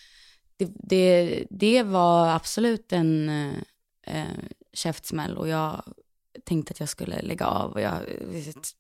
Det, 0.58 0.72
det, 0.74 1.44
det 1.50 1.84
var 1.84 2.36
absolut 2.36 2.94
en 2.94 3.30
eh, 4.08 4.24
käftsmäll 4.74 5.38
och 5.38 5.48
jag 5.48 5.84
tänkte 6.46 6.72
att 6.72 6.80
jag 6.80 6.90
skulle 6.90 7.22
lägga 7.22 7.46
av 7.46 7.72
och 7.72 7.82
jag, 7.82 7.94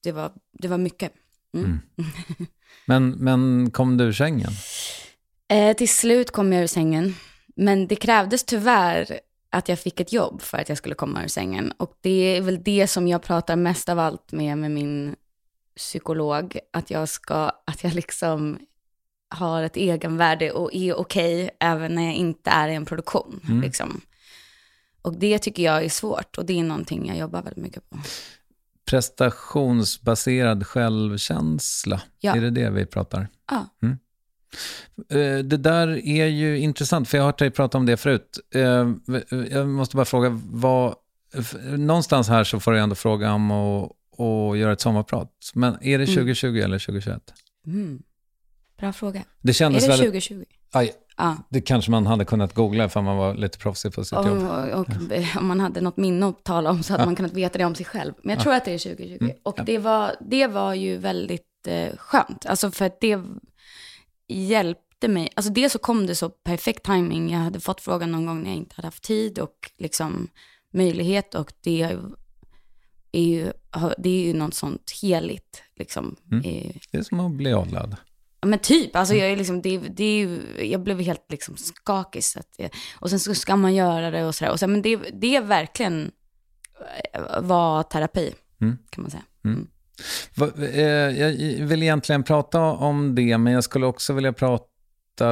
det, 0.03 0.11
var, 0.11 0.31
det 0.51 0.67
var 0.67 0.77
mycket. 0.77 1.11
Mm. 1.53 1.79
Men, 2.85 3.09
men 3.09 3.71
kom 3.71 3.97
du 3.97 4.03
ur 4.03 4.11
sängen? 4.11 4.51
Eh, 5.47 5.75
till 5.75 5.89
slut 5.89 6.31
kom 6.31 6.53
jag 6.53 6.63
ur 6.63 6.67
sängen, 6.67 7.15
men 7.55 7.87
det 7.87 7.95
krävdes 7.95 8.43
tyvärr 8.43 9.19
att 9.49 9.69
jag 9.69 9.79
fick 9.79 9.99
ett 9.99 10.13
jobb 10.13 10.41
för 10.41 10.57
att 10.57 10.69
jag 10.69 10.77
skulle 10.77 10.95
komma 10.95 11.23
ur 11.23 11.27
sängen. 11.27 11.71
Och 11.77 11.97
det 12.01 12.37
är 12.37 12.41
väl 12.41 12.63
det 12.63 12.87
som 12.87 13.07
jag 13.07 13.21
pratar 13.21 13.55
mest 13.55 13.89
av 13.89 13.99
allt 13.99 14.31
med, 14.31 14.57
med 14.57 14.71
min 14.71 15.15
psykolog, 15.77 16.59
att 16.73 16.91
jag 16.91 17.09
ska, 17.09 17.51
att 17.65 17.83
jag 17.83 17.93
liksom 17.93 18.59
har 19.29 19.63
ett 19.63 19.77
egenvärde 19.77 20.51
och 20.51 20.73
är 20.73 20.93
okej 20.95 21.43
okay, 21.43 21.49
även 21.59 21.95
när 21.95 22.03
jag 22.05 22.13
inte 22.13 22.49
är 22.49 22.67
i 22.69 22.75
en 22.75 22.85
produktion. 22.85 23.39
Mm. 23.47 23.61
Liksom. 23.61 24.01
Och 25.01 25.13
det 25.13 25.39
tycker 25.39 25.63
jag 25.63 25.85
är 25.85 25.89
svårt 25.89 26.37
och 26.37 26.45
det 26.45 26.59
är 26.59 26.63
någonting 26.63 27.07
jag 27.07 27.17
jobbar 27.17 27.41
väldigt 27.41 27.63
mycket 27.63 27.89
på. 27.89 27.97
Prestationsbaserad 28.89 30.67
självkänsla, 30.67 32.01
Ja. 32.19 32.35
är 32.35 32.41
det 32.41 32.49
det 32.49 32.69
vi 32.69 32.85
pratar? 32.85 33.27
Ja. 33.51 33.65
Eh, 35.09 35.37
Det 35.43 35.57
där 35.57 35.87
är 36.07 36.25
ju 36.25 36.57
intressant, 36.59 37.09
för 37.09 37.17
jag 37.17 37.23
har 37.23 37.27
hört 37.27 37.39
dig 37.39 37.51
prata 37.51 37.77
om 37.77 37.85
det 37.85 37.97
förut. 37.97 38.39
Eh, 38.55 38.91
Jag 39.51 39.67
måste 39.67 39.95
bara 39.95 40.05
fråga, 40.05 40.41
vad, 40.45 40.95
någonstans 41.77 42.27
här 42.27 42.43
så 42.43 42.59
får 42.59 42.71
du 42.71 42.79
ändå 42.79 42.95
fråga 42.95 43.33
om 43.33 43.51
att, 43.51 43.91
att 44.19 44.57
göra 44.57 44.73
ett 44.73 44.81
sommarprat. 44.81 45.31
Men 45.53 45.77
är 45.81 45.99
det 45.99 46.05
2020 46.05 46.47
eller 46.57 46.79
2021? 46.79 47.33
Mm. 47.67 48.01
Bra 48.77 48.93
fråga. 48.93 49.23
Det 49.41 49.61
Är 49.61 49.69
det 49.69 49.73
väldigt... 49.87 49.97
2020? 49.97 50.43
Aj, 50.71 50.93
Ja. 51.19 51.35
det 51.49 51.61
kanske 51.61 51.91
man 51.91 52.05
hade 52.07 52.25
kunnat 52.25 52.53
googla 52.53 52.85
ifall 52.85 53.03
man 53.03 53.17
var 53.17 53.35
lite 53.35 53.57
proffsig 53.57 53.93
på 53.93 54.03
sitt 54.05 54.17
jobb. 54.17 54.27
Om, 54.27 54.47
och, 54.47 54.87
om 55.39 55.47
man 55.47 55.59
hade 55.59 55.81
något 55.81 55.97
minne 55.97 56.25
att 56.27 56.43
tala 56.43 56.69
om 56.69 56.83
så 56.83 56.93
hade 56.93 57.05
man 57.05 57.15
kunnat 57.15 57.33
veta 57.33 57.57
det 57.57 57.65
om 57.65 57.75
sig 57.75 57.85
själv. 57.85 58.13
Men 58.23 58.35
jag 58.35 58.43
tror 58.43 58.53
att 58.53 58.65
det 58.65 58.71
är 58.73 58.77
2020. 58.79 59.17
Mm, 59.21 59.35
Och 59.43 59.59
det, 59.65 59.77
var, 59.77 60.15
det 60.21 60.47
var 60.47 60.73
ju 60.73 60.97
väldigt 60.97 61.67
eh, 61.67 61.97
skönt. 61.97 62.45
Alltså 62.45 62.71
för 62.71 62.85
att 62.85 63.01
det 63.01 63.19
hjälpte 64.27 65.07
mig. 65.07 65.29
Alltså 65.35 65.51
dels 65.51 65.73
så 65.73 65.79
kom 65.79 66.07
det 66.07 66.15
så 66.15 66.29
perfekt 66.29 66.83
timing. 66.83 67.31
Jag 67.31 67.39
hade 67.39 67.59
fått 67.59 67.81
frågan 67.81 68.11
någon 68.11 68.25
gång 68.25 68.43
när 68.43 68.49
jag 68.49 68.57
inte 68.57 68.75
hade 68.75 68.87
haft 68.87 69.03
tid 69.03 69.39
och 69.39 69.71
liksom 69.77 70.27
möjlighet. 70.73 71.35
Och 71.35 71.53
det 71.63 71.81
är 73.11 73.21
ju, 73.21 73.51
det 73.97 74.09
är 74.09 74.25
ju 74.27 74.33
något 74.33 74.53
sånt 74.53 74.91
heligt. 75.01 75.61
Liksom. 75.75 76.15
Mm. 76.31 76.41
Det 76.91 76.97
är 76.97 77.01
som 77.03 77.19
att 77.19 77.31
bli 77.31 77.53
avlad. 77.53 77.95
Ja, 78.41 78.47
Men 78.47 78.59
typ, 78.59 78.95
alltså 78.95 79.13
jag, 79.15 79.31
är 79.31 79.35
liksom, 79.37 79.61
det, 79.61 79.77
det 79.77 80.03
är 80.03 80.17
ju, 80.17 80.39
jag 80.71 80.81
blev 80.81 80.99
helt 81.01 81.25
liksom 81.31 81.57
skakig. 81.57 82.23
Så 82.23 82.39
att 82.39 82.55
jag, 82.57 82.69
och 82.99 83.09
sen 83.09 83.19
så 83.19 83.35
ska 83.35 83.55
man 83.55 83.75
göra 83.75 84.11
det 84.11 84.25
och 84.25 84.35
sådär. 84.35 84.51
Och 84.51 84.59
så, 84.59 84.67
men 84.67 84.81
det, 84.81 84.95
det 84.95 85.35
är 85.35 85.41
verkligen 85.41 86.11
eh, 87.13 87.41
var 87.41 87.83
terapi, 87.83 88.33
Mm. 88.61 88.77
kan 88.89 89.01
man 89.01 89.11
säga. 89.11 89.23
Va- 90.35 90.63
eh, 90.65 90.83
Jag 91.19 91.65
vill 91.65 91.83
egentligen 91.83 92.23
prata 92.23 92.61
om 92.61 93.15
det, 93.15 93.37
men 93.37 93.53
jag 93.53 93.63
skulle 93.63 93.85
också 93.85 94.13
vilja 94.13 94.33
prata 94.33 94.65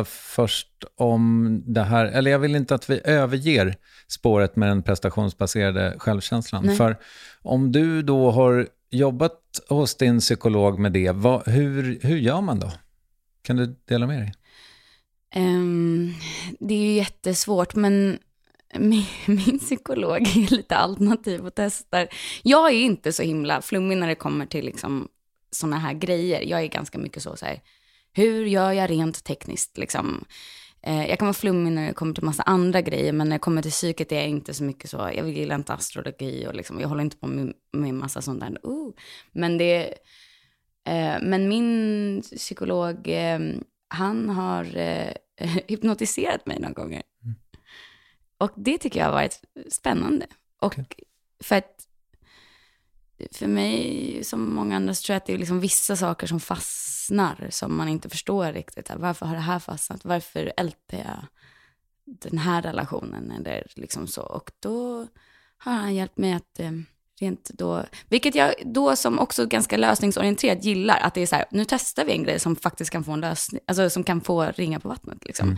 först 0.05 0.83
om 0.95 1.63
det 1.65 1.83
här, 1.83 2.05
eller 2.05 2.31
jag 2.31 2.39
vill 2.39 2.55
inte 2.55 2.75
att 2.75 2.89
vi 2.89 3.01
överger 3.03 3.75
spåret 4.07 4.55
med 4.55 4.69
den 4.69 4.83
prestationsbaserade 4.83 5.95
självkänslan. 5.97 6.65
Nej. 6.65 6.75
För 6.75 6.97
om 7.41 7.71
du 7.71 8.01
då 8.01 8.31
har 8.31 8.67
jobbat 8.89 9.41
hos 9.69 9.95
din 9.95 10.19
psykolog 10.19 10.79
med 10.79 10.91
det, 10.91 11.11
vad, 11.11 11.47
hur, 11.47 11.99
hur 12.01 12.17
gör 12.17 12.41
man 12.41 12.59
då? 12.59 12.71
Kan 13.41 13.55
du 13.55 13.75
dela 13.85 14.07
med 14.07 14.19
dig? 14.19 14.33
Ehm, 15.31 16.13
det 16.59 16.73
är 16.73 16.79
ju 16.79 16.93
jättesvårt, 16.93 17.75
men 17.75 18.19
min, 18.75 19.05
min 19.25 19.59
psykolog 19.59 20.21
är 20.21 20.51
lite 20.51 20.75
alternativ 20.75 21.45
och 21.45 21.55
testar. 21.55 22.07
Jag 22.43 22.67
är 22.67 22.79
inte 22.79 23.13
så 23.13 23.23
himla 23.23 23.61
flummig 23.61 23.97
när 23.97 24.07
det 24.07 24.15
kommer 24.15 24.45
till 24.45 24.65
liksom 24.65 25.07
sådana 25.51 25.77
här 25.77 25.93
grejer. 25.93 26.41
Jag 26.41 26.61
är 26.61 26.67
ganska 26.67 26.97
mycket 26.97 27.23
så, 27.23 27.35
så 27.35 27.45
här, 27.45 27.61
hur 28.15 28.45
gör 28.45 28.71
jag 28.71 28.89
rent 28.89 29.23
tekniskt? 29.23 29.77
Liksom? 29.77 30.25
Eh, 30.81 31.09
jag 31.09 31.19
kan 31.19 31.25
vara 31.25 31.33
flummig 31.33 31.73
när 31.73 31.87
det 31.87 31.93
kommer 31.93 32.13
till 32.13 32.23
massa 32.23 32.43
andra 32.43 32.81
grejer, 32.81 33.13
men 33.13 33.29
när 33.29 33.35
det 33.35 33.39
kommer 33.39 33.61
till 33.61 33.71
psyket 33.71 34.11
är 34.11 34.15
jag 34.15 34.29
inte 34.29 34.53
så 34.53 34.63
mycket 34.63 34.89
så. 34.89 34.97
Jag 34.97 35.29
gillar 35.29 35.55
inte 35.55 35.73
astrologi 35.73 36.47
och 36.47 36.55
liksom, 36.55 36.79
jag 36.79 36.87
håller 36.87 37.03
inte 37.03 37.17
på 37.17 37.27
med, 37.27 37.53
med 37.71 37.93
massa 37.93 38.21
sånt 38.21 38.39
där. 38.39 38.67
Uh. 38.67 38.91
Men, 39.31 39.57
det, 39.57 39.85
eh, 40.87 41.15
men 41.21 41.47
min 41.47 42.21
psykolog, 42.21 43.07
eh, 43.07 43.39
han 43.87 44.29
har 44.29 44.77
eh, 44.77 45.13
hypnotiserat 45.67 46.45
mig 46.45 46.59
några 46.59 46.73
gånger. 46.73 47.03
Och 48.37 48.51
det 48.55 48.77
tycker 48.77 48.99
jag 48.99 49.07
har 49.07 49.13
varit 49.13 49.41
spännande. 49.69 50.27
Och 50.61 50.75
för 51.43 51.55
att 51.55 51.87
för 53.31 53.47
mig, 53.47 54.19
som 54.23 54.55
många 54.55 54.75
andra, 54.75 54.93
så 54.93 55.05
tror 55.05 55.13
jag 55.13 55.17
att 55.17 55.25
det 55.25 55.33
är 55.33 55.37
liksom 55.37 55.59
vissa 55.59 55.95
saker 55.95 56.27
som 56.27 56.39
fastnar, 56.39 57.47
som 57.49 57.77
man 57.77 57.87
inte 57.87 58.09
förstår 58.09 58.53
riktigt. 58.53 58.91
Varför 58.95 59.25
har 59.25 59.35
det 59.35 59.41
här 59.41 59.59
fastnat? 59.59 60.05
Varför 60.05 60.53
älter 60.57 60.97
jag 60.97 61.25
den 62.05 62.37
här 62.37 62.61
relationen? 62.61 63.31
Eller 63.31 63.67
liksom 63.75 64.07
så. 64.07 64.21
Och 64.21 64.51
då 64.59 65.07
har 65.57 65.73
han 65.73 65.95
hjälpt 65.95 66.17
mig 66.17 66.33
att 66.33 66.59
eh, 66.59 66.71
rent 67.19 67.49
då, 67.49 67.85
vilket 68.09 68.35
jag 68.35 68.53
då 68.65 68.95
som 68.95 69.19
också 69.19 69.45
ganska 69.45 69.77
lösningsorienterad 69.77 70.63
gillar, 70.63 70.99
att 70.99 71.13
det 71.13 71.21
är 71.21 71.25
så 71.27 71.35
här, 71.35 71.45
nu 71.51 71.65
testar 71.65 72.05
vi 72.05 72.11
en 72.11 72.23
grej 72.23 72.39
som 72.39 72.55
faktiskt 72.55 72.91
kan 72.91 73.03
få 73.03 73.11
en 73.11 73.21
lösning, 73.21 73.61
alltså 73.67 73.89
som 73.89 74.03
kan 74.03 74.21
få 74.21 74.43
ringa 74.43 74.79
på 74.79 74.89
vattnet 74.89 75.25
liksom. 75.25 75.57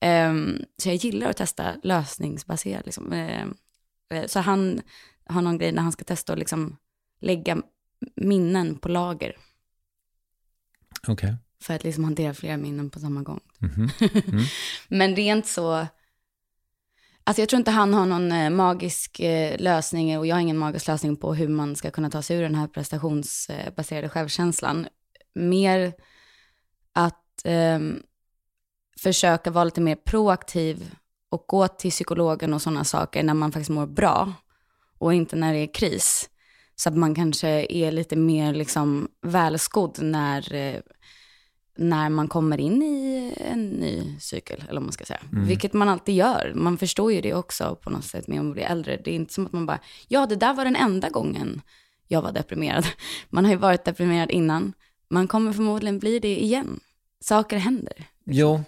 Ehm, 0.00 0.64
så 0.82 0.88
jag 0.88 0.96
gillar 0.96 1.30
att 1.30 1.36
testa 1.36 1.74
lösningsbaserat 1.82 2.86
liksom. 2.86 3.12
Eh, 3.12 3.46
så 4.26 4.40
han 4.40 4.80
har 5.26 5.42
någon 5.42 5.58
grej 5.58 5.72
när 5.72 5.82
han 5.82 5.92
ska 5.92 6.04
testa 6.04 6.32
att 6.32 6.38
liksom 6.38 6.76
lägga 7.20 7.62
minnen 8.14 8.78
på 8.78 8.88
lager 8.88 9.36
Okej. 11.08 11.36
för 11.62 11.74
att 11.74 11.84
liksom 11.84 12.04
hantera 12.04 12.34
flera 12.34 12.56
minnen 12.56 12.90
på 12.90 13.00
samma 13.00 13.22
gång. 13.22 13.40
Mhm. 13.58 13.88
Men 14.88 15.16
rent 15.16 15.46
så, 15.46 15.86
alltså 17.24 17.42
jag 17.42 17.48
tror 17.48 17.58
inte 17.58 17.70
han 17.70 17.94
har 17.94 18.06
någon 18.06 18.32
eh, 18.32 18.50
magisk 18.50 19.20
eh, 19.20 19.60
lösning 19.60 20.18
och 20.18 20.26
jag 20.26 20.36
har 20.36 20.40
ingen 20.40 20.58
magisk 20.58 20.86
lösning 20.86 21.16
på 21.16 21.34
hur 21.34 21.48
man 21.48 21.76
ska 21.76 21.90
kunna 21.90 22.10
ta 22.10 22.22
sig 22.22 22.36
ur 22.36 22.42
den 22.42 22.54
här 22.54 22.68
prestationsbaserade 22.68 24.08
självkänslan. 24.08 24.88
Mer 25.34 25.94
att 26.92 27.42
ehm, 27.44 28.02
försöka 29.00 29.50
vara 29.50 29.64
lite 29.64 29.80
mer 29.80 29.96
proaktiv 29.96 30.94
och 31.28 31.44
gå 31.48 31.68
till 31.68 31.90
psykologen 31.90 32.54
och 32.54 32.62
sådana 32.62 32.84
saker 32.84 33.22
när 33.22 33.34
man 33.34 33.52
faktiskt 33.52 33.70
mår 33.70 33.86
bra 33.86 34.32
och 34.98 35.14
inte 35.14 35.36
när 35.36 35.52
det 35.52 35.58
är 35.58 35.74
kris. 35.74 36.30
Så 36.76 36.88
att 36.88 36.96
man 36.96 37.14
kanske 37.14 37.66
är 37.70 37.92
lite 37.92 38.16
mer 38.16 38.54
liksom 38.54 39.08
välskodd 39.22 39.98
när, 40.02 40.54
eh, 40.54 40.80
när 41.76 42.08
man 42.08 42.28
kommer 42.28 42.60
in 42.60 42.82
i 42.82 43.32
en 43.36 43.68
ny 43.68 44.16
cykel, 44.20 44.60
eller 44.62 44.80
vad 44.80 44.82
man 44.82 44.92
ska 44.92 45.04
säga. 45.04 45.20
Vilket 45.30 45.72
man 45.72 45.88
alltid 45.88 46.14
gör. 46.14 46.52
Man 46.54 46.78
förstår 46.78 47.12
ju 47.12 47.20
det 47.20 47.34
också 47.34 47.78
på 47.82 47.90
något 47.90 48.04
sätt 48.04 48.28
med 48.28 48.40
att 48.40 48.52
bli 48.52 48.62
äldre. 48.62 49.00
Det 49.04 49.10
är 49.10 49.14
inte 49.14 49.34
som 49.34 49.46
att 49.46 49.52
man 49.52 49.66
bara, 49.66 49.80
ja 50.08 50.26
det 50.26 50.36
där 50.36 50.54
var 50.54 50.64
den 50.64 50.76
enda 50.76 51.08
gången 51.08 51.62
jag 52.08 52.22
var 52.22 52.32
deprimerad. 52.32 52.86
Man 53.28 53.44
har 53.44 53.52
ju 53.52 53.58
varit 53.58 53.84
deprimerad 53.84 54.30
innan. 54.30 54.72
Man 55.08 55.28
kommer 55.28 55.52
förmodligen 55.52 55.98
bli 55.98 56.18
det 56.18 56.42
igen. 56.42 56.80
Saker 57.20 57.56
händer. 57.56 58.06
Jo, 58.24 58.62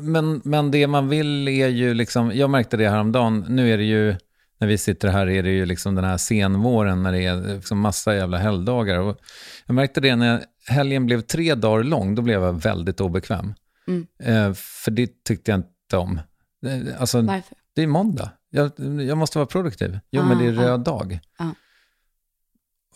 men, 0.00 0.40
men 0.44 0.70
det 0.70 0.86
man 0.86 1.08
vill 1.08 1.48
är 1.48 1.68
ju 1.68 1.94
liksom, 1.94 2.32
jag 2.34 2.50
märkte 2.50 2.76
det 2.76 2.88
häromdagen, 2.88 3.44
nu 3.48 3.72
är 3.72 3.78
det 3.78 3.84
ju, 3.84 4.16
när 4.60 4.68
vi 4.68 4.78
sitter 4.78 5.08
här 5.08 5.28
är 5.28 5.42
det 5.42 5.50
ju 5.50 5.66
liksom 5.66 5.94
den 5.94 6.04
här 6.04 6.16
senvåren 6.16 7.02
när 7.02 7.12
det 7.12 7.24
är 7.24 7.54
liksom 7.54 7.78
massa 7.78 8.14
jävla 8.14 8.38
helgdagar. 8.38 8.98
Och 8.98 9.18
jag 9.66 9.74
märkte 9.74 10.00
det 10.00 10.16
när 10.16 10.44
helgen 10.66 11.06
blev 11.06 11.20
tre 11.20 11.54
dagar 11.54 11.84
lång, 11.84 12.14
då 12.14 12.22
blev 12.22 12.42
jag 12.42 12.62
väldigt 12.62 13.00
obekväm. 13.00 13.54
Mm. 13.88 14.06
Eh, 14.22 14.52
för 14.54 14.90
det 14.90 15.24
tyckte 15.24 15.50
jag 15.50 15.58
inte 15.60 15.96
om. 15.96 16.20
Eh, 16.66 17.00
Alltså, 17.00 17.20
Varför? 17.22 17.56
det 17.74 17.82
är 17.82 17.86
måndag. 17.86 18.30
Jag, 18.50 18.70
jag 19.08 19.18
måste 19.18 19.38
vara 19.38 19.46
produktiv. 19.46 19.98
Jo, 20.10 20.22
Ah, 20.22 20.24
men 20.26 20.38
det 20.38 20.46
är 20.46 20.58
ah. 20.58 20.62
röd 20.62 20.80
dag. 20.80 21.20
Ah. 21.38 21.44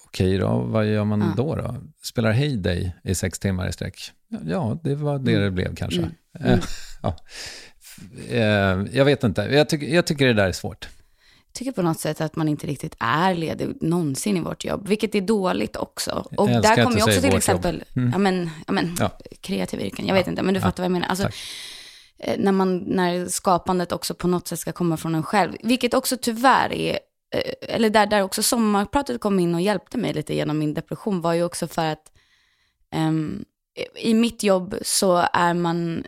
Okej 0.06 0.38
då, 0.38 0.58
vad 0.58 0.86
gör 0.86 1.04
man 1.04 1.22
Ah. 1.22 1.34
då, 1.36 1.54
då? 1.56 1.76
Spelar 2.02 2.30
Heyday 2.32 2.94
i 3.04 3.14
sex 3.14 3.38
timmar 3.38 3.68
i 3.68 3.72
sträck? 3.72 3.98
Ja, 4.46 4.80
det 4.84 4.94
var 4.94 5.18
det 5.18 5.38
det 5.38 5.50
blev 5.50 5.74
kanske. 5.74 6.00
Mm. 6.00 6.52
Eh, 6.52 6.58
ja. 7.02 7.16
Eh, 8.30 8.84
Jag 8.92 9.04
vet 9.04 9.24
inte, 9.24 9.42
jag, 9.42 9.68
tycker- 9.68 9.86
jag 9.94 10.06
tycker 10.06 10.26
det 10.26 10.32
där 10.32 10.48
är 10.48 10.52
svårt. 10.52 10.88
Tycker 11.55 11.72
på 11.72 11.82
något 11.82 12.00
sätt 12.00 12.20
att 12.20 12.36
man 12.36 12.48
inte 12.48 12.66
riktigt 12.66 12.96
är 12.98 13.34
ledig 13.34 13.68
någonsin 13.82 14.36
i 14.36 14.40
vårt 14.40 14.64
jobb, 14.64 14.88
vilket 14.88 15.14
är 15.14 15.20
dåligt 15.20 15.76
också. 15.76 16.26
Och 16.36 16.48
där 16.48 16.84
kommer 16.84 16.98
jag 16.98 17.09
också 17.09 17.20
till 17.20 17.36
exempel, 17.36 17.84
Mm. 17.96 18.11
ja 18.12 18.18
men, 18.18 18.50
ja 18.66 18.72
men 18.72 18.96
Ja. 19.00 19.11
kreativa 19.40 19.82
yrken, 19.82 20.07
jag 20.07 20.14
vet 20.14 20.26
inte, 20.26 20.42
men 20.42 20.55
du 20.55 20.61
fattar 20.61 20.82
vad 20.82 20.84
jag 20.84 20.92
menar. 20.92 21.07
Alltså, 21.09 21.24
tack. 21.24 21.34
eh, 22.18 22.34
när, 22.38 22.52
man, 22.52 22.78
när 22.78 23.26
skapandet 23.26 23.92
också 23.92 24.14
på 24.14 24.28
något 24.28 24.48
sätt 24.48 24.59
ska 24.59 24.72
komma 24.72 24.96
från 24.96 25.14
en 25.14 25.22
själv, 25.22 25.52
vilket 25.62 25.94
också 25.94 26.16
tyvärr 26.16 26.72
är 26.72 26.98
eh, 27.34 27.52
eller 27.74 27.90
där, 27.90 28.07
där 28.07 28.22
också 28.22 28.42
sommarpratet 28.42 29.20
kom 29.20 29.40
in 29.40 29.55
och 29.55 29.61
hjälpte 29.61 29.98
mig 29.98 30.12
lite 30.12 30.34
genom 30.34 30.59
min 30.59 30.74
depression, 30.74 31.20
var 31.20 31.32
ju 31.34 31.44
också 31.44 31.68
för 31.68 31.84
att 31.84 32.12
um, 32.96 33.44
i 33.96 34.14
mitt 34.14 34.42
jobb 34.42 34.74
så 34.82 35.26
är 35.32 35.55
man 35.55 36.05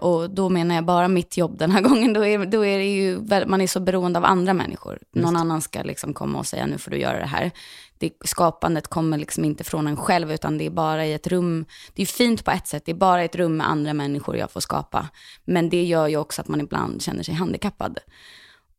och 0.00 0.30
då 0.30 0.48
menar 0.48 0.74
jag 0.74 0.84
bara 0.84 1.08
mitt 1.08 1.36
jobb 1.36 1.58
den 1.58 1.70
här 1.70 1.80
gången. 1.88 2.12
Då 2.12 2.24
är, 2.24 2.46
då 2.46 2.64
är 2.64 2.78
det 2.78 2.84
ju, 2.84 3.20
man 3.46 3.60
är 3.60 3.66
så 3.66 3.80
beroende 3.80 4.18
av 4.18 4.24
andra 4.24 4.54
människor. 4.54 4.98
Någon 5.12 5.36
annan 5.36 5.60
ska 5.60 5.82
liksom 5.82 6.14
komma 6.14 6.38
och 6.38 6.46
säga 6.46 6.66
nu 6.66 6.78
får 6.78 6.90
du 6.90 6.98
göra 6.98 7.18
det 7.18 7.26
här. 7.26 7.50
Det, 7.98 8.12
skapandet 8.24 8.88
kommer 8.88 9.18
liksom 9.18 9.44
inte 9.44 9.64
från 9.64 9.86
en 9.86 9.96
själv, 9.96 10.32
utan 10.32 10.58
det 10.58 10.66
är 10.66 10.70
bara 10.70 11.06
i 11.06 11.12
ett 11.12 11.26
rum. 11.26 11.64
Det 11.94 12.02
är 12.02 12.06
fint 12.06 12.44
på 12.44 12.50
ett 12.50 12.66
sätt, 12.66 12.84
det 12.84 12.92
är 12.92 12.96
bara 12.96 13.22
i 13.22 13.24
ett 13.24 13.36
rum 13.36 13.56
med 13.56 13.70
andra 13.70 13.94
människor 13.94 14.36
jag 14.36 14.50
får 14.50 14.60
skapa. 14.60 15.08
Men 15.44 15.70
det 15.70 15.84
gör 15.84 16.06
ju 16.06 16.16
också 16.16 16.40
att 16.40 16.48
man 16.48 16.60
ibland 16.60 17.02
känner 17.02 17.22
sig 17.22 17.34
handikappad. 17.34 17.98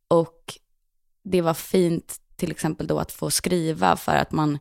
Och 0.08 0.54
det 1.24 1.40
var 1.40 1.54
fint 1.54 2.16
till 2.36 2.50
exempel 2.50 2.86
då 2.86 2.98
att 2.98 3.12
få 3.12 3.30
skriva 3.30 3.96
för 3.96 4.16
att 4.16 4.32
man 4.32 4.58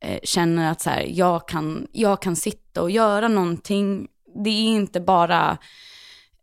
eh, 0.00 0.20
känner 0.22 0.70
att 0.70 0.80
så 0.80 0.90
här, 0.90 1.06
jag, 1.08 1.48
kan, 1.48 1.86
jag 1.92 2.22
kan 2.22 2.36
sitta 2.36 2.82
och 2.82 2.90
göra 2.90 3.28
någonting 3.28 4.08
det 4.34 4.50
är 4.50 4.74
inte 4.74 5.00
bara 5.00 5.58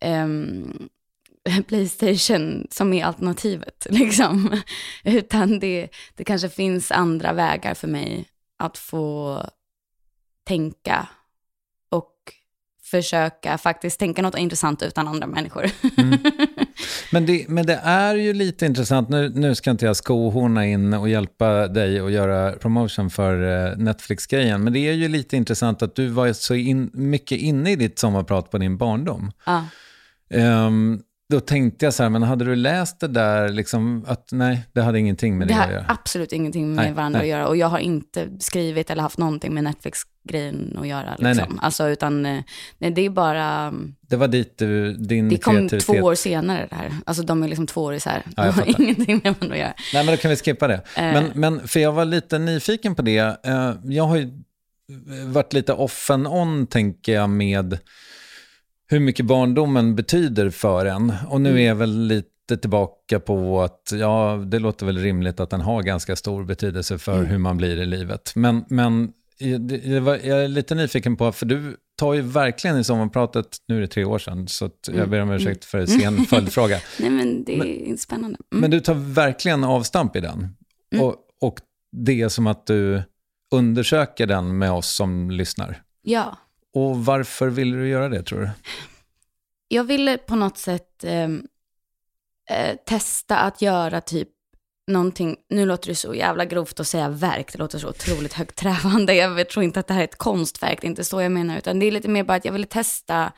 um, 0.05 0.89
Playstation 1.67 2.67
som 2.71 2.93
är 2.93 3.05
alternativet, 3.05 3.87
liksom. 3.89 4.61
Utan 5.03 5.59
det, 5.59 5.89
det 6.15 6.23
kanske 6.23 6.49
finns 6.49 6.91
andra 6.91 7.33
vägar 7.33 7.73
för 7.73 7.87
mig 7.87 8.29
att 8.57 8.77
få 8.77 9.43
tänka 10.43 11.07
och 11.89 12.13
försöka 12.83 13.57
faktiskt 13.57 13.99
tänka 13.99 14.21
något 14.21 14.37
intressant 14.37 14.83
utan 14.83 15.07
andra 15.07 15.27
människor. 15.27 15.69
Mm. 15.97 16.19
Men, 17.11 17.25
det, 17.25 17.45
men 17.47 17.65
det 17.65 17.79
är 17.83 18.15
ju 18.15 18.33
lite 18.33 18.65
intressant, 18.65 19.09
nu, 19.09 19.31
nu 19.35 19.55
ska 19.55 19.71
inte 19.71 19.85
jag 19.85 19.95
skohorna 19.95 20.65
in 20.65 20.93
och 20.93 21.09
hjälpa 21.09 21.67
dig 21.67 21.99
att 21.99 22.11
göra 22.11 22.51
promotion 22.51 23.09
för 23.09 23.67
eh, 23.67 23.77
Netflix-grejen, 23.77 24.63
men 24.63 24.73
det 24.73 24.79
är 24.79 24.93
ju 24.93 25.07
lite 25.07 25.37
intressant 25.37 25.81
att 25.81 25.95
du 25.95 26.07
var 26.07 26.33
så 26.33 26.55
in, 26.55 26.89
mycket 26.93 27.37
inne 27.37 27.71
i 27.71 27.75
ditt 27.75 27.99
sommarprat 27.99 28.51
på 28.51 28.57
din 28.57 28.77
barndom. 28.77 29.31
Ja. 29.45 29.65
Um, 30.65 31.01
då 31.29 31.39
tänkte 31.39 31.85
jag 31.85 31.93
så 31.93 32.03
här, 32.03 32.09
men 32.09 32.23
hade 32.23 32.45
du 32.45 32.55
läst 32.55 32.99
det 32.99 33.07
där, 33.07 33.49
liksom, 33.49 34.05
att 34.07 34.29
nej, 34.31 34.65
det 34.73 34.81
hade 34.81 34.99
ingenting 34.99 35.37
med 35.37 35.47
det, 35.47 35.53
det 35.53 35.59
att 35.59 35.69
göra? 35.69 35.81
Det 35.81 35.87
har 35.87 35.93
absolut 35.93 36.33
ingenting 36.33 36.75
med 36.75 36.85
nej, 36.85 36.93
varandra 36.93 37.19
nej. 37.19 37.25
att 37.25 37.37
göra. 37.37 37.47
Och 37.47 37.57
jag 37.57 37.67
har 37.67 37.79
inte 37.79 38.27
skrivit 38.39 38.89
eller 38.89 39.01
haft 39.01 39.17
någonting 39.17 39.53
med 39.53 39.63
Netflix-grejen 39.63 40.77
att 40.81 40.87
göra. 40.87 41.09
Liksom. 41.09 41.23
Nej, 41.23 41.35
nej. 41.35 41.59
Alltså, 41.61 41.89
utan 41.89 42.25
eh, 42.25 42.43
nej, 42.77 42.91
det 42.91 43.01
är 43.01 43.09
bara... 43.09 43.73
Det 44.01 44.15
var 44.15 44.27
dit 44.27 44.57
du, 44.57 44.93
din 44.93 45.29
Det 45.29 45.37
kom 45.37 45.69
två 45.69 45.93
år 45.93 46.15
senare 46.15 46.67
det 46.69 46.75
här. 46.75 46.91
Alltså 47.05 47.23
de 47.23 47.43
är 47.43 47.47
liksom 47.47 47.67
två 47.67 47.83
år 47.83 47.93
isär. 47.93 48.23
Ja, 48.35 48.43
det 48.43 48.51
har 48.51 48.81
ingenting 48.81 49.21
med 49.23 49.33
varandra 49.33 49.55
att 49.55 49.59
göra. 49.59 49.73
Nej, 49.93 50.05
men 50.05 50.15
då 50.15 50.17
kan 50.17 50.31
vi 50.31 50.37
skippa 50.37 50.67
det. 50.67 50.75
Eh. 50.75 50.81
Men, 50.95 51.31
men 51.33 51.67
för 51.67 51.79
jag 51.79 51.91
var 51.91 52.05
lite 52.05 52.39
nyfiken 52.39 52.95
på 52.95 53.01
det. 53.01 53.45
Eh, 53.45 53.73
jag 53.83 54.03
har 54.03 54.17
ju 54.17 54.31
varit 55.25 55.53
lite 55.53 55.73
off 55.73 56.09
and 56.09 56.27
on, 56.27 56.67
tänker 56.67 57.13
jag, 57.13 57.29
med 57.29 57.77
hur 58.89 58.99
mycket 58.99 59.25
barndomen 59.25 59.95
betyder 59.95 60.49
för 60.49 60.85
en. 60.85 61.13
Och 61.27 61.41
nu 61.41 61.49
mm. 61.49 61.61
är 61.61 61.67
jag 61.67 61.75
väl 61.75 62.07
lite 62.07 62.57
tillbaka 62.57 63.19
på 63.19 63.61
att 63.61 63.93
ja, 63.93 64.43
det 64.47 64.59
låter 64.59 64.85
väl 64.85 64.97
rimligt 64.97 65.39
att 65.39 65.49
den 65.49 65.61
har 65.61 65.83
ganska 65.83 66.15
stor 66.15 66.43
betydelse 66.43 66.97
för 66.97 67.17
mm. 67.17 67.25
hur 67.25 67.37
man 67.37 67.57
blir 67.57 67.77
i 67.77 67.85
livet. 67.85 68.31
Men, 68.35 68.65
men 68.69 69.11
jag 69.37 70.43
är 70.43 70.47
lite 70.47 70.75
nyfiken 70.75 71.15
på, 71.15 71.31
för 71.31 71.45
du 71.45 71.77
tar 71.97 72.13
ju 72.13 72.21
verkligen 72.21 72.77
i 72.77 72.83
sommarpratet, 72.83 73.57
nu 73.67 73.77
är 73.77 73.81
det 73.81 73.87
tre 73.87 74.03
år 74.03 74.19
sedan, 74.19 74.47
så 74.47 74.69
jag 74.87 74.95
mm. 74.95 75.09
ber 75.09 75.21
om 75.21 75.31
ursäkt 75.31 75.65
för 75.65 75.77
en 75.79 75.87
sen 75.87 76.17
följdfråga. 76.17 76.79
Nej 76.99 77.09
men 77.09 77.43
det 77.43 77.53
är 77.53 77.87
men, 77.87 77.97
spännande. 77.97 78.37
Mm. 78.51 78.61
Men 78.61 78.71
du 78.71 78.79
tar 78.79 78.93
verkligen 78.93 79.63
avstamp 79.63 80.15
i 80.15 80.19
den. 80.19 80.47
Mm. 80.93 81.05
Och, 81.05 81.15
och 81.41 81.59
det 81.91 82.21
är 82.21 82.29
som 82.29 82.47
att 82.47 82.65
du 82.65 83.03
undersöker 83.51 84.27
den 84.27 84.57
med 84.57 84.71
oss 84.71 84.95
som 84.95 85.31
lyssnar. 85.31 85.81
Ja. 86.01 86.37
Och 86.73 87.05
varför 87.05 87.49
ville 87.49 87.77
du 87.77 87.87
göra 87.87 88.09
det 88.09 88.23
tror 88.23 88.39
du? 88.39 88.49
Jag 89.67 89.83
ville 89.83 90.17
på 90.17 90.35
något 90.35 90.57
sätt 90.57 91.03
ehm, 91.03 91.47
eh, 92.49 92.75
testa 92.85 93.37
att 93.37 93.61
göra 93.61 94.01
typ 94.01 94.29
någonting, 94.87 95.35
nu 95.49 95.65
låter 95.65 95.87
det 95.87 95.95
så 95.95 96.13
jävla 96.13 96.45
grovt 96.45 96.79
att 96.79 96.87
säga 96.87 97.09
verk, 97.09 97.51
det 97.51 97.59
låter 97.59 97.79
så 97.79 97.89
otroligt 97.89 98.33
högträvande. 98.33 99.13
Jag 99.13 99.49
tror 99.49 99.63
inte 99.63 99.79
att 99.79 99.87
det 99.87 99.93
här 99.93 100.01
är 100.01 100.05
ett 100.05 100.17
konstverk, 100.17 100.81
det 100.81 100.87
är 100.87 100.89
inte 100.89 101.03
så 101.03 101.21
jag 101.21 101.31
menar, 101.31 101.57
utan 101.57 101.79
det 101.79 101.85
är 101.85 101.91
lite 101.91 102.07
mer 102.09 102.23
bara 102.23 102.37
att 102.37 102.45
jag 102.45 102.53
ville 102.53 102.65
testa 102.65 103.33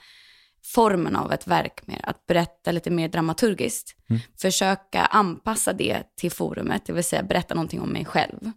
formen 0.63 1.15
av 1.15 1.31
ett 1.31 1.47
verk 1.47 1.87
mer, 1.87 2.01
att 2.03 2.25
berätta 2.25 2.71
lite 2.71 2.89
mer 2.89 3.09
dramaturgiskt. 3.09 3.95
Mm. 4.09 4.21
Försöka 4.41 5.01
anpassa 5.01 5.73
det 5.73 6.03
till 6.17 6.31
forumet, 6.31 6.85
det 6.85 6.93
vill 6.93 7.03
säga 7.03 7.23
berätta 7.23 7.53
någonting 7.53 7.81
om 7.81 7.89
mig 7.89 8.05
själv. 8.05 8.51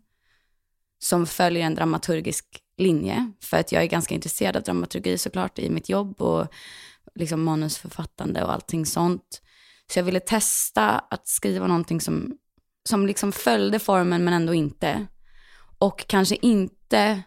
Som 0.99 1.27
följer 1.27 1.63
en 1.63 1.75
dramaturgisk 1.75 2.64
linje. 2.77 3.33
För 3.41 3.57
att 3.57 3.73
jag 3.73 3.83
är 3.83 3.87
ganska 3.87 4.15
intresserad 4.15 4.57
av 4.57 4.63
dramaturgi 4.63 5.19
såklart 5.19 5.59
i 5.59 5.71
mitt 5.71 5.89
jobb 5.89 6.23
och 6.23 6.47
liksom 7.15 7.43
manusförfattande 7.43 8.45
och 8.45 8.53
allting 8.53 8.87
sånt. 8.87 9.43
Så 9.93 9.99
jag 9.99 10.05
ville 10.05 10.21
testa 10.21 10.99
att 10.99 11.29
skriva 11.29 11.67
någonting 11.67 12.01
som, 12.01 12.39
som 12.89 13.07
liksom 13.07 13.33
följde 13.33 13.79
formen 13.79 14.25
men 14.25 14.35
ändå 14.35 14.55
inte. 14.55 15.07
Och 15.79 16.07
kanske 16.07 16.37
inte 16.37 17.23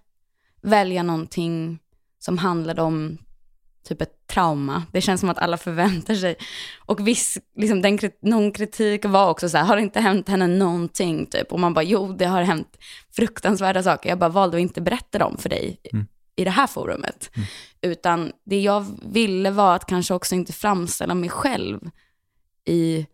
välja 0.61 1.03
någonting 1.03 1.79
som 2.19 2.37
handlade 2.37 2.81
om 2.81 3.17
typ 3.83 4.01
ett 4.01 4.16
trauma. 4.27 4.83
Det 4.91 5.01
känns 5.01 5.21
som 5.21 5.29
att 5.29 5.37
alla 5.37 5.57
förväntar 5.57 6.15
sig. 6.15 6.35
Och 6.85 7.07
viss, 7.07 7.37
liksom 7.55 7.81
den, 7.81 7.99
någon 8.21 8.51
kritik 8.51 9.05
var 9.05 9.29
också 9.29 9.49
så 9.49 9.57
här, 9.57 9.65
har 9.65 9.75
det 9.75 9.81
inte 9.81 9.99
hänt 9.99 10.29
henne 10.29 10.47
någonting 10.47 11.25
typ? 11.25 11.51
Och 11.51 11.59
man 11.59 11.73
bara, 11.73 11.83
jo 11.83 12.13
det 12.13 12.25
har 12.25 12.41
hänt 12.41 12.77
fruktansvärda 13.15 13.83
saker. 13.83 14.09
Jag 14.09 14.19
bara 14.19 14.29
valde 14.29 14.57
att 14.57 14.61
inte 14.61 14.81
berätta 14.81 15.17
dem 15.17 15.37
för 15.37 15.49
dig 15.49 15.79
mm. 15.93 16.07
i 16.35 16.43
det 16.43 16.51
här 16.51 16.67
forumet. 16.67 17.29
Mm. 17.35 17.47
Utan 17.81 18.31
det 18.45 18.61
jag 18.61 18.85
ville 19.01 19.51
var 19.51 19.75
att 19.75 19.85
kanske 19.85 20.13
också 20.13 20.35
inte 20.35 20.53
framställa 20.53 21.13
mig 21.13 21.29
själv 21.29 21.79
i 22.65 23.07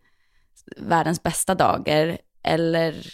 världens 0.76 1.22
bästa 1.22 1.54
dagar. 1.54 2.18
Eller 2.42 3.06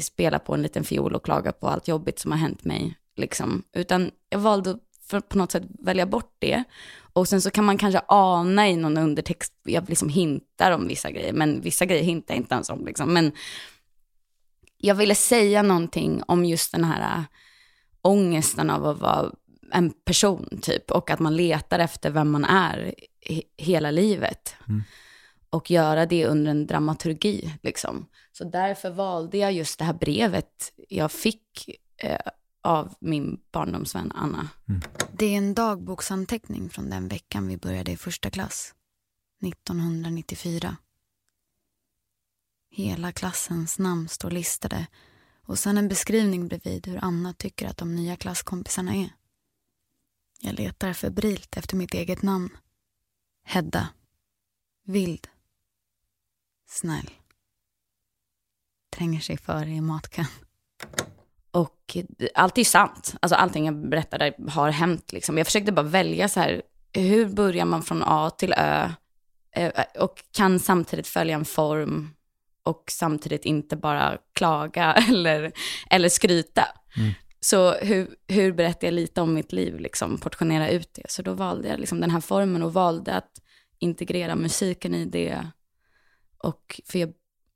spela 0.00 0.38
på 0.38 0.54
en 0.54 0.62
liten 0.62 0.84
fiol 0.84 1.14
och 1.14 1.24
klaga 1.24 1.52
på 1.52 1.68
allt 1.68 1.88
jobbigt 1.88 2.18
som 2.18 2.30
har 2.32 2.38
hänt 2.38 2.64
mig. 2.64 2.96
Liksom. 3.16 3.62
Utan 3.72 4.10
jag 4.28 4.38
valde 4.38 4.70
att 4.70 4.80
för 5.06 5.20
på 5.20 5.38
något 5.38 5.52
sätt 5.52 5.62
välja 5.78 6.06
bort 6.06 6.36
det. 6.38 6.64
Och 7.12 7.28
sen 7.28 7.42
så 7.42 7.50
kan 7.50 7.64
man 7.64 7.78
kanske 7.78 8.00
ana 8.08 8.68
i 8.68 8.76
någon 8.76 8.98
undertext, 8.98 9.52
jag 9.64 9.88
liksom 9.88 10.08
hintar 10.08 10.72
om 10.72 10.88
vissa 10.88 11.10
grejer, 11.10 11.32
men 11.32 11.60
vissa 11.60 11.84
grejer 11.84 12.02
hintar 12.02 12.34
jag 12.34 12.40
inte 12.40 12.54
ens 12.54 12.70
om. 12.70 12.86
Liksom. 12.86 13.12
Men 13.12 13.32
jag 14.78 14.94
ville 14.94 15.14
säga 15.14 15.62
någonting 15.62 16.22
om 16.26 16.44
just 16.44 16.72
den 16.72 16.84
här 16.84 17.18
äh, 17.18 17.24
ångesten 18.02 18.70
av 18.70 18.86
att 18.86 19.00
vara 19.00 19.32
en 19.72 19.90
person 19.90 20.58
typ 20.62 20.90
och 20.90 21.10
att 21.10 21.18
man 21.18 21.36
letar 21.36 21.78
efter 21.78 22.10
vem 22.10 22.30
man 22.30 22.44
är 22.44 22.94
hela 23.56 23.90
livet. 23.90 24.56
Mm. 24.68 24.82
Och 25.50 25.70
göra 25.70 26.06
det 26.06 26.26
under 26.26 26.50
en 26.50 26.66
dramaturgi 26.66 27.52
liksom. 27.62 28.06
Så 28.32 28.44
därför 28.44 28.90
valde 28.90 29.38
jag 29.38 29.52
just 29.52 29.78
det 29.78 29.84
här 29.84 29.94
brevet 29.94 30.72
jag 30.88 31.12
fick 31.12 31.70
eh, 31.96 32.18
av 32.66 32.94
min 33.00 33.40
barndomsvän 33.52 34.12
Anna. 34.12 34.48
Mm. 34.68 34.82
Det 35.12 35.26
är 35.26 35.38
en 35.38 35.54
dagboksanteckning 35.54 36.70
från 36.70 36.90
den 36.90 37.08
veckan 37.08 37.48
vi 37.48 37.56
började 37.56 37.92
i 37.92 37.96
första 37.96 38.30
klass. 38.30 38.74
1994. 39.42 40.76
Hela 42.70 43.12
klassens 43.12 43.78
namn 43.78 44.08
står 44.08 44.30
listade 44.30 44.86
och 45.42 45.58
sen 45.58 45.78
en 45.78 45.88
beskrivning 45.88 46.48
bredvid 46.48 46.86
hur 46.86 47.04
Anna 47.04 47.32
tycker 47.32 47.68
att 47.68 47.76
de 47.76 47.94
nya 47.94 48.16
klasskompisarna 48.16 48.94
är. 48.94 49.10
Jag 50.40 50.54
letar 50.54 50.92
febrilt 50.92 51.56
efter 51.56 51.76
mitt 51.76 51.94
eget 51.94 52.22
namn. 52.22 52.56
Hedda. 53.44 53.88
Vild. 54.84 55.28
Snäll. 56.66 57.10
Tränger 58.90 59.20
sig 59.20 59.38
före 59.38 59.70
i 59.70 59.80
matkön. 59.80 60.26
Och 61.56 61.96
allt 62.34 62.58
är 62.58 62.60
ju 62.60 62.64
sant. 62.64 63.14
Alltså 63.20 63.36
allting 63.36 63.66
jag 63.66 63.88
berättade 63.88 64.32
har 64.48 64.70
hänt. 64.70 65.12
Liksom. 65.12 65.38
Jag 65.38 65.46
försökte 65.46 65.72
bara 65.72 65.86
välja 65.86 66.28
så 66.28 66.40
här, 66.40 66.62
hur 66.92 67.28
börjar 67.28 67.64
man 67.64 67.82
från 67.82 68.02
A 68.06 68.30
till 68.30 68.52
Ö? 68.52 68.90
Och 69.98 70.22
kan 70.32 70.60
samtidigt 70.60 71.06
följa 71.06 71.34
en 71.34 71.44
form 71.44 72.10
och 72.62 72.84
samtidigt 72.90 73.44
inte 73.44 73.76
bara 73.76 74.18
klaga 74.32 74.92
eller, 75.08 75.52
eller 75.90 76.08
skryta. 76.08 76.64
Mm. 76.96 77.12
Så 77.40 77.72
hur, 77.72 78.16
hur 78.28 78.52
berättar 78.52 78.86
jag 78.86 78.94
lite 78.94 79.20
om 79.20 79.34
mitt 79.34 79.52
liv, 79.52 79.80
liksom, 79.80 80.18
portionera 80.18 80.68
ut 80.68 80.94
det. 80.94 81.10
Så 81.10 81.22
då 81.22 81.34
valde 81.34 81.68
jag 81.68 81.80
liksom 81.80 82.00
den 82.00 82.10
här 82.10 82.20
formen 82.20 82.62
och 82.62 82.72
valde 82.72 83.14
att 83.14 83.42
integrera 83.78 84.34
musiken 84.34 84.94
i 84.94 85.04
det. 85.04 85.50
Och 86.38 86.80
för 86.84 86.98
jag 86.98 87.12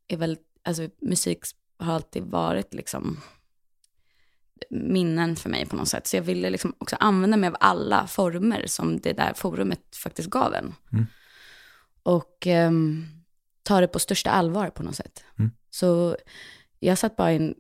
är 0.09 0.17
väl, 0.17 0.39
alltså 0.65 0.89
musik 1.01 1.39
har 1.79 1.95
alltid 1.95 2.23
varit 2.23 2.75
liksom 2.75 3.21
minnen 4.71 5.37
för 5.37 5.51
mig 5.51 5.67
på 5.67 5.77
något 5.77 5.89
sätt. 5.89 6.07
Så 6.07 6.17
jag 6.17 6.23
ville 6.23 6.51
liksom 6.51 6.75
också 6.79 6.97
använda 7.01 7.37
mig 7.37 7.49
av 7.49 7.57
alla 7.61 8.07
former 8.07 8.67
som 8.67 9.01
det 9.01 9.13
där 9.13 9.35
forumet 9.35 9.97
faktiskt 9.97 10.31
gav 10.31 10.55
en. 10.55 10.75
Mm. 10.93 11.07
Och 12.03 12.47
um, 12.47 13.07
ta 13.63 13.81
det 13.81 13.89
på 13.89 13.99
största 13.99 14.31
allvar 14.31 14.71
på 14.71 14.83
något 14.83 14.97
sätt. 14.97 15.25
Mm. 15.39 15.51
Så 15.71 16.17
jag 16.79 16.99
satt 16.99 17.17
bara 17.17 17.33
i 17.33 17.37
en 17.37 17.55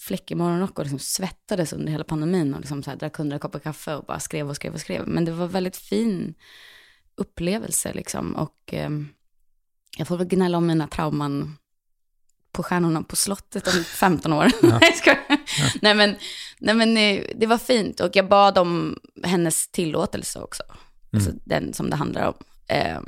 fläckig 0.00 0.36
morgonrock 0.36 0.78
och 0.78 0.84
liksom 0.84 0.98
svettades 0.98 1.72
under 1.72 1.92
hela 1.92 2.04
pandemin 2.04 2.54
och 2.54 2.60
liksom 2.60 2.82
så 2.82 2.90
här, 2.90 2.98
drack 2.98 3.16
hundra 3.16 3.38
koppar 3.38 3.58
kaffe 3.58 3.94
och 3.94 4.04
bara 4.04 4.20
skrev 4.20 4.48
och 4.48 4.56
skrev 4.56 4.74
och 4.74 4.80
skrev. 4.80 5.08
Men 5.08 5.24
det 5.24 5.32
var 5.32 5.46
väldigt 5.46 5.76
fin 5.76 6.34
upplevelse 7.14 7.92
liksom. 7.92 8.36
Och 8.36 8.74
eh, 8.74 8.90
jag 9.98 10.08
får 10.08 10.16
väl 10.16 10.26
gnälla 10.26 10.58
om 10.58 10.66
mina 10.66 10.88
trauman 10.88 11.56
på 12.56 12.62
Stjärnorna 12.62 13.02
på 13.02 13.16
slottet 13.16 13.66
om 13.66 13.84
15 13.84 14.32
år. 14.32 14.50
Ja. 14.62 14.78
nej, 14.80 15.00
ja. 15.06 15.16
nej, 15.82 15.94
men, 15.94 16.16
nej, 16.58 16.74
men 16.74 16.96
eh, 16.96 17.24
det 17.34 17.46
var 17.46 17.58
fint 17.58 18.00
och 18.00 18.16
jag 18.16 18.28
bad 18.28 18.58
om 18.58 18.98
hennes 19.24 19.68
tillåtelse 19.68 20.40
också. 20.40 20.62
Mm. 20.62 20.76
Alltså 21.12 21.32
den 21.44 21.74
som 21.74 21.90
det 21.90 21.96
handlar 21.96 22.26
om. 22.26 22.34
Eh, 22.68 23.00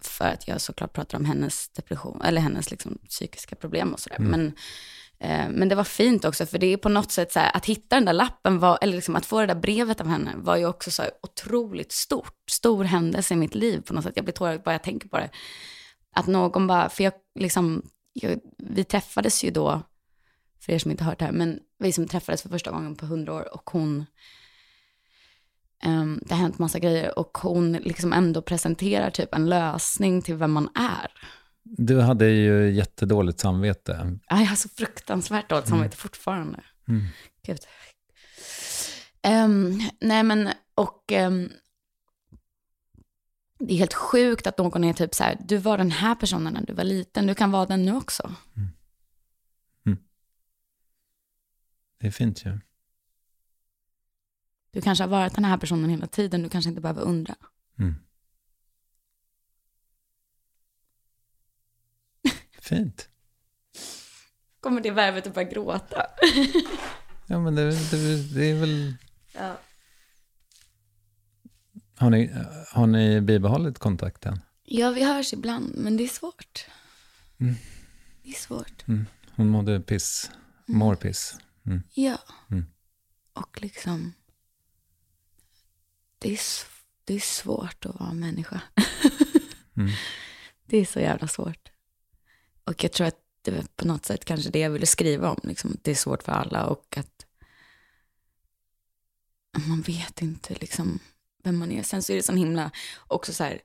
för 0.00 0.24
att 0.24 0.48
jag 0.48 0.60
såklart 0.60 0.92
pratar 0.92 1.18
om 1.18 1.24
hennes 1.24 1.68
depression, 1.68 2.22
eller 2.22 2.40
hennes 2.40 2.70
liksom, 2.70 2.98
psykiska 3.08 3.56
problem 3.56 3.92
och 3.92 4.00
sådär. 4.00 4.16
Mm. 4.16 4.30
Men, 4.30 4.52
eh, 5.18 5.50
men 5.50 5.68
det 5.68 5.74
var 5.74 5.84
fint 5.84 6.24
också, 6.24 6.46
för 6.46 6.58
det 6.58 6.66
är 6.66 6.76
på 6.76 6.88
något 6.88 7.12
sätt 7.12 7.32
så 7.32 7.40
här, 7.40 7.56
att 7.56 7.66
hitta 7.66 7.96
den 7.96 8.04
där 8.04 8.12
lappen, 8.12 8.58
var, 8.58 8.78
eller 8.80 8.94
liksom 8.94 9.16
att 9.16 9.26
få 9.26 9.40
det 9.40 9.46
där 9.46 9.54
brevet 9.54 10.00
av 10.00 10.06
henne, 10.06 10.32
var 10.36 10.56
ju 10.56 10.66
också 10.66 10.90
så 10.90 11.02
här 11.02 11.10
otroligt 11.22 11.92
stort. 11.92 12.34
Stor 12.50 12.84
händelse 12.84 13.34
i 13.34 13.36
mitt 13.36 13.54
liv 13.54 13.80
på 13.80 13.94
något 13.94 14.04
sätt. 14.04 14.12
Jag 14.16 14.24
blir 14.24 14.34
tårögd 14.34 14.62
bara 14.62 14.74
jag 14.74 14.82
tänker 14.82 15.08
på 15.08 15.18
det. 15.18 15.30
Att 16.16 16.26
någon 16.26 16.66
bara, 16.66 16.88
för 16.88 17.04
jag 17.04 17.12
liksom, 17.40 17.82
jag, 18.14 18.40
vi 18.58 18.84
träffades 18.84 19.44
ju 19.44 19.50
då, 19.50 19.82
för 20.60 20.72
er 20.72 20.78
som 20.78 20.90
inte 20.90 21.04
har 21.04 21.10
hört 21.10 21.18
det 21.18 21.24
här, 21.24 21.32
men 21.32 21.60
vi 21.78 21.92
som 21.92 22.08
träffades 22.08 22.42
för 22.42 22.48
första 22.48 22.70
gången 22.70 22.96
på 22.96 23.06
hundra 23.06 23.34
år 23.34 23.54
och 23.54 23.70
hon, 23.70 24.04
um, 25.84 26.20
det 26.26 26.34
har 26.34 26.40
hänt 26.40 26.58
massa 26.58 26.78
grejer 26.78 27.18
och 27.18 27.38
hon 27.38 27.72
liksom 27.72 28.12
ändå 28.12 28.42
presenterar 28.42 29.10
typ 29.10 29.34
en 29.34 29.48
lösning 29.48 30.22
till 30.22 30.34
vem 30.34 30.52
man 30.52 30.68
är. 30.74 31.10
Du 31.62 32.00
hade 32.00 32.28
ju 32.30 32.70
jättedåligt 32.70 33.40
samvete. 33.40 34.18
Ja, 34.28 34.40
jag 34.40 34.46
har 34.46 34.56
så 34.56 34.68
fruktansvärt 34.68 35.50
dåligt 35.50 35.68
samvete 35.68 35.94
mm. 35.94 35.96
fortfarande. 35.96 36.60
Mm. 36.88 37.04
Gud. 37.46 37.58
Um, 39.26 39.82
nej 40.00 40.22
men, 40.22 40.48
och 40.74 41.12
um, 41.12 41.50
det 43.58 43.74
är 43.74 43.78
helt 43.78 43.94
sjukt 43.94 44.46
att 44.46 44.58
någon 44.58 44.84
är 44.84 44.92
typ 44.92 45.14
så 45.14 45.24
här, 45.24 45.38
du 45.44 45.56
var 45.56 45.78
den 45.78 45.90
här 45.90 46.14
personen 46.14 46.52
när 46.52 46.66
du 46.66 46.72
var 46.72 46.84
liten, 46.84 47.26
du 47.26 47.34
kan 47.34 47.50
vara 47.50 47.66
den 47.66 47.84
nu 47.84 47.96
också. 47.96 48.34
Mm. 48.56 48.68
Mm. 49.86 49.98
Det 51.98 52.06
är 52.06 52.10
fint 52.10 52.44
ju. 52.44 52.60
Du 54.70 54.80
kanske 54.80 55.04
har 55.04 55.08
varit 55.08 55.34
den 55.34 55.44
här 55.44 55.58
personen 55.58 55.90
hela 55.90 56.06
tiden, 56.06 56.42
du 56.42 56.48
kanske 56.48 56.68
inte 56.68 56.80
behöver 56.80 57.02
undra. 57.02 57.34
Mm. 57.78 57.94
Fint. 62.58 63.08
Kommer 64.60 64.80
det 64.80 64.90
värvet 64.90 65.26
att 65.26 65.34
börja 65.34 65.48
gråta? 65.48 66.06
ja, 67.26 67.38
men 67.38 67.54
det, 67.54 67.90
det, 67.90 68.34
det 68.34 68.44
är 68.44 68.60
väl... 68.60 68.94
Ja. 69.32 69.56
Har 71.96 72.10
ni, 72.10 72.30
har 72.72 72.86
ni 72.86 73.20
bibehållit 73.20 73.78
kontakten? 73.78 74.40
Ja, 74.64 74.90
vi 74.90 75.04
hörs 75.04 75.32
ibland, 75.32 75.74
men 75.76 75.96
det 75.96 76.04
är 76.04 76.08
svårt. 76.08 76.66
Mm. 77.38 77.54
Det 78.22 78.28
är 78.30 78.34
svårt. 78.34 78.88
Mm. 78.88 79.06
Hon 79.36 79.48
mådde 79.48 79.80
piss, 79.80 80.30
mm. 80.68 80.78
mår 80.78 80.94
piss. 80.94 81.36
Mm. 81.66 81.82
Ja. 81.94 82.18
Mm. 82.50 82.66
Och 83.32 83.62
liksom, 83.62 84.12
det 86.18 86.32
är, 86.32 86.40
det 87.04 87.14
är 87.14 87.20
svårt 87.20 87.86
att 87.86 88.00
vara 88.00 88.12
människa. 88.12 88.62
mm. 89.76 89.90
Det 90.66 90.78
är 90.78 90.84
så 90.84 91.00
jävla 91.00 91.28
svårt. 91.28 91.68
Och 92.64 92.84
jag 92.84 92.92
tror 92.92 93.06
att 93.06 93.18
det 93.42 93.50
var 93.50 93.64
på 93.76 93.86
något 93.86 94.06
sätt 94.06 94.24
kanske 94.24 94.50
det 94.50 94.58
jag 94.58 94.70
ville 94.70 94.86
skriva 94.86 95.30
om. 95.30 95.40
Liksom. 95.42 95.76
Det 95.82 95.90
är 95.90 95.94
svårt 95.94 96.22
för 96.22 96.32
alla 96.32 96.66
och 96.66 96.96
att 96.98 97.26
man 99.68 99.80
vet 99.80 100.22
inte 100.22 100.54
liksom 100.54 100.98
vem 101.44 101.58
man 101.58 101.72
är. 101.72 101.82
Sen 101.82 102.02
så 102.02 102.12
är 102.12 102.16
det 102.16 102.22
så 102.22 102.32
himla, 102.32 102.70
också 103.06 103.32
så 103.32 103.44
här, 103.44 103.60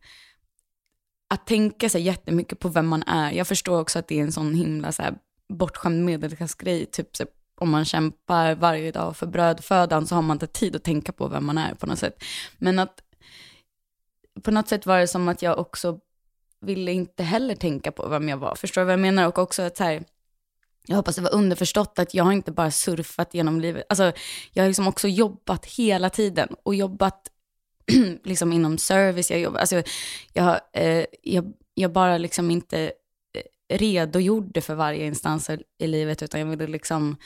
att 1.30 1.48
tänka 1.48 1.90
sig 1.90 2.02
jättemycket 2.02 2.60
på 2.60 2.70
vem 2.70 2.88
man 2.88 3.04
är. 3.04 3.32
Jag 3.32 3.48
förstår 3.48 3.80
också 3.80 4.00
att 4.00 4.08
det 4.08 4.20
är 4.20 4.24
en 4.24 4.32
sån 4.32 4.54
himla 4.54 4.92
så 4.92 5.02
här, 5.02 5.16
bortskämd 5.50 6.06
medelklassgrej. 6.06 6.86
Typ 6.86 7.16
så, 7.16 7.26
om 7.56 7.70
man 7.70 7.86
kämpar 7.86 8.56
varje 8.56 8.92
dag 8.92 9.18
för 9.18 9.28
brödfödan 9.28 10.08
så 10.08 10.16
har 10.16 10.22
man 10.22 10.36
inte 10.36 10.48
tid 10.48 10.76
att 10.76 10.84
tänka 10.84 11.12
på 11.12 11.28
vem 11.28 11.46
man 11.46 11.58
är 11.58 11.76
på 11.76 11.86
något 11.86 12.00
sätt. 12.00 12.24
Men 12.58 12.80
att 12.80 13.04
på 14.44 14.52
något 14.52 14.68
sätt 14.68 14.86
var 14.86 15.00
det 15.00 15.08
som 15.08 15.28
att 15.28 15.42
jag 15.42 15.60
också 15.60 16.00
ville 16.62 16.92
inte 16.92 17.24
heller 17.24 17.56
tänka 17.56 17.92
på 17.92 18.08
vem 18.08 18.30
jag 18.30 18.38
var. 18.38 18.56
Förstår 18.56 18.82
du 18.82 18.86
vad 18.86 18.94
jag 18.94 19.00
menar? 19.00 19.28
Och 19.28 19.38
också 19.38 19.62
att 19.62 19.78
så 19.78 19.84
här, 19.84 20.04
jag 20.86 20.96
hoppas 20.96 21.16
det 21.16 21.22
var 21.22 21.34
underförstått 21.34 22.00
att 22.00 22.14
jag 22.14 22.24
har 22.24 22.32
inte 22.32 22.52
bara 22.52 22.72
surfat 22.72 23.34
genom 23.34 23.62
livet. 23.62 23.86
Alltså, 23.90 24.12
jag 24.54 24.64
har 24.64 24.68
liksom 24.68 24.88
också 24.88 25.08
jobbat 25.08 25.66
hela 25.66 26.10
tiden 26.10 26.56
och 26.64 26.76
jobbat 26.76 27.32
liksom 28.24 28.54
inom 28.54 28.78
service. 28.78 29.32
Jag, 29.32 29.40
jobbar, 29.40 29.60
alltså, 29.60 29.84
jag, 30.34 30.60
eh, 30.74 31.06
jag, 31.22 31.54
jag 31.74 31.92
bara 31.92 32.18
liksom 32.18 32.52
inte 32.52 32.92
eh, 33.34 33.78
redogjorde 33.78 34.62
för 34.62 34.76
varje 34.76 35.06
instans 35.06 35.50
i 35.80 35.88
livet, 35.88 36.24
utan 36.24 36.40
jag 36.40 36.48
ville 36.48 36.68
liksom 36.68 37.18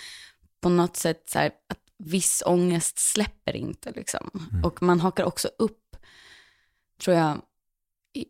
på 0.61 0.69
något 0.69 0.97
sätt 0.97 1.23
så 1.29 1.39
här, 1.39 1.51
att 1.69 1.79
viss 1.97 2.43
ångest 2.45 2.99
släpper 2.99 3.55
inte. 3.55 3.91
Liksom. 3.91 4.29
Mm. 4.51 4.63
Och 4.63 4.83
man 4.83 4.99
hakar 4.99 5.23
också 5.23 5.49
upp, 5.57 5.95
tror 7.01 7.17
jag, 7.17 7.41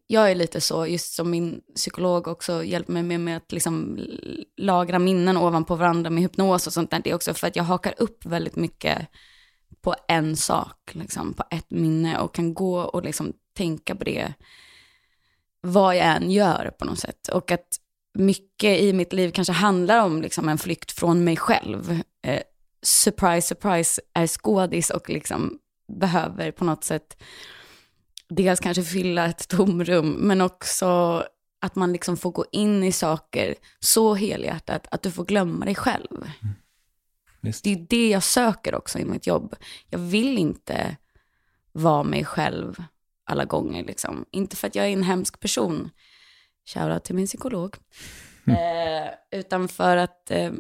jag 0.08 0.32
är 0.32 0.36
lite 0.36 0.62
så, 0.62 0.88
just 0.88 1.14
som 1.14 1.30
min 1.30 1.62
psykolog 1.76 2.28
också 2.28 2.64
hjälper 2.64 2.94
mig 2.94 3.04
med, 3.04 3.20
med 3.20 3.38
att 3.38 3.52
liksom 3.52 4.00
lagra 4.58 5.00
minnen 5.00 5.38
ovanpå 5.38 5.76
varandra 5.76 6.10
med 6.10 6.24
hypnos 6.24 6.68
och 6.68 6.74
sånt 6.74 6.92
där. 6.92 7.02
Det 7.04 7.10
är 7.10 7.16
också 7.16 7.34
för 7.34 7.48
att 7.48 7.56
jag 7.56 7.64
hakar 7.64 7.94
upp 7.98 8.26
väldigt 8.26 8.56
mycket 8.56 9.08
på 9.82 9.96
en 10.08 10.36
sak, 10.36 10.92
liksom, 10.92 11.34
på 11.34 11.44
ett 11.52 11.72
minne 11.72 12.20
och 12.20 12.36
kan 12.36 12.54
gå 12.54 12.80
och 12.80 13.04
liksom 13.04 13.34
tänka 13.58 13.96
på 13.96 14.04
det 14.04 14.34
vad 15.62 15.96
jag 15.96 16.06
än 16.06 16.32
gör 16.32 16.72
på 16.80 16.86
något 16.86 17.00
sätt. 17.00 17.28
Och 17.28 17.52
att 17.52 17.68
mycket 18.14 18.80
i 18.80 18.94
mitt 18.94 19.14
liv 19.14 19.32
kanske 19.32 19.54
handlar 19.54 20.06
om 20.06 20.22
liksom, 20.22 20.50
en 20.50 20.58
flykt 20.58 20.92
från 20.92 21.24
mig 21.24 21.38
själv. 21.38 22.02
Eh, 22.22 22.42
surprise, 22.82 23.48
surprise, 23.48 24.02
är 24.14 24.28
skådis 24.28 24.90
och 24.90 25.10
liksom 25.10 25.60
behöver 25.88 26.52
på 26.52 26.66
något 26.66 26.84
sätt 26.84 27.24
dels 28.30 28.60
kanske 28.60 28.84
fylla 28.84 29.26
ett 29.26 29.48
tomrum, 29.48 30.10
men 30.12 30.42
också 30.42 31.24
att 31.62 31.76
man 31.76 31.94
liksom 31.94 32.18
får 32.18 32.32
gå 32.32 32.46
in 32.52 32.84
i 32.84 32.92
saker 32.92 33.56
så 33.80 34.14
helhjärtat 34.14 34.88
att 34.92 35.02
du 35.02 35.12
får 35.12 35.26
glömma 35.26 35.66
dig 35.66 35.76
själv. 35.76 36.12
Mm. 36.12 36.56
Det 37.44 37.72
är 37.72 37.86
det 37.90 38.10
jag 38.10 38.24
söker 38.24 38.76
också 38.76 39.00
i 39.00 39.06
mitt 39.06 39.28
jobb. 39.28 39.56
Jag 39.90 40.00
vill 40.00 40.38
inte 40.38 40.98
vara 41.72 42.04
mig 42.04 42.26
själv 42.26 42.84
alla 43.26 43.46
gånger. 43.46 43.84
Liksom. 43.84 44.26
Inte 44.32 44.56
för 44.56 44.68
att 44.68 44.76
jag 44.76 44.86
är 44.86 44.94
en 44.94 45.04
hemsk 45.04 45.40
person, 45.40 45.90
shoutout 46.66 47.04
till 47.04 47.16
min 47.16 47.28
psykolog, 47.28 47.76
mm. 48.46 49.04
eh, 49.04 49.40
utan 49.40 49.68
för 49.68 49.98
att 49.98 50.32
eh, 50.32 50.52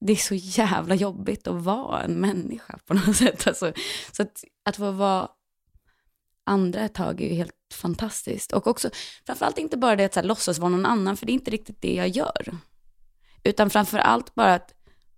det 0.00 0.12
är 0.12 0.16
så 0.16 0.34
jävla 0.34 0.94
jobbigt 0.94 1.46
att 1.46 1.62
vara 1.62 2.02
en 2.02 2.20
människa 2.20 2.78
på 2.86 2.94
något 2.94 3.16
sätt. 3.16 3.46
Alltså, 3.46 3.72
så 4.12 4.22
att, 4.22 4.44
att 4.64 4.76
få 4.76 4.90
vara 4.90 5.28
andra 6.46 6.80
ett 6.80 6.94
tag 6.94 7.20
är 7.20 7.28
ju 7.28 7.34
helt 7.34 7.52
fantastiskt. 7.74 8.52
Och 8.52 8.66
också, 8.66 8.90
framförallt 9.26 9.58
inte 9.58 9.76
bara 9.76 9.96
det 9.96 10.04
att 10.04 10.14
så 10.14 10.20
här, 10.20 10.26
låtsas 10.26 10.58
vara 10.58 10.70
någon 10.70 10.86
annan, 10.86 11.16
för 11.16 11.26
det 11.26 11.32
är 11.32 11.34
inte 11.34 11.50
riktigt 11.50 11.82
det 11.82 11.94
jag 11.94 12.08
gör. 12.08 12.58
Utan 13.42 13.70
framförallt 13.70 14.34
bara 14.34 14.54
att 14.54 14.74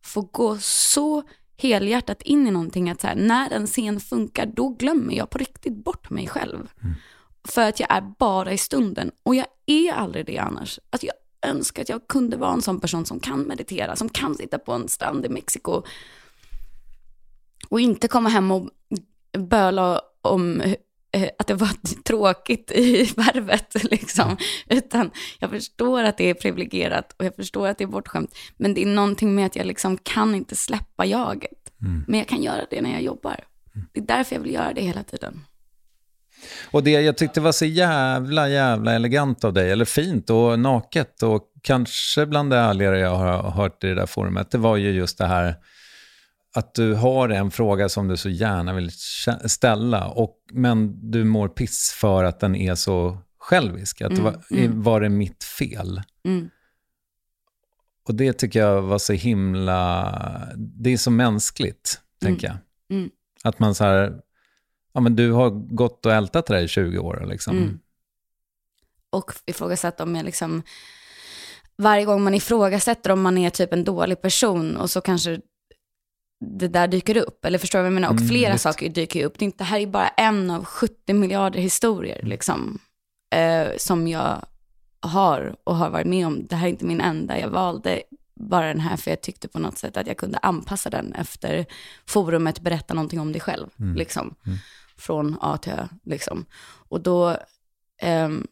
få 0.07 0.20
gå 0.20 0.59
så 0.59 1.22
helhjärtat 1.57 2.22
in 2.22 2.46
i 2.46 2.50
någonting 2.50 2.90
att 2.90 3.00
så 3.00 3.07
här, 3.07 3.14
när 3.14 3.50
en 3.50 3.66
scen 3.66 4.00
funkar, 4.00 4.46
då 4.46 4.68
glömmer 4.68 5.14
jag 5.14 5.30
på 5.30 5.38
riktigt 5.38 5.84
bort 5.84 6.11
mig 6.11 6.28
själv. 6.28 6.68
Mm. 6.82 6.94
För 7.48 7.68
att 7.68 7.80
jag 7.80 7.90
är 7.90 8.12
bara 8.18 8.52
i 8.52 8.59
stunden. 8.59 9.11
Och 9.22 9.34
jag 9.34 9.46
är 9.66 9.92
aldrig 9.92 10.26
det 10.26 10.38
annars. 10.38 10.80
Alltså 10.90 11.07
jag 11.07 11.50
önskar 11.50 11.82
att 11.82 11.88
jag 11.88 12.07
kunde 12.07 12.36
vara 12.36 12.52
en 12.52 12.62
sån 12.62 12.80
person 12.80 13.07
som 13.07 13.20
kan 13.20 13.42
meditera, 13.42 13.96
som 13.96 14.09
kan 14.09 14.34
sitta 14.34 14.59
på 14.59 14.72
en 14.72 14.88
strand 14.88 15.26
i 15.26 15.28
Mexiko 15.28 15.82
och 17.68 17.80
inte 17.80 18.09
komma 18.09 18.28
hem 18.28 18.50
och 18.50 18.70
böla 19.38 20.00
om 20.22 20.62
att 21.38 21.46
det 21.46 21.54
var 21.54 21.70
tråkigt 22.04 22.72
i 22.74 23.12
värvet, 23.16 23.84
liksom. 23.90 24.36
Utan 24.68 25.10
jag 25.38 25.50
förstår 25.50 26.04
att 26.04 26.18
det 26.18 26.30
är 26.30 26.34
privilegierat 26.34 27.14
och 27.18 27.24
jag 27.24 27.36
förstår 27.36 27.68
att 27.68 27.78
det 27.78 27.84
är 27.84 27.88
bortskämt. 27.88 28.34
Men 28.56 28.74
det 28.74 28.82
är 28.82 28.86
någonting 28.86 29.34
med 29.34 29.46
att 29.46 29.56
jag 29.56 29.66
liksom 29.66 29.98
kan 29.98 30.34
inte 30.34 30.56
släppa 30.56 31.06
jaget. 31.06 31.72
Mm. 31.82 32.04
Men 32.08 32.18
jag 32.18 32.28
kan 32.28 32.42
göra 32.42 32.66
det 32.70 32.80
när 32.80 32.92
jag 32.92 33.02
jobbar. 33.02 33.40
Det 33.92 34.00
är 34.00 34.04
därför 34.04 34.34
jag 34.34 34.42
vill 34.42 34.54
göra 34.54 34.72
det 34.72 34.80
hela 34.80 35.02
tiden. 35.02 35.44
Och 36.70 36.82
det 36.82 36.90
jag 36.90 37.16
tyckte 37.16 37.40
var 37.40 37.52
så 37.52 37.64
jävla, 37.64 38.48
jävla 38.48 38.92
elegant 38.92 39.44
av 39.44 39.52
dig, 39.52 39.70
eller 39.72 39.84
fint 39.84 40.30
och 40.30 40.58
naket 40.58 41.22
och 41.22 41.42
kanske 41.62 42.26
bland 42.26 42.50
det 42.50 42.56
ärligare 42.56 42.98
jag 42.98 43.14
har 43.14 43.50
hört 43.50 43.84
i 43.84 43.86
det 43.86 43.94
där 43.94 44.06
forumet, 44.06 44.50
det 44.50 44.58
var 44.58 44.76
ju 44.76 44.90
just 44.90 45.18
det 45.18 45.26
här 45.26 45.54
att 46.57 46.74
du 46.74 46.94
har 46.94 47.28
en 47.28 47.50
fråga 47.50 47.88
som 47.88 48.09
du 48.09 48.16
så 48.16 48.28
gärna 48.28 48.74
vill 48.74 48.90
ställa, 49.44 50.09
och, 50.09 50.36
men 50.52 51.11
du 51.11 51.24
mår 51.24 51.48
piss 51.48 51.92
för 52.00 52.24
att 52.24 52.40
den 52.40 52.57
är 52.57 52.74
så 52.74 53.18
självisk. 53.38 54.00
Att 54.00 54.11
mm, 54.12 54.24
var, 54.24 54.42
mm. 54.50 54.82
var 54.82 55.00
det 55.00 55.09
mitt 55.09 55.44
fel? 55.44 56.02
Mm. 56.24 56.50
och 58.09 58.14
det 58.14 58.32
tycker 58.32 58.61
jag 58.61 58.82
var 58.82 58.98
så 58.98 59.12
himla, 59.12 60.48
det 60.57 60.92
är 60.92 60.96
så 60.96 61.11
mänskligt, 61.11 62.00
Mm. 62.22 62.34
tänker 62.34 62.48
jag. 62.48 62.57
Mm. 62.98 63.11
Att 63.44 63.59
man 63.59 63.74
så 63.74 63.84
här, 63.84 64.20
ja 64.94 65.00
men 65.00 65.16
du 65.16 65.32
har 65.32 65.50
gått 65.50 66.07
och 66.07 66.12
ältat 66.12 66.46
det 66.46 66.54
där 66.54 66.62
i 66.62 66.68
20 66.68 66.98
år 66.98 67.26
liksom. 67.28 67.57
Mm. 67.57 67.78
Och 69.11 69.32
ifrågasatt 69.46 70.00
om 70.00 70.16
jag 70.16 70.24
liksom, 70.24 70.62
varje 71.76 72.04
gång 72.04 72.22
man 72.22 72.34
ifrågasätter 72.34 73.11
om 73.11 73.22
man 73.22 73.38
är 73.38 73.50
typ 73.50 73.72
en 73.72 73.84
dålig 73.84 74.22
person 74.22 74.76
och 74.76 74.90
så 74.90 75.00
kanske 75.00 75.40
det 76.41 76.68
där 76.68 76.89
dyker 76.89 77.16
upp. 77.16 77.45
Eller 77.45 77.59
förstår 77.59 77.78
du 77.78 77.82
vad 77.82 77.87
jag 77.87 77.95
menar? 77.95 78.09
Och 78.09 78.16
Mm, 78.16 78.28
flera 78.28 78.53
visst. 78.53 78.62
saker 78.62 78.89
dyker 78.89 79.24
upp. 79.24 79.39
Det, 79.39 79.43
är 79.43 79.47
inte, 79.47 79.59
det 79.59 79.64
här 79.64 79.80
är 79.80 79.87
bara 79.87 80.09
en 80.09 80.51
av 80.51 80.64
70 80.64 81.14
miljarder 81.14 81.61
historier 81.61 82.22
liksom, 82.22 82.78
eh, 83.34 83.68
som 83.78 84.09
jag 84.09 84.45
har 85.01 85.57
och 85.64 85.76
har 85.76 85.91
varit 85.91 86.07
med 86.07 86.26
om. 86.26 86.47
Det 86.47 86.57
här 86.57 86.66
är 86.66 86.70
inte 86.70 86.84
min 86.84 87.01
enda. 87.01 87.39
Jag 87.41 87.49
valde 87.49 88.03
bara 88.34 88.66
den 88.66 88.80
här 88.80 88.97
för 88.97 89.11
jag 89.11 89.20
tyckte 89.20 89.49
på 89.49 89.59
något 89.59 89.78
sätt 89.78 89.97
att 89.97 90.07
jag 90.07 90.16
kunde 90.16 90.39
anpassa 90.39 90.91
den 90.91 91.12
efter 91.12 91.66
forumet, 92.07 92.61
berätta 92.61 92.95
någonting 92.95 93.20
om 93.20 93.32
dig 93.32 93.41
själv. 93.41 93.66
Mm. 93.80 93.95
Liksom. 93.97 94.34
Mm. 94.47 94.59
Från 94.97 95.37
A 95.41 95.57
till 95.62 95.72
Ö. 95.72 95.89
Liksom. 96.05 96.45
Och 96.89 97.01
då, 97.01 97.37
ehm, 98.03 98.47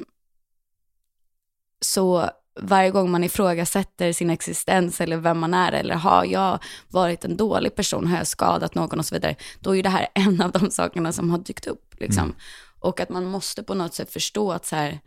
så 1.80 2.30
varje 2.60 2.90
gång 2.90 3.10
man 3.10 3.24
ifrågasätter 3.24 4.12
sin 4.12 4.30
existens 4.30 5.00
eller 5.00 5.16
vem 5.16 5.38
man 5.38 5.54
är 5.54 5.72
eller 5.72 5.94
har 5.94 6.24
jag 6.24 6.58
varit 6.88 7.24
en 7.24 7.36
dålig 7.36 7.74
person, 7.74 8.06
har 8.06 8.16
jag 8.16 8.26
skadat 8.26 8.74
någon 8.74 8.98
och 8.98 9.06
så 9.06 9.14
vidare, 9.14 9.36
då 9.60 9.70
är 9.70 9.74
ju 9.74 9.82
det 9.82 9.88
här 9.88 10.06
en 10.14 10.40
av 10.40 10.52
de 10.52 10.70
sakerna 10.70 11.12
som 11.12 11.30
har 11.30 11.38
dykt 11.38 11.66
upp. 11.66 11.94
Liksom. 12.00 12.24
Mm. 12.24 12.36
Och 12.80 13.00
att 13.00 13.08
man 13.08 13.24
måste 13.24 13.62
på 13.62 13.74
något 13.74 13.94
sätt 13.94 14.12
förstå 14.12 14.52
att 14.52 14.66
så 14.66 14.76
här, 14.76 15.00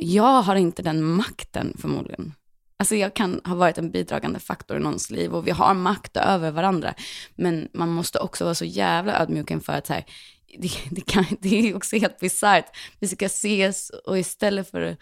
jag 0.00 0.42
har 0.42 0.56
inte 0.56 0.82
den 0.82 1.04
makten 1.04 1.76
förmodligen. 1.80 2.32
Alltså 2.76 2.94
jag 2.94 3.14
kan 3.14 3.40
ha 3.44 3.54
varit 3.54 3.78
en 3.78 3.90
bidragande 3.90 4.38
faktor 4.38 4.76
i 4.76 4.80
någons 4.80 5.10
liv 5.10 5.34
och 5.34 5.46
vi 5.46 5.50
har 5.50 5.74
makt 5.74 6.16
över 6.16 6.50
varandra. 6.50 6.94
Men 7.34 7.68
man 7.72 7.88
måste 7.88 8.18
också 8.18 8.44
vara 8.44 8.54
så 8.54 8.64
jävla 8.64 9.20
ödmjuk 9.20 9.50
inför 9.50 9.72
att 9.72 9.86
så 9.86 9.92
här, 9.92 10.04
det, 10.58 10.70
det, 10.90 11.00
kan, 11.00 11.24
det 11.40 11.68
är 11.68 11.76
också 11.76 11.96
helt 11.96 12.18
bisarrt. 12.18 12.76
Vi 12.98 13.08
ska 13.08 13.26
ses 13.26 13.90
och 13.90 14.18
istället 14.18 14.70
för 14.70 14.80
att 14.80 14.98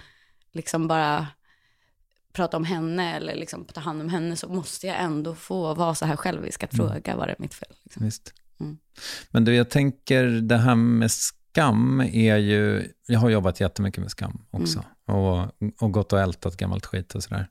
liksom 0.53 0.89
bara 0.89 1.27
prata 2.33 2.57
om 2.57 2.65
henne 2.65 3.17
eller 3.17 3.35
liksom 3.35 3.65
ta 3.65 3.81
hand 3.81 4.01
om 4.01 4.09
henne 4.09 4.37
så 4.37 4.49
måste 4.49 4.87
jag 4.87 5.01
ändå 5.01 5.35
få 5.35 5.75
vara 5.75 5.95
så 5.95 6.07
här 6.07 6.17
självisk 6.17 6.63
att 6.63 6.77
fråga 6.77 7.17
vad 7.17 7.29
är 7.29 7.37
mitt 7.39 7.55
fel. 7.55 7.75
Liksom. 7.83 8.05
Visst. 8.05 8.35
Mm. 8.61 8.79
Men 9.31 9.45
du, 9.45 9.55
jag 9.55 9.71
tänker 9.71 10.25
det 10.25 10.57
här 10.57 10.75
med 10.75 11.11
skam 11.11 12.01
är 12.01 12.37
ju, 12.37 12.89
jag 13.07 13.21
har 13.21 13.31
jobbat 13.31 13.61
jättemycket 13.61 14.01
med 14.01 14.11
skam 14.11 14.45
också. 14.51 14.85
Och, 15.07 15.83
och 15.83 15.93
gått 15.93 16.13
och 16.13 16.21
ältat 16.21 16.57
gammalt 16.57 16.87
skit 16.87 17.15
och 17.15 17.23
sådär. 17.23 17.49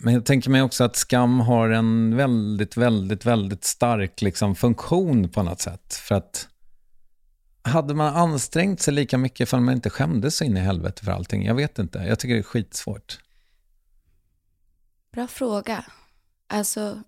Men 0.00 0.14
jag 0.14 0.24
tänker 0.24 0.50
mig 0.50 0.62
också 0.62 0.84
att 0.84 0.96
skam 0.96 1.40
har 1.40 1.70
en 1.70 2.16
väldigt, 2.16 2.76
väldigt, 2.76 3.26
väldigt 3.26 3.64
stark 3.64 4.22
liksom, 4.22 4.54
funktion 4.54 5.28
på 5.28 5.42
något 5.42 5.60
sätt. 5.60 5.94
För 5.94 6.14
att 6.14 6.48
hade 7.66 7.94
man 7.94 8.14
ansträngt 8.14 8.80
sig 8.80 8.94
lika 8.94 9.18
mycket 9.18 9.48
för 9.48 9.60
man 9.60 9.74
inte 9.74 9.90
skämdes 9.90 10.36
så 10.36 10.44
in 10.44 10.56
i 10.56 10.60
helvete 10.60 11.04
för 11.04 11.12
allting? 11.12 11.46
Jag 11.46 11.54
vet 11.54 11.78
inte. 11.78 11.98
Jag 11.98 12.18
tycker 12.18 12.34
det 12.34 12.40
är 12.40 12.42
skitsvårt. 12.42 13.18
Bra 15.12 15.26
fråga. 15.26 15.84
Alltså, 16.48 17.02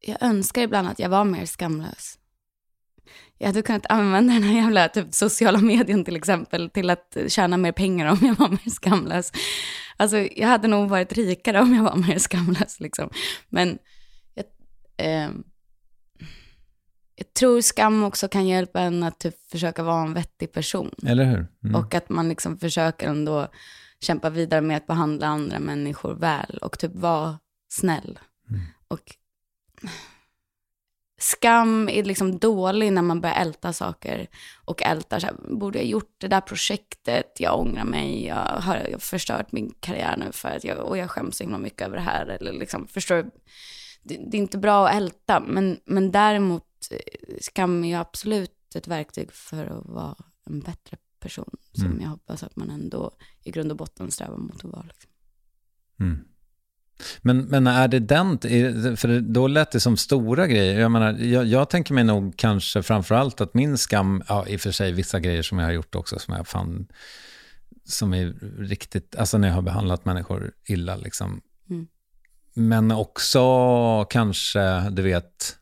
jag 0.00 0.22
önskar 0.22 0.62
ibland 0.62 0.88
att 0.88 0.98
jag 0.98 1.08
var 1.08 1.24
mer 1.24 1.46
skamlös. 1.46 2.18
Jag 3.38 3.46
hade 3.46 3.62
kunnat 3.62 3.86
använda 3.86 4.34
den 4.34 4.42
här 4.42 4.54
jävla 4.54 4.88
typ, 4.88 5.14
sociala 5.14 5.58
medien 5.58 6.04
till 6.04 6.16
exempel 6.16 6.70
till 6.70 6.90
att 6.90 7.16
tjäna 7.28 7.56
mer 7.56 7.72
pengar 7.72 8.12
om 8.12 8.18
jag 8.22 8.34
var 8.34 8.48
mer 8.48 8.70
skamlös. 8.70 9.32
Alltså, 9.96 10.18
jag 10.18 10.48
hade 10.48 10.68
nog 10.68 10.88
varit 10.88 11.12
rikare 11.12 11.60
om 11.60 11.74
jag 11.74 11.82
var 11.82 11.96
mer 11.96 12.18
skamlös. 12.18 12.80
Liksom. 12.80 13.10
Men 13.48 13.78
jag, 14.34 14.44
eh, 14.96 15.30
jag 17.16 17.34
tror 17.34 17.60
skam 17.60 18.04
också 18.04 18.28
kan 18.28 18.46
hjälpa 18.46 18.80
en 18.80 19.02
att 19.02 19.18
typ, 19.18 19.50
försöka 19.50 19.82
vara 19.82 20.02
en 20.02 20.14
vettig 20.14 20.52
person. 20.52 20.90
Eller 21.06 21.24
hur? 21.24 21.46
Mm. 21.64 21.74
Och 21.74 21.94
att 21.94 22.08
man 22.08 22.28
liksom 22.28 22.58
försöker 22.58 23.08
ändå 23.08 23.48
kämpa 24.00 24.30
vidare 24.30 24.60
med 24.60 24.76
att 24.76 24.86
behandla 24.86 25.26
andra 25.26 25.58
människor 25.58 26.14
väl 26.14 26.58
och 26.62 26.78
typ 26.78 26.94
vara 26.94 27.38
snäll. 27.68 28.18
Mm. 28.50 28.62
Och 28.88 29.16
skam 31.20 31.88
är 31.88 32.04
liksom 32.04 32.38
dålig 32.38 32.92
när 32.92 33.02
man 33.02 33.20
börjar 33.20 33.36
älta 33.36 33.72
saker 33.72 34.26
och 34.64 34.82
ältar 34.82 35.18
så 35.18 35.26
här, 35.26 35.34
borde 35.48 35.78
jag 35.78 35.86
gjort 35.86 36.14
det 36.18 36.28
där 36.28 36.40
projektet, 36.40 37.40
jag 37.40 37.60
ångrar 37.60 37.84
mig, 37.84 38.26
jag 38.26 38.44
har, 38.44 38.76
jag 38.76 38.92
har 38.92 38.98
förstört 38.98 39.52
min 39.52 39.74
karriär 39.80 40.16
nu 40.16 40.32
för 40.32 40.48
att 40.48 40.64
jag, 40.64 40.78
och 40.78 40.98
jag 40.98 41.10
skäms 41.10 41.36
så 41.36 41.44
himla 41.44 41.58
mycket 41.58 41.86
över 41.86 41.96
det 41.96 42.02
här. 42.02 42.26
Eller 42.26 42.52
liksom, 42.52 42.86
förstår? 42.86 43.30
Det, 44.02 44.16
det 44.30 44.36
är 44.36 44.40
inte 44.40 44.58
bra 44.58 44.88
att 44.88 44.94
älta, 44.94 45.40
men, 45.40 45.80
men 45.84 46.12
däremot 46.12 46.64
skam 47.40 47.84
är 47.84 47.88
ju 47.88 47.94
absolut 47.94 48.76
ett 48.76 48.88
verktyg 48.88 49.32
för 49.32 49.66
att 49.66 49.86
vara 49.86 50.16
en 50.46 50.60
bättre 50.60 50.96
person 51.20 51.50
som 51.72 51.86
Mm. 51.86 52.00
jag 52.00 52.08
hoppas 52.08 52.42
att 52.42 52.56
man 52.56 52.70
ändå 52.70 53.10
i 53.42 53.50
grund 53.50 53.70
och 53.70 53.76
botten 53.76 54.10
strävar 54.10 54.36
mot 54.36 54.64
att 54.64 54.70
vara. 54.70 54.82
Liksom. 54.82 55.10
Mm. 56.00 56.18
Men, 57.22 57.38
men 57.38 57.66
är 57.66 57.88
det 57.88 57.98
den, 57.98 58.38
för 58.96 59.20
då 59.20 59.46
lät 59.46 59.72
det 59.72 59.80
som 59.80 59.96
stora 59.96 60.46
grejer. 60.46 60.80
Jag, 60.80 60.90
menar, 60.90 61.12
jag, 61.12 61.46
jag 61.46 61.70
tänker 61.70 61.94
mig 61.94 62.04
nog 62.04 62.36
kanske 62.36 62.82
framförallt 62.82 63.40
att 63.40 63.54
min 63.54 63.78
skam, 63.78 64.22
ja 64.28 64.46
i 64.46 64.56
och 64.56 64.60
för 64.60 64.70
sig 64.70 64.92
vissa 64.92 65.20
grejer 65.20 65.42
som 65.42 65.58
jag 65.58 65.66
har 65.66 65.72
gjort 65.72 65.94
också 65.94 66.18
som 66.18 66.34
jag 66.34 66.48
fann, 66.48 66.86
som 67.84 68.14
är 68.14 68.26
riktigt, 68.58 69.16
alltså 69.16 69.38
när 69.38 69.48
jag 69.48 69.54
har 69.54 69.62
behandlat 69.62 70.04
människor 70.04 70.52
illa 70.64 70.96
liksom. 70.96 71.40
Mm. 71.70 71.86
Men 72.54 72.92
också 72.92 74.04
kanske, 74.10 74.90
du 74.90 75.02
vet, 75.02 75.56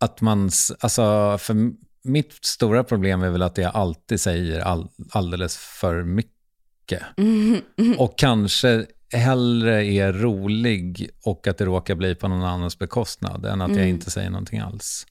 att 0.00 0.20
man, 0.20 0.50
alltså 0.80 1.36
för 1.40 1.72
mitt 2.02 2.44
stora 2.44 2.84
problem 2.84 3.22
är 3.22 3.30
väl 3.30 3.42
att 3.42 3.58
jag 3.58 3.74
alltid 3.74 4.20
säger 4.20 4.60
all, 4.60 4.88
alldeles 5.10 5.56
för 5.56 6.02
mycket. 6.02 7.02
Mm. 7.16 7.60
Och 7.98 8.18
kanske 8.18 8.86
hellre 9.12 9.84
är 9.84 10.12
rolig 10.12 11.10
och 11.24 11.46
att 11.46 11.58
det 11.58 11.64
råkar 11.64 11.94
bli 11.94 12.14
på 12.14 12.28
någon 12.28 12.42
annans 12.42 12.78
bekostnad 12.78 13.44
än 13.44 13.60
att 13.60 13.68
jag 13.68 13.78
Mm. 13.78 13.88
inte 13.88 14.10
säger 14.10 14.30
någonting 14.30 14.58
alls. 14.60 15.06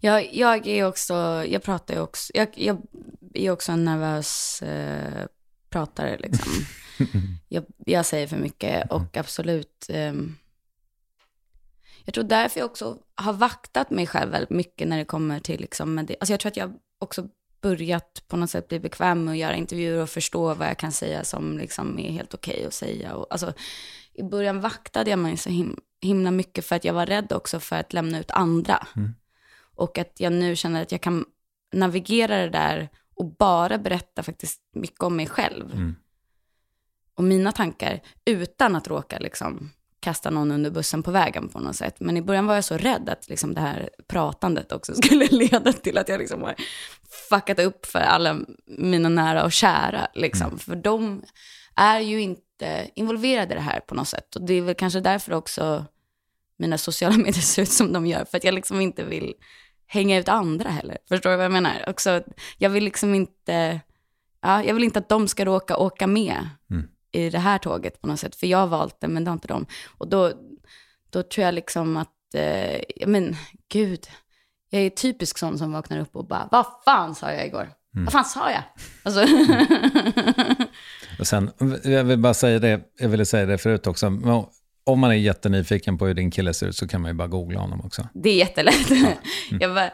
Jag, 0.00 0.34
jag 0.34 0.66
är 0.66 0.84
också, 0.86 1.14
jag 1.48 1.62
pratar 1.62 1.94
ju 1.94 2.00
också, 2.00 2.32
jag, 2.34 2.48
jag 2.54 2.82
är 3.34 3.50
också 3.50 3.72
en 3.72 3.84
nervös 3.84 4.62
eh, 4.62 5.26
pratare 5.70 6.16
liksom. 6.18 6.52
jag, 7.48 7.64
jag 7.86 8.06
säger 8.06 8.26
för 8.26 8.36
mycket 8.36 8.90
och 8.90 9.16
absolut, 9.16 9.86
ehm, 9.88 10.36
jag 12.06 12.14
tror 12.14 12.24
därför 12.24 12.60
jag 12.60 12.66
också 12.66 12.98
har 13.14 13.32
vaktat 13.32 13.90
mig 13.90 14.06
själv 14.06 14.32
väldigt 14.32 14.50
mycket 14.50 14.88
när 14.88 14.98
det 14.98 15.04
kommer 15.04 15.40
till 15.40 15.60
liksom, 15.60 15.94
med 15.94 16.06
det. 16.06 16.16
Alltså 16.20 16.32
jag 16.32 16.40
tror 16.40 16.50
att 16.50 16.56
jag 16.56 16.74
också 16.98 17.28
börjat 17.60 18.22
på 18.28 18.36
något 18.36 18.50
sätt 18.50 18.68
bli 18.68 18.80
bekväm 18.80 19.24
med 19.24 19.32
att 19.32 19.38
göra 19.38 19.54
intervjuer 19.54 20.02
och 20.02 20.10
förstå 20.10 20.54
vad 20.54 20.68
jag 20.68 20.78
kan 20.78 20.92
säga 20.92 21.24
som 21.24 21.58
liksom 21.58 21.98
är 21.98 22.10
helt 22.10 22.34
okej 22.34 22.66
att 22.66 22.74
säga. 22.74 23.14
Och, 23.14 23.26
alltså, 23.30 23.52
I 24.12 24.22
början 24.22 24.60
vaktade 24.60 25.10
jag 25.10 25.18
mig 25.18 25.36
så 25.36 25.50
him, 25.50 25.80
himla 26.00 26.30
mycket 26.30 26.64
för 26.64 26.76
att 26.76 26.84
jag 26.84 26.94
var 26.94 27.06
rädd 27.06 27.32
också 27.32 27.60
för 27.60 27.76
att 27.76 27.92
lämna 27.92 28.18
ut 28.18 28.30
andra. 28.30 28.86
Mm. 28.96 29.14
Och 29.74 29.98
att 29.98 30.20
jag 30.20 30.32
nu 30.32 30.56
känner 30.56 30.82
att 30.82 30.92
jag 30.92 31.00
kan 31.00 31.24
navigera 31.72 32.36
det 32.36 32.50
där 32.50 32.88
och 33.14 33.36
bara 33.36 33.78
berätta 33.78 34.22
faktiskt 34.22 34.60
mycket 34.72 35.02
om 35.02 35.16
mig 35.16 35.26
själv. 35.26 35.72
Mm. 35.72 35.94
Och 37.14 37.24
mina 37.24 37.52
tankar 37.52 38.00
utan 38.24 38.76
att 38.76 38.88
råka 38.88 39.18
liksom 39.18 39.70
kasta 40.06 40.30
någon 40.30 40.50
under 40.50 40.70
bussen 40.70 41.02
på 41.02 41.10
vägen 41.10 41.48
på 41.48 41.58
något 41.58 41.76
sätt. 41.76 41.96
Men 41.98 42.16
i 42.16 42.22
början 42.22 42.46
var 42.46 42.54
jag 42.54 42.64
så 42.64 42.76
rädd 42.76 43.08
att 43.08 43.28
liksom 43.28 43.54
det 43.54 43.60
här 43.60 43.90
pratandet 44.08 44.72
också 44.72 44.94
skulle 45.02 45.26
leda 45.26 45.72
till 45.72 45.98
att 45.98 46.08
jag 46.08 46.18
liksom 46.18 46.42
har 46.42 46.54
fuckat 47.28 47.58
upp 47.58 47.86
för 47.86 47.98
alla 47.98 48.38
mina 48.66 49.08
nära 49.08 49.44
och 49.44 49.52
kära. 49.52 50.08
Liksom. 50.14 50.58
För 50.58 50.76
de 50.76 51.22
är 51.76 52.00
ju 52.00 52.20
inte 52.20 52.90
involverade 52.94 53.54
i 53.54 53.56
det 53.56 53.62
här 53.62 53.80
på 53.80 53.94
något 53.94 54.08
sätt. 54.08 54.36
Och 54.36 54.46
det 54.46 54.54
är 54.54 54.62
väl 54.62 54.74
kanske 54.74 55.00
därför 55.00 55.32
också 55.32 55.84
mina 56.58 56.78
sociala 56.78 57.16
medier 57.24 57.32
ser 57.32 57.62
ut 57.62 57.72
som 57.72 57.92
de 57.92 58.06
gör. 58.06 58.24
För 58.24 58.36
att 58.36 58.44
jag 58.44 58.54
liksom 58.54 58.80
inte 58.80 59.04
vill 59.04 59.34
hänga 59.86 60.18
ut 60.18 60.28
andra 60.28 60.70
heller. 60.70 60.98
Förstår 61.08 61.30
du 61.30 61.36
vad 61.36 61.44
jag 61.44 61.52
menar? 61.52 61.84
Också, 61.88 62.22
jag 62.58 62.70
vill 62.70 62.84
liksom 62.84 63.14
inte, 63.14 63.80
ja, 64.42 64.64
jag 64.64 64.74
vill 64.74 64.84
inte 64.84 64.98
att 64.98 65.08
de 65.08 65.28
ska 65.28 65.44
råka 65.44 65.76
åka 65.76 66.06
med 66.06 66.48
Mm. 66.70 66.88
I 67.12 67.30
det 67.30 67.38
här 67.38 67.58
tåget 67.58 68.00
på 68.00 68.06
något 68.06 68.20
sätt. 68.20 68.36
För 68.36 68.46
jag 68.46 68.58
har 68.58 68.66
valt 68.66 69.00
det, 69.00 69.08
men 69.08 69.24
det 69.24 69.30
har 69.30 69.32
inte 69.36 69.48
de. 69.48 69.66
Och 69.98 70.08
då, 70.08 70.32
då 71.10 71.22
tror 71.22 71.44
jag 71.44 71.54
liksom 71.54 71.96
att, 71.96 72.34
eh, 72.34 72.80
men 73.06 73.36
gud, 73.72 74.06
jag 74.70 74.82
är 74.82 74.90
typisk 74.90 75.38
sån 75.38 75.58
som 75.58 75.72
vaknar 75.72 75.98
upp 75.98 76.16
och 76.16 76.26
bara, 76.26 76.48
vad 76.50 76.66
fan 76.84 77.14
sa 77.14 77.32
jag 77.32 77.46
igår? 77.46 77.68
Vad 78.04 78.12
fan 78.12 78.24
sa 78.24 78.50
jag? 78.50 78.62
Alltså, 79.02 79.26
Och 81.18 81.26
sen, 81.26 81.50
jag 81.84 82.04
vill 82.04 82.18
bara 82.18 82.34
säga 82.34 82.58
det, 82.58 82.80
jag 82.98 83.08
ville 83.08 83.26
säga 83.26 83.46
det 83.46 83.58
förut 83.58 83.86
också, 83.86 84.06
om 84.84 85.00
man 85.00 85.10
är 85.10 85.14
jättenyfiken 85.14 85.98
på 85.98 86.06
hur 86.06 86.14
din 86.14 86.30
kille 86.30 86.54
ser 86.54 86.66
ut 86.66 86.76
så 86.76 86.88
kan 86.88 87.00
man 87.00 87.10
ju 87.10 87.14
bara 87.14 87.28
googla 87.28 87.60
honom 87.60 87.80
också. 87.80 88.08
det 88.14 88.30
är 88.30 88.36
jättelätt. 88.36 88.90
jag, 89.60 89.74
bara, 89.74 89.90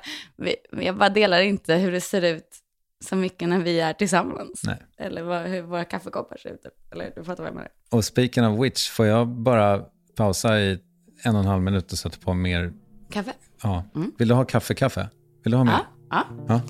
jag 0.83 0.97
bara 0.97 1.09
delar 1.09 1.41
inte 1.41 1.75
hur 1.75 1.93
det 1.93 2.01
ser 2.01 2.23
ut 2.23 2.59
så 3.03 3.17
mycket 3.17 3.49
när 3.49 3.59
vi 3.59 3.81
är 3.81 3.93
tillsammans. 3.93 4.63
Nej. 4.65 4.83
Eller 4.99 5.23
vad, 5.23 5.43
hur 5.43 5.63
våra 5.63 5.85
kaffekoppar 5.85 6.37
ser 6.37 6.49
ut. 6.51 6.63
typ. 6.63 6.93
Eller 6.93 7.13
du 7.17 7.25
fattar 7.25 7.43
vad 7.43 7.51
jag 7.51 7.55
menar. 7.55 7.71
Och 7.91 8.05
speaking 8.05 8.47
of 8.47 8.61
which, 8.65 8.91
får 8.91 9.07
jag 9.07 9.29
bara 9.29 9.85
pausa 10.17 10.61
i 10.61 10.79
en 11.25 11.35
och 11.35 11.41
en 11.41 11.47
halv 11.47 11.63
minut 11.63 11.93
och 11.93 11.99
sätta 11.99 12.17
på 12.21 12.35
mer? 12.35 12.73
Kaffe? 13.11 13.33
Ja. 13.63 13.85
Vill 14.19 14.29
du 14.29 14.35
ha 14.35 14.45
kaffe, 14.45 14.75
kaffe? 14.75 15.09
Vill 15.45 15.51
du 15.51 15.57
ha 15.57 15.65
mer? 15.65 15.79
Ja. 16.11 16.25
ja. 16.49 16.61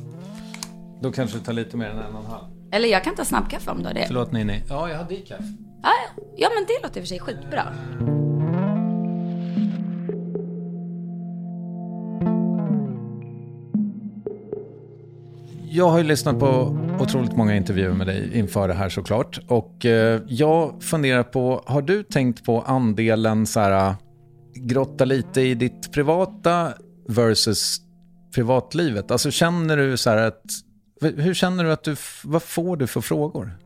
Då 1.03 1.13
kanske 1.13 1.39
det 1.39 1.45
tar 1.45 1.53
lite 1.53 1.77
mer 1.77 1.87
än 1.87 1.99
en 1.99 2.15
och 2.15 2.25
en 2.25 2.31
halv. 2.31 2.45
Eller 2.73 2.89
jag 2.89 3.05
kan 3.05 3.15
ta 3.15 3.25
snabbkaffe 3.25 3.71
om 3.71 3.79
du 3.79 3.85
har 3.87 3.95
det. 3.95 4.05
Förlåt 4.07 4.33
Nini. 4.33 4.63
Ja, 4.69 4.89
jag 4.89 4.99
har 4.99 5.05
decaf. 5.09 5.41
Ja. 5.83 5.91
ja, 6.37 6.49
men 6.55 6.65
det 6.69 6.83
låter 6.83 7.01
i 7.01 7.03
och 7.03 7.09
för 7.09 7.09
sig 7.09 7.21
skitbra. 7.21 7.73
Jag 15.75 15.89
har 15.89 15.99
ju 15.99 16.05
lyssnat 16.05 16.39
på 16.39 16.79
otroligt 17.01 17.37
många 17.37 17.57
intervjuer 17.57 17.93
med 17.93 18.07
dig 18.07 18.39
inför 18.39 18.69
det 18.69 18.75
här 18.75 18.89
såklart. 18.89 19.39
Och 19.49 19.87
eh, 19.87 20.21
jag 20.29 20.83
funderar 20.83 21.23
på, 21.23 21.63
har 21.67 21.83
du 21.83 22.03
tänkt 22.03 22.45
på 22.45 22.63
andelen 22.63 23.47
så 23.47 23.61
här, 23.61 23.89
eh, 23.89 23.95
grotta 24.55 25.05
lite 25.05 25.41
i 25.41 25.55
ditt 25.55 25.93
privata 25.93 26.73
versus 27.09 27.81
privatlivet? 28.35 29.11
Alltså 29.11 29.31
känner 29.31 29.77
du 29.77 29.97
så 29.97 30.11
här 30.11 30.17
att, 30.17 30.43
hur 31.01 31.35
känner 31.35 31.65
du 31.65 31.73
att 31.73 31.85
du, 31.85 31.97
vad 32.25 32.43
får 32.43 32.77
du 32.77 32.87
för 32.87 33.01
frågor? 33.01 33.59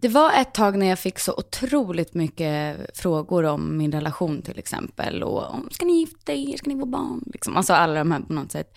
Det 0.00 0.08
var 0.08 0.32
ett 0.32 0.54
tag 0.54 0.78
när 0.78 0.86
jag 0.86 0.98
fick 0.98 1.18
så 1.18 1.32
otroligt 1.32 2.14
mycket 2.14 2.76
frågor 2.98 3.44
om 3.44 3.76
min 3.76 3.92
relation 3.92 4.42
till 4.42 4.58
exempel. 4.58 5.22
Och 5.22 5.54
om, 5.54 5.68
ska 5.70 5.86
ni 5.86 6.00
gifta 6.00 6.32
er? 6.32 6.56
Ska 6.56 6.70
ni 6.70 6.80
få 6.80 6.86
barn? 6.86 7.22
Liksom. 7.26 7.56
Alltså 7.56 7.72
alla 7.72 7.94
de 7.94 8.12
här 8.12 8.20
på 8.20 8.32
något 8.32 8.52
sätt. 8.52 8.76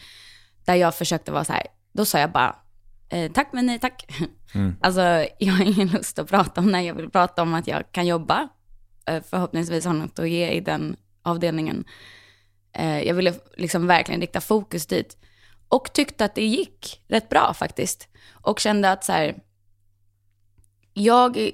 Där 0.65 0.75
jag 0.75 0.95
försökte 0.95 1.31
vara 1.31 1.43
så 1.43 1.53
här, 1.53 1.63
då 1.97 2.05
sa 2.05 2.19
jag 2.19 2.31
bara, 2.31 2.55
eh, 3.09 3.31
tack 3.31 3.53
men 3.53 3.65
nej 3.65 3.79
tack. 3.79 4.05
Alltså 4.81 5.01
jag 5.39 5.53
har 5.53 5.65
ingen 5.65 5.87
lust 5.87 6.19
att 6.19 6.29
prata 6.29 6.61
om 6.61 6.71
det. 6.71 6.81
Jag 6.81 6.93
vill 6.93 7.09
prata 7.09 7.41
om 7.41 7.53
att 7.53 7.67
jag 7.67 7.91
kan 7.91 8.07
jobba. 8.07 8.47
Eh, 9.05 9.23
förhoppningsvis 9.29 9.85
har 9.85 9.93
något 9.93 10.19
att 10.19 10.29
ge 10.29 10.49
i 10.49 10.59
den 10.59 10.95
avdelningen. 11.23 11.85
Eh, 12.73 13.01
jag 13.01 13.13
ville 13.13 13.33
liksom 13.57 13.87
verkligen 13.87 14.21
rikta 14.21 14.41
fokus 14.41 14.85
dit. 14.85 15.17
Och 15.67 15.93
tyckte 15.93 16.25
att 16.25 16.35
det 16.35 16.45
gick 16.45 17.03
rätt 17.07 17.29
bra 17.29 17.53
faktiskt. 17.53 18.07
Och 18.31 18.59
kände 18.59 18.91
att 18.91 19.03
så 19.03 19.11
här, 19.11 19.35
jag 20.93 21.51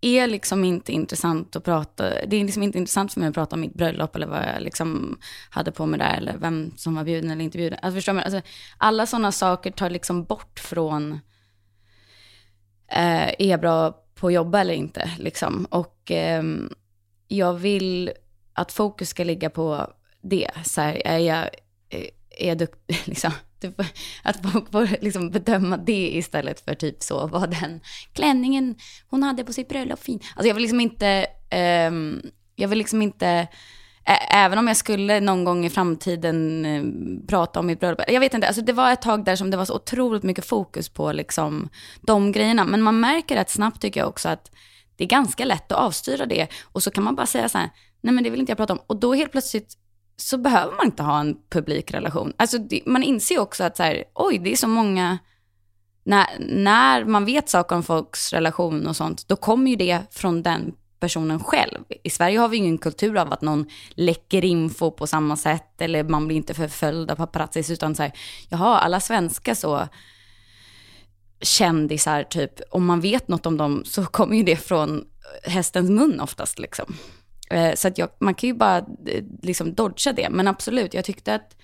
är 0.00 0.26
liksom 0.26 0.64
inte 0.64 0.92
intressant 0.92 1.56
att 1.56 1.64
prata, 1.64 2.04
det 2.26 2.36
är 2.36 2.44
liksom 2.44 2.62
inte 2.62 2.78
intressant 2.78 3.12
för 3.12 3.20
mig 3.20 3.28
att 3.28 3.34
prata 3.34 3.56
om 3.56 3.60
mitt 3.60 3.74
bröllop 3.74 4.16
eller 4.16 4.26
vad 4.26 4.38
jag 4.38 4.62
liksom 4.62 5.18
hade 5.50 5.72
på 5.72 5.86
mig 5.86 5.98
där 5.98 6.16
eller 6.16 6.36
vem 6.38 6.72
som 6.76 6.94
var 6.94 7.04
bjuden 7.04 7.30
eller 7.30 7.44
inte 7.44 7.58
bjuden. 7.58 7.78
Alltså, 7.82 7.96
förstår 7.96 8.12
man? 8.12 8.24
Alltså, 8.24 8.40
alla 8.78 9.06
sådana 9.06 9.32
saker 9.32 9.70
tar 9.70 9.90
liksom 9.90 10.24
bort 10.24 10.60
från, 10.60 11.12
eh, 12.88 13.28
är 13.28 13.46
jag 13.46 13.60
bra 13.60 14.04
på 14.14 14.26
att 14.26 14.32
jobba 14.32 14.60
eller 14.60 14.74
inte 14.74 15.10
liksom. 15.18 15.64
Och 15.70 16.10
eh, 16.10 16.42
jag 17.28 17.54
vill 17.54 18.12
att 18.52 18.72
fokus 18.72 19.08
ska 19.08 19.24
ligga 19.24 19.50
på 19.50 19.92
det. 20.22 20.50
Så 20.64 20.80
här, 20.80 21.02
är 21.06 21.18
jag, 21.18 21.48
eh, 21.88 22.06
är 22.30 22.48
jag 22.48 22.58
duktig, 22.58 23.02
liksom. 23.04 23.32
Typ, 23.60 23.80
att 24.22 24.52
folk 24.52 24.72
får 24.72 24.88
liksom 25.02 25.30
bedöma 25.30 25.76
det 25.76 26.16
istället 26.16 26.64
för 26.64 26.74
typ 26.74 27.02
så, 27.02 27.26
vad 27.26 27.50
den 27.50 27.80
klänningen 28.12 28.74
hon 29.08 29.22
hade 29.22 29.44
på 29.44 29.52
sitt 29.52 29.68
bröllop 29.68 30.02
fin. 30.02 30.20
Alltså 30.36 30.48
jag 30.48 30.54
vill 30.54 30.62
liksom 30.62 30.80
inte, 30.80 31.26
um, 31.88 32.22
jag 32.56 32.68
vill 32.68 32.78
liksom 32.78 33.02
inte, 33.02 33.26
ä- 34.04 34.26
även 34.30 34.58
om 34.58 34.68
jag 34.68 34.76
skulle 34.76 35.20
någon 35.20 35.44
gång 35.44 35.64
i 35.66 35.70
framtiden 35.70 36.64
ehm, 36.64 37.26
prata 37.26 37.60
om 37.60 37.66
mitt 37.66 37.80
bröllop, 37.80 38.00
jag 38.08 38.20
vet 38.20 38.34
inte, 38.34 38.46
alltså 38.46 38.62
det 38.62 38.72
var 38.72 38.92
ett 38.92 39.02
tag 39.02 39.24
där 39.24 39.36
som 39.36 39.50
det 39.50 39.56
var 39.56 39.64
så 39.64 39.74
otroligt 39.74 40.22
mycket 40.22 40.44
fokus 40.44 40.88
på 40.88 41.12
liksom 41.12 41.68
de 42.00 42.32
grejerna. 42.32 42.64
Men 42.64 42.82
man 42.82 43.00
märker 43.00 43.36
rätt 43.36 43.50
snabbt 43.50 43.82
tycker 43.82 44.00
jag 44.00 44.08
också 44.08 44.28
att 44.28 44.50
det 44.96 45.04
är 45.04 45.08
ganska 45.08 45.44
lätt 45.44 45.72
att 45.72 45.78
avstyra 45.78 46.26
det 46.26 46.46
och 46.72 46.82
så 46.82 46.90
kan 46.90 47.04
man 47.04 47.14
bara 47.14 47.26
säga 47.26 47.48
så 47.48 47.58
här, 47.58 47.70
nej 48.00 48.14
men 48.14 48.24
det 48.24 48.30
vill 48.30 48.40
inte 48.40 48.50
jag 48.50 48.56
prata 48.56 48.72
om. 48.72 48.80
Och 48.86 49.00
då 49.00 49.14
helt 49.14 49.32
plötsligt 49.32 49.76
så 50.20 50.38
behöver 50.38 50.76
man 50.76 50.86
inte 50.86 51.02
ha 51.02 51.20
en 51.20 51.36
publikrelation. 51.50 52.32
Alltså 52.36 52.58
det, 52.58 52.82
man 52.86 53.02
inser 53.02 53.38
också 53.38 53.64
att 53.64 53.76
så 53.76 53.82
här, 53.82 54.04
oj, 54.14 54.38
det 54.38 54.52
är 54.52 54.56
så 54.56 54.68
många, 54.68 55.18
när, 56.04 56.26
när 56.38 57.04
man 57.04 57.24
vet 57.24 57.48
saker 57.48 57.76
om 57.76 57.82
folks 57.82 58.32
relation 58.32 58.86
och 58.86 58.96
sånt, 58.96 59.28
då 59.28 59.36
kommer 59.36 59.70
ju 59.70 59.76
det 59.76 60.02
från 60.10 60.42
den 60.42 60.72
personen 61.00 61.40
själv. 61.40 61.78
I 62.04 62.10
Sverige 62.10 62.38
har 62.38 62.48
vi 62.48 62.56
ingen 62.56 62.78
kultur 62.78 63.16
av 63.16 63.32
att 63.32 63.42
någon 63.42 63.66
läcker 63.94 64.44
info 64.44 64.90
på 64.90 65.06
samma 65.06 65.36
sätt, 65.36 65.80
eller 65.80 66.04
man 66.04 66.26
blir 66.26 66.36
inte 66.36 66.54
förföljd 66.54 67.10
av 67.10 67.16
paparazzis, 67.16 67.70
utan 67.70 67.94
så 67.94 68.02
här, 68.02 68.12
jaha, 68.48 68.78
alla 68.78 69.00
svenska 69.00 69.54
så 69.54 69.88
kändisar, 71.42 72.22
typ, 72.22 72.52
om 72.70 72.86
man 72.86 73.00
vet 73.00 73.28
något 73.28 73.46
om 73.46 73.56
dem 73.56 73.82
så 73.84 74.04
kommer 74.04 74.36
ju 74.36 74.42
det 74.42 74.56
från 74.56 75.04
hästens 75.42 75.90
mun 75.90 76.20
oftast 76.20 76.58
liksom. 76.58 76.94
Eh, 77.50 77.74
Så 77.74 77.88
att 77.88 77.98
jag, 77.98 78.08
man 78.18 78.34
kan 78.34 78.46
ju 78.48 78.54
bara 78.54 78.78
eh, 78.78 79.24
liksom 79.42 79.74
dodga 79.74 80.12
det. 80.12 80.28
Men 80.30 80.48
absolut, 80.48 80.94
jag 80.94 81.04
tyckte 81.04 81.34
att 81.34 81.56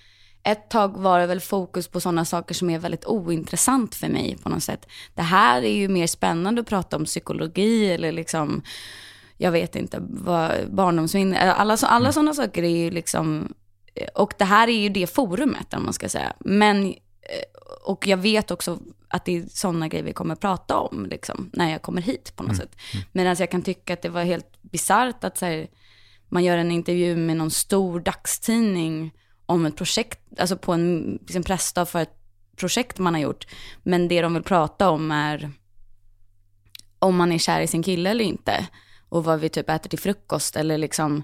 ett 0.43 0.69
tag 0.69 0.97
var 0.97 1.19
det 1.19 1.25
väl 1.27 1.39
fokus 1.39 1.87
på 1.87 1.99
sådana 1.99 2.25
saker 2.25 2.55
som 2.55 2.69
är 2.69 2.79
väldigt 2.79 3.05
ointressant 3.05 3.95
för 3.95 4.07
mig 4.07 4.37
på 4.43 4.49
något 4.49 4.63
sätt. 4.63 4.87
Det 5.15 5.21
här 5.21 5.61
är 5.61 5.75
ju 5.75 5.87
mer 5.87 6.07
spännande 6.07 6.61
att 6.61 6.67
prata 6.67 6.95
om 6.95 7.05
psykologi 7.05 7.91
eller 7.91 8.11
liksom, 8.11 8.61
jag 9.37 9.51
vet 9.51 9.75
inte, 9.75 9.97
vad, 10.01 10.51
barndomsminne. 10.71 11.53
Alla, 11.53 11.77
alla 11.81 12.11
sådana 12.11 12.33
saker 12.33 12.63
är 12.63 12.77
ju 12.77 12.91
liksom, 12.91 13.53
och 14.15 14.33
det 14.37 14.45
här 14.45 14.67
är 14.67 14.79
ju 14.79 14.89
det 14.89 15.07
forumet 15.07 15.73
om 15.73 15.83
man 15.83 15.93
ska 15.93 16.09
säga. 16.09 16.33
Men, 16.39 16.85
eh, 16.85 16.93
och 17.87 18.07
jag 18.07 18.17
vet 18.17 18.51
också 18.51 18.79
att 19.07 19.25
det 19.25 19.37
är 19.37 19.45
sådana 19.49 19.87
grejer 19.87 20.05
vi 20.05 20.13
kommer 20.13 20.35
prata 20.35 20.77
om 20.77 21.05
liksom, 21.05 21.49
när 21.53 21.71
jag 21.71 21.81
kommer 21.81 22.01
hit 22.01 22.33
på 22.35 22.43
något 22.43 22.57
sätt. 22.57 22.75
Medan 23.11 23.35
jag 23.39 23.51
kan 23.51 23.61
tycka 23.61 23.93
att 23.93 24.01
det 24.01 24.09
var 24.09 24.23
helt 24.23 24.61
bisarrt 24.61 25.23
att 25.23 25.37
så 25.37 25.45
här, 25.45 25.67
man 26.29 26.43
gör 26.43 26.57
en 26.57 26.71
intervju 26.71 27.15
med 27.15 27.37
någon 27.37 27.51
stor 27.51 27.99
dagstidning 27.99 29.13
om 29.45 29.65
ett 29.65 29.75
projekt, 29.75 30.19
alltså 30.39 30.57
på 30.57 30.73
en 30.73 31.19
liksom 31.21 31.43
pressdag 31.43 31.85
för 31.85 32.01
ett 32.01 32.17
projekt 32.55 32.97
man 32.97 33.13
har 33.13 33.21
gjort. 33.21 33.47
Men 33.83 34.07
det 34.07 34.21
de 34.21 34.33
vill 34.33 34.43
prata 34.43 34.89
om 34.89 35.11
är 35.11 35.51
om 36.99 37.15
man 37.15 37.31
är 37.31 37.37
kär 37.37 37.61
i 37.61 37.67
sin 37.67 37.83
kille 37.83 38.09
eller 38.09 38.25
inte. 38.25 38.67
Och 39.09 39.23
vad 39.23 39.39
vi 39.39 39.49
typ 39.49 39.69
äter 39.69 39.89
till 39.89 39.99
frukost 39.99 40.55
eller 40.55 40.77
liksom, 40.77 41.23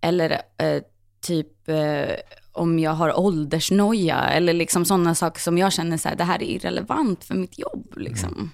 eller 0.00 0.30
eh, 0.58 0.82
typ 1.20 1.68
eh, 1.68 2.14
om 2.52 2.78
jag 2.78 2.90
har 2.90 3.18
åldersnoja 3.18 4.18
eller 4.18 4.52
liksom 4.52 4.84
sådana 4.84 5.14
saker 5.14 5.40
som 5.40 5.58
jag 5.58 5.72
känner 5.72 5.96
så 5.96 6.08
här, 6.08 6.16
det 6.16 6.24
här 6.24 6.42
är 6.42 6.46
irrelevant 6.46 7.24
för 7.24 7.34
mitt 7.34 7.58
jobb 7.58 7.94
liksom. 7.96 8.50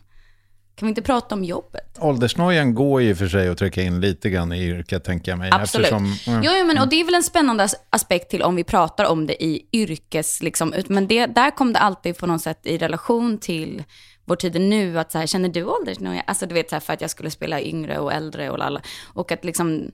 Kan 0.74 0.86
vi 0.86 0.90
inte 0.90 1.02
prata 1.02 1.34
om 1.34 1.44
jobbet? 1.44 1.98
Åldersnojan 1.98 2.74
går 2.74 3.02
ju 3.02 3.14
för 3.14 3.28
sig 3.28 3.48
att 3.48 3.58
trycka 3.58 3.82
in 3.82 4.00
lite 4.00 4.30
grann 4.30 4.52
i 4.52 4.64
yrket, 4.64 5.04
tänker 5.04 5.32
jag 5.32 5.38
mig. 5.38 5.50
Absolut. 5.52 5.84
Eftersom, 5.84 6.04
mm. 6.04 6.42
Jo, 6.44 6.52
jo, 6.58 6.66
men, 6.66 6.78
och 6.78 6.88
det 6.88 7.00
är 7.00 7.04
väl 7.04 7.14
en 7.14 7.22
spännande 7.22 7.64
as- 7.64 7.74
aspekt 7.90 8.30
till 8.30 8.42
om 8.42 8.56
vi 8.56 8.64
pratar 8.64 9.04
om 9.04 9.26
det 9.26 9.44
i 9.44 9.68
yrkes, 9.72 10.42
liksom, 10.42 10.74
men 10.88 11.06
det, 11.08 11.26
där 11.26 11.50
kom 11.50 11.72
det 11.72 11.78
alltid 11.78 12.18
på 12.18 12.26
något 12.26 12.42
sätt 12.42 12.60
i 12.62 12.78
relation 12.78 13.38
till 13.38 13.84
vår 14.24 14.36
tid 14.36 14.60
nu, 14.60 14.98
att 14.98 15.12
så 15.12 15.18
här, 15.18 15.26
känner 15.26 15.48
du 15.48 15.64
åldersnoja? 15.64 16.22
Alltså 16.26 16.46
du 16.46 16.54
vet, 16.54 16.70
så 16.70 16.76
här, 16.76 16.80
för 16.80 16.92
att 16.92 17.00
jag 17.00 17.10
skulle 17.10 17.30
spela 17.30 17.62
yngre 17.62 17.98
och 17.98 18.12
äldre 18.12 18.50
och 18.50 18.58
lalla. 18.58 18.80
Och 19.14 19.32
att 19.32 19.44
liksom, 19.44 19.90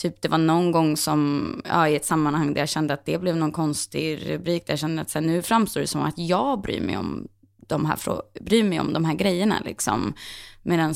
typ 0.00 0.22
det 0.22 0.28
var 0.28 0.38
någon 0.38 0.72
gång 0.72 0.96
som, 0.96 1.62
ja, 1.68 1.88
i 1.88 1.96
ett 1.96 2.04
sammanhang 2.04 2.54
där 2.54 2.60
jag 2.60 2.68
kände 2.68 2.94
att 2.94 3.06
det 3.06 3.18
blev 3.20 3.36
någon 3.36 3.52
konstig 3.52 4.30
rubrik, 4.30 4.66
där 4.66 4.72
jag 4.72 4.78
kände 4.80 5.02
att 5.02 5.10
så 5.10 5.18
här, 5.18 5.26
nu 5.26 5.42
framstår 5.42 5.80
det 5.80 5.86
som 5.86 6.02
att 6.02 6.18
jag 6.18 6.60
bryr 6.62 6.80
mig 6.80 6.96
om 6.96 7.28
de 7.66 7.84
här, 7.86 7.98
bryr 8.40 8.64
mig 8.64 8.80
om 8.80 8.92
de 8.92 9.04
här 9.04 9.14
grejerna 9.14 9.60
liksom. 9.64 10.14
Medan 10.62 10.94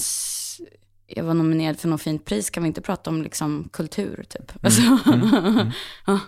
jag 1.07 1.25
var 1.25 1.35
nominerad 1.35 1.79
för 1.79 1.89
något 1.89 2.03
fint 2.03 2.25
pris, 2.25 2.51
kan 2.51 2.63
vi 2.63 2.67
inte 2.67 2.81
prata 2.81 3.11
om 3.11 3.23
liksom 3.23 3.69
kultur 3.73 4.25
typ? 4.29 4.65
Alltså, 4.65 4.83
ja. 6.07 6.21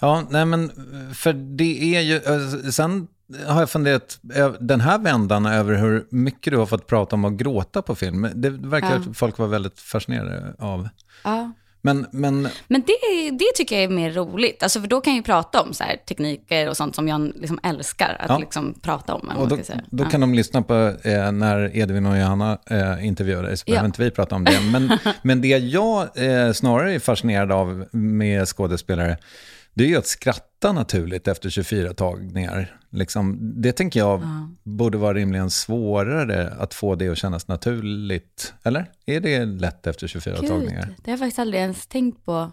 Ja, 0.00 0.26
nej 0.30 0.44
men 0.46 0.70
för 1.14 1.32
det 1.32 1.96
är 1.96 2.00
ju, 2.00 2.16
eh, 2.16 2.70
sen 2.70 3.08
har 3.46 3.60
jag 3.60 3.70
funderat 3.70 4.18
den 4.60 4.80
här 4.80 4.98
vändan 4.98 5.46
över 5.46 5.74
hur 5.74 6.06
mycket 6.10 6.52
du 6.52 6.56
har 6.56 6.66
fått 6.66 6.86
prata 6.86 7.16
om 7.16 7.24
att 7.24 7.32
gråta 7.32 7.82
på 7.82 7.94
film. 7.94 8.28
Det 8.34 8.50
verkar 8.50 9.02
Ja. 9.06 9.12
folk 9.14 9.38
vara 9.38 9.48
väldigt 9.48 9.80
fascinerade 9.80 10.54
av. 10.58 10.88
ja. 11.24 11.52
Men, 11.80 12.06
men 12.10 12.48
Men 12.68 12.82
det, 12.86 13.30
det 13.30 13.44
tycker 13.56 13.74
jag 13.76 13.84
är 13.84 13.88
mer 13.88 14.10
roligt, 14.10 14.62
alltså 14.62 14.80
för 14.80 14.88
då 14.88 15.00
kan 15.00 15.12
jag 15.12 15.16
ju 15.16 15.22
prata 15.22 15.60
om 15.62 15.74
så 15.74 15.84
här, 15.84 15.96
tekniker 16.08 16.68
och 16.68 16.76
sånt 16.76 16.94
som 16.94 17.08
jag 17.08 17.32
liksom 17.34 17.60
älskar 17.62 18.16
att 18.20 18.28
Ja. 18.28 18.38
liksom 18.38 18.74
prata 18.82 19.14
om. 19.14 19.28
och 19.36 19.48
då, 19.48 19.56
då 19.90 20.04
Ja. 20.04 20.10
kan 20.10 20.20
de 20.20 20.34
lyssna 20.34 20.62
på 20.62 20.74
eh, 21.02 21.32
när 21.32 21.76
Edvin 21.76 22.06
och 22.06 22.18
Johanna 22.18 22.58
eh, 22.70 23.06
intervjuar 23.06 23.42
dig, 23.42 23.56
så 23.56 23.64
Ja. 23.66 23.72
behöver 23.72 23.86
inte 23.86 24.02
vi 24.02 24.10
prata 24.10 24.34
om 24.34 24.44
det. 24.44 24.60
Men, 24.72 24.92
men 25.22 25.40
det 25.40 25.48
jag 25.48 26.00
eh, 26.02 26.52
snarare 26.52 26.94
är 26.94 26.98
fascinerad 26.98 27.52
av 27.52 27.84
med 27.92 28.48
skådespelare, 28.48 29.16
det 29.78 29.84
är 29.84 29.88
ju 29.88 29.96
att 29.96 30.06
skratta 30.06 30.72
naturligt 30.72 31.28
efter 31.28 31.50
24 31.50 31.94
tagningar. 31.94 32.80
Liksom, 32.90 33.38
det 33.62 33.72
tänker 33.72 34.00
jag 34.00 34.22
borde 34.62 34.98
vara 34.98 35.14
rimligen 35.14 35.50
svårare 35.50 36.50
att 36.50 36.74
få 36.74 36.94
det 36.94 37.08
att 37.08 37.18
kännas 37.18 37.48
naturligt. 37.48 38.54
Eller? 38.62 38.90
Är 39.06 39.20
det 39.20 39.44
lätt 39.44 39.86
efter 39.86 40.06
24 40.06 40.36
tagningar? 40.36 40.86
Gud, 40.86 40.94
det 41.04 41.10
har 41.10 41.12
jag 41.12 41.18
faktiskt 41.18 41.38
aldrig 41.38 41.60
ens 41.60 41.86
tänkt 41.86 42.24
på. 42.24 42.50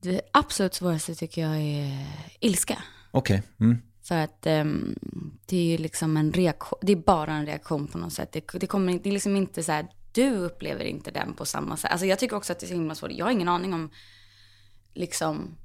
Det 0.00 0.20
absolut 0.32 0.74
svåraste 0.74 1.14
tycker 1.14 1.42
jag 1.42 1.56
är 1.56 2.06
ilska. 2.40 2.78
Okej. 3.10 3.42
Mm. 3.60 3.78
För 4.02 4.16
att 4.16 4.46
um, 4.46 4.98
det 5.46 5.56
är 5.56 5.64
ju 5.64 5.78
liksom 5.78 6.16
en 6.16 6.32
reaktion, 6.32 6.78
det 6.82 6.92
är 6.92 6.96
bara 6.96 7.32
en 7.32 7.46
reaktion 7.46 7.86
på 7.86 7.98
något 7.98 8.12
sätt. 8.12 8.32
Det, 8.32 8.44
det, 8.52 8.66
kommer, 8.66 8.98
det 9.02 9.08
är 9.08 9.12
liksom 9.12 9.36
inte 9.36 9.62
så 9.62 9.72
här, 9.72 9.86
du 10.12 10.30
upplever 10.30 10.84
inte 10.84 11.10
den 11.10 11.34
på 11.34 11.44
samma 11.44 11.76
sätt. 11.76 11.90
Alltså 11.90 12.06
jag 12.06 12.18
tycker 12.18 12.36
också 12.36 12.52
att 12.52 12.58
det 12.60 12.66
är 12.66 12.68
så 12.68 12.74
himla 12.74 12.94
svårt. 12.94 13.10
Jag 13.10 13.26
har 13.26 13.32
ingen 13.32 13.48
aning 13.48 13.74
om, 13.74 13.90
liksom, 14.94 15.56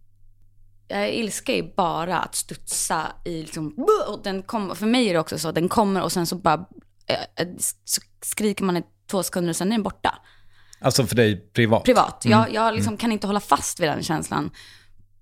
jag 0.88 1.14
ilska 1.14 1.54
är 1.54 1.76
bara 1.76 2.20
att 2.20 2.36
studsa 2.36 3.12
i 3.26 3.42
liksom, 3.42 3.88
och 4.08 4.24
den 4.24 4.44
kommer, 4.44 4.76
för 4.76 4.86
mig 4.86 5.10
är 5.10 5.14
det 5.14 5.20
också 5.20 5.40
så, 5.40 5.52
den 5.52 5.70
kommer 5.70 6.02
och 6.02 6.12
sen 6.12 6.28
så 6.28 6.36
bara, 6.36 6.66
äh, 7.08 7.48
så 7.84 8.02
skriker 8.22 8.64
man 8.64 8.78
i 8.78 8.84
två 9.08 9.24
sekunder 9.24 9.50
och 9.50 9.56
sen 9.56 9.68
är 9.68 9.72
den 9.72 9.84
borta. 9.84 10.20
Alltså 10.80 11.06
för 11.06 11.16
dig 11.16 11.36
privat? 11.36 11.84
Privat. 11.84 12.26
Mm. 12.26 12.40
Jag, 12.40 12.54
jag 12.54 12.74
liksom 12.74 12.92
mm. 12.92 12.98
kan 12.98 13.12
inte 13.12 13.28
hålla 13.28 13.40
fast 13.40 13.80
vid 13.80 13.90
den 13.90 14.04
känslan. 14.04 14.52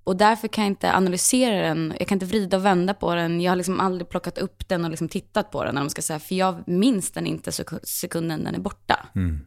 Och 0.03 0.17
därför 0.17 0.47
kan 0.47 0.63
jag 0.63 0.71
inte 0.71 0.93
analysera 0.93 1.67
den, 1.67 1.93
jag 1.99 2.07
kan 2.07 2.15
inte 2.15 2.25
vrida 2.25 2.57
och 2.57 2.65
vända 2.65 2.93
på 2.93 3.15
den. 3.15 3.41
Jag 3.41 3.51
har 3.51 3.55
liksom 3.55 3.79
aldrig 3.79 4.09
plockat 4.09 4.37
upp 4.37 4.67
den 4.67 4.83
och 4.83 4.89
liksom 4.89 5.09
tittat 5.09 5.51
på 5.51 5.63
den, 5.63 5.75
när 5.75 5.81
de 5.81 5.89
ska 5.89 6.01
säga, 6.01 6.19
för 6.19 6.35
jag 6.35 6.67
minns 6.67 7.11
den 7.11 7.27
inte 7.27 7.51
sekunden 7.83 8.43
den 8.43 8.55
är 8.55 8.59
borta. 8.59 9.09
Mm. 9.15 9.45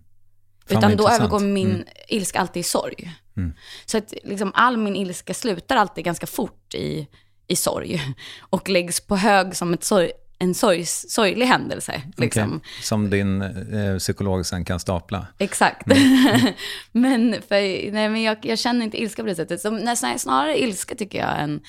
Utan 0.68 0.96
då 0.96 1.08
övergår 1.08 1.40
min 1.40 1.70
mm. 1.70 1.84
ilska 2.08 2.40
alltid 2.40 2.60
i 2.60 2.64
sorg. 2.64 3.14
Mm. 3.36 3.52
Så 3.86 3.98
att 3.98 4.14
liksom 4.24 4.52
all 4.54 4.76
min 4.76 4.96
ilska 4.96 5.34
slutar 5.34 5.76
alltid 5.76 6.04
ganska 6.04 6.26
fort 6.26 6.74
i, 6.74 7.08
i 7.46 7.56
sorg. 7.56 8.02
Och 8.40 8.68
läggs 8.68 9.00
på 9.00 9.16
hög 9.16 9.56
som 9.56 9.74
ett 9.74 9.84
sorg, 9.84 10.10
en 10.38 10.54
sorg, 10.54 10.86
sorglig 10.86 11.46
händelse. 11.46 12.02
Liksom. 12.16 12.56
Okay. 12.56 12.60
Som 12.82 13.10
din 13.10 13.42
eh, 13.42 13.98
psykolog 13.98 14.46
sen 14.46 14.64
kan 14.64 14.80
stapla. 14.80 15.26
Exakt. 15.38 15.86
Mm. 15.86 16.52
men 16.92 17.42
för, 17.48 17.92
nej, 17.92 18.08
men 18.08 18.22
jag, 18.22 18.38
jag, 18.42 18.58
känner 18.58 18.84
inte 18.84 19.02
ilska 19.02 19.22
på 19.22 19.28
det 19.28 19.34
sättet. 19.34 19.60
Så, 19.60 19.70
nej, 19.70 20.18
snarare 20.18 20.58
ilska 20.58 20.94
tycker 20.94 21.18
jag. 21.18 21.40
Än, 21.40 21.60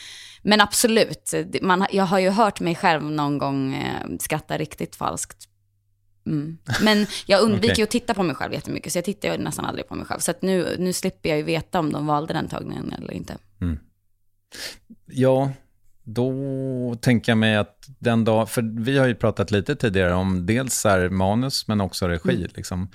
men 0.41 0.61
absolut, 0.61 1.33
man, 1.61 1.85
jag 1.91 2.03
har 2.03 2.19
ju 2.19 2.29
hört 2.29 2.59
mig 2.59 2.75
själv 2.75 3.03
någon 3.03 3.37
gång 3.37 3.75
eh, 3.75 4.17
skratta 4.19 4.57
riktigt 4.57 4.95
falskt. 4.95 5.37
Mm. 6.25 6.57
Men 6.83 7.07
jag 7.25 7.41
undviker 7.41 7.73
okay. 7.73 7.83
att 7.83 7.89
titta 7.89 8.13
på 8.13 8.23
mig 8.23 8.35
själv 8.35 8.53
jättemycket, 8.53 8.91
så 8.91 8.97
jag 8.97 9.05
tittar 9.05 9.31
ju 9.31 9.37
nästan 9.37 9.65
aldrig 9.65 9.87
på 9.87 9.95
mig 9.95 10.05
själv. 10.05 10.19
Så 10.19 10.33
nu, 10.41 10.75
nu 10.79 10.93
slipper 10.93 11.29
jag 11.29 11.37
ju 11.37 11.43
veta 11.43 11.79
om 11.79 11.91
de 11.91 12.07
valde 12.07 12.33
den 12.33 12.47
tagningen 12.47 12.93
eller 12.93 13.13
inte. 13.13 13.37
Mm. 13.61 13.79
Ja, 15.05 15.51
då 16.03 16.95
tänker 17.01 17.31
jag 17.31 17.37
mig 17.37 17.55
att 17.55 17.85
den 17.99 18.23
dag, 18.23 18.49
för 18.49 18.81
vi 18.83 18.97
har 18.97 19.07
ju 19.07 19.15
pratat 19.15 19.51
lite 19.51 19.75
tidigare 19.75 20.13
om 20.13 20.45
dels 20.45 20.83
här 20.83 21.09
manus 21.09 21.67
men 21.67 21.81
också 21.81 22.07
regi. 22.07 22.35
Mm. 22.35 22.49
Liksom. 22.55 22.89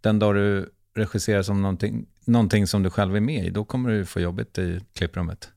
Den 0.00 0.18
dag 0.18 0.34
du 0.34 0.72
regisserar 0.94 1.42
som 1.42 1.62
någonting, 1.62 2.06
någonting 2.24 2.66
som 2.66 2.82
du 2.82 2.90
själv 2.90 3.16
är 3.16 3.20
med 3.20 3.46
i, 3.46 3.50
då 3.50 3.64
kommer 3.64 3.90
du 3.90 4.04
få 4.04 4.20
jobbet 4.20 4.58
i 4.58 4.80
klipprummet. 4.94 5.50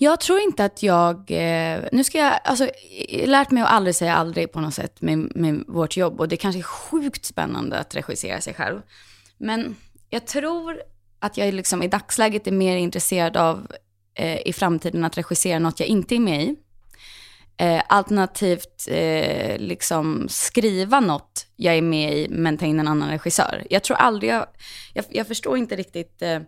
Jag 0.00 0.20
tror 0.20 0.40
inte 0.40 0.64
att 0.64 0.82
jag, 0.82 1.30
eh, 1.30 1.84
nu 1.92 2.04
ska 2.04 2.18
jag, 2.18 2.40
alltså 2.44 2.70
jag 3.08 3.28
lärt 3.28 3.50
mig 3.50 3.62
att 3.62 3.70
aldrig 3.70 3.94
säga 3.94 4.14
aldrig 4.14 4.52
på 4.52 4.60
något 4.60 4.74
sätt 4.74 5.02
med, 5.02 5.36
med 5.36 5.64
vårt 5.66 5.96
jobb 5.96 6.20
och 6.20 6.28
det 6.28 6.36
kanske 6.36 6.60
är 6.60 6.62
sjukt 6.62 7.24
spännande 7.24 7.78
att 7.78 7.96
regissera 7.96 8.40
sig 8.40 8.54
själv. 8.54 8.80
Men 9.38 9.76
jag 10.10 10.26
tror 10.26 10.82
att 11.18 11.36
jag 11.36 11.54
liksom 11.54 11.82
i 11.82 11.88
dagsläget 11.88 12.46
är 12.46 12.52
mer 12.52 12.76
intresserad 12.76 13.36
av 13.36 13.72
eh, 14.14 14.46
i 14.46 14.52
framtiden 14.52 15.04
att 15.04 15.18
regissera 15.18 15.58
något 15.58 15.80
jag 15.80 15.88
inte 15.88 16.14
är 16.14 16.20
med 16.20 16.42
i. 16.42 16.56
Eh, 17.56 17.82
alternativt 17.88 18.88
eh, 18.88 19.58
liksom 19.58 20.26
skriva 20.28 21.00
något 21.00 21.46
jag 21.56 21.76
är 21.76 21.82
med 21.82 22.18
i 22.18 22.28
men 22.30 22.58
ta 22.58 22.66
in 22.66 22.80
en 22.80 22.88
annan 22.88 23.10
regissör. 23.10 23.66
Jag 23.70 23.82
tror 23.84 23.96
aldrig 23.96 24.30
jag, 24.30 24.46
jag, 24.94 25.04
jag 25.08 25.26
förstår 25.26 25.56
inte 25.56 25.76
riktigt 25.76 26.22
eh, 26.22 26.40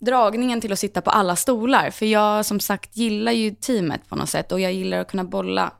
dragningen 0.00 0.60
till 0.60 0.72
att 0.72 0.78
sitta 0.78 1.00
på 1.00 1.10
alla 1.10 1.36
stolar. 1.36 1.90
För 1.90 2.06
jag 2.06 2.46
som 2.46 2.60
sagt 2.60 2.96
gillar 2.96 3.32
ju 3.32 3.50
teamet 3.50 4.08
på 4.08 4.16
något 4.16 4.28
sätt 4.28 4.52
och 4.52 4.60
jag 4.60 4.72
gillar 4.72 4.98
att 4.98 5.10
kunna 5.10 5.24
bolla 5.24 5.72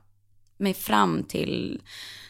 mig 0.57 0.73
fram 0.73 1.23
till 1.23 1.81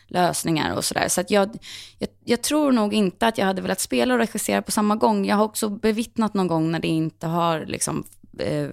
lösningar 0.07 0.75
och 0.75 0.85
sådär. 0.85 1.07
Så 1.07 1.21
att 1.21 1.31
jag, 1.31 1.49
jag, 1.97 2.09
jag, 2.25 2.41
tror 2.41 2.71
nog 2.71 2.93
inte 2.93 3.27
att 3.27 3.37
jag 3.37 3.45
hade 3.45 3.61
velat 3.61 3.79
spela 3.79 4.13
och 4.13 4.19
regissera 4.19 4.61
på 4.61 4.71
samma 4.71 4.95
gång. 4.95 5.25
Jag 5.25 5.35
har 5.35 5.43
också 5.43 5.69
bevittnat 5.69 6.33
någon 6.33 6.47
gång 6.47 6.71
när 6.71 6.79
det 6.79 6.87
inte 6.87 7.27
har 7.27 7.65
liksom 7.65 8.03
eh, 8.39 8.69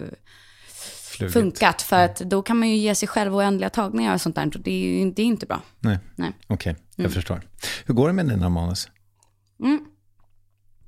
funkat. 1.29 1.81
För 1.81 2.05
att 2.05 2.17
då 2.17 2.41
kan 2.41 2.59
man 2.59 2.69
ju 2.69 2.75
ge 2.75 2.95
sig 2.95 3.07
själv 3.07 3.35
oändliga 3.35 3.69
tagningar 3.69 4.13
och 4.13 4.21
sånt 4.21 4.35
där. 4.35 4.45
Och 4.45 4.61
det 4.61 4.71
är 4.71 4.79
ju 4.79 5.11
det 5.11 5.21
är 5.21 5.25
inte 5.25 5.45
bra. 5.45 5.61
Nej, 5.79 5.99
Nej. 6.15 6.31
okej, 6.47 6.71
okay, 6.71 6.83
jag 6.95 7.03
mm. 7.03 7.11
förstår. 7.11 7.41
Hur 7.85 7.93
går 7.93 8.07
det 8.07 8.13
med 8.13 8.27
dina 8.27 8.49
manus? 8.49 8.87
Mm. 9.59 9.85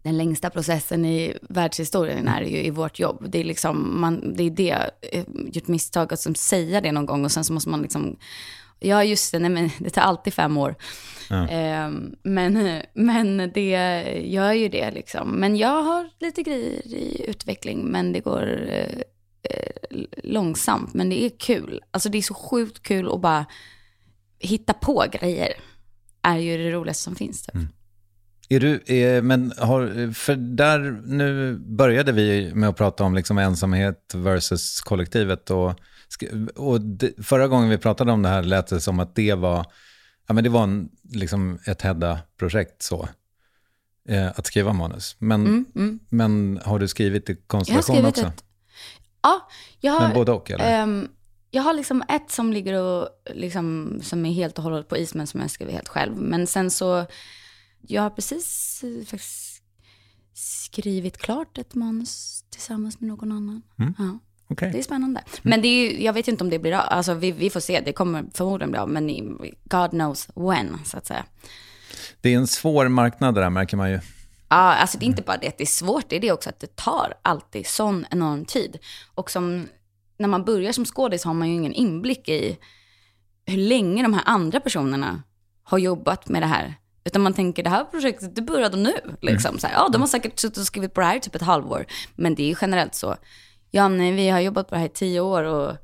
Den 0.04 0.18
längsta 0.18 0.50
processen 0.50 1.06
i 1.06 1.38
världshistorien 1.42 2.28
är 2.28 2.42
ju 2.42 2.64
i 2.64 2.70
vårt 2.70 3.00
jobb. 3.00 3.26
Det 3.30 3.40
är 3.40 3.44
liksom, 3.44 4.02
man, 4.02 4.34
det 4.36 4.44
är 4.44 4.50
det, 4.50 4.90
eh, 5.12 5.26
gjort 5.52 5.68
misstag 5.68 6.14
att 6.14 6.38
säga 6.38 6.82
det 6.82 6.92
någon 6.92 7.06
gång 7.06 7.26
och 7.26 7.32
sen 7.32 7.44
så 7.44 7.54
måste 7.54 7.70
man 7.70 7.82
liksom 7.82 8.18
Ja, 8.84 9.04
just 9.04 9.32
det. 9.32 9.40
Nej, 9.40 9.50
men 9.50 9.70
det 9.80 9.90
tar 9.90 10.02
alltid 10.02 10.34
fem 10.34 10.58
år. 10.58 10.76
Ja. 11.30 11.48
Eh, 11.48 11.92
men, 12.24 12.82
men 12.94 13.52
det 13.54 14.02
gör 14.26 14.52
ju 14.52 14.70
det 14.70 14.92
liksom. 14.92 15.32
Men 15.32 15.56
jag 15.56 15.84
har 15.84 16.10
lite 16.20 16.44
grejer 16.44 16.88
i 16.88 17.26
utveckling, 17.28 17.86
men 17.86 18.14
det 18.14 18.20
går 18.20 18.70
eh, 18.70 19.02
eh, 19.44 20.06
långsamt. 20.24 20.94
Men 20.94 21.10
det 21.10 21.24
är 21.24 21.30
kul. 21.30 21.82
Alltså 21.92 22.10
det 22.10 22.18
är 22.18 22.22
så 22.22 22.34
sjukt 22.34 22.84
kul 22.84 23.12
att 23.12 23.22
bara 23.22 23.46
hitta 24.40 24.74
på 24.74 25.06
grejer. 25.12 25.54
är 26.22 26.38
ju 26.38 26.58
det 26.58 26.72
roligaste 26.72 27.04
som 27.04 27.16
finns. 27.16 27.42
Typ. 27.42 27.56
Mm. 27.56 27.68
Är 28.52 28.60
du, 28.60 28.84
är, 28.86 29.22
men 29.22 29.54
har, 29.58 30.14
för 30.14 30.36
där, 30.36 31.02
nu 31.06 31.58
började 31.58 32.12
vi 32.12 32.52
med 32.54 32.70
att 32.70 32.78
prata 32.78 33.04
om 33.04 33.16
liksom 33.16 33.38
ensamhet 33.38 34.14
versus 34.16 34.82
kollektivet 34.82 35.52
och 35.52 35.80
och 36.56 36.82
det, 36.82 37.26
förra 37.26 37.48
gången 37.48 37.70
vi 37.70 37.78
pratade 37.78 38.12
om 38.12 38.22
det 38.22 38.30
här 38.30 38.44
lät 38.44 38.68
det 38.68 38.82
som 38.82 39.00
att 39.00 39.16
det 39.16 39.34
var, 39.34 39.66
ja, 40.28 40.34
men 40.34 40.44
det 40.44 40.50
var 40.50 40.64
en, 40.64 40.90
liksom 41.12 41.60
ett 41.66 41.82
Hedda-projekt 41.82 42.82
så. 42.84 43.10
Eh, 44.10 44.28
att 44.28 44.46
skriva 44.46 44.74
manus. 44.74 45.16
Men, 45.20 45.42
mm, 45.42 45.66
mm. 45.76 46.00
men 46.10 46.60
har 46.66 46.80
du 46.80 46.88
skrivit 46.88 47.30
i 47.30 47.36
konstellation 47.36 48.06
också? 48.06 48.26
Ett, 48.26 48.44
ja, 49.22 49.50
jag 49.80 49.94
har... 49.94 50.02
Men 50.08 50.14
både 50.14 50.32
och 50.32 50.52
eller? 50.52 50.84
Um, 50.84 51.10
jag 51.52 51.64
har 51.64 51.74
liksom 51.74 52.04
ett 52.10 52.32
som 52.32 52.54
ligger 52.54 52.74
och 52.82 53.10
liksom, 53.34 54.00
som 54.04 54.26
är 54.26 54.32
helt 54.32 54.58
och 54.58 54.64
hållet 54.64 54.88
på 54.88 54.98
is, 54.98 55.14
men 55.14 55.28
som 55.28 55.42
jag 55.42 55.52
skriver 55.52 55.74
helt 55.74 55.88
själv. 55.88 56.16
Men 56.16 56.48
sen 56.48 56.72
så, 56.72 57.06
jag 57.82 58.02
har 58.02 58.10
precis 58.10 58.82
eh, 58.84 59.06
faktiskt 59.06 59.64
skrivit 60.34 61.18
klart 61.18 61.58
ett 61.58 61.76
manus 61.76 62.44
tillsammans 62.50 63.00
med 63.00 63.08
någon 63.08 63.32
annan. 63.32 63.62
Mm. 63.80 63.94
Ja. 63.98 64.20
Okay. 64.50 64.72
Det 64.72 64.80
är 64.80 64.84
spännande. 64.84 65.20
Mm. 65.20 65.40
Men 65.42 65.62
det 65.62 65.68
är, 65.68 66.06
jag 66.06 66.14
vet 66.14 66.28
inte 66.28 66.44
om 66.44 66.50
det 66.50 66.60
blir 66.60 66.74
av. 66.74 66.84
Alltså 66.88 67.14
vi, 67.14 67.32
vi 67.32 67.50
får 67.50 67.60
se, 67.60 67.82
det 67.86 67.94
kommer 67.94 68.26
förmodligen 68.34 68.72
bli 68.72 68.80
av. 68.80 68.90
Men 68.90 69.38
God 69.64 69.90
knows 69.90 70.30
when, 70.36 70.80
så 70.86 70.98
att 70.98 71.06
säga. 71.06 71.26
Det 72.22 72.34
är 72.34 72.38
en 72.38 72.48
svår 72.48 72.88
marknad 72.88 73.36
det 73.36 73.42
där 73.42 73.50
märker 73.50 73.78
man 73.78 73.92
ju. 73.92 74.00
Ja, 74.50 74.56
alltså 74.56 74.98
det 74.98 75.06
är 75.06 75.08
inte 75.08 75.22
bara 75.22 75.38
det 75.38 75.48
att 75.48 75.58
det 75.58 75.64
är 75.64 75.66
svårt, 75.66 76.10
det 76.10 76.16
är 76.16 76.20
det 76.20 76.32
också 76.32 76.50
att 76.50 76.60
det 76.60 76.76
tar 76.76 77.14
alltid 77.22 77.68
sån 77.68 78.06
enorm 78.10 78.46
tid. 78.46 78.78
Och 79.16 79.32
som, 79.32 79.68
när 80.18 80.28
man 80.28 80.46
börjar 80.46 80.72
som 80.72 80.86
skådis 80.86 81.24
har 81.24 81.34
man 81.34 81.50
ju 81.50 81.54
ingen 81.54 81.74
inblick 81.74 82.30
i 82.30 82.58
hur 83.46 83.58
länge 83.58 84.04
de 84.04 84.14
här 84.14 84.24
andra 84.26 84.60
personerna 84.60 85.24
har 85.64 85.78
jobbat 85.78 86.30
med 86.30 86.42
det 86.42 86.48
här. 86.48 86.76
Utan 87.04 87.22
man 87.22 87.34
tänker, 87.34 87.64
det 87.64 87.70
här 87.70 87.84
projektet, 87.84 88.36
det 88.36 88.42
började 88.42 88.78
nu. 88.78 88.94
Liksom. 89.22 89.50
Mm. 89.50 89.60
Så 89.60 89.68
här, 89.68 89.74
ja, 89.74 89.90
de 89.90 90.02
har 90.02 90.08
säkert 90.08 90.40
suttit 90.40 90.58
och 90.58 90.66
skrivit 90.66 90.94
på 90.94 91.02
det 91.02 91.08
här 91.08 91.20
typ 91.20 91.36
ett 91.36 91.42
halvår. 91.42 91.86
Men 92.16 92.36
det 92.36 92.52
är 92.52 92.58
generellt 92.62 92.96
så. 92.96 93.16
Ja, 93.72 93.88
nej, 93.88 94.12
vi 94.12 94.30
har 94.30 94.40
jobbat 94.40 94.70
på 94.70 94.76
det 94.76 94.80
här 94.80 94.88
i 94.88 94.90
tio 94.90 95.20
år 95.20 95.44
och 95.44 95.78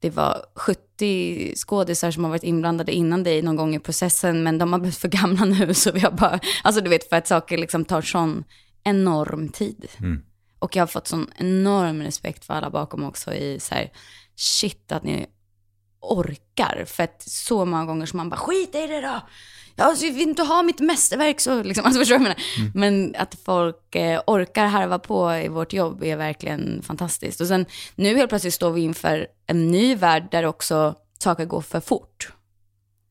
det 0.00 0.10
var 0.10 0.44
70 0.54 1.52
skådisar 1.56 2.10
som 2.10 2.24
har 2.24 2.30
varit 2.30 2.44
inblandade 2.44 2.92
innan 2.92 3.22
dig 3.22 3.42
någon 3.42 3.56
gång 3.56 3.74
i 3.74 3.78
processen, 3.78 4.42
men 4.42 4.58
de 4.58 4.72
har 4.72 4.80
blivit 4.80 4.98
för 4.98 5.08
gamla 5.08 5.44
nu, 5.44 5.74
så 5.74 5.92
vi 5.92 6.00
har 6.00 6.10
bara, 6.10 6.40
alltså 6.64 6.80
du 6.80 6.90
vet, 6.90 7.08
för 7.08 7.16
att 7.16 7.26
saker 7.26 7.58
liksom 7.58 7.84
tar 7.84 8.02
sån 8.02 8.44
enorm 8.84 9.48
tid. 9.48 9.86
Mm. 9.98 10.22
Och 10.58 10.76
jag 10.76 10.82
har 10.82 10.86
fått 10.86 11.06
sån 11.06 11.30
enorm 11.36 12.02
respekt 12.02 12.44
för 12.44 12.54
alla 12.54 12.70
bakom 12.70 13.04
också 13.04 13.34
i 13.34 13.60
så 13.60 13.74
här, 13.74 13.92
shit 14.36 14.92
att 14.92 15.02
ni 15.02 15.26
orkar. 16.00 16.84
För 16.86 17.02
att 17.02 17.22
så 17.22 17.64
många 17.64 17.84
gånger 17.84 18.06
som 18.06 18.16
man 18.16 18.30
bara, 18.30 18.36
skit 18.36 18.74
i 18.74 18.86
det 18.86 19.00
då! 19.00 19.20
alltså, 19.84 20.06
jag 20.06 20.12
vill 20.12 20.28
inte 20.28 20.42
ha 20.42 20.62
mitt 20.62 20.80
mästerverk 20.80 21.40
så, 21.40 21.62
liksom, 21.62 21.84
alltså, 21.86 22.00
förstår 22.00 22.18
du 22.18 22.24
vad 22.24 22.30
jag 22.30 22.36
menar? 22.36 22.42
Mm. 22.58 22.72
Men 22.74 23.22
att 23.22 23.34
folk 23.44 23.94
eh, 23.94 24.20
orkar 24.26 24.66
harva 24.66 24.98
på 24.98 25.34
i 25.34 25.48
vårt 25.48 25.72
jobb 25.72 26.02
är 26.04 26.16
verkligen 26.16 26.82
fantastiskt. 26.82 27.40
Och 27.40 27.46
sen 27.46 27.66
nu 27.94 28.16
helt 28.16 28.28
plötsligt 28.28 28.54
står 28.54 28.70
vi 28.70 28.80
inför 28.80 29.26
en 29.46 29.70
ny 29.70 29.94
värld 29.94 30.28
där 30.30 30.44
också 30.44 30.94
saker 31.18 31.44
går 31.44 31.60
för 31.60 31.80
fort 31.80 32.32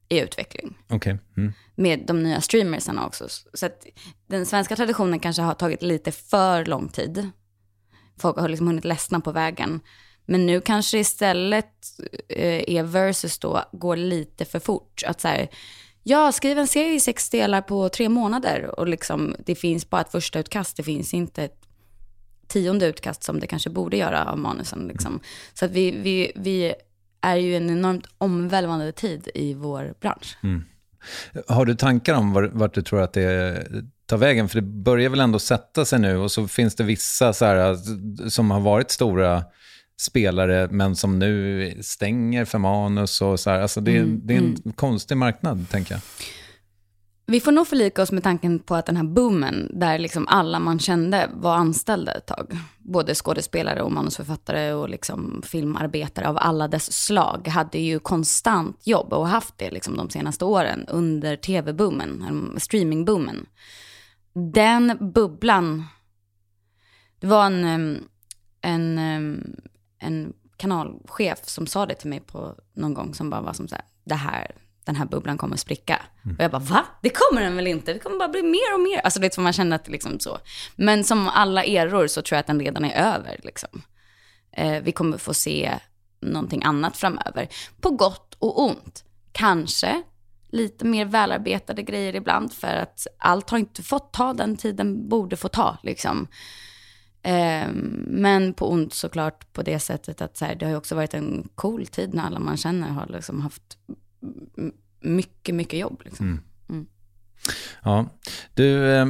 i 0.10 0.20
utveckling. 0.20 0.78
Okay. 0.90 1.18
Mm. 1.38 1.54
Med 1.76 2.04
de 2.08 2.24
nya 2.24 2.42
streamersarna 2.42 3.06
också. 3.06 3.28
Så 3.54 3.66
att 3.66 3.86
den 4.28 4.46
svenska 4.46 4.76
traditionen 4.76 5.20
kanske 5.20 5.42
har 5.42 5.54
tagit 5.54 5.82
lite 5.82 6.12
för 6.12 6.66
lång 6.66 6.90
tid. 6.90 7.30
Folk 8.20 8.38
har 8.38 8.50
liksom 8.50 8.68
hunnit 8.68 8.86
ledsna 8.86 9.20
på 9.20 9.32
vägen. 9.32 9.80
Men 10.28 10.46
nu 10.46 10.62
kanske 10.62 11.00
istället 11.00 11.72
eh, 12.30 12.76
är 12.76 12.84
versus 12.84 13.40
då 13.40 13.64
går 13.72 13.96
lite 13.96 14.46
för 14.46 14.60
fort. 14.60 15.04
Att 15.06 15.22
så 15.22 15.28
här, 15.28 15.50
Ja, 16.10 16.32
skriv 16.32 16.58
en 16.60 16.68
serie 16.68 16.94
i 16.94 17.00
sex 17.00 17.30
delar 17.30 17.62
på 17.62 17.90
tre 17.90 18.10
månader 18.10 18.80
och 18.80 18.88
liksom, 18.88 19.36
det 19.46 19.56
finns 19.56 19.90
bara 19.90 20.02
ett 20.02 20.12
första 20.12 20.40
utkast. 20.40 20.78
Det 20.78 20.84
finns 20.84 21.14
inte 21.14 21.44
ett 21.44 21.62
tionde 22.48 22.86
utkast 22.86 23.24
som 23.24 23.40
det 23.40 23.48
kanske 23.48 23.70
borde 23.70 23.98
göra 23.98 24.32
av 24.32 24.38
manusen. 24.38 24.88
Liksom. 24.88 25.20
Så 25.54 25.66
att 25.66 25.72
vi, 25.72 25.92
vi, 25.92 26.32
vi 26.36 26.74
är 27.22 27.36
ju 27.36 27.58
en 27.58 27.70
enormt 27.70 28.08
omvälvande 28.18 28.92
tid 28.92 29.30
i 29.36 29.54
vår 29.54 29.94
bransch. 30.02 30.38
Mm. 30.44 30.64
Har 31.48 31.66
du 31.66 31.76
tankar 31.76 32.14
om 32.14 32.34
vart, 32.34 32.54
vart 32.54 32.74
du 32.74 32.82
tror 32.82 33.02
att 33.02 33.14
det 33.14 33.68
tar 34.06 34.18
vägen? 34.18 34.50
För 34.50 34.56
det 34.56 34.68
börjar 34.68 35.10
väl 35.10 35.20
ändå 35.20 35.40
sätta 35.40 35.86
sig 35.86 36.00
nu 36.00 36.18
och 36.18 36.32
så 36.32 36.48
finns 36.48 36.76
det 36.76 36.84
vissa 36.84 37.34
så 37.34 37.46
här, 37.46 37.78
som 38.30 38.52
har 38.52 38.60
varit 38.60 38.92
stora 38.92 39.44
spelare 40.00 40.68
men 40.72 40.96
som 40.96 41.20
nu 41.20 41.74
stänger 41.82 42.46
för 42.46 42.58
manus 42.58 43.22
och 43.22 43.40
så 43.40 43.50
här. 43.50 43.62
Alltså 43.62 43.82
det, 43.82 43.98
mm, 43.98 44.22
det 44.24 44.34
är 44.34 44.38
en 44.38 44.46
mm. 44.46 44.74
konstig 44.76 45.18
marknad, 45.18 45.70
tänker 45.70 45.94
jag. 45.94 46.02
Vi 47.30 47.40
får 47.40 47.52
nog 47.52 47.68
förlika 47.68 48.02
oss 48.02 48.12
med 48.12 48.24
tanken 48.24 48.60
på 48.60 48.76
att 48.76 48.86
den 48.86 48.98
här 48.98 49.04
boomen, 49.04 49.72
där 49.74 50.00
liksom 50.00 50.28
alla 50.28 50.60
man 50.60 50.80
kände 50.80 51.30
var 51.34 51.56
anställda 51.56 52.14
ett 52.14 52.26
tag, 52.26 52.58
både 52.78 53.16
skådespelare 53.16 53.82
och 53.82 53.92
manusförfattare 53.92 54.74
och 54.74 54.90
liksom 54.90 55.42
filmarbetare 55.46 56.28
av 56.28 56.38
alla 56.38 56.68
dess 56.68 57.06
slag, 57.06 57.48
hade 57.48 57.78
ju 57.78 58.00
konstant 58.00 58.88
jobb 58.88 59.14
och 59.14 59.28
haft 59.28 59.58
det 59.58 59.72
liksom 59.72 59.98
de 59.98 60.10
senaste 60.10 60.46
åren 60.46 60.86
under 60.88 61.36
tv-boomen, 61.36 62.54
streamingboomen. 62.58 63.46
Den 64.34 65.12
bubblan, 65.14 65.86
det 67.20 67.28
var 67.28 67.46
en, 67.46 68.04
en, 68.62 69.00
en 70.08 70.34
kanalchef 70.58 71.40
som 71.44 71.68
sa 71.68 71.86
det 71.86 71.96
till 71.96 72.10
mig 72.10 72.20
på 72.20 72.56
någon 72.74 72.94
gång, 72.94 73.14
som 73.14 73.30
bara 73.30 73.42
var 73.42 73.54
som 73.54 73.68
så 73.68 73.76
här, 73.76 73.86
det 74.04 74.16
här 74.16 74.52
den 74.88 74.96
här 74.96 75.06
bubblan 75.06 75.38
kommer 75.38 75.58
spricka. 75.58 76.02
Mm. 76.26 76.38
Och 76.38 76.44
jag 76.44 76.52
bara, 76.52 76.60
va? 76.60 76.86
Det 77.02 77.10
kommer 77.10 77.42
den 77.42 77.56
väl 77.56 77.68
inte? 77.68 77.94
Det 77.94 78.00
kommer 78.00 78.18
bara 78.18 78.28
bli 78.28 78.44
mer 78.44 78.74
och 78.74 78.80
mer. 78.80 79.00
Alltså 79.00 79.20
det 79.20 79.28
är 79.28 79.32
som 79.32 79.44
man 79.44 79.54
känner 79.54 79.76
att 79.76 79.86
det 79.86 79.92
liksom 79.92 80.20
så. 80.20 80.38
Men 80.76 81.04
som 81.04 81.28
alla 81.28 81.64
eror 81.64 82.08
så 82.08 82.22
tror 82.22 82.36
jag 82.36 82.40
att 82.40 82.48
den 82.48 82.60
redan 82.60 82.86
är 82.86 83.16
över. 83.16 83.40
Liksom. 83.44 83.82
Eh, 84.52 84.84
vi 84.84 84.92
kommer 84.92 85.18
få 85.18 85.34
se 85.34 85.74
någonting 86.20 86.64
annat 86.64 86.98
framöver. 86.98 87.48
På 87.82 87.90
gott 87.90 88.36
och 88.40 88.64
ont. 88.64 89.04
Kanske 89.32 90.04
lite 90.50 90.86
mer 90.86 91.06
välarbetade 91.06 91.84
grejer 91.84 92.16
ibland 92.16 92.54
för 92.54 92.76
att 92.76 93.08
allt 93.18 93.50
har 93.50 93.58
inte 93.58 93.84
fått 93.84 94.14
ta 94.14 94.34
den 94.34 94.58
tiden 94.58 95.10
borde 95.10 95.36
få 95.36 95.48
ta. 95.48 95.78
Liksom. 95.84 96.28
Eh, 97.24 97.68
men 98.08 98.54
på 98.54 98.72
ont 98.72 98.94
såklart 98.94 99.54
på 99.54 99.62
det 99.62 99.80
sättet 99.80 100.22
att 100.22 100.38
så 100.38 100.46
här, 100.46 100.56
det 100.56 100.66
har 100.66 100.72
ju 100.72 100.78
också 100.78 100.96
varit 100.96 101.14
en 101.14 101.50
cool 101.56 101.88
tid 101.88 102.14
när 102.14 102.24
alla 102.24 102.40
man 102.40 102.58
känner 102.58 102.90
har 102.90 103.08
liksom 103.08 103.42
haft 103.42 103.78
mycket, 105.00 105.56
mycket 105.56 105.80
jobb. 105.80 106.02
Liksom. 106.06 106.26
Mm. 106.26 106.44
Mm. 106.70 106.88
Ja, 107.84 108.10
du, 108.54 108.92
eh, 108.92 109.08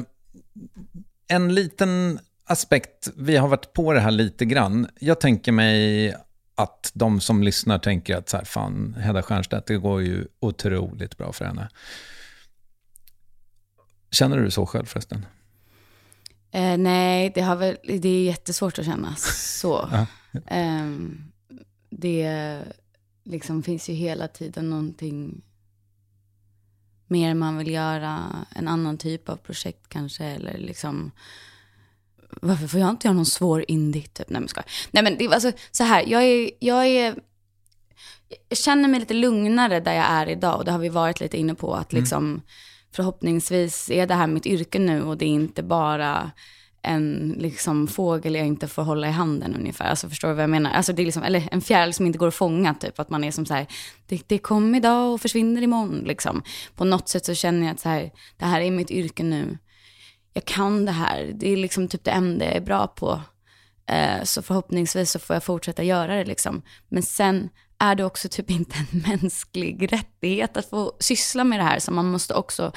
en 1.27 1.55
liten 1.55 2.19
aspekt, 2.43 3.09
vi 3.15 3.35
har 3.37 3.47
varit 3.47 3.73
på 3.73 3.93
det 3.93 3.99
här 3.99 4.11
lite 4.11 4.45
grann. 4.45 4.87
Jag 4.99 5.19
tänker 5.19 5.51
mig 5.51 6.15
att 6.55 6.91
de 6.93 7.19
som 7.19 7.43
lyssnar 7.43 7.79
tänker 7.79 8.17
att 8.17 8.29
så 8.29 8.37
här, 8.37 8.45
fan, 8.45 8.93
Hedda 8.99 9.21
Stiernstedt, 9.21 9.67
det 9.67 9.77
går 9.77 10.01
ju 10.01 10.27
otroligt 10.39 11.17
bra 11.17 11.33
för 11.33 11.45
henne. 11.45 11.69
Känner 14.11 14.37
du 14.37 14.51
så 14.51 14.65
själv 14.65 14.85
förresten? 14.85 15.25
Eh, 16.51 16.77
nej, 16.77 17.31
det, 17.35 17.41
har 17.41 17.55
väl, 17.55 17.77
det 17.83 18.09
är 18.09 18.23
jättesvårt 18.23 18.79
att 18.79 18.85
känna 18.85 19.15
så. 19.15 19.89
eh, 20.47 20.85
det 21.89 22.61
liksom 23.23 23.63
finns 23.63 23.89
ju 23.89 23.93
hela 23.93 24.27
tiden 24.27 24.69
någonting 24.69 25.41
mer 27.07 27.33
man 27.33 27.57
vill 27.57 27.71
göra, 27.71 28.45
en 28.55 28.67
annan 28.67 28.97
typ 28.97 29.29
av 29.29 29.35
projekt 29.35 29.89
kanske, 29.89 30.25
eller 30.25 30.57
liksom 30.57 31.11
varför 32.41 32.67
får 32.67 32.79
jag 32.79 32.89
inte 32.89 33.07
göra 33.07 33.15
någon 33.15 33.25
svår 33.25 33.65
indie? 33.67 34.01
Typ? 34.01 34.29
Nej 34.29 34.41
men, 34.41 34.49
ska. 34.49 34.61
Nej, 34.91 35.03
men 35.03 35.17
det, 35.17 35.27
alltså, 35.27 35.51
så 35.71 35.83
här, 35.83 36.03
jag 36.07 36.23
är, 36.23 36.51
jag 36.59 36.85
är 36.87 37.15
jag 38.49 38.57
känner 38.57 38.89
mig 38.89 38.99
lite 38.99 39.13
lugnare 39.13 39.79
där 39.79 39.93
jag 39.93 40.05
är 40.05 40.29
idag 40.29 40.57
och 40.57 40.65
det 40.65 40.71
har 40.71 40.79
vi 40.79 40.89
varit 40.89 41.19
lite 41.19 41.37
inne 41.37 41.55
på 41.55 41.75
att 41.75 41.93
mm 41.93 42.41
förhoppningsvis 42.97 43.89
är 43.89 44.07
det 44.07 44.13
här 44.13 44.27
mitt 44.27 44.45
yrke 44.45 44.79
nu 44.79 45.03
och 45.03 45.17
det 45.17 45.25
är 45.25 45.29
inte 45.29 45.63
bara 45.63 46.31
en 46.81 47.35
liksom, 47.37 47.87
fågel 47.87 48.35
jag 48.35 48.47
inte 48.47 48.67
får 48.67 48.83
hålla 48.83 49.07
i 49.07 49.11
handen 49.11 49.55
ungefär. 49.55 49.85
Alltså 49.85 50.09
förstår 50.09 50.27
du 50.27 50.33
vad 50.33 50.43
jag 50.43 50.49
menar? 50.49 50.71
Alltså, 50.71 50.93
det 50.93 51.01
är 51.01 51.05
liksom, 51.05 51.23
eller 51.23 51.49
en 51.51 51.61
fjäril 51.61 51.93
som 51.93 52.05
inte 52.05 52.17
går 52.17 52.27
att 52.27 52.35
fånga, 52.35 52.73
typ. 52.73 52.99
Att 52.99 53.09
man 53.09 53.23
är 53.23 53.31
som 53.31 53.45
så 53.45 53.53
här, 53.53 53.67
det, 54.07 54.21
det 54.27 54.37
kom 54.37 54.75
idag 54.75 55.13
och 55.13 55.21
försvinner 55.21 55.61
imorgon. 55.61 56.03
Liksom. 56.05 56.43
På 56.75 56.85
något 56.85 57.09
sätt 57.09 57.25
så 57.25 57.33
känner 57.33 57.67
jag 57.67 57.73
att 57.73 57.79
så 57.79 57.89
här, 57.89 58.11
det 58.37 58.45
här 58.45 58.61
är 58.61 58.71
mitt 58.71 58.91
yrke 58.91 59.23
nu. 59.23 59.57
Jag 60.33 60.45
kan 60.45 60.85
det 60.85 60.91
här. 60.91 61.31
Det 61.35 61.53
är 61.53 61.57
liksom 61.57 61.87
typ 61.87 62.03
det 62.03 62.11
enda 62.11 62.45
jag 62.45 62.55
är 62.55 62.61
bra 62.61 62.87
på. 62.87 63.21
Eh, 63.89 64.23
så 64.23 64.41
förhoppningsvis 64.41 65.11
så 65.11 65.19
får 65.19 65.35
jag 65.35 65.43
fortsätta 65.43 65.83
göra 65.83 66.15
det 66.15 66.25
liksom. 66.25 66.61
Men 66.89 67.03
sen 67.03 67.49
är 67.79 67.95
det 67.95 68.03
också 68.03 68.29
typ 68.29 68.51
inte 68.51 68.75
en 68.77 68.99
mänsklig 69.07 69.93
rättighet 69.93 70.57
att 70.57 70.69
få 70.69 70.93
syssla 70.99 71.43
med 71.43 71.59
det 71.59 71.63
här. 71.63 71.79
Så 71.79 71.91
man 71.91 72.11
måste 72.11 72.33
också 72.33 72.71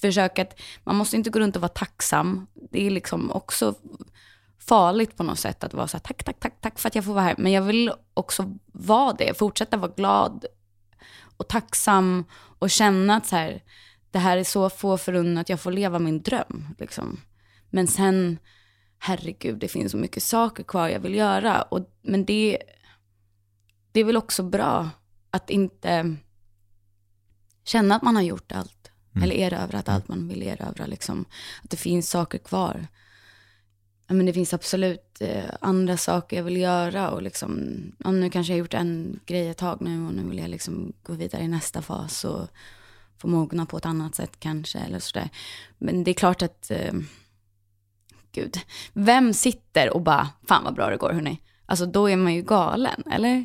försöka 0.00 0.42
att, 0.42 0.60
man 0.84 0.96
måste 0.96 1.16
inte 1.16 1.30
gå 1.30 1.38
runt 1.38 1.56
och 1.56 1.62
vara 1.62 1.68
tacksam. 1.68 2.46
Det 2.70 2.86
är 2.86 2.90
liksom 2.90 3.30
också 3.30 3.74
farligt 4.58 5.16
på 5.16 5.22
något 5.22 5.38
sätt 5.38 5.64
att 5.64 5.74
vara 5.74 5.88
så 5.88 5.96
här, 5.96 6.02
tack, 6.02 6.24
tack, 6.24 6.40
tack, 6.40 6.60
tack 6.60 6.78
för 6.78 6.88
att 6.88 6.94
jag 6.94 7.04
får 7.04 7.12
vara 7.12 7.24
här. 7.24 7.34
Men 7.38 7.52
jag 7.52 7.62
vill 7.62 7.92
också 8.14 8.58
vara 8.66 9.12
det, 9.12 9.38
fortsätta 9.38 9.76
vara 9.76 9.92
glad 9.96 10.46
och 11.36 11.48
tacksam 11.48 12.24
och 12.58 12.70
känna 12.70 13.16
att 13.16 13.26
så 13.26 13.36
här, 13.36 13.62
det 14.10 14.18
här 14.18 14.36
är 14.36 14.44
så 14.44 14.70
få 14.70 14.98
förunnat, 14.98 15.48
jag 15.48 15.60
får 15.60 15.72
leva 15.72 15.98
min 15.98 16.22
dröm. 16.22 16.68
Liksom. 16.78 17.20
Men 17.70 17.86
sen, 17.86 18.38
herregud, 18.98 19.58
det 19.58 19.68
finns 19.68 19.92
så 19.92 19.98
mycket 19.98 20.22
saker 20.22 20.62
kvar 20.62 20.88
jag 20.88 21.00
vill 21.00 21.14
göra. 21.14 21.62
Och, 21.62 21.80
men 22.02 22.24
det, 22.24 22.58
det 23.92 24.00
är 24.00 24.04
väl 24.04 24.16
också 24.16 24.42
bra 24.42 24.90
att 25.30 25.50
inte 25.50 26.16
känna 27.64 27.96
att 27.96 28.02
man 28.02 28.16
har 28.16 28.22
gjort 28.22 28.52
allt. 28.52 28.90
Mm. 29.14 29.22
Eller 29.24 29.36
erövrat 29.36 29.88
allt 29.88 30.08
man 30.08 30.28
vill 30.28 30.42
erövra. 30.42 30.86
Liksom. 30.86 31.24
Att 31.64 31.70
det 31.70 31.76
finns 31.76 32.10
saker 32.10 32.38
kvar. 32.38 32.86
Men 34.06 34.26
det 34.26 34.32
finns 34.32 34.54
absolut 34.54 35.20
eh, 35.20 35.50
andra 35.60 35.96
saker 35.96 36.36
jag 36.36 36.44
vill 36.44 36.56
göra. 36.56 37.10
Och 37.10 37.22
liksom, 37.22 37.82
ja, 37.98 38.10
nu 38.10 38.30
kanske 38.30 38.52
jag 38.52 38.56
har 38.56 38.58
gjort 38.58 38.74
en 38.74 39.20
grej 39.26 39.48
ett 39.48 39.56
tag 39.56 39.80
nu 39.80 40.06
och 40.06 40.14
nu 40.14 40.22
vill 40.28 40.38
jag 40.38 40.50
liksom 40.50 40.92
gå 41.02 41.12
vidare 41.12 41.42
i 41.42 41.48
nästa 41.48 41.82
fas. 41.82 42.24
Och 42.24 42.48
få 43.18 43.28
mogna 43.28 43.66
på 43.66 43.76
ett 43.76 43.86
annat 43.86 44.14
sätt 44.14 44.40
kanske. 44.40 44.78
Eller 44.78 44.98
sådär. 44.98 45.28
Men 45.78 46.04
det 46.04 46.10
är 46.10 46.14
klart 46.14 46.42
att, 46.42 46.70
eh, 46.70 46.94
gud, 48.32 48.58
vem 48.92 49.34
sitter 49.34 49.90
och 49.90 50.02
bara, 50.02 50.28
fan 50.48 50.64
vad 50.64 50.74
bra 50.74 50.90
det 50.90 50.96
går 50.96 51.12
hörni. 51.12 51.40
Alltså 51.66 51.86
då 51.86 52.10
är 52.10 52.16
man 52.16 52.34
ju 52.34 52.42
galen, 52.42 53.02
eller? 53.10 53.44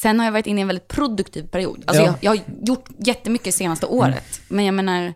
Sen 0.00 0.18
har 0.18 0.26
jag 0.26 0.32
varit 0.32 0.46
inne 0.46 0.60
i 0.60 0.62
en 0.62 0.68
väldigt 0.68 0.88
produktiv 0.88 1.42
period. 1.42 1.84
Alltså 1.86 2.02
ja. 2.02 2.18
jag, 2.20 2.36
jag, 2.36 2.42
har 2.42 2.66
gjort 2.66 2.88
jättemycket 2.98 3.54
senaste 3.54 3.86
året. 3.86 4.40
Mm. 4.40 4.56
Men 4.56 4.64
jag 4.64 4.74
menar, 4.74 5.14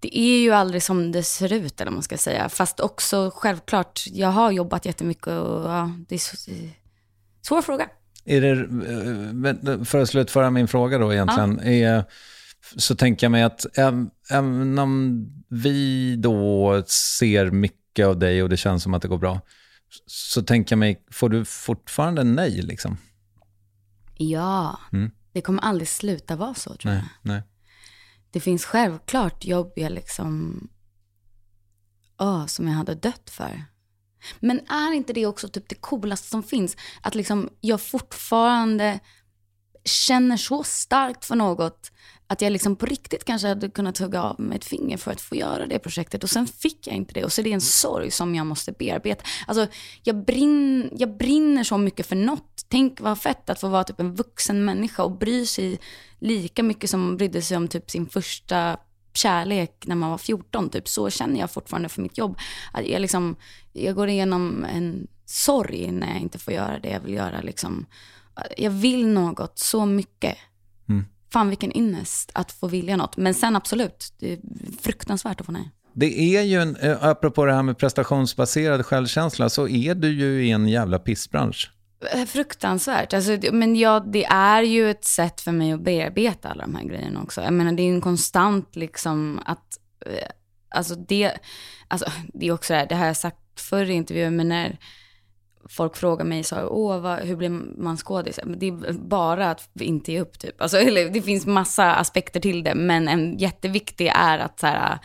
det 0.00 0.18
är 0.18 0.38
ju 0.38 0.50
aldrig 0.50 0.82
som 0.82 1.12
det 1.12 1.22
ser 1.22 1.52
ut, 1.52 1.80
eller 1.80 1.90
man 1.90 2.02
ska 2.02 2.18
säga. 2.18 2.48
Fast 2.48 2.80
också 2.80 3.32
självklart, 3.34 4.04
jag 4.06 4.28
har 4.28 4.50
jobbat 4.50 4.86
jättemycket 4.86 5.26
och 5.26 5.70
ja, 5.70 5.90
det 6.08 6.14
är 6.14 6.18
så, 6.18 6.36
svår 7.42 7.62
fråga. 7.62 7.88
Är 8.24 8.40
det, 8.40 8.50
eh, 9.70 9.84
för 9.84 9.98
att 9.98 10.08
slutföra 10.08 10.50
min 10.50 10.68
fråga 10.68 10.98
då 10.98 11.12
egentligen, 11.12 11.60
ja. 11.62 11.70
är, 11.70 12.04
så 12.76 12.94
tänker 12.94 13.24
jag 13.24 13.30
mig 13.30 13.42
att 13.42 13.66
även 14.30 14.78
om 14.78 15.26
vi 15.48 16.16
då 16.16 16.82
ser 16.86 17.50
mycket 17.50 18.06
av 18.06 18.18
dig 18.18 18.42
och 18.42 18.48
det 18.48 18.56
känns 18.56 18.82
som 18.82 18.94
att 18.94 19.02
det 19.02 19.08
går 19.08 19.18
bra, 19.18 19.40
så 20.06 20.42
tänker 20.42 20.72
jag 20.72 20.78
mig, 20.78 21.04
får 21.10 21.28
du 21.28 21.44
fortfarande 21.44 22.24
nej 22.24 22.62
liksom? 22.62 22.96
Ja, 24.14 24.80
mm. 24.92 25.10
det 25.32 25.40
kommer 25.40 25.62
aldrig 25.62 25.88
sluta 25.88 26.36
vara 26.36 26.54
så 26.54 26.74
tror 26.74 26.92
nej, 26.92 27.02
jag. 27.22 27.32
Nej. 27.32 27.42
Det 28.30 28.40
finns 28.40 28.64
självklart 28.64 29.44
jobb 29.44 29.72
jag 29.76 29.92
liksom, 29.92 30.60
oh, 32.18 32.46
som 32.46 32.68
jag 32.68 32.74
hade 32.74 32.94
dött 32.94 33.30
för. 33.30 33.64
Men 34.40 34.60
är 34.68 34.92
inte 34.92 35.12
det 35.12 35.26
också 35.26 35.48
typ 35.48 35.68
det 35.68 35.74
coolaste 35.74 36.28
som 36.28 36.42
finns? 36.42 36.76
Att 37.00 37.14
liksom 37.14 37.50
jag 37.60 37.80
fortfarande 37.80 39.00
känner 39.84 40.36
så 40.36 40.64
starkt 40.64 41.24
för 41.24 41.36
något 41.36 41.92
att 42.32 42.40
jag 42.40 42.52
liksom 42.52 42.76
på 42.76 42.86
riktigt 42.86 43.24
kanske 43.24 43.48
hade 43.48 43.68
kunnat 43.68 43.98
hugga 43.98 44.22
av 44.22 44.40
mig 44.40 44.56
ett 44.56 44.64
finger 44.64 44.96
för 44.96 45.10
att 45.10 45.20
få 45.20 45.36
göra 45.36 45.66
det 45.66 45.78
projektet 45.78 46.22
och 46.22 46.30
sen 46.30 46.46
fick 46.46 46.86
jag 46.86 46.96
inte 46.96 47.14
det. 47.14 47.24
Och 47.24 47.32
så 47.32 47.40
är 47.40 47.44
det 47.44 47.52
en 47.52 47.60
sorg 47.60 48.10
som 48.10 48.34
jag 48.34 48.46
måste 48.46 48.72
bearbeta. 48.72 49.24
Alltså, 49.46 49.66
jag, 50.02 50.24
brinn, 50.24 50.90
jag 50.92 51.16
brinner 51.16 51.64
så 51.64 51.78
mycket 51.78 52.06
för 52.06 52.16
något. 52.16 52.66
Tänk 52.68 53.00
vad 53.00 53.18
fett 53.18 53.50
att 53.50 53.60
få 53.60 53.68
vara 53.68 53.84
typ 53.84 54.00
en 54.00 54.14
vuxen 54.14 54.64
människa 54.64 55.02
och 55.02 55.18
bry 55.18 55.46
sig 55.46 55.78
lika 56.18 56.62
mycket 56.62 56.90
som 56.90 57.00
man 57.00 57.16
brydde 57.16 57.42
sig 57.42 57.56
om 57.56 57.68
typ 57.68 57.90
sin 57.90 58.08
första 58.08 58.76
kärlek 59.14 59.84
när 59.86 59.96
man 59.96 60.10
var 60.10 60.18
14. 60.18 60.70
Typ. 60.70 60.88
Så 60.88 61.10
känner 61.10 61.40
jag 61.40 61.50
fortfarande 61.50 61.88
för 61.88 62.02
mitt 62.02 62.18
jobb. 62.18 62.38
Att 62.72 62.86
jag, 62.86 63.00
liksom, 63.00 63.36
jag 63.72 63.94
går 63.94 64.08
igenom 64.08 64.64
en 64.64 65.06
sorg 65.24 65.90
när 65.90 66.12
jag 66.12 66.20
inte 66.20 66.38
får 66.38 66.54
göra 66.54 66.78
det 66.78 66.90
jag 66.90 67.00
vill 67.00 67.14
göra. 67.14 67.40
Liksom. 67.40 67.86
Jag 68.56 68.70
vill 68.70 69.06
något 69.06 69.58
så 69.58 69.86
mycket. 69.86 70.36
Mm 70.88 71.04
fan 71.32 71.48
vilken 71.48 71.76
ynnest 71.76 72.30
att 72.34 72.52
få 72.52 72.68
vilja 72.68 72.96
något. 72.96 73.16
Men 73.16 73.34
sen 73.34 73.56
absolut, 73.56 74.14
det 74.18 74.32
är 74.32 74.38
fruktansvärt 74.82 75.40
att 75.40 75.46
få 75.46 75.52
nej. 75.52 75.70
Det 75.94 76.36
är 76.36 76.42
ju, 76.42 76.60
en, 76.60 76.76
eh, 76.76 77.04
apropå 77.04 77.44
det 77.44 77.52
här 77.52 77.62
med 77.62 77.78
prestationsbaserad 77.78 78.86
självkänsla, 78.86 79.48
så 79.48 79.68
är 79.68 79.94
du 79.94 80.08
ju 80.08 80.46
i 80.46 80.50
en 80.50 80.68
jävla 80.68 80.98
pissbransch. 80.98 81.70
Eh, 82.12 82.24
fruktansvärt. 82.24 83.14
Alltså, 83.14 83.38
men 83.52 83.76
ja, 83.76 84.00
det 84.12 84.24
är 84.24 84.62
ju 84.62 84.90
ett 84.90 85.04
sätt 85.04 85.40
för 85.40 85.52
mig 85.52 85.72
att 85.72 85.84
bearbeta 85.84 86.48
alla 86.48 86.62
de 86.64 86.74
här 86.74 86.84
grejerna 86.84 87.22
också. 87.22 87.40
Jag 87.40 87.52
menar, 87.52 87.72
det 87.72 87.82
är 87.82 87.84
ju 87.84 87.94
en 87.94 88.00
konstant 88.00 88.76
liksom 88.76 89.40
att, 89.44 89.78
eh, 90.06 90.28
alltså 90.68 90.94
det, 90.94 91.32
alltså 91.88 92.10
det 92.34 92.46
är 92.46 92.52
också 92.52 92.72
det 92.72 92.78
här, 92.78 92.86
det 92.86 92.94
har 92.94 93.06
jag 93.06 93.16
sagt 93.16 93.60
förr 93.60 93.90
i 93.90 93.92
intervjuer, 93.92 94.30
men 94.30 94.48
när 94.48 94.78
folk 95.68 95.96
frågar 95.96 96.24
mig 96.24 96.44
så 96.44 96.68
åh, 96.68 97.00
vad, 97.00 97.18
hur 97.18 97.36
blir 97.36 97.48
man 97.82 97.96
skådis? 97.96 98.38
Det 98.56 98.66
är 98.66 98.92
bara 98.92 99.50
att 99.50 99.68
inte 99.74 100.12
ge 100.12 100.20
upp 100.20 100.38
typ. 100.38 100.62
Alltså, 100.62 100.78
eller, 100.78 101.10
det 101.10 101.22
finns 101.22 101.46
massa 101.46 101.94
aspekter 101.94 102.40
till 102.40 102.64
det, 102.64 102.74
men 102.74 103.08
en 103.08 103.38
jätteviktig 103.38 104.12
är 104.14 104.38
att 104.38 104.60
så 104.60 104.66
här, 104.66 104.98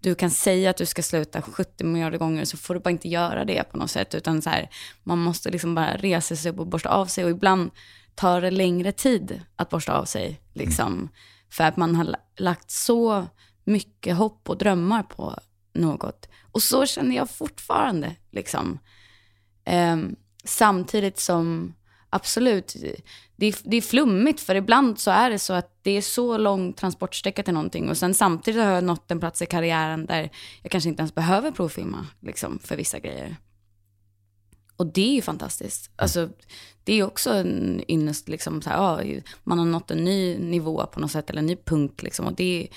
du 0.00 0.14
kan 0.14 0.30
säga 0.30 0.70
att 0.70 0.76
du 0.76 0.86
ska 0.86 1.02
sluta 1.02 1.42
70 1.42 1.84
miljarder 1.84 2.18
gånger 2.18 2.44
så 2.44 2.56
får 2.56 2.74
du 2.74 2.80
bara 2.80 2.90
inte 2.90 3.08
göra 3.08 3.44
det 3.44 3.64
på 3.70 3.76
något 3.76 3.90
sätt. 3.90 4.14
Utan 4.14 4.42
så 4.42 4.50
här, 4.50 4.70
man 5.02 5.18
måste 5.18 5.50
liksom 5.50 5.74
bara 5.74 5.96
resa 5.96 6.36
sig 6.36 6.52
upp 6.52 6.58
och 6.58 6.66
borsta 6.66 6.88
av 6.88 7.06
sig. 7.06 7.24
Och 7.24 7.30
ibland 7.30 7.70
tar 8.14 8.40
det 8.40 8.50
längre 8.50 8.92
tid 8.92 9.42
att 9.56 9.70
borsta 9.70 9.92
av 9.92 10.04
sig. 10.04 10.40
Liksom, 10.52 10.92
mm. 10.92 11.08
För 11.50 11.64
att 11.64 11.76
man 11.76 11.94
har 11.94 12.16
lagt 12.36 12.70
så 12.70 13.26
mycket 13.64 14.16
hopp 14.16 14.50
och 14.50 14.58
drömmar 14.58 15.02
på 15.02 15.38
något. 15.72 16.28
Och 16.52 16.62
så 16.62 16.86
känner 16.86 17.16
jag 17.16 17.30
fortfarande. 17.30 18.16
Liksom. 18.30 18.78
Um, 19.66 20.16
samtidigt 20.44 21.18
som 21.18 21.74
absolut, 22.10 22.76
det 23.36 23.46
är, 23.46 23.54
det 23.64 23.76
är 23.76 23.80
flummigt 23.80 24.40
för 24.40 24.54
ibland 24.54 24.98
så 24.98 25.10
är 25.10 25.30
det 25.30 25.38
så 25.38 25.52
att 25.52 25.78
det 25.82 25.90
är 25.90 26.02
så 26.02 26.38
lång 26.38 26.72
transportsträcka 26.72 27.42
till 27.42 27.54
någonting 27.54 27.88
och 27.88 27.96
sen 27.96 28.14
samtidigt 28.14 28.62
har 28.62 28.70
jag 28.70 28.84
nått 28.84 29.10
en 29.10 29.20
plats 29.20 29.42
i 29.42 29.46
karriären 29.46 30.06
där 30.06 30.30
jag 30.62 30.70
kanske 30.70 30.88
inte 30.88 31.00
ens 31.00 31.14
behöver 31.14 31.50
provfilma 31.50 32.06
liksom, 32.20 32.58
för 32.58 32.76
vissa 32.76 32.98
grejer. 32.98 33.36
Och 34.80 34.86
det 34.86 35.10
är 35.10 35.14
ju 35.14 35.22
fantastiskt. 35.22 35.90
Alltså, 35.96 36.28
det 36.84 36.94
är 36.94 37.04
också 37.04 37.30
en 37.30 37.82
ynnest, 37.88 38.28
liksom, 38.28 38.62
så 38.62 38.70
här, 38.70 39.04
ja, 39.04 39.20
man 39.44 39.58
har 39.58 39.66
nått 39.66 39.90
en 39.90 40.04
ny 40.04 40.38
nivå 40.38 40.86
på 40.86 41.00
något 41.00 41.10
sätt, 41.10 41.30
eller 41.30 41.38
en 41.38 41.46
ny 41.46 41.56
punkt. 41.56 42.02
Liksom, 42.02 42.26
och 42.26 42.34
det 42.34 42.68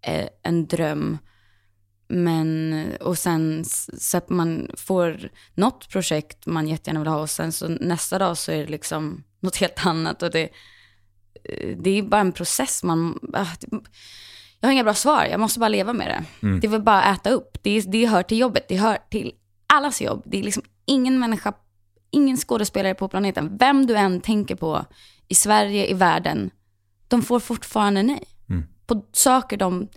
är 0.00 0.28
en 0.42 0.66
dröm. 0.66 1.18
Men, 2.08 2.84
och 3.00 3.18
sen 3.18 3.64
så 3.98 4.16
att 4.16 4.30
man 4.30 4.70
får 4.76 5.30
något 5.54 5.88
projekt 5.88 6.46
man 6.46 6.68
jättegärna 6.68 7.00
vill 7.00 7.08
ha 7.08 7.20
och 7.20 7.30
sen 7.30 7.52
så 7.52 7.68
nästa 7.68 8.18
dag 8.18 8.38
så 8.38 8.52
är 8.52 8.58
det 8.58 8.70
liksom 8.70 9.24
något 9.40 9.56
helt 9.56 9.86
annat. 9.86 10.22
Och 10.22 10.30
det, 10.30 10.48
det 11.76 11.90
är 11.90 12.02
bara 12.02 12.20
en 12.20 12.32
process. 12.32 12.82
Man, 12.82 13.18
ah, 13.32 13.46
jag 14.60 14.68
har 14.68 14.72
inga 14.72 14.84
bra 14.84 14.94
svar, 14.94 15.24
jag 15.24 15.40
måste 15.40 15.60
bara 15.60 15.68
leva 15.68 15.92
med 15.92 16.08
det. 16.08 16.46
Mm. 16.46 16.60
Det 16.60 16.68
vill 16.68 16.82
bara 16.82 17.04
äta 17.04 17.30
upp. 17.30 17.58
Det, 17.62 17.80
det 17.80 18.06
hör 18.06 18.22
till 18.22 18.38
jobbet, 18.38 18.68
det 18.68 18.76
hör 18.76 18.98
till 19.10 19.32
allas 19.66 20.02
jobb. 20.02 20.22
Det 20.26 20.38
är 20.38 20.42
liksom 20.42 20.62
ingen 20.84 21.18
människa, 21.18 21.52
ingen 22.10 22.36
skådespelare 22.36 22.94
på 22.94 23.08
planeten, 23.08 23.56
vem 23.58 23.86
du 23.86 23.96
än 23.96 24.20
tänker 24.20 24.54
på 24.54 24.84
i 25.28 25.34
Sverige, 25.34 25.86
i 25.90 25.94
världen, 25.94 26.50
de 27.08 27.22
får 27.22 27.40
fortfarande 27.40 28.02
nej. 28.02 28.24
Mm. 28.48 28.64
På 28.86 29.04
saker 29.12 29.56
de 29.56 29.88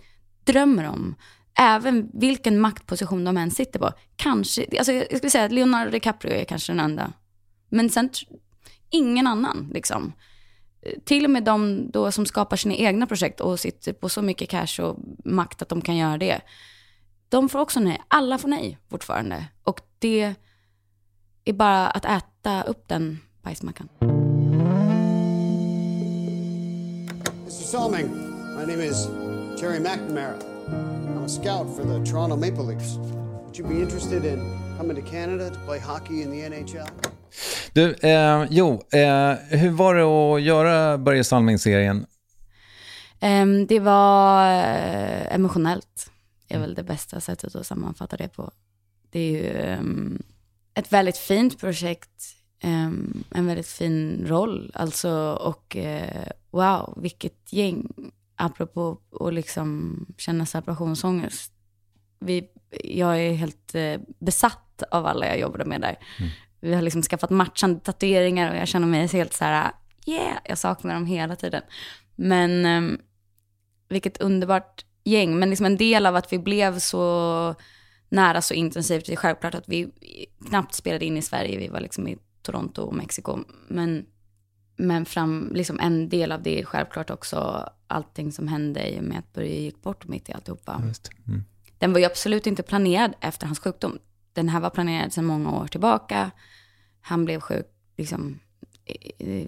drömmer 0.44 0.88
om 0.88 1.14
även 1.58 2.10
vilken 2.12 2.60
maktposition 2.60 3.24
de 3.24 3.36
än 3.36 3.50
sitter 3.50 3.78
på. 3.78 3.92
Kanske, 4.16 4.66
alltså 4.78 4.92
jag 4.92 5.16
skulle 5.16 5.30
säga 5.30 5.44
att 5.44 5.52
Leonardo 5.52 5.90
DiCaprio 5.90 6.32
är 6.32 6.44
kanske 6.44 6.72
den 6.72 6.80
enda. 6.80 7.12
Men 7.68 7.90
sen 7.90 8.10
ingen 8.90 9.26
annan 9.26 9.70
liksom. 9.72 10.12
Eh, 10.82 10.92
till 11.04 11.24
och 11.24 11.30
med 11.30 11.44
de 11.44 11.90
då 11.90 12.12
som 12.12 12.26
skapar 12.26 12.56
sina 12.56 12.74
egna 12.74 13.06
projekt 13.06 13.40
och 13.40 13.60
sitter 13.60 13.92
på 13.92 14.08
så 14.08 14.22
mycket 14.22 14.48
cash 14.48 14.80
och 14.82 14.98
makt 15.24 15.62
att 15.62 15.68
de 15.68 15.80
kan 15.80 15.96
göra 15.96 16.18
det. 16.18 16.40
De 17.28 17.48
får 17.48 17.58
också 17.58 17.80
nej. 17.80 18.02
Alla 18.08 18.38
får 18.38 18.48
nej 18.48 18.78
fortfarande. 18.90 19.44
Och 19.62 19.80
det 19.98 20.34
är 21.44 21.52
bara 21.52 21.86
att 21.88 22.04
äta 22.04 22.62
upp 22.62 22.88
den 22.88 23.18
bajsmackan. 23.42 23.88
Mr 27.42 27.50
Salming, 27.50 28.08
my 28.56 28.66
name 28.66 28.84
is 28.84 29.08
Jerry 29.60 29.80
McNamara. 29.80 30.57
I'm 30.72 31.24
a 31.24 31.28
scout 31.28 31.66
for 31.76 31.84
the 31.84 32.10
Toronto 32.10 32.36
Maple 32.36 32.64
Leafs. 32.64 32.96
Would 32.96 33.58
you 33.58 33.64
be 33.64 33.80
interested 33.80 34.24
in 34.24 34.38
coming 34.78 34.96
to 34.96 35.10
Canada 35.10 35.50
to 35.50 35.58
play 35.66 35.78
hockey 35.78 36.22
in 36.22 36.30
the 36.30 36.48
NHL? 36.48 36.88
Du, 37.72 37.94
eh, 37.94 38.46
jo, 38.50 38.82
eh, 38.92 39.34
hur 39.58 39.70
var 39.70 39.94
det 39.94 40.02
att 40.02 40.42
göra 40.42 40.98
Börje 40.98 41.24
Salming-serien? 41.24 42.06
Um, 43.20 43.66
det 43.66 43.80
var 43.80 44.42
uh, 44.42 45.34
emotionellt. 45.34 46.10
Det 46.48 46.54
är 46.54 46.58
väl 46.58 46.74
det 46.74 46.82
bästa 46.82 47.20
sättet 47.20 47.54
att 47.54 47.66
sammanfatta 47.66 48.16
det 48.16 48.28
på. 48.28 48.50
Det 49.10 49.20
är 49.20 49.30
ju 49.30 49.76
um, 49.78 50.22
ett 50.74 50.92
väldigt 50.92 51.16
fint 51.16 51.60
projekt. 51.60 52.34
Um, 52.64 53.24
en 53.30 53.46
väldigt 53.46 53.68
fin 53.68 54.24
roll. 54.28 54.70
Alltså, 54.74 55.10
och 55.32 55.76
uh, 55.80 56.28
wow, 56.50 56.94
vilket 56.96 57.52
gäng 57.52 57.92
apropå 58.38 58.98
att 59.20 59.34
liksom 59.34 59.98
känna 60.18 60.46
separationsångest. 60.46 61.52
Vi, 62.18 62.48
jag 62.84 63.20
är 63.20 63.32
helt 63.32 63.74
eh, 63.74 64.00
besatt 64.18 64.82
av 64.90 65.06
alla 65.06 65.26
jag 65.26 65.40
jobbade 65.40 65.64
med 65.64 65.80
där. 65.80 65.98
Mm. 66.18 66.30
Vi 66.60 66.74
har 66.74 66.82
liksom 66.82 67.02
skaffat 67.02 67.30
matchande 67.30 67.80
tatueringar 67.80 68.50
och 68.50 68.56
jag 68.56 68.68
känner 68.68 68.86
mig 68.86 69.06
helt 69.06 69.32
så 69.32 69.44
här, 69.44 69.72
yeah, 70.06 70.38
jag 70.44 70.58
saknar 70.58 70.94
dem 70.94 71.06
hela 71.06 71.36
tiden. 71.36 71.62
Men 72.16 72.66
eh, 72.66 72.98
vilket 73.88 74.20
underbart 74.20 74.84
gäng. 75.04 75.38
Men 75.38 75.50
liksom 75.50 75.66
en 75.66 75.76
del 75.76 76.06
av 76.06 76.16
att 76.16 76.32
vi 76.32 76.38
blev 76.38 76.78
så 76.78 77.54
nära 78.08 78.42
så 78.42 78.54
intensivt, 78.54 79.06
det 79.06 79.12
är 79.12 79.16
självklart 79.16 79.54
att 79.54 79.68
vi 79.68 79.90
knappt 80.48 80.74
spelade 80.74 81.04
in 81.04 81.16
i 81.16 81.22
Sverige, 81.22 81.58
vi 81.58 81.68
var 81.68 81.80
liksom 81.80 82.08
i 82.08 82.18
Toronto 82.42 82.82
och 82.82 82.94
Mexiko. 82.94 83.38
Men 83.68 84.06
men 84.78 85.04
fram, 85.04 85.52
liksom 85.54 85.80
en 85.80 86.08
del 86.08 86.32
av 86.32 86.42
det 86.42 86.60
är 86.60 86.64
självklart 86.64 87.10
också 87.10 87.68
allting 87.88 88.32
som 88.32 88.48
hände 88.48 88.94
i 88.94 89.00
och 89.00 89.04
med 89.04 89.18
att 89.18 89.32
Börje 89.32 89.60
gick 89.60 89.82
bort 89.82 90.08
mitt 90.08 90.28
i 90.28 90.32
alltihopa. 90.32 90.82
Mm. 91.26 91.44
Den 91.78 91.92
var 91.92 92.00
ju 92.00 92.06
absolut 92.06 92.46
inte 92.46 92.62
planerad 92.62 93.14
efter 93.20 93.46
hans 93.46 93.58
sjukdom. 93.58 93.98
Den 94.32 94.48
här 94.48 94.60
var 94.60 94.70
planerad 94.70 95.12
sedan 95.12 95.24
många 95.24 95.50
år 95.50 95.66
tillbaka. 95.66 96.30
Han 97.00 97.24
blev 97.24 97.40
sjuk 97.40 97.66
liksom, 97.96 98.38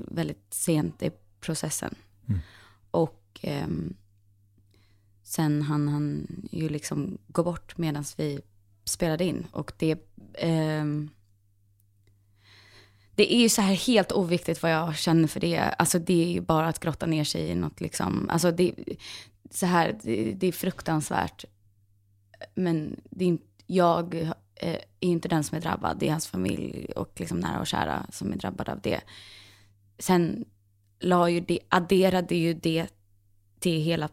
väldigt 0.06 0.54
sent 0.54 1.02
i 1.02 1.10
processen. 1.40 1.94
Mm. 2.28 2.40
Och 2.90 3.40
eh, 3.42 3.68
sen 5.22 5.62
han 5.62 5.88
han 5.88 6.26
ju 6.50 6.68
liksom 6.68 7.18
gå 7.28 7.42
bort 7.42 7.78
medan 7.78 8.04
vi 8.16 8.40
spelade 8.84 9.24
in. 9.24 9.46
Och 9.52 9.72
det... 9.78 9.98
Eh, 10.34 10.84
det 13.20 13.34
är 13.34 13.38
ju 13.38 13.48
så 13.48 13.62
här 13.62 13.74
helt 13.74 14.12
oviktigt 14.12 14.62
vad 14.62 14.72
jag 14.72 14.96
känner 14.96 15.28
för 15.28 15.40
det. 15.40 15.58
Alltså 15.58 15.98
det 15.98 16.22
är 16.24 16.32
ju 16.32 16.40
bara 16.40 16.68
att 16.68 16.80
grotta 16.80 17.06
ner 17.06 17.24
sig 17.24 17.48
i 17.48 17.54
något 17.54 17.80
liksom. 17.80 18.30
Alltså 18.30 18.50
det, 18.50 18.74
så 19.50 19.66
här, 19.66 19.98
det, 20.02 20.32
det 20.32 20.46
är 20.46 20.52
fruktansvärt. 20.52 21.44
Men 22.54 23.00
det 23.10 23.24
är 23.24 23.28
inte, 23.28 23.44
jag 23.66 24.14
eh, 24.14 24.30
är 25.00 25.08
inte 25.08 25.28
den 25.28 25.44
som 25.44 25.56
är 25.56 25.60
drabbad. 25.60 25.96
Det 25.98 26.06
är 26.06 26.10
hans 26.10 26.26
familj 26.26 26.92
och 26.96 27.20
liksom 27.20 27.40
nära 27.40 27.60
och 27.60 27.66
kära 27.66 28.06
som 28.10 28.32
är 28.32 28.36
drabbade 28.36 28.72
av 28.72 28.80
det. 28.80 29.00
Sen 29.98 30.44
la 31.00 31.30
ju 31.30 31.40
det, 31.40 31.58
adderade 31.68 32.34
ju 32.34 32.54
det 32.54 32.86
till 33.58 33.82
hela 33.82 34.08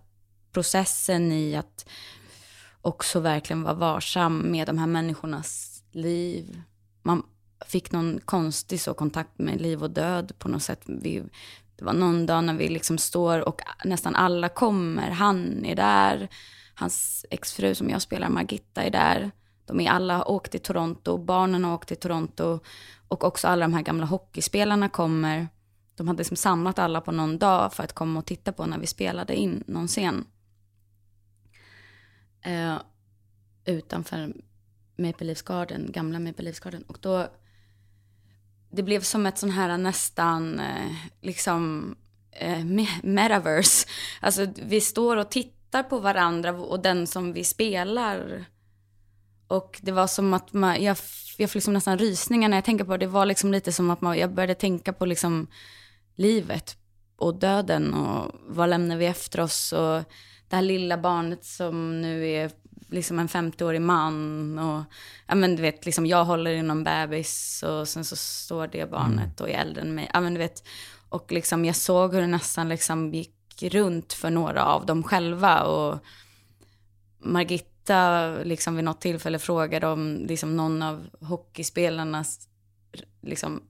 processen 0.51 1.31
i 1.31 1.55
att 1.55 1.89
också 2.81 3.19
verkligen 3.19 3.63
vara 3.63 3.73
varsam 3.73 4.37
med 4.51 4.67
de 4.67 4.77
här 4.77 4.87
människornas 4.87 5.83
liv. 5.91 6.61
Man, 7.01 7.23
fick 7.65 7.91
någon 7.91 8.19
konstig 8.25 8.81
så 8.81 8.93
kontakt 8.93 9.39
med 9.39 9.61
liv 9.61 9.83
och 9.83 9.91
död 9.91 10.31
på 10.39 10.49
något 10.49 10.63
sätt. 10.63 10.81
Vi, 10.85 11.23
det 11.75 11.85
var 11.85 11.93
någon 11.93 12.25
dag 12.25 12.43
när 12.43 12.53
vi 12.53 12.67
liksom 12.67 12.97
står 12.97 13.47
och 13.47 13.61
nästan 13.85 14.15
alla 14.15 14.49
kommer. 14.49 15.09
Han 15.09 15.65
är 15.65 15.75
där, 15.75 16.29
hans 16.75 17.25
exfru 17.29 17.75
som 17.75 17.89
jag 17.89 18.01
spelar, 18.01 18.29
Margitta, 18.29 18.83
är 18.83 18.91
där. 18.91 19.31
De 19.65 19.79
är 19.79 19.89
alla 19.89 20.25
åkt 20.25 20.51
till 20.51 20.61
Toronto, 20.61 21.17
barnen 21.17 21.63
har 21.63 21.73
åkt 21.73 21.87
till 21.87 21.97
Toronto 21.97 22.59
och 23.07 23.23
också 23.23 23.47
alla 23.47 23.65
de 23.65 23.73
här 23.73 23.81
gamla 23.81 24.05
hockeyspelarna 24.05 24.89
kommer. 24.89 25.47
De 25.95 26.07
hade 26.07 26.17
liksom 26.17 26.37
samlat 26.37 26.79
alla 26.79 27.01
på 27.01 27.11
någon 27.11 27.37
dag 27.37 27.73
för 27.73 27.83
att 27.83 27.93
komma 27.93 28.19
och 28.19 28.25
titta 28.25 28.51
på 28.51 28.65
när 28.65 28.79
vi 28.79 28.87
spelade 28.87 29.35
in 29.35 29.63
någon 29.67 29.87
scen. 29.87 30.25
Eh, 32.41 32.77
utanför 33.65 34.33
Maple 34.97 35.27
Leafs 35.27 35.41
Garden, 35.41 35.91
gamla 35.91 36.19
Maple 36.19 36.43
Leafs 36.43 36.59
Garden. 36.59 36.83
Och 36.83 36.97
då 37.01 37.27
det 38.77 38.83
blev 38.83 39.01
som 39.01 39.25
ett 39.25 39.37
sån 39.37 39.49
här 39.49 39.77
nästan, 39.77 40.59
eh, 40.59 40.91
liksom, 41.21 41.95
eh, 42.31 42.65
metaverse. 43.03 43.87
Alltså 44.21 44.47
vi 44.55 44.81
står 44.81 45.17
och 45.17 45.29
tittar 45.29 45.83
på 45.83 45.99
varandra 45.99 46.51
och 46.51 46.79
den 46.79 47.07
som 47.07 47.33
vi 47.33 47.43
spelar. 47.43 48.45
Och 49.47 49.79
det 49.83 49.91
var 49.91 50.07
som 50.07 50.33
att 50.33 50.53
man, 50.53 50.83
jag, 50.83 50.97
jag 51.37 51.49
får 51.51 51.57
liksom 51.57 51.73
nästan 51.73 51.97
rysningar 51.97 52.49
när 52.49 52.57
jag 52.57 52.65
tänker 52.65 52.85
på 52.85 52.91
det. 52.91 52.97
Det 52.97 53.07
var 53.07 53.25
liksom 53.25 53.51
lite 53.51 53.71
som 53.71 53.89
att 53.89 54.01
man, 54.01 54.17
jag 54.17 54.33
började 54.33 54.55
tänka 54.55 54.93
på 54.93 55.05
liksom 55.05 55.47
livet 56.15 56.77
och 57.17 57.39
döden 57.39 57.93
och 57.93 58.35
vad 58.47 58.69
lämnar 58.69 58.97
vi 58.97 59.05
efter 59.05 59.39
oss 59.39 59.73
och 59.73 60.03
det 60.49 60.55
här 60.55 60.61
lilla 60.61 60.97
barnet 60.97 61.45
som 61.45 62.01
nu 62.01 62.27
är 62.27 62.51
liksom 62.89 63.19
en 63.19 63.27
50-årig 63.27 63.81
man 63.81 64.59
och 64.59 64.83
ja 65.27 65.35
men 65.35 65.55
du 65.55 65.61
vet, 65.61 65.85
liksom 65.85 66.05
jag 66.05 66.25
håller 66.25 66.51
i 66.51 66.61
någon 66.61 66.83
bebis 66.83 67.63
och 67.63 67.87
sen 67.87 68.05
så 68.05 68.15
står 68.15 68.67
det 68.67 68.91
barnet 68.91 69.41
och 69.41 69.49
är 69.49 69.53
äldre 69.53 69.81
än 69.81 69.95
mig. 69.95 70.09
Ja 70.13 70.21
men 70.21 70.33
du 70.33 70.39
vet, 70.39 70.63
och 71.09 71.31
liksom 71.31 71.65
jag 71.65 71.75
såg 71.75 72.13
hur 72.13 72.21
det 72.21 72.27
nästan 72.27 72.69
liksom 72.69 73.13
gick 73.13 73.63
runt 73.63 74.13
för 74.13 74.29
några 74.29 74.65
av 74.65 74.85
dem 74.85 75.03
själva 75.03 75.63
och 75.63 75.99
Margitta 77.19 78.29
liksom 78.43 78.75
vid 78.75 78.85
något 78.85 79.01
tillfälle 79.01 79.39
frågade 79.39 79.87
om 79.87 80.25
liksom 80.27 80.57
någon 80.57 80.81
av 80.81 81.07
hockeyspelarnas 81.21 82.47
liksom, 83.21 83.63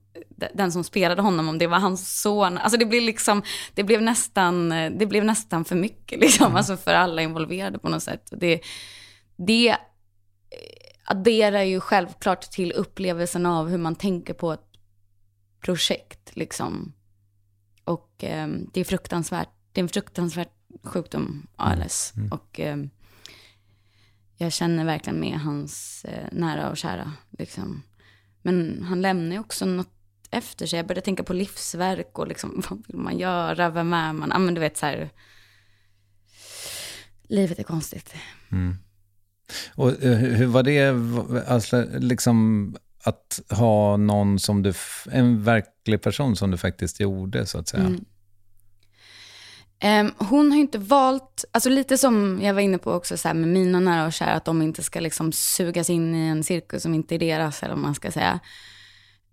den 0.54 0.72
som 0.72 0.84
spelade 0.84 1.22
honom, 1.22 1.48
om 1.48 1.58
det 1.58 1.66
var 1.66 1.78
hans 1.78 2.20
son. 2.20 2.58
Alltså 2.58 2.78
det 2.78 2.86
blev 2.86 3.02
liksom, 3.02 3.42
det 3.74 3.84
blev 3.84 4.02
nästan, 4.02 4.68
det 4.68 5.06
blev 5.08 5.24
nästan 5.24 5.64
för 5.64 5.76
mycket 5.76 6.20
liksom, 6.20 6.46
mm. 6.46 6.56
alltså 6.56 6.76
för 6.76 6.94
alla 6.94 7.22
involverade 7.22 7.78
på 7.78 7.88
något 7.88 8.02
sätt. 8.02 8.28
Det, 8.30 8.60
det 9.38 9.76
adderar 11.04 11.62
ju 11.62 11.80
självklart 11.80 12.50
till 12.50 12.72
upplevelsen 12.72 13.46
av 13.46 13.68
hur 13.68 13.78
man 13.78 13.94
tänker 13.94 14.34
på 14.34 14.52
ett 14.52 14.68
projekt 15.60 16.36
liksom. 16.36 16.94
Och 17.84 18.24
eh, 18.24 18.48
det 18.72 18.80
är 18.80 18.84
fruktansvärt, 18.84 19.48
det 19.72 19.80
är 19.80 19.82
en 19.82 19.88
fruktansvärt 19.88 20.52
sjukdom, 20.82 21.46
ALS. 21.56 22.12
Mm. 22.16 22.32
Och 22.32 22.60
eh, 22.60 22.76
jag 24.36 24.52
känner 24.52 24.84
verkligen 24.84 25.20
med 25.20 25.40
hans 25.40 26.04
eh, 26.04 26.28
nära 26.32 26.70
och 26.70 26.76
kära 26.76 27.12
liksom. 27.30 27.82
Men 28.42 28.82
han 28.82 29.02
lämnar 29.02 29.32
ju 29.32 29.40
också 29.40 29.66
något 29.66 29.94
efter 30.30 30.66
sig. 30.66 30.76
Jag 30.76 30.86
började 30.86 31.04
tänka 31.04 31.22
på 31.22 31.32
livsverk 31.32 32.18
och 32.18 32.28
liksom, 32.28 32.62
vad 32.70 32.86
vill 32.86 32.96
man 32.96 33.18
göra, 33.18 33.70
vem 33.70 33.92
är 33.92 34.12
man? 34.12 34.30
Ja, 34.32 34.38
men 34.38 34.54
du 34.54 34.60
vet 34.60 34.76
så 34.76 34.86
här, 34.86 35.10
livet 37.22 37.58
är 37.58 37.62
konstigt. 37.62 38.14
Mm. 38.52 38.76
Och 39.74 40.02
eh, 40.04 40.16
hur 40.16 40.46
var 40.46 40.62
det, 40.62 40.94
alltså, 41.48 41.86
liksom 41.98 42.76
att 43.04 43.40
ha 43.50 43.96
någon 43.96 44.38
som 44.38 44.62
du, 44.62 44.72
en 45.10 45.44
verklig 45.44 46.02
person 46.02 46.36
som 46.36 46.50
du 46.50 46.56
faktiskt 46.56 47.00
gjorde 47.00 47.46
så 47.46 47.58
att 47.58 47.68
säga? 47.68 47.82
Mm. 47.82 48.04
Um, 49.84 50.14
hon 50.18 50.50
har 50.50 50.56
ju 50.56 50.62
inte 50.62 50.78
valt, 50.78 51.44
alltså 51.52 51.70
lite 51.70 51.98
som 51.98 52.40
jag 52.42 52.54
var 52.54 52.60
inne 52.60 52.78
på 52.78 52.92
också 52.92 53.16
så 53.16 53.28
här 53.28 53.34
med 53.34 53.48
mina 53.48 53.80
nära 53.80 54.06
och 54.06 54.12
kära, 54.12 54.32
att 54.32 54.44
de 54.44 54.62
inte 54.62 54.82
ska 54.82 55.00
liksom 55.00 55.32
sugas 55.32 55.90
in 55.90 56.14
i 56.14 56.28
en 56.28 56.44
cirkus 56.44 56.82
som 56.82 56.94
inte 56.94 57.14
är 57.14 57.18
deras, 57.18 57.62
eller 57.62 57.74
vad 57.74 57.82
man 57.82 57.94
ska 57.94 58.10
säga. 58.10 58.40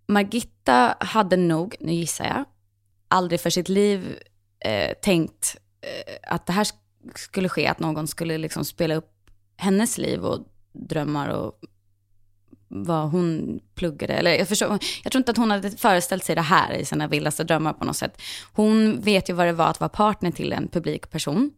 Margitta 0.08 0.96
hade 1.00 1.38
nog, 1.38 1.76
nu 1.80 1.94
gissar 1.94 2.26
jag, 2.26 2.46
aldrig 3.08 3.42
för 3.42 3.50
sitt 3.50 3.70
liv 3.70 4.20
eh, 4.60 4.94
tänkt 5.02 5.58
eh, 5.82 6.34
att 6.34 6.46
det 6.46 6.54
här 6.54 6.68
skulle 7.16 7.50
ske, 7.50 7.68
att 7.68 7.80
någon 7.80 8.08
skulle 8.08 8.38
liksom 8.38 8.66
spela 8.66 8.96
upp 8.96 9.15
hennes 9.58 9.98
liv 9.98 10.26
och 10.26 10.48
drömmar 10.74 11.30
och 11.30 11.60
vad 12.68 13.10
hon 13.10 13.60
pluggade. 13.76 14.14
Eller 14.14 14.34
jag, 14.34 14.48
förstår, 14.48 14.80
jag 15.04 15.12
tror 15.12 15.20
inte 15.20 15.32
att 15.32 15.38
hon 15.38 15.52
hade 15.52 15.72
föreställt 15.72 16.24
sig 16.24 16.36
det 16.36 16.42
här 16.42 16.74
i 16.74 16.86
sina 16.86 17.08
vildaste 17.08 17.44
drömmar 17.44 17.74
på 17.74 17.86
något 17.86 17.98
sätt. 17.98 18.22
Hon 18.54 19.02
vet 19.02 19.30
ju 19.30 19.34
vad 19.34 19.48
det 19.48 19.54
var 19.54 19.68
att 19.68 19.80
vara 19.80 19.90
partner 19.90 20.32
till 20.32 20.54
en 20.54 20.68
publik 20.68 21.10
person. 21.10 21.52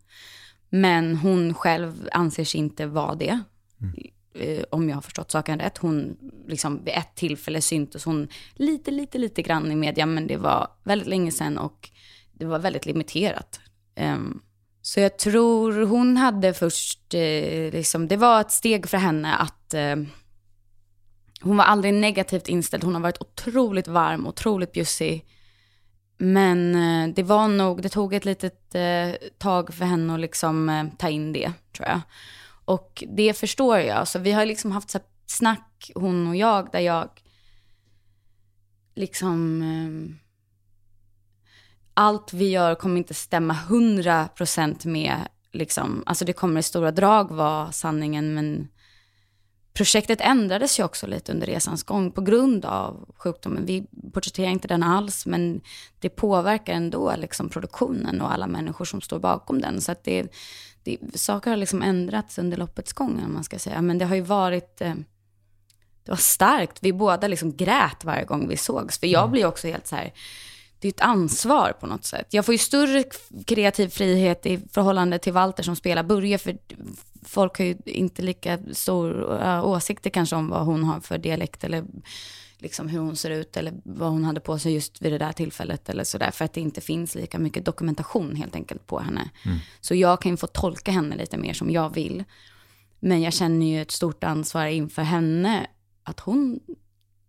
Men 0.70 1.16
hon 1.16 1.54
själv 1.54 2.10
anser 2.12 2.44
sig 2.44 2.60
inte 2.60 2.86
vara 2.86 3.16
det. 3.16 3.40
Mm. 3.82 4.64
Om 4.70 4.90
jag 4.90 4.96
har 4.96 5.02
förstått 5.02 5.32
saken 5.32 5.60
rätt. 5.60 5.78
Hon, 5.78 6.18
liksom 6.48 6.84
vid 6.84 6.94
ett 6.94 7.16
tillfälle 7.16 7.62
syntes 7.62 8.06
hon 8.06 8.28
lite, 8.54 8.92
lite, 8.92 9.18
lite 9.18 9.42
grann 9.42 9.72
i 9.72 9.76
media. 9.76 10.06
Men 10.06 10.28
det 10.28 10.38
var 10.38 10.68
väldigt 10.84 11.08
länge 11.08 11.32
sedan 11.32 11.58
och 11.58 11.90
det 12.34 12.46
var 12.46 12.60
väldigt 12.60 12.86
limiterat. 12.86 13.60
Um, 13.96 14.42
så 14.88 15.00
jag 15.00 15.18
tror 15.18 15.86
hon 15.86 16.18
hade 16.18 16.54
först, 16.54 17.14
eh, 17.14 17.72
liksom, 17.72 18.08
det 18.08 18.18
var 18.18 18.42
ett 18.42 18.52
steg 18.52 18.88
för 18.88 18.98
henne 18.98 19.36
att 19.36 19.74
eh, 19.74 19.96
hon 21.42 21.58
var 21.58 21.64
aldrig 21.64 21.94
negativt 21.94 22.48
inställd. 22.48 22.84
Hon 22.84 22.94
har 22.94 23.02
varit 23.02 23.22
otroligt 23.22 23.88
varm, 23.88 24.28
otroligt 24.28 24.72
bjussig. 24.72 25.26
Men 26.18 26.76
eh, 26.76 27.14
det 27.16 27.24
var 27.24 27.48
nog, 27.48 27.82
det 27.82 27.90
tog 27.90 28.14
ett 28.14 28.26
litet 28.26 28.76
eh, 28.76 29.30
tag 29.38 29.74
för 29.74 29.86
henne 29.86 30.14
att 30.14 30.20
liksom 30.20 30.70
eh, 30.70 30.86
ta 30.98 31.10
in 31.10 31.34
det, 31.34 31.54
tror 31.76 31.88
jag. 31.88 32.02
Och 32.66 33.04
det 33.08 33.38
förstår 33.38 33.78
jag. 33.78 34.08
Så 34.08 34.20
vi 34.20 34.32
har 34.32 34.46
liksom 34.46 34.72
haft 34.72 34.90
så 34.90 35.00
snack, 35.26 35.92
hon 35.96 36.28
och 36.28 36.36
jag, 36.36 36.70
där 36.72 36.80
jag 36.80 37.10
liksom... 38.96 39.62
Ehm, 39.62 40.20
allt 42.00 42.34
vi 42.34 42.50
gör 42.50 42.76
kommer 42.76 42.98
inte 42.98 43.14
stämma 43.14 43.54
hundra 43.54 44.28
procent 44.28 44.86
med, 44.86 45.28
liksom, 45.52 46.04
alltså 46.06 46.26
det 46.26 46.34
kommer 46.34 46.60
i 46.60 46.64
stora 46.64 46.92
drag 46.92 47.32
vara 47.32 47.72
sanningen, 47.72 48.34
men 48.34 48.68
projektet 49.74 50.22
ändrades 50.22 50.80
ju 50.80 50.84
också 50.84 51.08
lite 51.08 51.32
under 51.32 51.48
resans 51.48 51.84
gång 51.84 52.12
på 52.12 52.22
grund 52.22 52.66
av 52.66 53.14
sjukdomen. 53.18 53.66
Vi 53.66 53.88
porträtterar 54.14 54.50
inte 54.50 54.68
den 54.68 54.84
alls, 54.84 55.26
men 55.26 55.62
det 56.00 56.10
påverkar 56.10 56.74
ändå 56.74 57.14
liksom 57.18 57.50
produktionen 57.50 58.22
och 58.22 58.34
alla 58.34 58.48
människor 58.48 58.86
som 58.86 59.02
står 59.02 59.20
bakom 59.20 59.62
den. 59.62 59.82
Så 59.82 59.92
att 59.92 60.04
det, 60.04 60.34
det, 60.84 61.20
saker 61.20 61.50
har 61.50 61.58
liksom 61.58 61.82
ändrats 61.82 62.38
under 62.38 62.58
loppets 62.58 62.94
gång, 62.94 63.24
om 63.26 63.34
man 63.34 63.44
ska 63.44 63.60
säga. 63.60 63.82
Men 63.82 63.98
det 63.98 64.06
har 64.06 64.16
ju 64.16 64.22
varit, 64.22 64.82
eh, 64.82 64.94
det 66.04 66.12
var 66.12 66.18
starkt. 66.18 66.78
Vi 66.82 66.94
båda 66.94 67.28
liksom 67.28 67.56
grät 67.56 68.04
varje 68.04 68.26
gång 68.26 68.48
vi 68.48 68.58
sågs. 68.58 69.00
För 69.00 69.08
jag 69.08 69.24
mm. 69.24 69.32
blir 69.32 69.46
också 69.46 69.68
helt 69.68 69.88
så 69.88 69.96
här, 69.96 70.14
det 70.80 70.88
är 70.88 70.90
ett 70.90 71.02
ansvar 71.02 71.74
på 71.80 71.88
något 71.88 72.06
sätt. 72.06 72.28
Jag 72.30 72.46
får 72.46 72.54
ju 72.54 72.58
större 72.58 73.04
kreativ 73.46 73.90
frihet 73.90 74.46
i 74.46 74.60
förhållande 74.72 75.20
till 75.20 75.34
Walter 75.34 75.64
som 75.64 75.76
spelar 75.76 76.04
Börje, 76.04 76.38
för 76.38 76.58
folk 77.26 77.58
har 77.58 77.66
ju 77.66 77.78
inte 77.86 78.22
lika 78.22 78.60
stor 78.72 79.34
uh, 79.44 79.66
åsikter 79.66 80.10
kanske 80.10 80.36
om 80.36 80.50
vad 80.50 80.66
hon 80.66 80.84
har 80.84 81.00
för 81.00 81.18
dialekt 81.18 81.64
eller 81.64 81.84
liksom 82.58 82.88
hur 82.88 83.00
hon 83.00 83.16
ser 83.16 83.30
ut 83.30 83.58
eller 83.58 83.74
vad 83.84 84.10
hon 84.10 84.24
hade 84.24 84.40
på 84.40 84.60
sig 84.60 84.74
just 84.74 85.02
vid 85.02 85.12
det 85.12 85.18
där 85.18 85.32
tillfället 85.32 85.90
eller 85.90 86.04
sådär. 86.04 86.32
För 86.32 86.46
att 86.46 86.54
det 86.54 86.62
inte 86.62 86.82
finns 86.82 87.16
lika 87.16 87.40
mycket 87.40 87.66
dokumentation 87.66 88.36
helt 88.36 88.56
enkelt 88.56 88.88
på 88.88 89.00
henne. 89.00 89.30
Mm. 89.46 89.58
Så 89.82 89.96
jag 89.96 90.22
kan 90.22 90.32
ju 90.32 90.38
få 90.38 90.48
tolka 90.48 90.92
henne 90.92 91.16
lite 91.16 91.38
mer 91.38 91.54
som 91.54 91.72
jag 91.72 91.94
vill. 91.94 92.24
Men 93.00 93.22
jag 93.22 93.34
känner 93.34 93.66
ju 93.66 93.82
ett 93.82 93.92
stort 93.92 94.24
ansvar 94.24 94.66
inför 94.66 95.02
henne 95.02 95.68
att 96.04 96.20
hon 96.20 96.60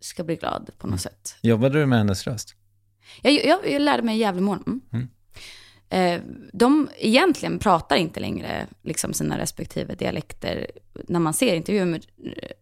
ska 0.00 0.24
bli 0.24 0.36
glad 0.36 0.70
på 0.78 0.86
något 0.86 0.92
mm. 0.92 0.98
sätt. 0.98 1.36
Jobbade 1.42 1.80
du 1.80 1.86
med 1.86 1.98
hennes 1.98 2.26
röst? 2.26 2.54
Jag, 3.22 3.32
jag, 3.32 3.70
jag 3.70 3.82
lärde 3.82 4.02
mig 4.02 4.18
Gävlemål. 4.18 4.58
Mm. 4.66 4.80
Mm. 4.92 5.08
Eh, 5.90 6.22
de 6.52 6.88
egentligen 6.98 7.58
pratar 7.58 7.96
inte 7.96 8.20
längre 8.20 8.66
liksom 8.82 9.12
sina 9.12 9.38
respektive 9.38 9.94
dialekter 9.94 10.66
när 11.08 11.20
man 11.20 11.34
ser 11.34 11.54
intervjuer 11.54 11.84
med, 11.84 12.06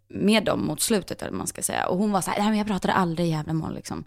med 0.09 0.45
dem 0.45 0.67
mot 0.67 0.81
slutet, 0.81 1.23
eller 1.23 1.33
man 1.33 1.47
ska 1.47 1.63
säga. 1.63 1.87
Och 1.87 1.99
hon 1.99 2.13
var 2.13 2.21
så 2.21 2.31
här, 2.31 2.39
nej 2.39 2.49
men 2.49 2.59
jag 2.59 2.67
pratade 2.67 2.95
aldrig 2.95 3.31
Gävlemål 3.31 3.75
liksom. 3.75 4.05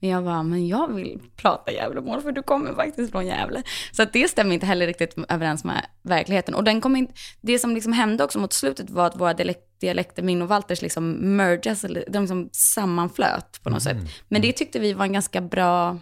Men 0.00 0.10
jag 0.10 0.22
var, 0.22 0.42
men 0.42 0.68
jag 0.68 0.94
vill 0.94 1.20
prata 1.36 1.72
Gävlemål 1.72 2.20
för 2.20 2.32
du 2.32 2.42
kommer 2.42 2.74
faktiskt 2.74 3.12
från 3.12 3.26
Gävle. 3.26 3.62
Så 3.92 4.02
att 4.02 4.12
det 4.12 4.28
stämmer 4.28 4.54
inte 4.54 4.66
heller 4.66 4.86
riktigt 4.86 5.14
överens 5.28 5.64
med 5.64 5.86
verkligheten. 6.02 6.54
Och 6.54 6.64
den 6.64 6.80
kom 6.80 6.96
in, 6.96 7.08
det 7.40 7.58
som 7.58 7.74
liksom 7.74 7.92
hände 7.92 8.24
också 8.24 8.38
mot 8.38 8.52
slutet 8.52 8.90
var 8.90 9.06
att 9.06 9.20
våra 9.20 9.34
dialekter, 9.80 10.22
min 10.22 10.42
och 10.42 10.48
Walters, 10.48 10.82
liksom 10.82 11.36
merges, 11.36 11.84
eller 11.84 12.04
de 12.08 12.18
liksom 12.18 12.48
sammanflöt 12.52 13.62
på 13.62 13.70
något 13.70 13.86
mm. 13.86 14.04
sätt. 14.04 14.14
Men 14.28 14.42
det 14.42 14.52
tyckte 14.52 14.78
vi 14.78 14.92
var 14.92 15.04
en 15.04 15.12
ganska 15.12 15.40
bra 15.40 15.98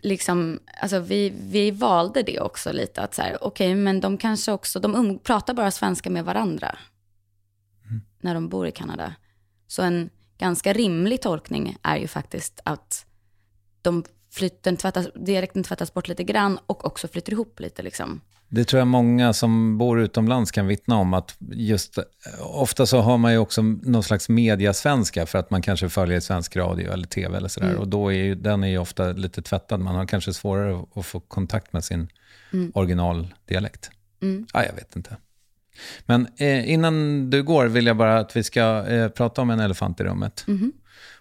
liksom, 0.00 0.60
alltså 0.80 0.98
vi, 0.98 1.32
vi 1.50 1.70
valde 1.70 2.22
det 2.22 2.40
också 2.40 2.72
lite, 2.72 3.02
att 3.02 3.14
så 3.14 3.22
här, 3.22 3.44
okej, 3.44 3.72
okay, 3.72 3.82
men 3.82 4.00
de 4.00 4.18
kanske 4.18 4.52
också, 4.52 4.80
de 4.80 4.94
um, 4.94 5.18
pratar 5.18 5.54
bara 5.54 5.70
svenska 5.70 6.10
med 6.10 6.24
varandra 6.24 6.78
mm. 7.84 8.00
när 8.20 8.34
de 8.34 8.48
bor 8.48 8.66
i 8.66 8.72
Kanada. 8.72 9.14
Så 9.66 9.82
en 9.82 10.10
ganska 10.38 10.72
rimlig 10.72 11.22
tolkning 11.22 11.76
är 11.82 11.96
ju 11.96 12.08
faktiskt 12.08 12.60
att 12.64 13.06
de 13.82 14.04
flytten 14.30 14.76
tvättas, 14.76 15.08
dialekten 15.14 15.62
tvättas 15.62 15.94
bort 15.94 16.08
lite 16.08 16.24
grann 16.24 16.58
och 16.66 16.84
också 16.84 17.08
flyter 17.08 17.32
ihop 17.32 17.60
lite 17.60 17.82
liksom. 17.82 18.20
Det 18.48 18.64
tror 18.64 18.78
jag 18.78 18.86
många 18.86 19.32
som 19.32 19.78
bor 19.78 20.00
utomlands 20.00 20.50
kan 20.50 20.66
vittna 20.66 20.96
om. 20.96 21.14
att 21.14 21.36
just 21.50 21.98
Ofta 22.40 22.86
så 22.86 23.00
har 23.00 23.18
man 23.18 23.32
ju 23.32 23.38
också 23.38 23.62
någon 23.62 24.02
slags 24.02 24.28
mediasvenska 24.28 25.26
för 25.26 25.38
att 25.38 25.50
man 25.50 25.62
kanske 25.62 25.88
följer 25.88 26.20
svensk 26.20 26.56
radio 26.56 26.92
eller 26.92 27.06
tv 27.06 27.36
eller 27.36 27.48
sådär. 27.48 27.68
Mm. 27.68 27.80
Och 27.80 27.88
då 27.88 28.08
är 28.08 28.16
ju, 28.16 28.34
den 28.34 28.64
är 28.64 28.68
ju 28.68 28.78
ofta 28.78 29.12
lite 29.12 29.42
tvättad. 29.42 29.80
Man 29.80 29.94
har 29.94 30.06
kanske 30.06 30.32
svårare 30.32 30.84
att 30.94 31.06
få 31.06 31.20
kontakt 31.20 31.72
med 31.72 31.84
sin 31.84 32.08
mm. 32.52 32.72
originaldialekt. 32.74 33.90
Mm. 34.22 34.46
Ja, 34.52 34.64
jag 34.64 34.72
vet 34.72 34.96
inte. 34.96 35.16
Men 36.06 36.28
eh, 36.36 36.72
innan 36.72 37.30
du 37.30 37.42
går 37.42 37.66
vill 37.66 37.86
jag 37.86 37.96
bara 37.96 38.18
att 38.18 38.36
vi 38.36 38.42
ska 38.42 38.86
eh, 38.86 39.08
prata 39.08 39.42
om 39.42 39.50
en 39.50 39.60
elefant 39.60 40.00
i 40.00 40.04
rummet. 40.04 40.44
Mm. 40.48 40.72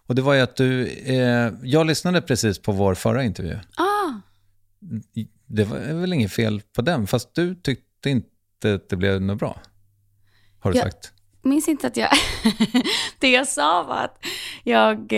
Och 0.07 0.15
det 0.15 0.22
var 0.22 0.34
ju 0.34 0.41
att 0.41 0.56
du, 0.56 0.88
eh, 0.88 1.52
jag 1.64 1.88
lyssnade 1.88 2.22
precis 2.22 2.60
på 2.60 2.72
vår 2.72 2.95
förra 2.95 3.23
intervju. 3.23 3.60
Ah. 3.77 4.22
Det 5.48 5.64
var 5.64 5.77
väl 5.77 6.14
inget 6.14 6.32
fel 6.32 6.61
på 6.76 6.82
den, 6.82 7.07
fast 7.07 7.36
du 7.36 7.56
tyckte 7.56 8.10
inte 8.10 8.73
att 8.76 8.90
det 8.90 8.95
blev 8.95 9.22
något 9.22 9.40
bra. 9.40 9.61
Har 10.60 10.72
du 10.72 10.77
jag 10.77 10.84
sagt. 10.86 11.11
Jag 11.41 11.49
minns 11.49 11.68
inte 11.68 11.88
att 11.88 11.98
jag... 11.98 12.10
det 13.19 13.32
jag 13.32 13.48
sa 13.48 13.84
var 13.84 14.03
att 14.03 14.18
jag... 14.64 15.14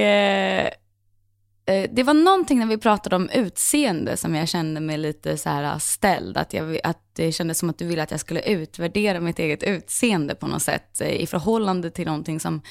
Eh, 1.67 1.89
det 1.93 2.03
var 2.03 2.13
någonting 2.13 2.59
när 2.59 2.65
vi 2.65 2.77
pratade 2.77 3.15
om 3.15 3.29
utseende 3.29 4.17
som 4.17 4.35
jag 4.35 4.47
kände 4.47 4.79
mig 4.79 4.97
lite 4.97 5.37
så 5.37 5.49
här 5.49 5.75
ah, 5.75 5.79
ställd. 5.79 6.37
Att, 6.37 6.53
jag, 6.53 6.79
att 6.83 7.01
det 7.13 7.31
kändes 7.31 7.59
som 7.59 7.69
att 7.69 7.77
du 7.77 7.87
ville 7.87 8.03
att 8.03 8.11
jag 8.11 8.19
skulle 8.19 8.41
utvärdera 8.41 9.19
mitt 9.19 9.39
eget 9.39 9.63
utseende 9.63 10.35
på 10.35 10.47
något 10.47 10.61
sätt 10.61 11.01
eh, 11.01 11.21
i 11.21 11.27
förhållande 11.27 11.91
till 11.91 12.05
någonting 12.05 12.39
som 12.39 12.61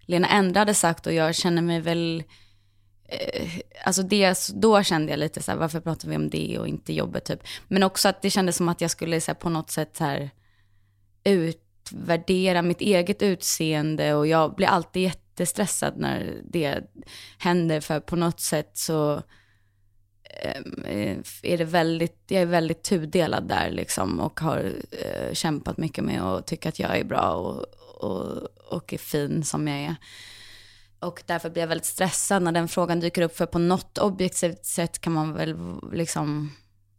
Lena 0.00 0.28
Endre 0.28 0.58
hade 0.58 0.74
sagt 0.74 1.06
och 1.06 1.12
jag 1.12 1.34
känner 1.34 1.62
mig 1.62 1.80
väl 1.80 2.22
eh, 3.08 3.50
Alltså 3.84 4.02
det, 4.02 4.38
då 4.54 4.82
kände 4.82 5.12
jag 5.12 5.18
lite 5.18 5.42
så 5.42 5.50
här, 5.50 5.58
varför 5.58 5.80
pratar 5.80 6.08
vi 6.08 6.16
om 6.16 6.30
det 6.30 6.58
och 6.58 6.68
inte 6.68 6.92
jobbet 6.92 7.24
typ. 7.24 7.40
Men 7.68 7.82
också 7.82 8.08
att 8.08 8.22
det 8.22 8.30
kändes 8.30 8.56
som 8.56 8.68
att 8.68 8.80
jag 8.80 8.90
skulle 8.90 9.20
så 9.20 9.30
här, 9.30 9.34
på 9.36 9.48
något 9.48 9.70
sätt 9.70 9.96
så 9.96 10.04
här, 10.04 10.30
utvärdera 11.24 12.62
mitt 12.62 12.80
eget 12.80 13.22
utseende 13.22 14.14
och 14.14 14.26
jag 14.26 14.54
blir 14.54 14.66
alltid 14.66 15.02
jätte 15.02 15.23
jättestressad 15.34 15.96
när 15.96 16.40
det 16.44 16.80
händer 17.38 17.80
för 17.80 18.00
på 18.00 18.16
något 18.16 18.40
sätt 18.40 18.70
så 18.74 19.22
ehm, 20.24 20.84
eh, 20.84 21.18
är 21.42 21.58
det 21.58 21.64
väldigt, 21.64 22.24
jag 22.26 22.42
är 22.42 22.46
väldigt 22.46 22.82
tudelad 22.82 23.48
där 23.48 23.70
liksom 23.70 24.20
och 24.20 24.40
har 24.40 24.72
eh, 24.90 25.32
kämpat 25.32 25.78
mycket 25.78 26.04
med 26.04 26.22
att 26.22 26.46
tycka 26.46 26.68
att 26.68 26.78
jag 26.78 26.98
är 26.98 27.04
bra 27.04 27.34
och, 27.34 27.64
och, 28.04 28.48
och 28.70 28.92
är 28.92 28.98
fin 28.98 29.44
som 29.44 29.68
jag 29.68 29.78
är. 29.78 29.96
Och 31.00 31.22
därför 31.26 31.50
blir 31.50 31.62
jag 31.62 31.68
väldigt 31.68 31.86
stressad 31.86 32.42
när 32.42 32.52
den 32.52 32.68
frågan 32.68 33.00
dyker 33.00 33.22
upp, 33.22 33.36
för 33.36 33.46
på 33.46 33.58
något 33.58 33.98
objektivt 33.98 34.64
sätt 34.64 35.00
kan 35.00 35.12
man 35.12 35.34
väl 35.34 35.56
liksom 35.92 36.52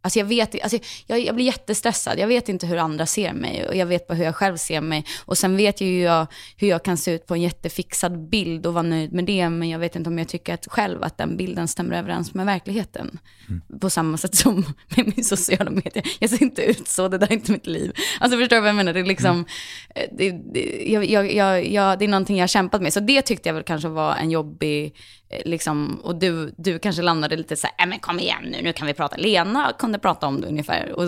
Alltså 0.06 0.18
jag, 0.18 0.26
vet, 0.26 0.62
alltså 0.62 0.78
jag, 1.06 1.20
jag, 1.20 1.34
blir 1.34 1.44
jättestressad. 1.46 2.18
Jag 2.18 2.28
vet 2.28 2.48
inte 2.48 2.66
hur 2.66 2.76
andra 2.76 3.06
ser 3.06 3.32
mig 3.32 3.66
och 3.68 3.76
jag 3.76 3.86
vet 3.86 4.06
bara 4.06 4.14
hur 4.14 4.24
jag 4.24 4.36
själv 4.36 4.56
ser 4.56 4.80
mig. 4.80 5.04
Och 5.24 5.38
sen 5.38 5.56
vet 5.56 5.80
ju 5.80 6.02
jag 6.02 6.26
hur 6.56 6.68
jag 6.68 6.84
kan 6.84 6.96
se 6.96 7.12
ut 7.12 7.26
på 7.26 7.34
en 7.34 7.42
jättefixad 7.42 8.28
bild 8.28 8.66
och 8.66 8.74
vara 8.74 8.82
nöjd 8.82 9.12
med 9.12 9.24
det. 9.24 9.50
Men 9.50 9.68
jag 9.68 9.78
vet 9.78 9.96
inte 9.96 10.10
om 10.10 10.18
jag 10.18 10.28
tycker 10.28 10.54
att 10.54 10.66
själv 10.70 11.02
att 11.02 11.18
den 11.18 11.36
bilden 11.36 11.68
stämmer 11.68 11.96
överens 11.98 12.34
med 12.34 12.46
verkligheten. 12.46 13.18
Mm. 13.48 13.80
På 13.80 13.90
samma 13.90 14.16
sätt 14.16 14.34
som 14.34 14.56
med 14.96 15.12
min 15.16 15.24
sociala 15.24 15.70
medier. 15.70 16.04
Jag 16.18 16.30
ser 16.30 16.42
inte 16.42 16.62
ut 16.62 16.88
så, 16.88 17.08
det 17.08 17.18
där 17.18 17.26
är 17.26 17.32
inte 17.32 17.52
mitt 17.52 17.66
liv. 17.66 17.92
Alltså 18.20 18.38
förstår 18.38 18.56
du 18.56 18.60
vad 18.60 18.68
jag 18.68 18.76
menar? 18.76 18.92
Det 18.92 19.00
är 19.00 19.04
liksom, 19.04 19.30
mm. 19.30 19.46
Eh, 19.94 20.02
det, 20.18 20.30
det, 20.30 20.92
jag, 20.92 21.30
jag, 21.30 21.66
jag, 21.72 21.98
det 21.98 22.04
är 22.04 22.08
någonting 22.08 22.36
jag 22.36 22.42
har 22.42 22.48
kämpat 22.48 22.82
med. 22.82 22.92
Så 22.92 23.00
det 23.00 23.22
tyckte 23.22 23.48
jag 23.48 23.54
väl 23.54 23.62
kanske 23.62 23.88
var 23.88 24.14
en 24.14 24.30
jobbig 24.30 24.94
liksom, 25.44 26.00
och 26.02 26.16
du, 26.16 26.54
du 26.56 26.78
kanske 26.78 27.02
landade 27.02 27.36
lite 27.36 27.56
så 27.56 27.66
här, 27.66 27.84
äh, 27.84 27.88
men 27.88 27.98
kom 27.98 28.20
igen 28.20 28.42
nu, 28.42 28.62
nu 28.62 28.72
kan 28.72 28.86
vi 28.86 28.94
prata. 28.94 29.16
Lena 29.16 29.72
kunde 29.78 29.98
prata 29.98 30.26
om 30.26 30.40
det 30.40 30.46
ungefär. 30.46 30.92
Och, 30.92 31.04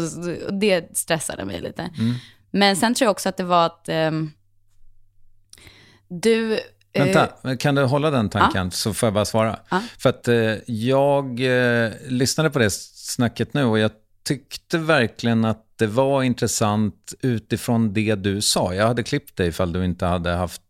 och 0.47 0.55
det 0.55 0.97
stressade 0.97 1.45
mig 1.45 1.61
lite. 1.61 1.82
Mm. 1.82 2.15
Men 2.51 2.77
sen 2.77 2.95
tror 2.95 3.07
jag 3.07 3.11
också 3.11 3.28
att 3.28 3.36
det 3.36 3.45
var 3.45 3.66
att 3.66 3.89
um, 3.89 4.32
du... 6.09 6.59
Eh, 6.93 7.05
Vänta, 7.05 7.57
kan 7.57 7.74
du 7.74 7.82
hålla 7.82 8.11
den 8.11 8.31
tanken 8.31 8.65
ja. 8.65 8.70
så 8.70 8.95
får 8.95 9.07
jag 9.07 9.15
bara 9.15 9.24
svara. 9.24 9.59
Ja. 9.70 9.82
För 9.99 10.09
att 10.09 10.28
eh, 10.28 10.55
jag 10.66 11.40
eh, 11.40 11.93
lyssnade 12.09 12.51
på 12.51 12.59
det 12.59 12.73
snacket 12.73 13.55
nu 13.55 13.65
och 13.65 13.78
jag 13.78 13.90
tyckte 14.24 14.78
verkligen 14.78 15.45
att 15.45 15.65
det 15.77 15.86
var 15.86 16.23
intressant 16.23 17.15
utifrån 17.20 17.93
det 17.93 18.15
du 18.15 18.40
sa. 18.40 18.74
Jag 18.74 18.86
hade 18.86 19.03
klippt 19.03 19.36
dig 19.36 19.49
ifall 19.49 19.73
du 19.73 19.85
inte 19.85 20.07
hade 20.07 20.31
haft 20.31 20.62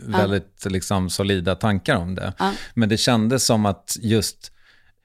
väldigt 0.00 0.60
ja. 0.64 0.70
liksom, 0.70 1.10
solida 1.10 1.54
tankar 1.54 1.96
om 1.96 2.14
det. 2.14 2.32
Ja. 2.38 2.52
Men 2.74 2.88
det 2.88 2.96
kändes 2.96 3.44
som 3.44 3.66
att 3.66 3.96
just 4.00 4.52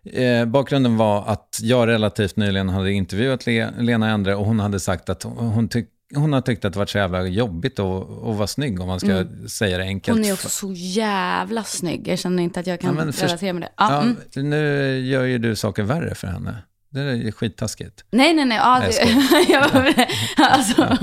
eh, 0.06 0.46
bakgrunden 0.46 0.98
var 0.98 1.28
att 1.28 1.60
jag 1.62 1.88
relativt 1.88 2.36
nyligen 2.36 2.70
hade 2.70 2.92
intervjuat 2.92 3.46
Le 3.46 3.70
Lena 3.80 4.10
Endre 4.10 4.36
och 4.36 4.46
hon 4.46 4.60
hade 4.60 4.80
sagt 4.80 5.10
att 5.10 5.24
hon 5.24 5.70
tyckte 5.70 5.96
hon 6.16 6.34
har 6.34 6.42
tyckt 6.42 6.66
att 6.66 6.74
det 6.74 6.80
varit 6.80 6.90
så 6.90 6.98
jävla 6.98 7.26
jobbigt 7.26 7.80
att, 7.80 8.10
att 8.10 8.36
vara 8.36 8.48
snygg, 8.48 8.82
om 8.82 8.88
man 8.88 9.00
ska 9.00 9.12
mm. 9.12 9.48
säga 9.48 9.78
det 9.78 9.84
enkelt. 9.84 10.18
Hon 10.18 10.26
är 10.26 10.34
också 10.34 10.50
så 10.50 10.74
jävla 10.74 11.64
snygg. 11.64 12.08
Jag 12.08 12.20
känner 12.20 12.44
inte 12.44 12.60
att 12.60 12.68
jag 12.68 12.80
kan 12.80 12.96
ja, 12.96 13.02
relatera 13.02 13.54
med 13.54 13.62
det. 13.62 13.70
Ja, 13.78 14.02
mm. 14.02 14.18
Nu 14.36 15.00
gör 15.00 15.24
ju 15.24 15.38
du 15.38 15.56
saker 15.56 15.84
värre 15.84 16.16
för 16.16 16.28
henne. 16.28 16.58
Det 16.94 17.02
är 17.02 17.32
skittaskigt. 17.32 18.04
Nej, 18.12 18.34
nej, 18.34 18.46
nej. 18.46 18.58
Ja, 18.58 18.80
nej 18.80 19.46
jag, 19.50 19.96
alltså, 20.52 20.98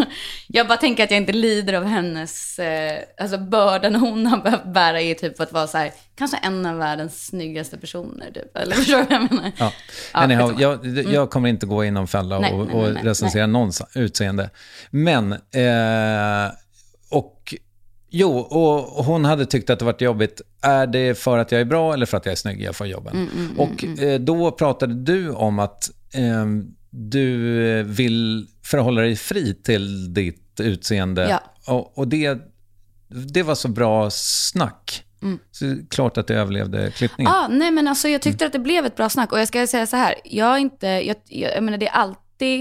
jag 0.47 0.69
bara 0.69 0.79
tänker 0.79 1.05
att 1.05 1.11
jag 1.11 1.19
inte 1.19 1.33
lider 1.33 1.73
av 1.73 1.85
hennes, 1.85 2.59
eh, 2.59 2.99
alltså 3.21 3.39
bördan 3.39 3.95
hon 3.95 4.27
har 4.27 4.39
behövt 4.39 4.75
bära 4.75 5.01
i 5.01 5.15
typ 5.15 5.41
att 5.41 5.53
vara 5.53 5.67
så 5.67 5.79
här, 5.79 5.93
kanske 6.15 6.37
en 6.37 6.67
av 6.67 6.77
världens 6.77 7.27
snyggaste 7.27 7.79
personer. 7.79 8.31
Typ. 8.31 8.57
Eller 8.57 8.77
förstår 8.77 8.97
du 8.97 9.03
vad 9.03 9.13
jag 9.13 9.33
menar? 9.33 9.53
Ja. 9.59 9.73
ja 10.13 10.19
Anyhow, 10.19 10.61
jag, 10.61 10.87
mm. 10.87 11.13
jag 11.13 11.31
kommer 11.31 11.49
inte 11.49 11.67
gå 11.67 11.85
i 11.85 11.91
någon 11.91 12.09
fälla 12.09 12.39
nej, 12.39 12.53
och, 12.53 12.67
nej, 12.67 12.77
och 12.77 13.05
recensera 13.05 13.47
någons 13.47 13.83
utseende. 13.95 14.51
Men, 14.91 15.33
eh, 15.33 16.53
och 17.11 17.55
Jo, 18.11 18.39
och 18.39 19.05
hon 19.05 19.25
hade 19.25 19.47
tyckt 19.47 19.71
att 19.71 19.79
det 19.79 19.85
varit 19.85 20.01
jobbigt. 20.01 20.41
Är 20.63 20.87
det 20.87 21.19
för 21.19 21.39
att 21.39 21.53
jag 21.53 21.61
är 21.61 21.65
bra 21.65 21.95
eller 21.95 22.07
för 22.07 22.17
att 22.17 22.27
jag 22.27 22.33
är 22.33 22.37
snygg 22.37 22.63
jag 22.63 22.77
får 22.77 22.87
jobben? 22.87 23.17
Mm, 23.17 23.29
mm, 23.29 23.45
mm 23.45 23.59
och 23.59 23.85
mm. 23.85 24.09
eh, 24.09 24.21
då 24.21 24.51
pratade 24.51 24.95
du 24.95 25.31
om 25.31 25.59
att 25.59 25.91
eh, 26.15 26.47
du 26.91 27.83
vill 27.83 28.47
förhålla 28.63 29.01
dig 29.01 29.17
fri 29.17 29.55
till 29.55 30.15
ditt 30.15 30.61
utseende. 30.61 31.29
Ja. 31.29 31.73
Och, 31.75 31.99
och 31.99 32.09
det, 32.09 32.39
det 33.09 33.43
var 33.43 33.55
så 33.55 33.69
bra 33.69 34.11
snack. 34.11 35.05
Mm. 35.23 35.39
Så 35.51 35.65
det 35.65 35.71
är 35.71 35.87
klart 35.91 36.19
att 36.19 36.27
du 36.27 36.35
överlevde 36.35 36.91
klippningen. 36.91 37.33
Ah, 37.33 37.49
nej, 37.49 37.71
men 37.71 37.89
alltså, 37.89 38.09
jag 38.09 38.23
tyckte 38.23 38.45
mm. 38.45 38.49
att 38.49 38.53
det 38.53 38.59
blev 38.59 38.87
ett 38.87 38.97
bra 38.97 39.09
snack. 39.09 39.33
Och 39.33 39.41
jag 39.41 39.49
ska 39.49 39.67
säga 39.67 39.87
så 39.87 39.97
här, 39.97 40.15
jag 40.25 40.55
är 40.55 40.59
inte, 40.59 40.87
jag, 40.87 41.17
jag, 41.25 41.57
jag 41.57 41.63
menar 41.63 41.79
det 41.79 41.89
är 41.89 41.93
alltid 41.93 42.59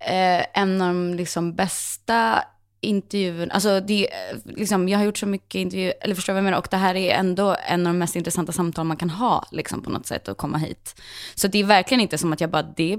eh, 0.00 0.60
en 0.62 0.80
av 0.80 0.88
de 0.88 1.14
liksom 1.14 1.54
bästa 1.54 2.44
intervjun, 2.84 3.50
alltså 3.50 3.80
det, 3.80 4.12
eh, 4.12 4.38
liksom, 4.44 4.88
jag 4.88 4.98
har 4.98 5.04
gjort 5.04 5.18
så 5.18 5.26
mycket 5.26 5.54
intervjuer, 5.54 5.94
eller 6.00 6.14
förstår 6.14 6.32
vad 6.32 6.38
jag 6.38 6.44
menar, 6.44 6.58
och 6.58 6.68
det 6.70 6.76
här 6.76 6.94
är 6.94 7.14
ändå 7.14 7.56
en 7.68 7.86
av 7.86 7.92
de 7.92 7.98
mest 7.98 8.16
intressanta 8.16 8.52
samtal 8.52 8.86
man 8.86 8.96
kan 8.96 9.10
ha, 9.10 9.48
liksom 9.52 9.82
på 9.82 9.90
något 9.90 10.06
sätt, 10.06 10.28
att 10.28 10.36
komma 10.36 10.58
hit. 10.58 11.00
Så 11.34 11.48
det 11.48 11.58
är 11.58 11.64
verkligen 11.64 12.00
inte 12.00 12.18
som 12.18 12.32
att 12.32 12.40
jag 12.40 12.50
bara, 12.50 12.62
det 12.76 12.98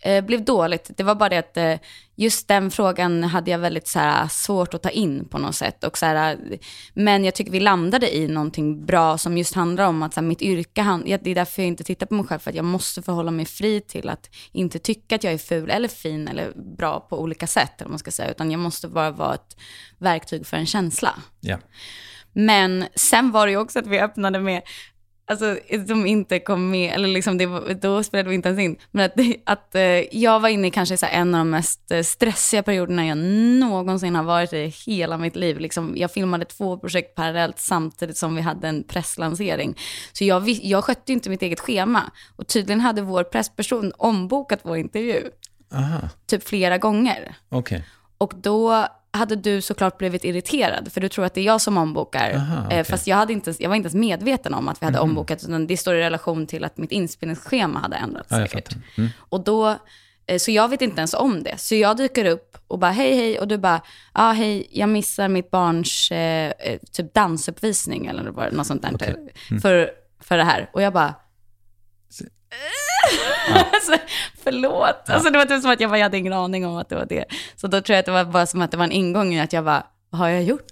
eh, 0.00 0.24
blev 0.24 0.44
dåligt. 0.44 0.90
Det 0.96 1.02
var 1.02 1.14
bara 1.14 1.28
det 1.28 1.38
att 1.38 1.56
eh, 1.56 1.74
just 2.16 2.48
den 2.48 2.70
frågan 2.70 3.24
hade 3.24 3.50
jag 3.50 3.58
väldigt 3.58 3.88
så 3.88 3.98
här, 3.98 4.28
svårt 4.28 4.74
att 4.74 4.82
ta 4.82 4.90
in 4.90 5.28
på 5.28 5.38
något 5.38 5.54
sätt. 5.54 5.84
Och, 5.84 5.98
så 5.98 6.06
här, 6.06 6.38
men 6.94 7.24
jag 7.24 7.34
tycker 7.34 7.52
vi 7.52 7.60
landade 7.60 8.16
i 8.16 8.28
någonting 8.28 8.86
bra 8.86 9.18
som 9.18 9.38
just 9.38 9.54
handlar 9.54 9.86
om 9.86 10.02
att 10.02 10.14
så 10.14 10.20
här, 10.20 10.26
mitt 10.26 10.42
yrke, 10.42 10.82
hand, 10.82 11.04
det 11.04 11.30
är 11.30 11.34
därför 11.34 11.62
jag 11.62 11.68
inte 11.68 11.84
tittar 11.84 12.06
på 12.06 12.14
mig 12.14 12.26
själv, 12.26 12.38
för 12.38 12.50
att 12.50 12.56
jag 12.56 12.64
måste 12.64 13.02
förhålla 13.02 13.30
mig 13.30 13.44
fri 13.44 13.80
till 13.80 14.08
att 14.08 14.30
inte 14.52 14.78
tycka 14.78 15.14
att 15.14 15.24
jag 15.24 15.32
är 15.32 15.38
ful 15.38 15.70
eller 15.70 15.88
fin 15.88 16.28
eller 16.28 16.52
bra 16.76 17.00
på 17.00 17.20
olika 17.20 17.46
sätt, 17.46 17.80
eller 17.80 17.90
man 17.90 17.98
ska 17.98 18.10
säga, 18.10 18.30
utan 18.30 18.50
jag 18.50 18.60
måste 18.60 18.88
bara 18.88 19.10
vara 19.10 19.34
ett 19.34 19.56
verktyg 19.98 20.46
för 20.46 20.56
en 20.56 20.66
känsla. 20.66 21.14
Yeah. 21.42 21.60
Men 22.32 22.86
sen 22.94 23.30
var 23.30 23.46
det 23.46 23.52
ju 23.52 23.58
också 23.58 23.78
att 23.78 23.86
vi 23.86 24.00
öppnade 24.00 24.40
med 24.40 24.62
alltså, 25.28 25.58
som 25.86 26.06
inte 26.06 26.38
kom 26.38 26.70
med, 26.70 26.94
eller 26.94 27.08
liksom 27.08 27.38
det, 27.38 27.74
då 27.74 28.02
spelade 28.02 28.28
vi 28.28 28.34
inte 28.34 28.48
ens 28.48 28.60
in. 28.60 28.76
Men 28.90 29.04
att, 29.04 29.12
att 29.44 29.74
uh, 29.74 30.16
jag 30.16 30.40
var 30.40 30.48
inne 30.48 30.66
i 30.66 30.70
kanske 30.70 30.96
så 30.96 31.06
en 31.06 31.34
av 31.34 31.38
de 31.38 31.50
mest 31.50 31.90
eh, 31.90 32.02
stressiga 32.02 32.62
perioderna 32.62 33.06
jag 33.06 33.18
någonsin 33.18 34.14
har 34.14 34.22
varit 34.22 34.52
i 34.52 34.74
hela 34.86 35.18
mitt 35.18 35.36
liv. 35.36 35.58
Liksom, 35.58 35.94
jag 35.96 36.10
filmade 36.10 36.44
två 36.44 36.78
projekt 36.78 37.14
parallellt 37.14 37.58
samtidigt 37.58 38.16
som 38.16 38.34
vi 38.34 38.42
hade 38.42 38.68
en 38.68 38.84
presslansering. 38.84 39.78
Så 40.12 40.24
jag, 40.24 40.48
jag 40.48 40.84
skötte 40.84 41.12
inte 41.12 41.30
mitt 41.30 41.42
eget 41.42 41.60
schema. 41.60 42.02
Och 42.36 42.46
tydligen 42.46 42.80
hade 42.80 43.02
vår 43.02 43.24
pressperson 43.24 43.92
ombokat 43.96 44.60
vår 44.62 44.76
intervju. 44.76 45.30
Aha. 45.74 46.08
Typ 46.26 46.48
flera 46.48 46.78
gånger. 46.78 47.36
Okay. 47.50 47.80
Och 48.18 48.32
då 48.36 48.86
hade 49.10 49.36
du 49.36 49.60
såklart 49.60 49.98
blivit 49.98 50.24
irriterad, 50.24 50.92
för 50.92 51.00
du 51.00 51.08
tror 51.08 51.24
att 51.24 51.34
det 51.34 51.40
är 51.40 51.44
jag 51.44 51.60
som 51.60 51.76
ombokar. 51.76 52.32
Aha, 52.34 52.66
okay. 52.66 52.84
Fast 52.84 53.06
jag, 53.06 53.16
hade 53.16 53.32
inte, 53.32 53.54
jag 53.58 53.68
var 53.68 53.76
inte 53.76 53.86
ens 53.86 53.94
medveten 53.94 54.54
om 54.54 54.68
att 54.68 54.82
vi 54.82 54.86
hade 54.86 54.98
mm. 54.98 55.10
ombokat, 55.10 55.44
utan 55.44 55.66
det 55.66 55.76
står 55.76 55.94
i 55.94 56.00
relation 56.00 56.46
till 56.46 56.64
att 56.64 56.76
mitt 56.76 56.92
inspelningsschema 56.92 57.78
hade 57.78 57.96
ändrats 57.96 58.28
ja, 58.30 58.36
säkert. 58.36 58.76
Mm. 58.98 59.10
Och 59.18 59.44
då, 59.44 59.76
eh, 60.26 60.38
så 60.38 60.50
jag 60.50 60.68
vet 60.68 60.82
inte 60.82 60.98
ens 60.98 61.14
om 61.14 61.42
det. 61.42 61.58
Så 61.58 61.74
jag 61.74 61.96
dyker 61.96 62.24
upp 62.24 62.58
och 62.68 62.78
bara 62.78 62.90
hej 62.90 63.16
hej 63.16 63.40
och 63.40 63.48
du 63.48 63.58
bara, 63.58 63.76
ja 63.76 63.82
ah, 64.12 64.32
hej, 64.32 64.68
jag 64.70 64.88
missar 64.88 65.28
mitt 65.28 65.50
barns 65.50 66.10
eh, 66.10 66.52
eh 66.58 66.78
typ 66.92 67.14
dansuppvisning 67.14 68.06
eller 68.06 68.50
något 68.50 68.66
sånt 68.66 68.82
där 68.82 68.94
okay. 68.94 69.14
mm. 69.50 69.60
för, 69.60 69.90
för 70.20 70.36
det 70.36 70.44
här. 70.44 70.70
Och 70.72 70.82
jag 70.82 70.92
bara, 70.92 71.14
Ja. 73.50 73.64
alltså, 73.72 73.92
förlåt. 74.44 75.02
Ja. 75.06 75.14
Alltså, 75.14 75.30
det 75.30 75.38
var 75.38 75.44
typ 75.44 75.62
som 75.62 75.70
att 75.70 75.80
jag, 75.80 75.90
bara, 75.90 75.98
jag 75.98 76.04
hade 76.04 76.18
ingen 76.18 76.32
aning 76.32 76.66
om 76.66 76.76
att 76.76 76.88
det 76.88 76.94
var 76.94 77.06
det. 77.06 77.24
Så 77.56 77.66
då 77.66 77.80
tror 77.80 77.94
jag 77.94 77.98
att 77.98 78.06
det 78.06 78.12
var 78.12 78.24
bara 78.24 78.46
som 78.46 78.62
att 78.62 78.70
det 78.70 78.76
var 78.76 78.84
en 78.84 78.92
ingång 78.92 79.34
i 79.34 79.40
att 79.40 79.52
jag 79.52 79.64
bara, 79.64 79.86
vad 80.10 80.18
har 80.18 80.28
jag 80.28 80.42
gjort? 80.42 80.70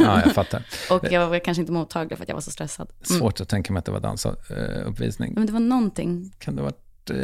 ja, 0.00 0.22
jag 0.24 0.32
fattar. 0.32 0.62
och 0.90 1.12
jag 1.12 1.28
var 1.28 1.38
kanske 1.38 1.60
inte 1.60 1.72
mottaglig 1.72 2.18
för 2.18 2.22
att 2.24 2.28
jag 2.28 2.36
var 2.36 2.42
så 2.42 2.50
stressad. 2.50 2.88
Mm. 2.90 3.20
Svårt 3.20 3.40
att 3.40 3.48
tänka 3.48 3.72
mig 3.72 3.78
att 3.78 3.84
det 3.84 3.92
var 3.92 4.00
dansuppvisning. 4.00 5.32
Men 5.34 5.46
det 5.46 5.52
var 5.52 5.60
någonting. 5.60 6.32
Kan 6.38 6.56
det 6.56 6.62
vara 6.62 6.72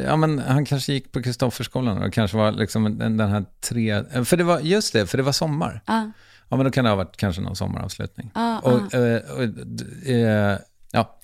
Ja, 0.05 0.16
men 0.16 0.39
han 0.39 0.65
kanske 0.65 0.93
gick 0.93 1.12
på 1.12 1.23
Kristofferskolan 1.23 2.02
och 2.02 2.12
kanske 2.12 2.36
var 2.36 2.52
liksom 2.52 2.98
den, 2.98 3.20
här 3.20 3.44
tre... 3.60 4.24
För 4.24 4.36
det 4.36 4.44
var, 4.44 4.60
just 4.60 4.93
det, 4.93 5.06
för 5.06 5.16
det 5.16 5.23
var 5.23 5.32
sommar. 5.32 5.82
Ah. 5.85 6.02
Ja, 6.48 6.56
men 6.56 6.65
då 6.65 6.70
kan 6.70 6.85
det 6.85 6.90
ha 6.90 6.97
varit 6.97 7.16
kanske 7.16 7.43
någon 7.43 7.56
sommaravslutning. 7.56 8.31
Ah, 8.35 8.59
och, 8.59 8.73
ah. 8.73 8.74
och, 8.74 9.39
och 9.39 10.09
eh, 10.10 10.59
Ja, 10.93 11.19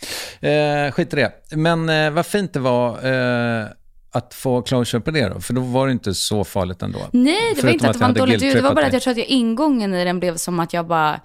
eh, 0.48 0.92
skit 0.92 1.12
i 1.12 1.16
det. 1.16 1.32
Men 1.56 1.88
eh, 1.88 2.10
vad 2.10 2.26
fint 2.26 2.52
det 2.52 2.60
var 2.60 2.88
eh, 3.06 3.66
att 4.12 4.34
få 4.34 4.62
closure 4.62 5.00
på 5.00 5.10
det 5.10 5.28
då, 5.28 5.40
för 5.40 5.54
då 5.54 5.60
var 5.60 5.86
det 5.86 5.92
inte 5.92 6.14
så 6.14 6.44
farligt 6.44 6.82
ändå. 6.82 6.98
Nej, 7.12 7.54
det 7.56 7.62
var 7.62 7.70
inte 7.70 7.88
att 7.90 7.98
det 7.98 8.06
var 8.06 8.12
dåligt 8.12 8.42
ljud, 8.42 8.56
det 8.56 8.62
var 8.62 8.74
bara 8.74 8.86
att 8.86 8.92
jag 8.92 9.02
tror 9.02 9.10
att 9.10 9.18
jag 9.18 9.26
ingången 9.26 9.94
i 9.94 10.04
den 10.04 10.20
blev 10.20 10.36
som 10.36 10.60
att 10.60 10.72
jag 10.72 10.86
bara 10.86 11.20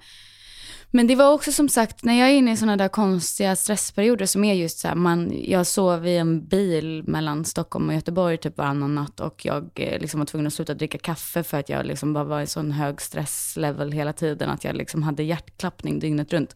Men 0.92 1.06
det 1.06 1.16
var 1.16 1.32
också 1.32 1.52
som 1.52 1.68
sagt, 1.68 2.04
när 2.04 2.14
jag 2.20 2.28
är 2.28 2.32
inne 2.32 2.52
i 2.52 2.56
sådana 2.56 2.76
där 2.76 2.88
konstiga 2.88 3.56
stressperioder 3.56 4.26
som 4.26 4.44
är 4.44 4.54
just 4.54 4.78
så 4.78 4.88
här, 4.88 4.94
man, 4.94 5.32
jag 5.44 5.66
sov 5.66 6.06
i 6.06 6.16
en 6.16 6.46
bil 6.46 7.02
mellan 7.06 7.44
Stockholm 7.44 7.88
och 7.88 7.94
Göteborg 7.94 8.36
typ 8.36 8.58
varannan 8.58 8.94
natt 8.94 9.20
och 9.20 9.46
jag 9.46 9.70
eh, 9.74 10.00
liksom 10.00 10.20
var 10.20 10.26
tvungen 10.26 10.46
att 10.46 10.54
sluta 10.54 10.74
dricka 10.74 10.98
kaffe 10.98 11.42
för 11.42 11.58
att 11.58 11.68
jag 11.68 11.86
liksom 11.86 12.12
bara 12.12 12.24
var 12.24 12.40
i 12.40 12.46
sån 12.46 12.72
hög 12.72 13.00
stresslevel 13.00 13.92
hela 13.92 14.12
tiden, 14.12 14.50
att 14.50 14.64
jag 14.64 14.76
liksom 14.76 15.02
hade 15.02 15.22
hjärtklappning 15.22 15.98
dygnet 15.98 16.32
runt. 16.32 16.54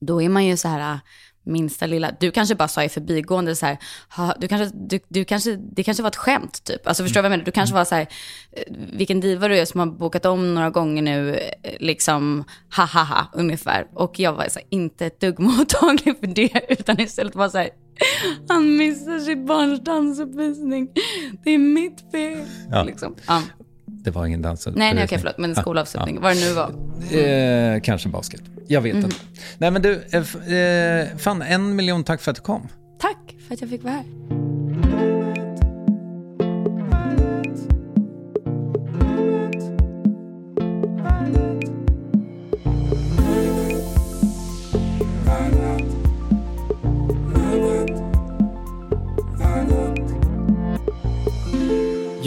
Då 0.00 0.22
är 0.22 0.28
man 0.28 0.44
ju 0.44 0.56
så 0.56 0.68
här, 0.68 1.00
minsta 1.48 1.86
lilla, 1.86 2.10
du 2.20 2.30
kanske 2.30 2.54
bara 2.54 2.68
sa 2.68 2.84
i 2.84 2.88
förbigående 2.88 3.56
så 3.56 3.66
här, 3.66 3.78
du 4.38 4.48
kanske, 4.48 4.76
du, 4.76 5.00
du 5.08 5.24
kanske, 5.24 5.56
det 5.56 5.82
kanske 5.82 6.02
var 6.02 6.10
ett 6.10 6.16
skämt 6.16 6.64
typ. 6.64 6.86
Alltså 6.86 7.02
förstår 7.02 7.18
du 7.18 7.22
vad 7.22 7.26
jag 7.26 7.30
menar? 7.30 7.44
Du 7.44 7.50
kanske 7.50 7.74
var 7.74 7.84
så 7.84 7.94
här, 7.94 8.06
eh, 8.52 8.62
vilken 8.92 9.20
diva 9.20 9.48
du 9.48 9.58
är 9.58 9.64
som 9.64 9.80
har 9.80 9.86
bokat 9.86 10.26
om 10.26 10.54
några 10.54 10.70
gånger 10.70 11.02
nu, 11.02 11.34
eh, 11.34 11.72
liksom, 11.80 12.44
ha 12.76 12.84
ha 12.84 13.02
ha, 13.02 13.26
ungefär. 13.32 13.86
Och 13.94 14.20
jag 14.20 14.32
var 14.32 14.48
så 14.48 14.58
här, 14.58 14.68
inte 14.70 15.06
ett 15.06 15.20
dugg 15.20 15.38
mottaglig 15.38 16.18
för 16.20 16.26
det, 16.26 16.66
utan 16.68 17.00
istället 17.00 17.34
var 17.34 17.48
så 17.48 17.58
här, 17.58 17.70
han 18.48 18.76
missar 18.76 19.18
sitt 19.18 19.46
barns 19.46 19.80
dansuppvisning. 19.80 20.88
Det 21.44 21.50
är 21.50 21.58
mitt 21.58 22.10
fel. 22.12 22.46
Ja. 22.70 22.82
Liksom. 22.82 23.14
Ja. 23.26 23.42
Det 24.04 24.10
var 24.10 24.26
ingen 24.26 24.42
dans. 24.42 24.66
Nej, 24.66 24.94
nej, 24.94 25.04
okej, 25.04 25.18
förlåt. 25.18 25.38
Men 25.38 25.54
skolavslutning, 25.54 26.14
ja. 26.14 26.20
vad 26.20 26.36
det 26.36 26.40
nu 26.40 26.52
var. 26.52 27.74
Eh, 27.74 27.80
kanske 27.80 28.08
basket. 28.08 28.42
Jag 28.66 28.80
vet 28.80 28.92
mm. 28.92 29.04
inte. 29.04 29.16
Nej, 29.58 29.70
men 29.70 29.82
du, 29.82 30.02
eh, 30.12 30.58
eh, 30.58 31.16
fan, 31.16 31.42
en 31.42 31.76
miljon 31.76 32.04
tack 32.04 32.20
för 32.20 32.30
att 32.30 32.36
du 32.36 32.42
kom. 32.42 32.68
Tack 32.98 33.36
för 33.46 33.54
att 33.54 33.60
jag 33.60 33.70
fick 33.70 33.82
vara 33.82 33.94
här. 33.94 34.37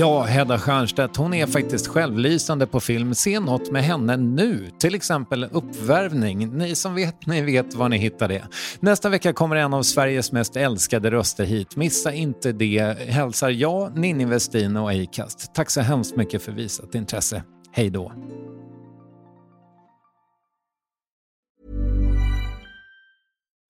Ja, 0.01 0.21
Hedda 0.21 0.59
Stiernstedt, 0.59 1.17
hon 1.17 1.33
är 1.33 1.45
faktiskt 1.45 1.87
självlysande 1.87 2.67
på 2.67 2.79
film. 2.79 3.15
Se 3.15 3.39
något 3.39 3.71
med 3.71 3.83
henne 3.83 4.17
nu, 4.17 4.69
till 4.79 4.95
exempel 4.95 5.43
Uppvärvning. 5.51 6.57
Ni 6.57 6.75
som 6.75 6.95
vet, 6.95 7.25
ni 7.25 7.41
vet 7.41 7.73
var 7.75 7.89
ni 7.89 7.97
hittar 7.97 8.27
det. 8.27 8.43
Nästa 8.79 9.09
vecka 9.09 9.33
kommer 9.33 9.55
en 9.55 9.73
av 9.73 9.83
Sveriges 9.83 10.31
mest 10.31 10.55
älskade 10.55 11.11
röster 11.11 11.43
hit. 11.43 11.75
Missa 11.75 12.13
inte 12.13 12.51
det. 12.51 12.99
Hälsar 13.09 13.49
jag, 13.49 13.97
Ninni 13.97 14.25
Westin 14.25 14.77
och 14.77 14.91
Acast. 14.91 15.53
Tack 15.53 15.69
så 15.69 15.81
hemskt 15.81 16.15
mycket 16.15 16.41
för 16.41 16.51
visat 16.51 16.95
intresse. 16.95 17.43
Hej 17.71 17.89
då. 17.89 18.11